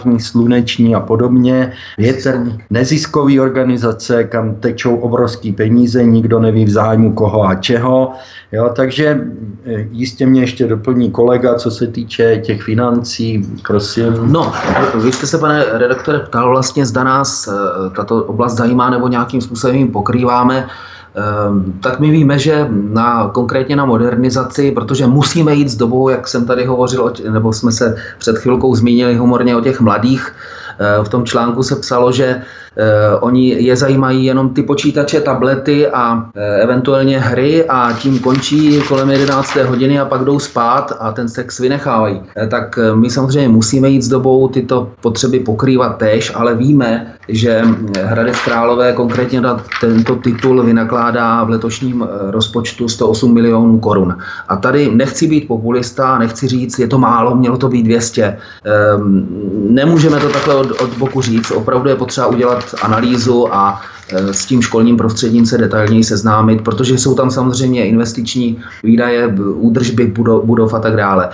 elektrární, 0.00 0.20
sluneční 0.20 0.94
a 0.94 1.00
podobně, 1.00 1.72
větrní, 1.98 2.58
neziskový 2.70 3.40
organizace, 3.40 4.24
kam 4.24 4.54
tečou 4.54 4.96
obrovský 4.96 5.52
peníze, 5.52 6.04
nikdo 6.04 6.40
neví 6.40 6.64
v 6.64 6.70
zájmu 6.70 7.12
koho 7.12 7.44
a 7.44 7.54
čeho. 7.54 8.12
Jo, 8.52 8.70
takže 8.76 9.20
eh, 9.66 9.86
jistě 9.90 10.26
mě 10.26 10.40
ještě 10.40 10.66
doplní 10.66 11.10
kolega, 11.10 11.54
co 11.54 11.70
se 11.70 11.86
týče 11.86 12.36
těch 12.36 12.62
financí, 12.62 13.42
prosím. 13.66 14.32
No, 14.32 14.52
vy 15.02 15.12
jste 15.12 15.26
se, 15.26 15.38
pane 15.38 15.64
redaktore, 15.78 16.18
ptal 16.18 16.50
vlastně, 16.50 16.86
zda 16.86 17.04
nás 17.04 17.48
eh, 17.48 17.90
tato 17.96 18.24
oblast 18.24 18.56
zajímá 18.56 18.90
nebo 18.90 19.08
nějakým 19.08 19.40
způsobem 19.40 19.88
pokrýváme. 19.88 20.66
Ehm, 21.14 21.72
tak 21.82 22.00
my 22.00 22.10
víme, 22.10 22.38
že 22.38 22.66
na, 22.70 23.28
konkrétně 23.28 23.76
na 23.76 23.84
modernizaci, 23.84 24.70
protože 24.70 25.06
musíme 25.06 25.54
jít 25.54 25.68
s 25.68 25.76
dobou, 25.76 26.08
jak 26.08 26.28
jsem 26.28 26.46
tady 26.46 26.64
hovořil, 26.64 27.12
nebo 27.30 27.52
jsme 27.52 27.72
se 27.72 27.96
před 28.18 28.38
chvilkou 28.38 28.74
zmínili 28.74 29.16
humorně 29.16 29.56
o 29.56 29.60
těch 29.60 29.80
mladých, 29.80 30.34
v 31.02 31.08
tom 31.08 31.24
článku 31.24 31.62
se 31.62 31.76
psalo, 31.76 32.12
že 32.12 32.24
eh, 32.24 33.16
oni 33.20 33.64
je 33.64 33.76
zajímají 33.76 34.24
jenom 34.24 34.54
ty 34.54 34.62
počítače, 34.62 35.20
tablety 35.20 35.88
a 35.88 36.30
eh, 36.36 36.62
eventuálně 36.62 37.18
hry 37.18 37.64
a 37.68 37.92
tím 37.92 38.18
končí 38.18 38.80
kolem 38.88 39.10
11. 39.10 39.56
hodiny 39.56 40.00
a 40.00 40.04
pak 40.04 40.24
jdou 40.24 40.38
spát 40.38 40.92
a 41.00 41.12
ten 41.12 41.28
sex 41.28 41.58
vynechávají. 41.58 42.20
Tak 42.48 42.78
my 42.94 43.10
samozřejmě 43.10 43.48
musíme 43.48 43.88
jít 43.88 44.02
s 44.02 44.08
dobou 44.08 44.48
tyto 44.48 44.90
potřeby 45.00 45.40
pokrývat 45.40 45.96
tež, 45.96 46.32
ale 46.34 46.54
víme, 46.54 47.14
že 47.28 47.62
Hradec 48.02 48.40
Králové 48.44 48.92
konkrétně 48.92 49.40
na 49.40 49.64
tento 49.80 50.16
titul 50.16 50.62
vynakládá 50.62 51.44
v 51.44 51.50
letošním 51.50 52.08
rozpočtu 52.30 52.88
108 52.88 53.34
milionů 53.34 53.78
korun. 53.78 54.16
A 54.48 54.56
tady 54.56 54.90
nechci 54.94 55.26
být 55.26 55.48
populista, 55.48 56.18
nechci 56.18 56.48
říct, 56.48 56.78
je 56.78 56.88
to 56.88 56.98
málo, 56.98 57.36
mělo 57.36 57.56
to 57.56 57.68
být 57.68 57.82
200. 57.82 58.22
Ehm, 58.22 59.26
nemůžeme 59.70 60.20
to 60.20 60.28
takhle 60.28 60.54
od 60.60 60.80
od, 60.80 60.90
boku 60.98 61.22
říct. 61.22 61.50
Opravdu 61.50 61.88
je 61.88 61.96
potřeba 61.96 62.26
udělat 62.26 62.74
analýzu 62.82 63.54
a 63.54 63.80
e, 64.12 64.34
s 64.34 64.46
tím 64.46 64.62
školním 64.62 64.96
prostředím 64.96 65.46
se 65.46 65.58
detailněji 65.58 66.04
seznámit, 66.04 66.64
protože 66.64 66.98
jsou 66.98 67.14
tam 67.14 67.30
samozřejmě 67.30 67.86
investiční 67.86 68.62
výdaje, 68.82 69.28
údržby 69.54 70.06
budov, 70.06 70.44
budov 70.44 70.74
a 70.74 70.78
tak 70.78 70.96
dále. 70.96 71.28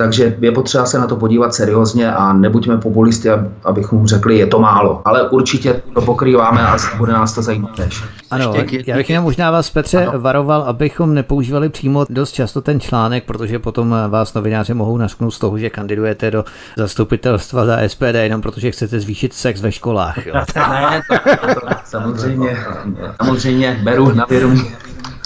Takže 0.00 0.36
je 0.40 0.52
potřeba 0.52 0.86
se 0.86 0.98
na 0.98 1.06
to 1.06 1.16
podívat 1.16 1.54
seriózně 1.54 2.12
a 2.12 2.32
nebuďme 2.32 2.78
populisty, 2.78 3.28
abychom 3.64 4.06
řekli, 4.06 4.38
je 4.38 4.46
to 4.46 4.58
málo. 4.58 5.02
Ale 5.04 5.28
určitě 5.28 5.82
to 5.94 6.00
pokrýváme 6.02 6.60
a 6.60 6.76
bude 6.98 7.12
nás 7.12 7.32
to 7.32 7.42
zajímat 7.42 7.76
tež. 7.76 8.04
Ano, 8.30 8.54
já 8.86 8.96
bych 8.96 9.10
jenom 9.10 9.24
možná 9.24 9.50
vás, 9.50 9.70
Petře, 9.70 10.06
ano. 10.06 10.20
varoval, 10.20 10.62
abychom 10.62 11.14
nepoužívali 11.14 11.68
přímo 11.68 12.06
dost 12.10 12.32
často 12.32 12.60
ten 12.60 12.80
článek, 12.80 13.24
protože 13.24 13.58
potom 13.58 13.94
vás 14.08 14.34
novináři 14.34 14.74
mohou 14.74 14.96
nasknout 14.96 15.34
z 15.34 15.38
toho, 15.38 15.58
že 15.58 15.70
kandidujete 15.70 16.30
do 16.30 16.44
zastupitelstva 16.76 17.66
za 17.66 17.78
SPD, 17.86 18.14
jenom 18.14 18.40
protože 18.40 18.70
chcete 18.70 19.00
zvýšit 19.00 19.32
sex 19.32 19.60
ve 19.60 19.72
školách. 19.72 20.26
Jo. 20.26 20.34
ne, 20.56 21.02
to, 21.08 21.30
to, 21.60 21.66
samozřejmě, 21.84 22.56
samozřejmě 23.22 23.80
beru 23.82 24.14
na 24.14 24.26
vědomí. 24.30 24.62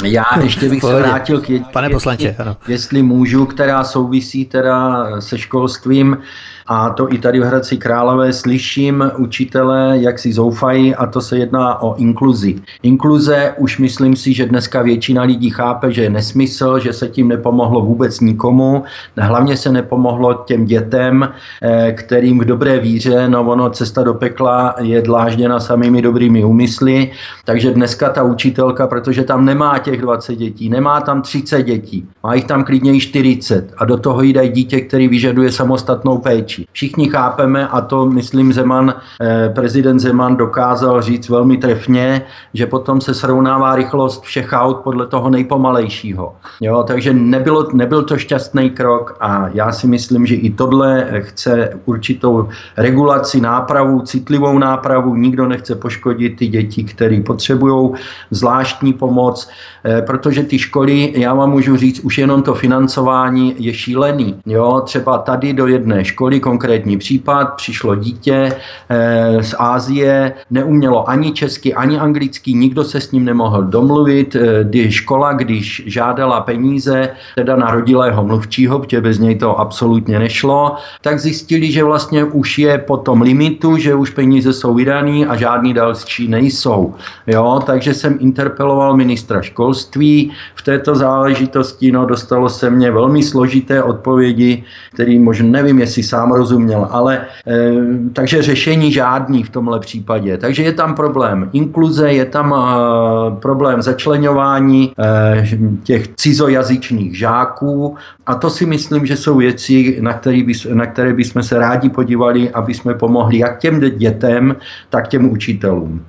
Já 0.05 0.25
ještě 0.43 0.69
bych 0.69 0.83
se 0.83 0.95
vrátil 0.95 1.41
k 1.41 1.51
jedině, 1.51 1.71
Pane 1.73 1.91
poslanče, 1.91 2.37
ano. 2.39 2.57
jestli 2.69 3.03
můžu, 3.03 3.47
která 3.47 3.85
souvisí 3.85 4.45
teda 4.45 5.07
se 5.21 5.39
školstvím. 5.39 6.19
A 6.67 6.91
to 6.91 7.13
i 7.13 7.19
tady 7.19 7.41
v 7.41 7.43
Hradci 7.43 7.77
Králové 7.77 8.33
slyším 8.33 9.11
učitele, 9.19 9.99
jak 10.01 10.19
si 10.19 10.33
zoufají 10.33 10.95
a 10.95 11.07
to 11.07 11.21
se 11.21 11.39
jedná 11.39 11.83
o 11.83 11.97
inkluzi. 11.97 12.57
Inkluze 12.83 13.55
už 13.59 13.79
myslím 13.79 14.17
si, 14.17 14.33
že 14.33 14.47
dneska 14.47 14.83
většina 14.83 15.23
lidí 15.23 15.51
chápe, 15.51 15.93
že 15.93 16.03
je 16.03 16.11
nesmysl, 16.11 16.79
že 16.79 16.93
se 16.93 17.09
tím 17.09 17.29
nepomohlo 17.29 17.81
vůbec 17.81 18.21
nikomu. 18.21 18.85
Hlavně 19.17 19.57
se 19.57 19.73
nepomohlo 19.73 20.35
těm 20.35 20.65
dětem, 20.65 21.29
eh, 21.63 21.93
kterým 21.93 22.39
v 22.39 22.45
dobré 22.45 22.79
víře, 22.79 23.29
no 23.29 23.45
ono 23.45 23.71
cesta 23.71 24.03
do 24.03 24.15
pekla 24.15 24.75
je 24.81 25.03
dlážděna 25.03 25.61
samými 25.61 26.03
dobrými 26.03 26.45
úmysly, 26.45 27.11
takže 27.45 27.71
dneska 27.71 28.09
ta 28.09 28.23
učitelka, 28.23 28.87
protože 28.87 29.25
tam 29.25 29.45
nemá 29.45 29.79
těch 29.79 30.01
20 30.01 30.35
dětí, 30.35 30.69
nemá 30.69 31.01
tam 31.01 31.23
30 31.23 31.63
dětí, 31.63 32.09
má 32.23 32.35
jich 32.35 32.45
tam 32.45 32.65
klidně 32.65 32.93
i 32.93 33.01
40 33.01 33.73
a 33.77 33.85
do 33.85 33.97
toho 33.97 34.23
dají 34.33 34.49
dítě, 34.49 34.81
který 34.81 35.09
vyžaduje 35.09 35.53
samostatnou 35.53 36.19
péči 36.19 36.54
péči. 36.55 36.67
Všichni 36.73 37.09
chápeme, 37.09 37.69
a 37.69 37.81
to 37.81 38.07
myslím 38.07 38.53
Zeman, 38.53 38.95
eh, 39.21 39.49
prezident 39.55 39.99
Zeman 39.99 40.37
dokázal 40.37 41.03
říct 41.03 41.29
velmi 41.29 41.57
trefně, 41.57 42.23
že 42.55 42.67
potom 42.67 43.01
se 43.01 43.15
srovnává 43.15 43.75
rychlost 43.75 44.23
všech 44.23 44.53
aut 44.53 44.77
podle 44.85 45.07
toho 45.07 45.31
nejpomalejšího. 45.31 46.35
Jo, 46.61 46.85
takže 46.87 47.13
nebylo, 47.13 47.69
nebyl 47.73 48.03
to 48.03 48.19
šťastný 48.19 48.71
krok 48.71 49.17
a 49.21 49.49
já 49.55 49.73
si 49.73 49.87
myslím, 49.87 50.27
že 50.27 50.35
i 50.35 50.51
tohle 50.51 51.07
chce 51.21 51.81
určitou 51.85 52.49
regulaci, 52.77 53.41
nápravu, 53.41 54.01
citlivou 54.01 54.59
nápravu. 54.59 55.15
Nikdo 55.15 55.47
nechce 55.47 55.75
poškodit 55.75 56.37
ty 56.37 56.47
děti, 56.47 56.85
které 56.85 57.23
potřebují 57.27 57.95
zvláštní 58.31 58.93
pomoc, 58.93 59.49
eh, 59.85 60.03
protože 60.03 60.43
ty 60.43 60.59
školy, 60.59 61.13
já 61.17 61.35
vám 61.35 61.51
můžu 61.51 61.77
říct, 61.77 62.01
už 62.05 62.19
jenom 62.19 62.43
to 62.43 62.55
financování 62.55 63.55
je 63.59 63.75
šílený. 63.75 64.41
Jo, 64.47 64.83
třeba 64.85 65.19
tady 65.19 65.53
do 65.53 65.67
jedné 65.67 66.05
školy 66.05 66.41
konkrétní 66.45 66.99
případ, 66.99 67.57
přišlo 67.57 67.95
dítě 67.97 68.53
eh, 68.53 69.43
z 69.43 69.55
Ázie, 69.59 70.33
neumělo 70.51 71.09
ani 71.09 71.33
česky, 71.33 71.75
ani 71.75 71.97
anglicky, 71.99 72.53
nikdo 72.53 72.85
se 72.85 73.01
s 73.01 73.13
ním 73.13 73.25
nemohl 73.25 73.63
domluvit, 73.63 74.37
eh, 74.37 74.65
kdy 74.69 74.93
škola, 74.93 75.33
když 75.33 75.89
žádala 75.89 76.45
peníze, 76.45 77.17
teda 77.35 77.57
narodilého 77.57 78.21
mluvčího, 78.21 78.79
protože 78.79 79.01
bez 79.01 79.17
něj 79.19 79.41
to 79.41 79.57
absolutně 79.57 80.19
nešlo, 80.19 80.77
tak 81.01 81.17
zjistili, 81.17 81.73
že 81.73 81.81
vlastně 81.85 82.25
už 82.25 82.59
je 82.59 82.79
po 82.79 82.97
tom 83.01 83.25
limitu, 83.25 83.81
že 83.81 83.97
už 83.97 84.13
peníze 84.13 84.53
jsou 84.53 84.75
vydaný 84.77 85.25
a 85.25 85.33
žádný 85.37 85.73
další 85.73 86.29
nejsou. 86.29 86.95
Jo, 87.27 87.63
takže 87.65 87.95
jsem 87.97 88.21
interpeloval 88.21 88.97
ministra 88.97 89.41
školství 89.41 90.33
v 90.55 90.63
této 90.63 90.93
záležitosti, 90.93 91.89
no 91.89 92.05
dostalo 92.05 92.49
se 92.53 92.69
mně 92.69 92.91
velmi 92.91 93.23
složité 93.23 93.81
odpovědi, 93.83 94.65
který 94.93 95.17
možná 95.19 95.55
nevím, 95.55 95.79
jestli 95.79 96.03
sám 96.03 96.34
rozuměl, 96.35 96.89
ale 96.91 97.21
e, 97.47 97.73
takže 98.13 98.43
řešení 98.43 98.93
žádný 98.93 99.43
v 99.43 99.51
tomhle 99.51 99.81
případě. 99.81 100.39
Takže 100.39 100.63
je 100.63 100.73
tam 100.73 100.95
problém 100.95 101.51
inkluze, 101.53 102.13
je 102.13 102.25
tam 102.25 102.55
e, 102.55 103.41
problém 103.41 103.83
začlenování 103.83 104.93
e, 104.99 105.59
těch 105.83 106.09
cizojazyčných 106.17 107.19
žáků 107.19 107.97
a 108.27 108.35
to 108.35 108.51
si 108.51 108.67
myslím, 108.67 109.07
že 109.07 109.17
jsou 109.17 109.37
věci, 109.37 109.99
na, 110.01 110.13
který 110.13 110.43
by, 110.43 110.53
na 110.73 110.87
které 110.87 111.13
bychom 111.13 111.43
se 111.43 111.59
rádi 111.59 111.89
podívali, 111.89 112.51
aby 112.51 112.75
jsme 112.75 112.95
pomohli 112.95 113.39
jak 113.39 113.59
těm 113.59 113.81
dětem, 113.81 114.57
tak 114.91 115.09
těm 115.09 115.31
učitelům. 115.31 116.01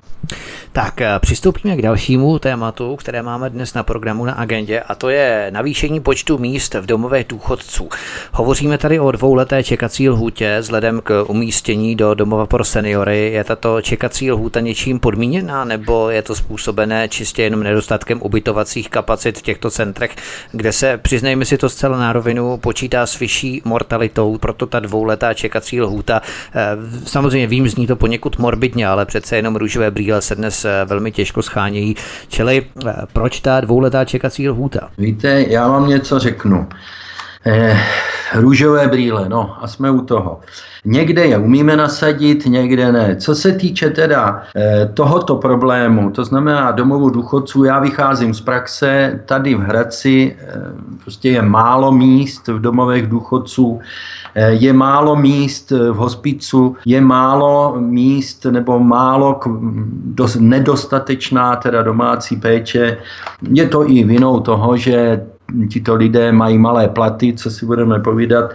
Tak 0.72 1.02
eh, 1.02 1.20
přistoupíme 1.20 1.76
k 1.76 1.82
dalšímu 1.82 2.40
tématu, 2.40 2.96
které 2.96 3.22
máme 3.22 3.50
dnes 3.50 3.74
na 3.74 3.84
programu 3.84 4.26
na 4.26 4.34
agendě 4.34 4.80
a 4.80 4.96
to 4.96 5.10
je 5.10 5.48
navýšení 5.54 6.00
počtu 6.00 6.38
míst 6.38 6.74
v 6.74 6.86
domovech 6.86 7.26
důchodců. 7.30 7.90
Hovoříme 8.32 8.78
tady 8.78 9.00
o 9.00 9.12
dvouleté 9.12 9.64
čekací 9.64 10.10
lhůtě 10.16 10.58
vzhledem 10.60 11.02
k 11.04 11.24
umístění 11.28 11.96
do 11.96 12.14
domova 12.14 12.46
pro 12.46 12.64
seniory. 12.64 13.32
Je 13.34 13.44
tato 13.44 13.82
čekací 13.82 14.32
lhůta 14.32 14.60
něčím 14.60 15.00
podmíněná 15.00 15.66
nebo 15.66 16.10
je 16.10 16.22
to 16.22 16.36
způsobené 16.36 17.10
čistě 17.10 17.44
jenom 17.44 17.64
nedostatkem 17.64 18.22
ubytovacích 18.22 18.90
kapacit 18.90 19.38
v 19.38 19.42
těchto 19.42 19.72
centrech, 19.72 20.16
kde 20.52 20.72
se, 20.72 20.98
přiznejme 20.98 21.46
si 21.46 21.58
to 21.58 21.70
zcela 21.70 21.98
na 21.98 22.14
rovinu, 22.14 22.58
počítá 22.58 23.06
s 23.06 23.20
vyšší 23.20 23.62
mortalitou, 23.66 24.38
proto 24.38 24.66
ta 24.66 24.80
dvouletá 24.80 25.34
čekací 25.34 25.82
lhůta. 25.82 26.22
Eh, 26.56 26.62
samozřejmě 27.06 27.48
vím, 27.48 27.70
zní 27.70 27.88
to 27.88 27.96
poněkud 27.96 28.40
morbidně, 28.40 28.88
ale 28.88 29.06
přece 29.06 29.36
jenom 29.36 29.56
růžové 29.56 29.92
brýle 29.92 30.22
se 30.22 30.36
dnes 30.36 30.66
velmi 30.86 31.12
těžko 31.12 31.42
schánějí. 31.42 31.96
Čili 32.28 32.66
eh, 32.88 32.94
proč 33.14 33.40
ta 33.40 33.62
dvouletá 33.62 34.06
čekací 34.06 34.50
lhůta? 34.50 34.90
Víte, 34.98 35.46
já 35.48 35.68
vám 35.68 35.90
něco 35.90 36.20
řeknu. 36.20 36.68
Eh, 37.48 37.78
růžové 38.36 38.88
brýle, 38.88 39.30
no 39.30 39.56
a 39.62 39.68
jsme 39.68 39.92
u 39.92 40.02
toho. 40.02 40.40
Někde 40.86 41.26
je 41.26 41.38
umíme 41.38 41.76
nasadit, 41.76 42.46
někde 42.46 42.92
ne. 42.92 43.16
Co 43.16 43.36
se 43.36 43.52
týče 43.52 43.90
teda 43.90 44.44
eh, 44.56 44.90
tohoto 44.94 45.36
problému, 45.36 46.12
to 46.12 46.26
znamená 46.26 46.72
domovu 46.72 47.10
důchodců, 47.10 47.64
já 47.64 47.80
vycházím 47.80 48.34
z 48.34 48.42
praxe, 48.42 49.20
tady 49.26 49.56
v 49.56 49.60
Hradci 49.60 50.36
eh, 50.40 50.54
prostě 51.02 51.30
je 51.30 51.42
málo 51.42 51.92
míst 51.92 52.48
v 52.48 52.62
domovech 52.62 53.08
důchodců, 53.08 53.80
eh, 54.36 54.52
je 54.52 54.74
málo 54.74 55.16
míst 55.16 55.72
v 55.72 55.94
hospicu, 55.94 56.76
je 56.86 57.02
málo 57.02 57.76
míst 57.80 58.46
nebo 58.46 58.80
málo 58.80 59.40
dos, 60.06 60.36
nedostatečná 60.36 61.56
teda 61.56 61.82
domácí 61.82 62.36
péče. 62.36 62.98
Je 63.52 63.68
to 63.68 63.90
i 63.90 64.04
vinou 64.04 64.40
toho, 64.40 64.78
že 64.78 65.26
tito 65.70 65.96
lidé 65.96 66.32
mají 66.32 66.58
malé 66.58 66.88
platy, 66.88 67.34
co 67.34 67.52
si 67.52 67.66
budeme 67.66 68.00
povídat. 68.00 68.52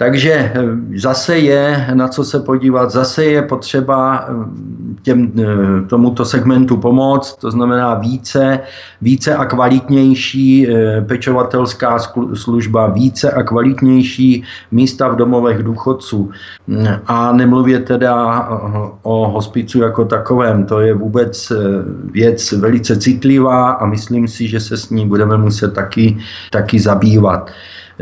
Takže 0.00 0.32
eh, 0.32 0.52
zase 0.96 1.38
je 1.38 1.86
na 1.94 2.08
co 2.08 2.24
se 2.24 2.40
podívat, 2.40 2.90
zase 2.90 3.24
je 3.24 3.42
potřeba 3.42 4.24
eh, 4.28 4.32
těm, 5.02 5.32
eh, 5.38 5.44
tomuto 5.86 6.24
segmentu 6.24 6.76
pomoct, 6.76 7.36
to 7.36 7.50
znamená 7.50 7.94
více, 7.94 8.60
více 9.02 9.34
a 9.34 9.44
kvalitnější 9.44 10.66
pečovatelská 11.06 11.98
služba, 12.34 12.86
více 12.86 13.30
a 13.30 13.42
kvalitnější 13.42 14.44
místa 14.70 15.08
v 15.08 15.16
domovech 15.16 15.62
důchodců. 15.62 16.30
A 17.06 17.32
nemluvě 17.32 17.78
teda 17.78 18.48
o 19.02 19.28
hospicu 19.28 19.78
jako 19.78 20.04
takovém, 20.04 20.64
to 20.64 20.80
je 20.80 20.94
vůbec 20.94 21.52
věc 22.12 22.52
velice 22.52 22.96
citlivá 22.96 23.70
a 23.70 23.86
myslím 23.86 24.28
si, 24.28 24.48
že 24.48 24.60
se 24.60 24.76
s 24.76 24.90
ní 24.90 25.08
budeme 25.08 25.36
muset 25.36 25.74
taky, 25.74 26.16
taky 26.50 26.80
zabývat 26.80 27.50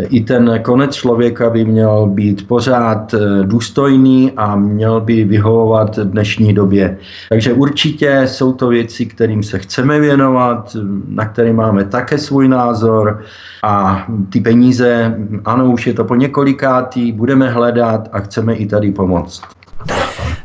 i 0.03 0.21
ten 0.21 0.61
konec 0.63 0.95
člověka 0.95 1.51
by 1.51 1.65
měl 1.65 2.07
být 2.07 2.49
pořád 2.49 3.15
eh, 3.15 3.19
důstojný 3.43 4.33
a 4.37 4.57
měl 4.57 5.01
by 5.01 5.25
vyhovovat 5.25 5.99
dnešní 5.99 6.55
době. 6.55 6.99
Takže 7.29 7.53
určitě 7.53 8.23
jsou 8.27 8.53
to 8.53 8.69
věci, 8.69 9.07
kterým 9.07 9.43
se 9.43 9.59
chceme 9.59 10.01
věnovat, 10.01 10.77
na 11.09 11.27
které 11.27 11.53
máme 11.53 11.85
také 11.85 12.19
svůj 12.19 12.49
názor 12.49 13.23
a 13.63 14.07
ty 14.31 14.41
peníze, 14.41 15.17
ano, 15.45 15.71
už 15.71 15.87
je 15.87 15.95
to 15.95 16.05
po 16.05 16.15
několikátý, 16.15 17.13
budeme 17.13 17.51
hledat 17.51 18.09
a 18.13 18.19
chceme 18.19 18.55
i 18.55 18.67
tady 18.67 18.93
pomoct. 18.93 19.43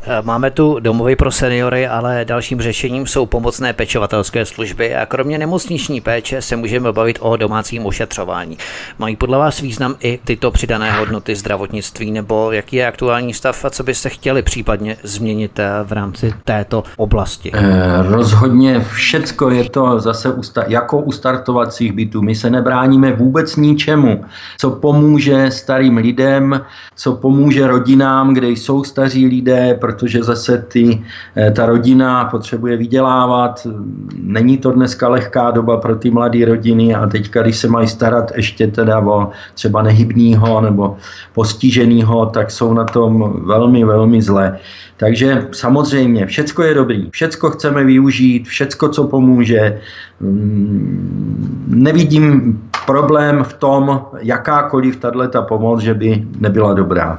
Eh, 0.06 0.22
máme 0.22 0.50
tu 0.50 0.76
domovy 0.80 1.16
pro 1.16 1.30
seniory, 1.30 1.88
ale 1.88 2.24
dalším 2.24 2.60
řešením 2.60 3.06
jsou 3.06 3.26
pomocné 3.26 3.72
pečovatelské 3.72 4.44
služby 4.46 4.94
a 4.94 5.06
kromě 5.06 5.38
nemocniční 5.38 6.00
péče 6.00 6.42
se 6.42 6.56
můžeme 6.56 6.92
bavit 6.92 7.18
o 7.20 7.36
domácím 7.36 7.86
ošetřování. 7.86 8.58
Mají 8.98 9.16
podle 9.16 9.38
vás 9.38 9.60
význam 9.60 9.94
i 10.00 10.18
tyto 10.24 10.50
přidané 10.50 10.92
hodnoty 10.92 11.34
zdravotnictví 11.34 12.10
nebo 12.10 12.52
jaký 12.52 12.76
je 12.76 12.86
aktuální 12.86 13.34
stav 13.34 13.64
a 13.64 13.70
co 13.70 13.82
byste 13.82 14.08
chtěli 14.08 14.42
případně 14.42 14.96
změnit 15.02 15.58
eh, 15.58 15.68
v 15.84 15.92
rámci 15.92 16.34
této 16.44 16.84
oblasti? 16.96 17.50
Eh, 17.54 18.02
rozhodně 18.02 18.80
všecko 18.80 19.50
je 19.50 19.70
to 19.70 20.00
zase 20.00 20.32
usta- 20.32 20.64
jako 20.68 20.98
u 20.98 21.12
startovacích 21.12 21.92
bytů. 21.92 22.22
My 22.22 22.34
se 22.34 22.50
nebráníme 22.50 23.12
vůbec 23.12 23.56
ničemu, 23.56 24.24
co 24.58 24.70
pomůže 24.70 25.50
starým 25.50 25.96
lidem, 25.96 26.60
co 26.96 27.12
pomůže 27.12 27.66
rodinám, 27.66 28.34
kde 28.34 28.48
jsou 28.48 28.84
staří 28.84 29.26
lidé, 29.26 29.74
zase 30.02 30.58
ty, 30.58 31.02
eh, 31.36 31.50
ta 31.50 31.66
rodina 31.66 32.24
potřebuje 32.24 32.76
vydělávat. 32.76 33.66
Není 34.16 34.58
to 34.58 34.72
dneska 34.72 35.08
lehká 35.08 35.50
doba 35.50 35.76
pro 35.76 35.96
ty 35.96 36.10
mladé 36.10 36.44
rodiny 36.44 36.94
a 36.94 37.06
teďka, 37.06 37.42
když 37.42 37.56
se 37.56 37.68
mají 37.68 37.88
starat 37.88 38.32
ještě 38.36 38.66
teda 38.66 38.98
o 38.98 39.30
třeba 39.54 39.82
nehybného 39.82 40.60
nebo 40.60 40.96
postiženého, 41.34 42.26
tak 42.26 42.50
jsou 42.50 42.74
na 42.74 42.84
tom 42.84 43.42
velmi, 43.46 43.84
velmi 43.84 44.22
zle. 44.22 44.58
Takže 44.96 45.48
samozřejmě, 45.52 46.26
všecko 46.26 46.62
je 46.62 46.74
dobrý, 46.74 47.10
všecko 47.10 47.50
chceme 47.50 47.84
využít, 47.84 48.46
všecko, 48.46 48.88
co 48.88 49.04
pomůže. 49.04 49.80
Mm, 50.20 51.66
nevidím 51.68 52.60
problém 52.86 53.44
v 53.44 53.52
tom, 53.52 54.02
jakákoliv 54.20 54.96
tato 54.96 55.42
pomoc, 55.42 55.80
že 55.80 55.94
by 55.94 56.26
nebyla 56.38 56.74
dobrá. 56.74 57.18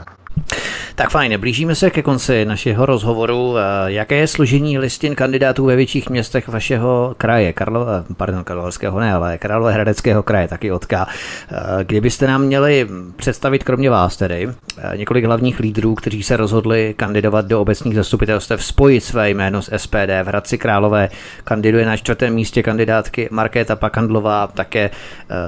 Tak 0.97 1.09
fajn, 1.09 1.39
blížíme 1.39 1.75
se 1.75 1.89
ke 1.89 2.01
konci 2.01 2.45
našeho 2.45 2.85
rozhovoru. 2.85 3.57
Eh, 3.57 3.61
jaké 3.85 4.15
je 4.15 4.27
složení 4.27 4.79
listin 4.79 5.15
kandidátů 5.15 5.65
ve 5.65 5.75
větších 5.75 6.09
městech 6.09 6.47
vašeho 6.47 7.15
kraje? 7.17 7.53
Karlo, 7.53 7.85
eh, 7.89 8.13
pardon, 8.17 8.43
Karlovarského 8.43 8.99
ne, 8.99 9.13
ale 9.13 9.37
Královéhradeckého 9.37 10.23
kraje, 10.23 10.47
taky 10.47 10.71
odka. 10.71 11.07
Eh, 11.51 11.83
kdybyste 11.83 12.27
nám 12.27 12.41
měli 12.41 12.87
představit, 13.15 13.63
kromě 13.63 13.89
vás 13.89 14.17
tedy, 14.17 14.49
několik 14.95 15.25
hlavních 15.25 15.59
lídrů, 15.59 15.95
kteří 15.95 16.23
se 16.23 16.37
rozhodli 16.37 16.93
kandidovat 16.97 17.45
do 17.45 17.61
obecních 17.61 17.95
zastupitelstev, 17.95 18.63
spojit 18.63 19.01
své 19.01 19.29
jméno 19.29 19.61
s 19.61 19.77
SPD. 19.77 20.23
V 20.23 20.27
Hradci 20.27 20.57
Králové 20.57 21.09
kandiduje 21.43 21.85
na 21.85 21.97
čtvrtém 21.97 22.33
místě 22.33 22.63
kandidátky 22.63 23.29
Markéta 23.31 23.75
Pakandlová, 23.75 24.47
také 24.47 24.89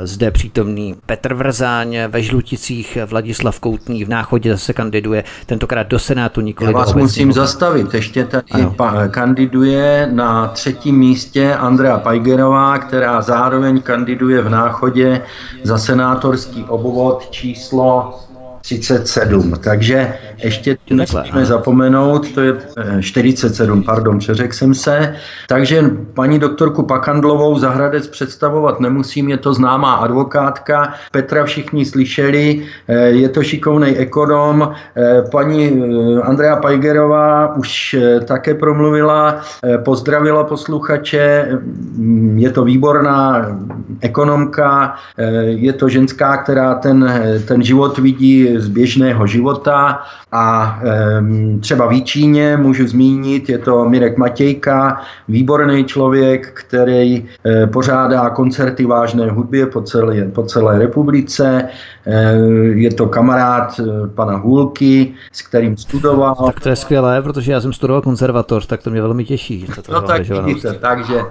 zde 0.03 0.31
přítomný 0.31 0.95
Petr 1.05 1.33
Vrzáň, 1.33 1.97
ve 2.07 2.21
Žluticích 2.21 2.97
Vladislav 3.05 3.59
Koutný, 3.59 4.05
v 4.05 4.09
Náchodě 4.09 4.51
zase 4.51 4.73
kandiduje 4.73 5.23
tentokrát 5.45 5.87
do 5.87 5.99
Senátu, 5.99 6.41
nikoli 6.41 6.71
Já 6.71 6.77
vás 6.77 6.93
do 6.93 6.99
musím 6.99 7.33
zastavit. 7.33 7.93
Ještě 7.93 8.25
tady 8.25 8.67
pa- 8.75 9.07
kandiduje 9.07 10.09
na 10.11 10.47
třetím 10.47 10.97
místě 10.97 11.55
Andrea 11.55 11.97
Pajgerová, 11.99 12.77
která 12.77 13.21
zároveň 13.21 13.81
kandiduje 13.81 14.41
v 14.41 14.49
Náchodě 14.49 15.21
za 15.63 15.77
senátorský 15.77 16.63
obvod 16.63 17.27
číslo 17.31 18.19
37. 18.67 19.53
Takže 19.63 20.13
ještě 20.43 20.77
nesmíme 20.89 21.45
zapomenout, 21.45 22.31
to 22.31 22.41
je 22.41 22.53
47, 23.01 23.79
eh, 23.79 23.83
pardon, 23.85 24.19
přeřekl 24.19 24.53
jsem 24.53 24.73
se. 24.73 25.15
Takže 25.47 25.83
paní 26.13 26.39
doktorku 26.39 26.83
Pakandlovou 26.83 27.59
Zahradec 27.59 28.07
představovat 28.07 28.79
nemusím, 28.79 29.29
je 29.29 29.37
to 29.37 29.53
známá 29.53 29.93
advokátka. 29.93 30.93
Petra 31.11 31.45
všichni 31.45 31.85
slyšeli, 31.85 32.63
eh, 32.87 32.95
je 33.07 33.29
to 33.29 33.43
šikovný 33.43 33.97
ekonom. 33.97 34.71
Eh, 34.71 35.23
paní 35.31 35.83
Andrea 36.23 36.55
Pajgerová 36.55 37.55
už 37.55 37.95
také 38.25 38.53
promluvila, 38.53 39.41
pozdravila 39.85 40.43
posluchače, 40.43 41.47
mm, 41.95 42.37
je 42.37 42.49
to 42.51 42.63
výborná 42.63 43.47
ekonomka, 44.01 44.95
je 45.45 45.73
to 45.73 45.89
ženská, 45.89 46.37
která 46.37 46.75
ten, 46.75 47.21
ten 47.47 47.63
život 47.63 47.97
vidí 47.97 48.56
z 48.57 48.67
běžného 48.67 49.27
života 49.27 50.01
a 50.31 50.79
třeba 51.59 51.87
v 51.87 52.01
Číně 52.01 52.57
můžu 52.57 52.87
zmínit, 52.87 53.49
je 53.49 53.57
to 53.57 53.89
Mirek 53.89 54.17
Matějka, 54.17 55.01
výborný 55.27 55.85
člověk, 55.85 56.51
který 56.53 57.25
eh, 57.45 57.67
pořádá 57.67 58.29
koncerty 58.29 58.85
vážné 58.85 59.31
hudbě 59.31 59.65
po 59.65 59.81
celé, 59.81 60.23
po 60.23 60.43
celé 60.43 60.79
republice. 60.79 61.63
Eh, 62.05 62.33
je 62.73 62.93
to 62.93 63.07
kamarád 63.07 63.79
eh, 63.79 64.07
pana 64.07 64.37
Hůlky, 64.37 65.13
s 65.31 65.41
kterým 65.41 65.77
studoval. 65.77 66.35
Tak 66.35 66.59
to 66.59 66.69
je 66.69 66.75
skvělé, 66.75 67.21
protože 67.21 67.51
já 67.51 67.61
jsem 67.61 67.73
studoval 67.73 68.01
konzervatoř, 68.01 68.65
tak 68.65 68.83
to 68.83 68.89
mě 68.89 69.01
velmi 69.01 69.25
těší. 69.25 69.67
To 69.85 69.93
no 69.93 70.01
tak 70.01 70.29
vidíte, 70.29 70.73
takže 70.73 71.21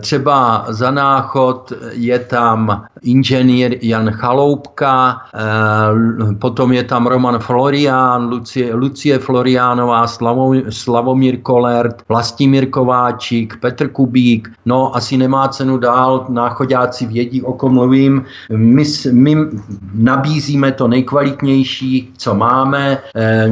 třeba 0.00 0.64
za 0.68 0.90
náchod 0.90 1.72
je 1.92 2.18
tam 2.18 2.84
inženýr 3.02 3.76
Jan 3.82 4.10
Chaloupka, 4.10 5.20
eh, 5.34 6.34
potom 6.34 6.72
je 6.72 6.84
tam 6.84 7.06
Roman 7.06 7.38
Florián, 7.38 8.28
Lucie, 8.28 8.74
Lucie 8.74 9.18
Floriánová, 9.18 10.06
Slavomír 10.68 11.40
Kolert, 11.42 12.02
Vlastimír 12.08 12.70
Kováčík, 12.70 13.56
Petr 13.60 13.88
Kubík. 13.88 14.48
No, 14.66 14.96
asi 14.96 15.16
nemá 15.16 15.48
cenu 15.48 15.78
dál, 15.78 16.26
náchodáci 16.28 17.06
vědí, 17.06 17.42
o 17.42 17.52
kom 17.52 17.72
mluvím. 17.74 18.24
My, 18.56 18.84
my 19.12 19.36
nabízíme 19.94 20.72
to 20.72 20.88
nejkvalitnější, 20.88 22.12
co 22.16 22.34
máme. 22.34 22.98
Eh, 23.16 23.50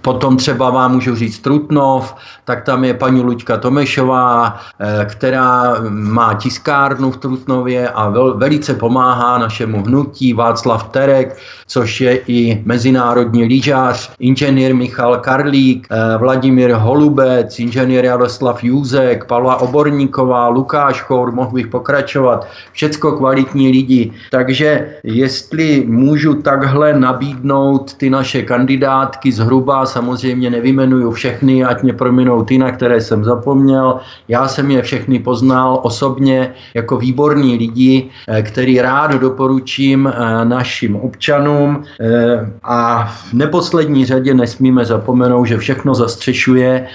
potom 0.00 0.36
třeba 0.36 0.70
vám 0.70 0.92
můžu 0.92 1.14
říct 1.14 1.38
Trutnov, 1.38 2.14
tak 2.44 2.64
tam 2.64 2.84
je 2.84 2.94
paní 2.94 3.22
Luďka 3.22 3.56
Tomešová, 3.56 4.55
Eh, 4.55 4.55
která 5.04 5.76
má 5.88 6.34
tiskárnu 6.34 7.10
v 7.10 7.16
Trutnově 7.16 7.88
a 7.88 8.08
vel, 8.08 8.38
velice 8.38 8.74
pomáhá 8.74 9.38
našemu 9.38 9.82
hnutí 9.82 10.32
Václav 10.32 10.88
Terek, 10.88 11.36
což 11.66 12.00
je 12.00 12.20
i 12.26 12.62
mezinárodní 12.64 13.44
lyžař, 13.44 14.10
inženýr 14.18 14.74
Michal 14.74 15.18
Karlík, 15.18 15.86
eh, 15.90 16.18
Vladimír 16.18 16.72
Holubec, 16.72 17.58
inženýr 17.58 18.04
Jaroslav 18.04 18.64
Júzek, 18.64 19.24
Pavla 19.24 19.56
Oborníková, 19.56 20.48
Lukáš 20.48 21.00
Chour, 21.00 21.32
mohl 21.32 21.50
bych 21.50 21.66
pokračovat, 21.66 22.46
všecko 22.72 23.12
kvalitní 23.12 23.70
lidi. 23.70 24.12
Takže 24.30 24.88
jestli 25.02 25.84
můžu 25.86 26.34
takhle 26.42 26.94
nabídnout 26.98 27.94
ty 27.94 28.10
naše 28.10 28.42
kandidátky 28.42 29.32
zhruba, 29.32 29.86
samozřejmě 29.86 30.50
nevymenuju 30.50 31.10
všechny, 31.10 31.64
ať 31.64 31.82
mě 31.82 31.92
prominou 31.92 32.42
ty, 32.42 32.58
na 32.58 32.70
které 32.72 33.00
jsem 33.00 33.24
zapomněl, 33.24 34.00
já 34.28 34.45
jsem 34.48 34.70
je 34.70 34.82
všechny 34.82 35.18
poznal 35.18 35.80
osobně 35.82 36.52
jako 36.74 36.96
výborní 36.96 37.56
lidi, 37.56 38.10
eh, 38.28 38.42
který 38.42 38.80
rád 38.80 39.10
doporučím 39.10 40.06
eh, 40.06 40.44
našim 40.44 40.96
občanům 40.96 41.84
eh, 42.00 42.50
a 42.62 43.04
v 43.04 43.32
neposlední 43.32 44.06
řadě 44.06 44.34
nesmíme 44.34 44.84
zapomenout, 44.84 45.44
že 45.44 45.58
všechno 45.58 45.94
zastřešuje 45.94 46.86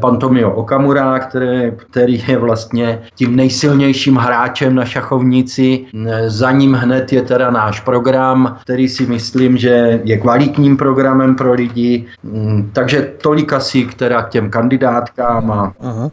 pan 0.00 0.16
Tomio 0.16 0.50
Okamura, 0.50 1.18
který, 1.18 1.72
který 1.76 2.24
je 2.28 2.38
vlastně 2.38 3.02
tím 3.14 3.36
nejsilnějším 3.36 4.16
hráčem 4.16 4.74
na 4.74 4.84
šachovnici. 4.84 5.84
Za 6.26 6.50
ním 6.50 6.74
hned 6.74 7.12
je 7.12 7.22
teda 7.22 7.50
náš 7.50 7.80
program, 7.80 8.56
který 8.62 8.88
si 8.88 9.06
myslím, 9.06 9.56
že 9.56 10.00
je 10.04 10.18
kvalitním 10.18 10.76
programem 10.76 11.34
pro 11.34 11.52
lidi. 11.52 12.04
Mm, 12.22 12.70
takže 12.72 13.12
tolik 13.22 13.52
asi, 13.52 13.84
k 13.84 14.28
těm 14.28 14.50
kandidátkám. 14.50 15.50
A... 15.50 15.72
Aha. 15.80 16.10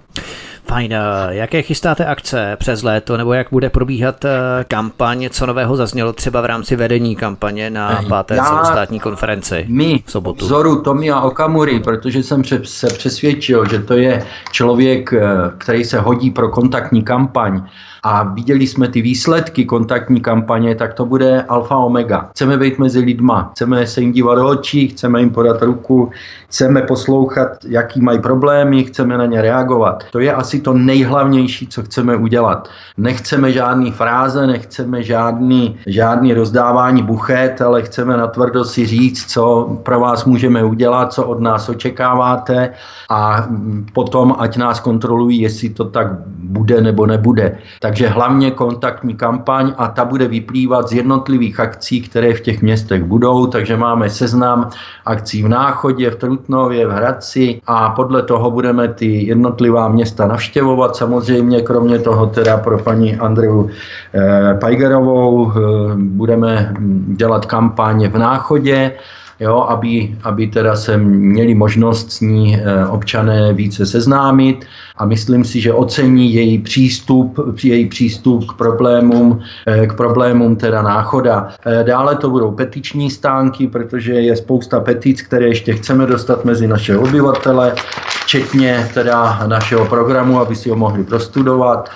Fajn. 0.69 0.93
Jaké 1.29 1.61
chystáte 1.61 2.05
akce 2.05 2.55
přes 2.59 2.83
léto, 2.83 3.17
nebo 3.17 3.33
jak 3.33 3.47
bude 3.51 3.69
probíhat 3.69 4.25
eh, 4.25 4.29
kampaň? 4.67 5.29
Co 5.29 5.45
nového 5.45 5.75
zaznělo 5.75 6.13
třeba 6.13 6.41
v 6.41 6.45
rámci 6.45 6.75
vedení 6.75 7.15
kampaně 7.15 7.69
na 7.69 8.01
páté 8.09 8.35
Já, 8.35 8.45
celostátní 8.45 8.99
konferenci 8.99 9.65
my 9.67 10.03
v 10.05 10.11
sobotu? 10.11 10.45
vzoru 10.45 10.81
Tomia 10.81 11.19
Okamury, 11.19 11.79
protože 11.79 12.23
jsem 12.23 12.43
se 12.63 12.87
přesvědčil, 12.87 13.65
že 13.69 13.79
to 13.79 13.93
je 13.93 14.25
člověk, 14.51 15.13
eh, 15.13 15.27
který 15.57 15.83
se 15.83 15.99
hodí 15.99 16.31
pro 16.31 16.49
kontaktní 16.49 17.03
kampaň, 17.03 17.61
a 18.03 18.23
viděli 18.23 18.67
jsme 18.67 18.87
ty 18.87 19.01
výsledky 19.01 19.65
kontaktní 19.65 20.21
kampaně, 20.21 20.75
tak 20.75 20.93
to 20.93 21.05
bude 21.05 21.41
alfa 21.41 21.77
omega. 21.77 22.29
Chceme 22.31 22.57
být 22.57 22.79
mezi 22.79 22.99
lidma, 22.99 23.49
chceme 23.51 23.87
se 23.87 24.01
jim 24.01 24.11
dívat 24.11 24.35
do 24.35 24.47
očí, 24.47 24.87
chceme 24.87 25.19
jim 25.19 25.29
podat 25.29 25.61
ruku, 25.61 26.11
chceme 26.49 26.81
poslouchat, 26.81 27.65
jaký 27.67 28.01
mají 28.01 28.19
problémy, 28.19 28.83
chceme 28.83 29.17
na 29.17 29.25
ně 29.25 29.41
reagovat. 29.41 30.03
To 30.11 30.19
je 30.19 30.33
asi 30.33 30.61
to 30.61 30.73
nejhlavnější, 30.73 31.67
co 31.67 31.83
chceme 31.83 32.15
udělat. 32.15 32.69
Nechceme 32.97 33.51
žádný 33.51 33.91
fráze, 33.91 34.47
nechceme 34.47 35.03
žádný, 35.03 35.79
žádný 35.87 36.33
rozdávání 36.33 37.03
buchet, 37.03 37.61
ale 37.61 37.81
chceme 37.81 38.17
natvrdo 38.17 38.65
si 38.65 38.85
říct, 38.85 39.31
co 39.31 39.77
pro 39.83 39.99
vás 39.99 40.25
můžeme 40.25 40.63
udělat, 40.63 41.13
co 41.13 41.23
od 41.23 41.39
nás 41.39 41.69
očekáváte 41.69 42.69
a 43.09 43.47
potom, 43.93 44.35
ať 44.39 44.57
nás 44.57 44.79
kontrolují, 44.79 45.41
jestli 45.41 45.69
to 45.69 45.85
tak 45.85 46.07
bude 46.27 46.81
nebo 46.81 47.05
nebude. 47.05 47.57
Takže 47.79 48.07
hlavně 48.07 48.51
kontaktní 48.51 49.15
kampaň 49.15 49.73
a 49.77 49.87
ta 49.87 50.05
bude 50.05 50.27
vyplývat 50.27 50.89
z 50.89 50.93
jednotlivých 50.93 51.59
akcí, 51.59 52.01
které 52.01 52.33
v 52.33 52.41
těch 52.41 52.61
městech 52.61 53.03
budou, 53.03 53.47
takže 53.47 53.77
máme 53.77 54.09
seznam 54.09 54.69
akcí 55.05 55.43
v 55.43 55.47
Náchodě, 55.47 56.11
v 56.11 56.38
Trutnově, 56.39 56.87
v 56.87 56.91
Hradci 56.91 57.61
a 57.67 57.89
podle 57.89 58.23
toho 58.23 58.51
budeme 58.51 58.87
ty 58.87 59.27
jednotlivá 59.27 59.87
města 59.87 60.27
navštěvovat. 60.27 60.95
Samozřejmě 60.95 61.61
kromě 61.61 61.99
toho 61.99 62.27
teda 62.27 62.57
pro 62.57 62.79
paní 62.79 63.15
Andreu 63.15 63.67
eh, 63.67 64.57
Pajgerovou 64.59 65.51
eh, 65.51 65.59
budeme 65.95 66.73
dělat 67.07 67.45
kampaň 67.45 68.07
v 68.07 68.17
Náchodě, 68.17 68.91
jo, 69.39 69.65
aby, 69.69 70.15
aby 70.23 70.47
teda 70.47 70.75
se 70.75 70.97
měli 70.97 71.55
možnost 71.55 72.11
s 72.11 72.21
ní 72.21 72.57
eh, 72.57 72.85
občané 72.85 73.53
více 73.53 73.85
seznámit 73.85 74.65
a 74.97 75.05
myslím 75.05 75.43
si, 75.43 75.61
že 75.61 75.73
ocení 75.73 76.33
její 76.33 76.57
přístup, 76.57 77.39
její 77.63 77.85
přístup 77.85 78.51
k 78.51 78.53
problémům, 78.53 79.41
eh, 79.67 79.87
k 79.87 79.93
problémům 79.93 80.55
teda 80.55 80.81
náchoda. 80.81 81.47
Eh, 81.65 81.83
dále 81.83 82.15
to 82.15 82.29
budou 82.29 82.51
petiční 82.51 83.11
stánky, 83.11 83.67
protože 83.67 84.13
je 84.13 84.35
spousta 84.35 84.79
petic, 84.79 85.21
které 85.21 85.47
ještě 85.47 85.73
chceme 85.73 86.05
dostat 86.05 86.45
mezi 86.45 86.67
naše 86.67 86.97
obyvatele, 86.97 87.75
včetně 88.23 88.89
teda 88.93 89.47
našeho 89.47 89.85
programu, 89.85 90.39
aby 90.39 90.55
si 90.55 90.69
ho 90.69 90.75
mohli 90.75 91.03
prostudovat. 91.03 91.89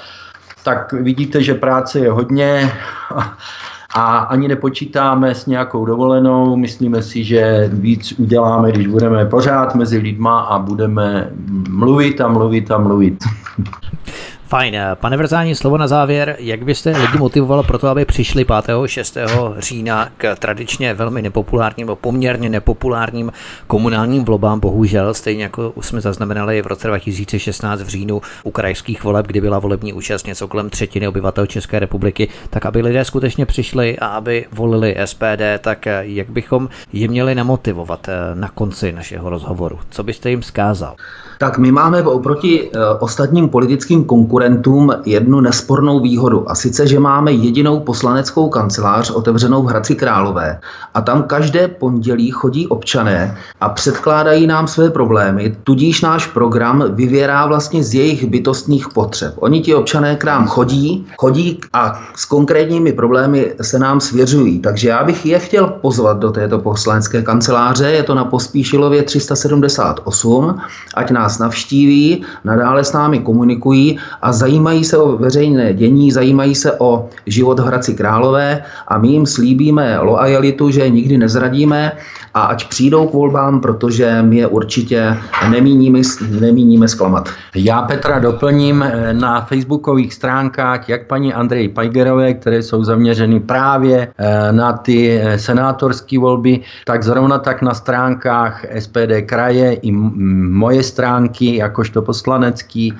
Tak 0.63 0.93
vidíte, 0.93 1.43
že 1.43 1.53
práce 1.53 1.99
je 1.99 2.11
hodně 2.11 2.71
a 3.95 4.17
ani 4.17 4.47
nepočítáme 4.47 5.35
s 5.35 5.45
nějakou 5.45 5.85
dovolenou. 5.85 6.55
Myslíme 6.55 7.01
si, 7.01 7.23
že 7.23 7.69
víc 7.73 8.11
uděláme, 8.19 8.71
když 8.71 8.87
budeme 8.87 9.25
pořád 9.25 9.75
mezi 9.75 9.97
lidma 9.97 10.39
a 10.39 10.59
budeme 10.59 11.29
mluvit 11.69 12.21
a 12.21 12.27
mluvit 12.27 12.71
a 12.71 12.77
mluvit. 12.77 13.23
Fajn. 14.53 14.75
Pane 14.95 15.17
Vrzání, 15.17 15.55
slovo 15.55 15.77
na 15.77 15.87
závěr. 15.87 16.35
Jak 16.39 16.63
byste 16.63 16.97
lidi 16.97 17.17
motivoval 17.17 17.63
pro 17.63 17.77
to, 17.77 17.87
aby 17.87 18.05
přišli 18.05 18.45
5. 18.45 18.55
6. 18.85 19.17
října 19.57 20.09
k 20.17 20.35
tradičně 20.35 20.93
velmi 20.93 21.21
nepopulárním 21.21 21.87
nebo 21.87 21.95
poměrně 21.95 22.49
nepopulárním 22.49 23.31
komunálním 23.67 24.25
volbám, 24.25 24.59
bohužel, 24.59 25.13
stejně 25.13 25.43
jako 25.43 25.73
jsme 25.81 26.01
zaznamenali 26.01 26.61
v 26.61 26.67
roce 26.67 26.87
2016 26.87 27.81
v 27.81 27.87
říjnu 27.87 28.21
u 28.43 28.51
krajských 28.51 29.03
voleb, 29.03 29.27
kdy 29.27 29.41
byla 29.41 29.59
volební 29.59 29.93
účast 29.93 30.27
něco 30.27 30.47
kolem 30.47 30.69
třetiny 30.69 31.07
obyvatel 31.07 31.45
České 31.45 31.79
republiky, 31.79 32.27
tak 32.49 32.65
aby 32.65 32.81
lidé 32.81 33.05
skutečně 33.05 33.45
přišli 33.45 33.99
a 33.99 34.07
aby 34.07 34.45
volili 34.51 34.95
SPD, 35.05 35.41
tak 35.59 35.85
jak 35.99 36.29
bychom 36.29 36.69
je 36.93 37.07
měli 37.07 37.35
namotivovat 37.35 38.09
na 38.33 38.49
konci 38.49 38.91
našeho 38.91 39.29
rozhovoru? 39.29 39.79
Co 39.89 40.03
byste 40.03 40.29
jim 40.29 40.43
zkázal? 40.43 40.95
Tak 41.43 41.57
my 41.57 41.71
máme 41.71 42.01
oproti 42.01 42.71
eh, 42.71 42.79
ostatním 42.99 43.49
politickým 43.49 44.03
konkurentům 44.03 44.93
jednu 45.05 45.41
nespornou 45.41 45.99
výhodu 45.99 46.51
a 46.51 46.55
sice, 46.55 46.87
že 46.87 46.99
máme 46.99 47.31
jedinou 47.31 47.79
poslaneckou 47.79 48.49
kancelář 48.49 49.11
otevřenou 49.11 49.63
v 49.63 49.67
Hradci 49.67 49.95
Králové 49.95 50.59
a 50.93 51.01
tam 51.01 51.23
každé 51.23 51.67
pondělí 51.67 52.31
chodí 52.31 52.67
občané 52.67 53.37
a 53.61 53.69
předkládají 53.69 54.47
nám 54.47 54.67
své 54.67 54.89
problémy, 54.89 55.55
tudíž 55.63 56.01
náš 56.01 56.27
program 56.27 56.83
vyvěrá 56.89 57.45
vlastně 57.45 57.83
z 57.83 57.93
jejich 57.93 58.27
bytostných 58.27 58.89
potřeb. 58.89 59.33
Oni 59.35 59.61
ti 59.61 59.75
občané 59.75 60.15
k 60.15 60.23
nám 60.23 60.47
chodí, 60.47 61.05
chodí 61.17 61.59
a 61.73 62.01
s 62.15 62.25
konkrétními 62.25 62.93
problémy 62.93 63.53
se 63.61 63.79
nám 63.79 63.99
svěřují. 63.99 64.59
Takže 64.59 64.89
já 64.89 65.03
bych 65.03 65.25
je 65.25 65.39
chtěl 65.39 65.67
pozvat 65.67 66.19
do 66.19 66.31
této 66.31 66.59
poslanecké 66.59 67.21
kanceláře, 67.21 67.91
je 67.91 68.03
to 68.03 68.15
na 68.15 68.25
Pospíšilově 68.25 69.03
378, 69.03 70.57
ať 70.95 71.11
nás 71.11 71.32
nás 71.33 71.39
navštíví, 71.39 72.21
nadále 72.45 72.83
s 72.83 72.93
námi 72.93 73.19
komunikují 73.19 73.97
a 74.21 74.33
zajímají 74.33 74.83
se 74.83 74.97
o 74.97 75.17
veřejné 75.17 75.73
dění, 75.73 76.11
zajímají 76.11 76.55
se 76.55 76.69
o 76.77 77.09
život 77.25 77.59
v 77.59 77.65
Hradci 77.65 77.93
Králové 77.93 78.61
a 78.87 78.97
my 78.97 79.07
jim 79.07 79.25
slíbíme 79.25 79.99
loajalitu, 79.99 80.69
že 80.69 80.89
nikdy 80.89 81.17
nezradíme 81.17 81.97
a 82.33 82.41
ať 82.41 82.69
přijdou 82.69 83.07
k 83.07 83.13
volbám, 83.13 83.61
protože 83.61 84.21
my 84.21 84.37
je 84.37 84.47
určitě 84.47 85.17
nemíníme, 85.49 86.01
nemíníme 86.39 86.87
zklamat. 86.87 87.29
Já 87.55 87.81
Petra 87.81 88.19
doplním 88.19 88.83
eh, 88.83 89.13
na 89.13 89.41
facebookových 89.41 90.13
stránkách 90.13 90.89
jak 90.89 91.07
paní 91.07 91.33
Andrej 91.33 91.69
Pajgerové, 91.69 92.33
které 92.33 92.63
jsou 92.63 92.83
zaměřeny 92.83 93.39
právě 93.39 94.07
eh, 94.17 94.51
na 94.51 94.73
ty 94.73 95.21
eh, 95.21 95.39
senátorské 95.39 96.19
volby, 96.19 96.59
tak 96.85 97.03
zrovna 97.03 97.37
tak 97.37 97.61
na 97.61 97.73
stránkách 97.73 98.65
SPD 98.79 99.21
kraje 99.25 99.73
i 99.73 99.91
moje 99.91 100.83
stránky, 100.83 101.55
jakožto 101.55 102.01
poslanecký, 102.01 102.93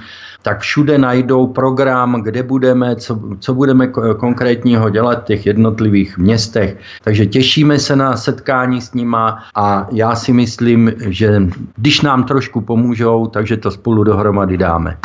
tak 0.44 0.60
všude 0.60 0.98
najdou 0.98 1.48
program, 1.48 2.22
kde 2.22 2.44
budeme, 2.44 2.96
co, 2.96 3.20
co 3.40 3.54
budeme 3.54 3.88
konkrétního 4.18 4.90
dělat 4.90 5.22
v 5.22 5.26
těch 5.26 5.46
jednotlivých 5.46 6.18
městech. 6.18 6.78
Takže 7.04 7.26
těšíme 7.26 7.80
se 7.80 7.96
na 7.96 8.18
setkání 8.18 8.82
s 8.82 8.94
nima 8.94 9.40
a 9.56 9.88
já 9.92 10.16
si 10.16 10.34
myslím, 10.34 10.92
že 11.00 11.42
když 11.76 12.02
nám 12.02 12.24
trošku 12.24 12.62
pomůžou, 12.62 13.28
takže 13.28 13.58
to 13.58 13.72
spolu 13.72 14.04
dohromady 14.04 14.58
dáme. 14.58 14.98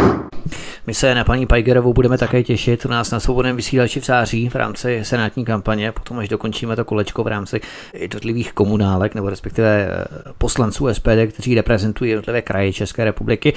My 0.89 0.95
se 0.95 1.15
na 1.15 1.25
paní 1.25 1.47
Pajgerovou 1.47 1.93
budeme 1.93 2.19
také 2.19 2.43
těšit 2.43 2.85
u 2.85 2.89
nás 2.89 3.11
na 3.11 3.21
svobodném 3.21 3.57
vysílači 3.57 4.01
v 4.01 4.05
září 4.05 4.49
v 4.49 4.55
rámci 4.55 5.01
senátní 5.03 5.45
kampaně, 5.45 5.93
potom 5.93 6.19
až 6.19 6.29
dokončíme 6.29 6.77
to 6.77 6.85
kolečko 6.85 7.25
v 7.25 7.27
rámci 7.27 7.61
jednotlivých 7.95 8.53
komunálek 8.53 9.15
nebo 9.15 9.31
respektive 9.31 9.89
eh, 9.91 10.05
poslanců 10.39 10.95
SPD, 10.95 11.27
kteří 11.29 11.55
reprezentují 11.55 12.11
jednotlivé 12.11 12.43
kraje 12.43 12.73
České 12.73 13.05
republiky. 13.05 13.53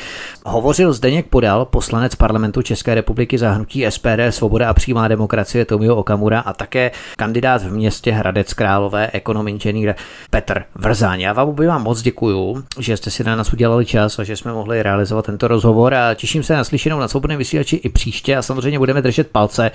Hovořil 0.46 0.94
Zdeněk 0.94 1.28
Podal, 1.28 1.66
poslanec 1.72 2.16
parlamentu 2.16 2.62
České 2.62 2.96
republiky 2.96 3.38
za 3.38 3.52
hnutí 3.52 3.86
SPD, 3.90 4.30
Svoboda 4.30 4.70
a 4.70 4.74
přímá 4.74 5.08
demokracie 5.08 5.66
Tomio 5.66 5.96
Okamura 5.96 6.40
a 6.40 6.54
také 6.54 6.92
kandidát 7.18 7.64
v 7.64 7.72
městě 7.72 8.12
Hradec 8.12 8.54
Králové, 8.54 9.10
ekonom 9.14 9.48
inženýr 9.48 9.96
Petr 10.30 10.64
Vrzáň. 10.76 11.20
Já 11.20 11.34
vám 11.34 11.56
vám 11.56 11.84
moc 11.84 12.02
děkuju, 12.02 12.64
že 12.80 12.98
jste 12.98 13.12
si 13.12 13.24
na 13.24 13.36
nás 13.36 13.54
udělali 13.54 13.86
čas 13.86 14.20
a 14.20 14.24
že 14.24 14.38
jsme 14.38 14.54
mohli 14.54 14.84
realizovat 14.84 15.26
tento 15.26 15.48
rozhovor 15.48 15.94
a 15.94 16.14
těším 16.14 16.44
se 16.44 16.56
na 16.56 16.64
slyšenou 16.64 17.00
na 17.00 17.08
svobodném 17.08 17.38
vysílači 17.38 17.76
i 17.76 17.90
příště 17.90 18.38
a 18.38 18.42
samozřejmě 18.42 18.80
budeme 18.80 19.02
držet 19.02 19.28
palce 19.28 19.72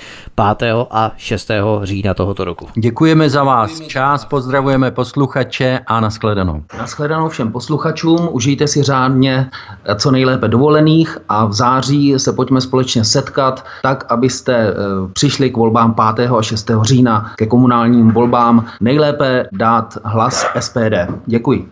5. 0.59 0.73
a 0.91 1.13
6. 1.17 1.51
října 1.83 2.15
tohoto 2.15 2.45
roku. 2.45 2.69
Děkujeme 2.77 3.31
za 3.31 3.45
vás. 3.45 3.81
Čas 3.81 4.25
pozdravujeme 4.25 4.91
posluchače 4.91 5.81
a 5.87 6.01
nashledanou. 6.01 6.63
Nashledanou 6.79 7.29
všem 7.29 7.53
posluchačům, 7.53 8.29
užijte 8.33 8.67
si 8.69 8.83
řádně 8.83 9.51
co 9.97 10.11
nejlépe 10.11 10.49
dovolených 10.49 11.19
a 11.29 11.47
v 11.47 11.53
září 11.53 11.86
se 12.17 12.33
pojďme 12.33 12.61
společně 12.61 13.05
setkat 13.05 13.65
tak, 13.83 14.05
abyste 14.09 14.55
eh, 14.57 14.75
přišli 15.13 15.51
k 15.51 15.57
volbám 15.57 15.95
5. 16.15 16.31
a 16.31 16.43
6. 16.43 16.71
října 16.83 17.33
ke 17.37 17.47
komunálním 17.47 18.11
volbám. 18.11 18.67
Nejlépe 18.81 19.47
dát 19.53 19.99
hlas 20.05 20.47
SPD. 20.61 20.95
Děkuji. 21.27 21.69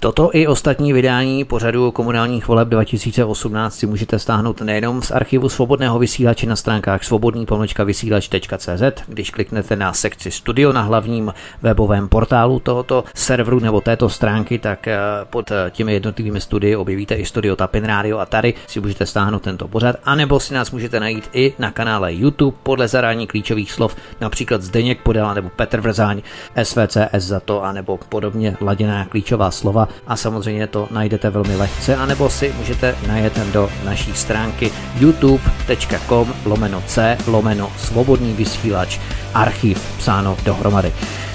Toto 0.00 0.30
i 0.32 0.46
ostatní 0.46 0.92
vydání 0.92 1.44
pořadu 1.44 1.90
komunálních 1.90 2.48
voleb 2.48 2.68
2018 2.68 3.74
si 3.74 3.86
můžete 3.86 4.18
stáhnout 4.18 4.60
nejenom 4.60 5.02
z 5.02 5.10
archivu 5.10 5.48
svobodného 5.48 5.98
vysílače 5.98 6.46
na 6.46 6.56
stránkách 6.56 7.04
svobodný 7.04 7.46
vysílač.cz, 7.84 8.82
když 9.06 9.30
kliknete 9.30 9.76
na 9.76 9.92
sekci 9.92 10.30
studio 10.30 10.72
na 10.72 10.82
hlavním 10.82 11.34
webovém 11.62 12.08
portálu 12.08 12.60
tohoto 12.60 13.04
serveru 13.14 13.60
nebo 13.60 13.80
této 13.80 14.08
stránky, 14.08 14.58
tak 14.58 14.88
eh, 14.88 14.98
pod 15.30 15.50
eh, 15.50 15.70
těmi 15.70 15.92
jednotlivými 15.92 16.40
studii 16.40 16.76
objevíte 16.76 17.14
i 17.14 17.26
studio 17.26 17.56
Tapin 17.56 17.84
Radio 17.84 18.18
a 18.18 18.26
tady 18.26 18.54
si 18.66 18.80
můžete 18.80 19.06
stáhnout 19.06 19.42
tento 19.42 19.68
pořad, 19.68 19.96
anebo 20.04 20.40
si 20.40 20.54
nás 20.54 20.70
můžete 20.70 21.00
najít 21.00 21.30
i 21.32 21.54
na 21.58 21.70
kanále 21.70 22.14
YouTube 22.14 22.56
podle 22.62 22.88
zadání 22.88 23.26
klíčových 23.26 23.72
slov, 23.72 23.96
například 24.20 24.62
Zdeněk 24.62 25.02
Podela 25.02 25.34
nebo 25.34 25.48
Petr 25.48 25.80
Vrzáň, 25.80 26.22
SVCS 26.62 27.18
za 27.18 27.40
to, 27.40 27.62
anebo 27.62 27.98
podobně 28.08 28.56
laděná 28.60 29.04
klíčová 29.04 29.50
slova 29.50 29.83
a 30.06 30.16
samozřejmě 30.16 30.66
to 30.66 30.88
najdete 30.90 31.30
velmi 31.30 31.56
lehce, 31.56 31.96
anebo 31.96 32.30
si 32.30 32.54
můžete 32.58 32.96
najet 33.08 33.38
do 33.52 33.70
naší 33.84 34.14
stránky 34.14 34.70
youtube.com 34.98 36.34
lomeno 36.44 36.82
c 36.86 37.18
lomeno 37.26 37.72
svobodný 37.78 38.32
vysílač 38.32 38.98
archiv 39.34 39.82
psáno 39.98 40.36
dohromady. 40.44 40.92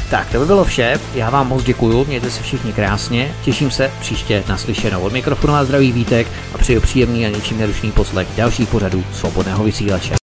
Tak, 0.09 0.31
to 0.31 0.39
by 0.39 0.45
bylo 0.45 0.63
vše. 0.63 0.99
Já 1.15 1.29
vám 1.29 1.47
moc 1.47 1.63
děkuju, 1.63 2.05
mějte 2.05 2.31
se 2.31 2.43
všichni 2.43 2.73
krásně. 2.73 3.35
Těším 3.43 3.71
se 3.71 3.91
příště 3.99 4.43
naslyšenou. 4.49 5.01
Od 5.01 5.13
mikrofonu 5.13 5.53
a 5.53 5.63
zdraví 5.63 5.91
Vítek 5.91 6.27
a 6.55 6.57
přeju 6.57 6.81
příjemný 6.81 7.25
a 7.25 7.29
ničím 7.29 7.57
nerušný 7.57 7.91
poslech 7.91 8.27
dalších 8.37 8.69
pořadů 8.69 9.03
Svobodného 9.13 9.63
vysílače. 9.63 10.18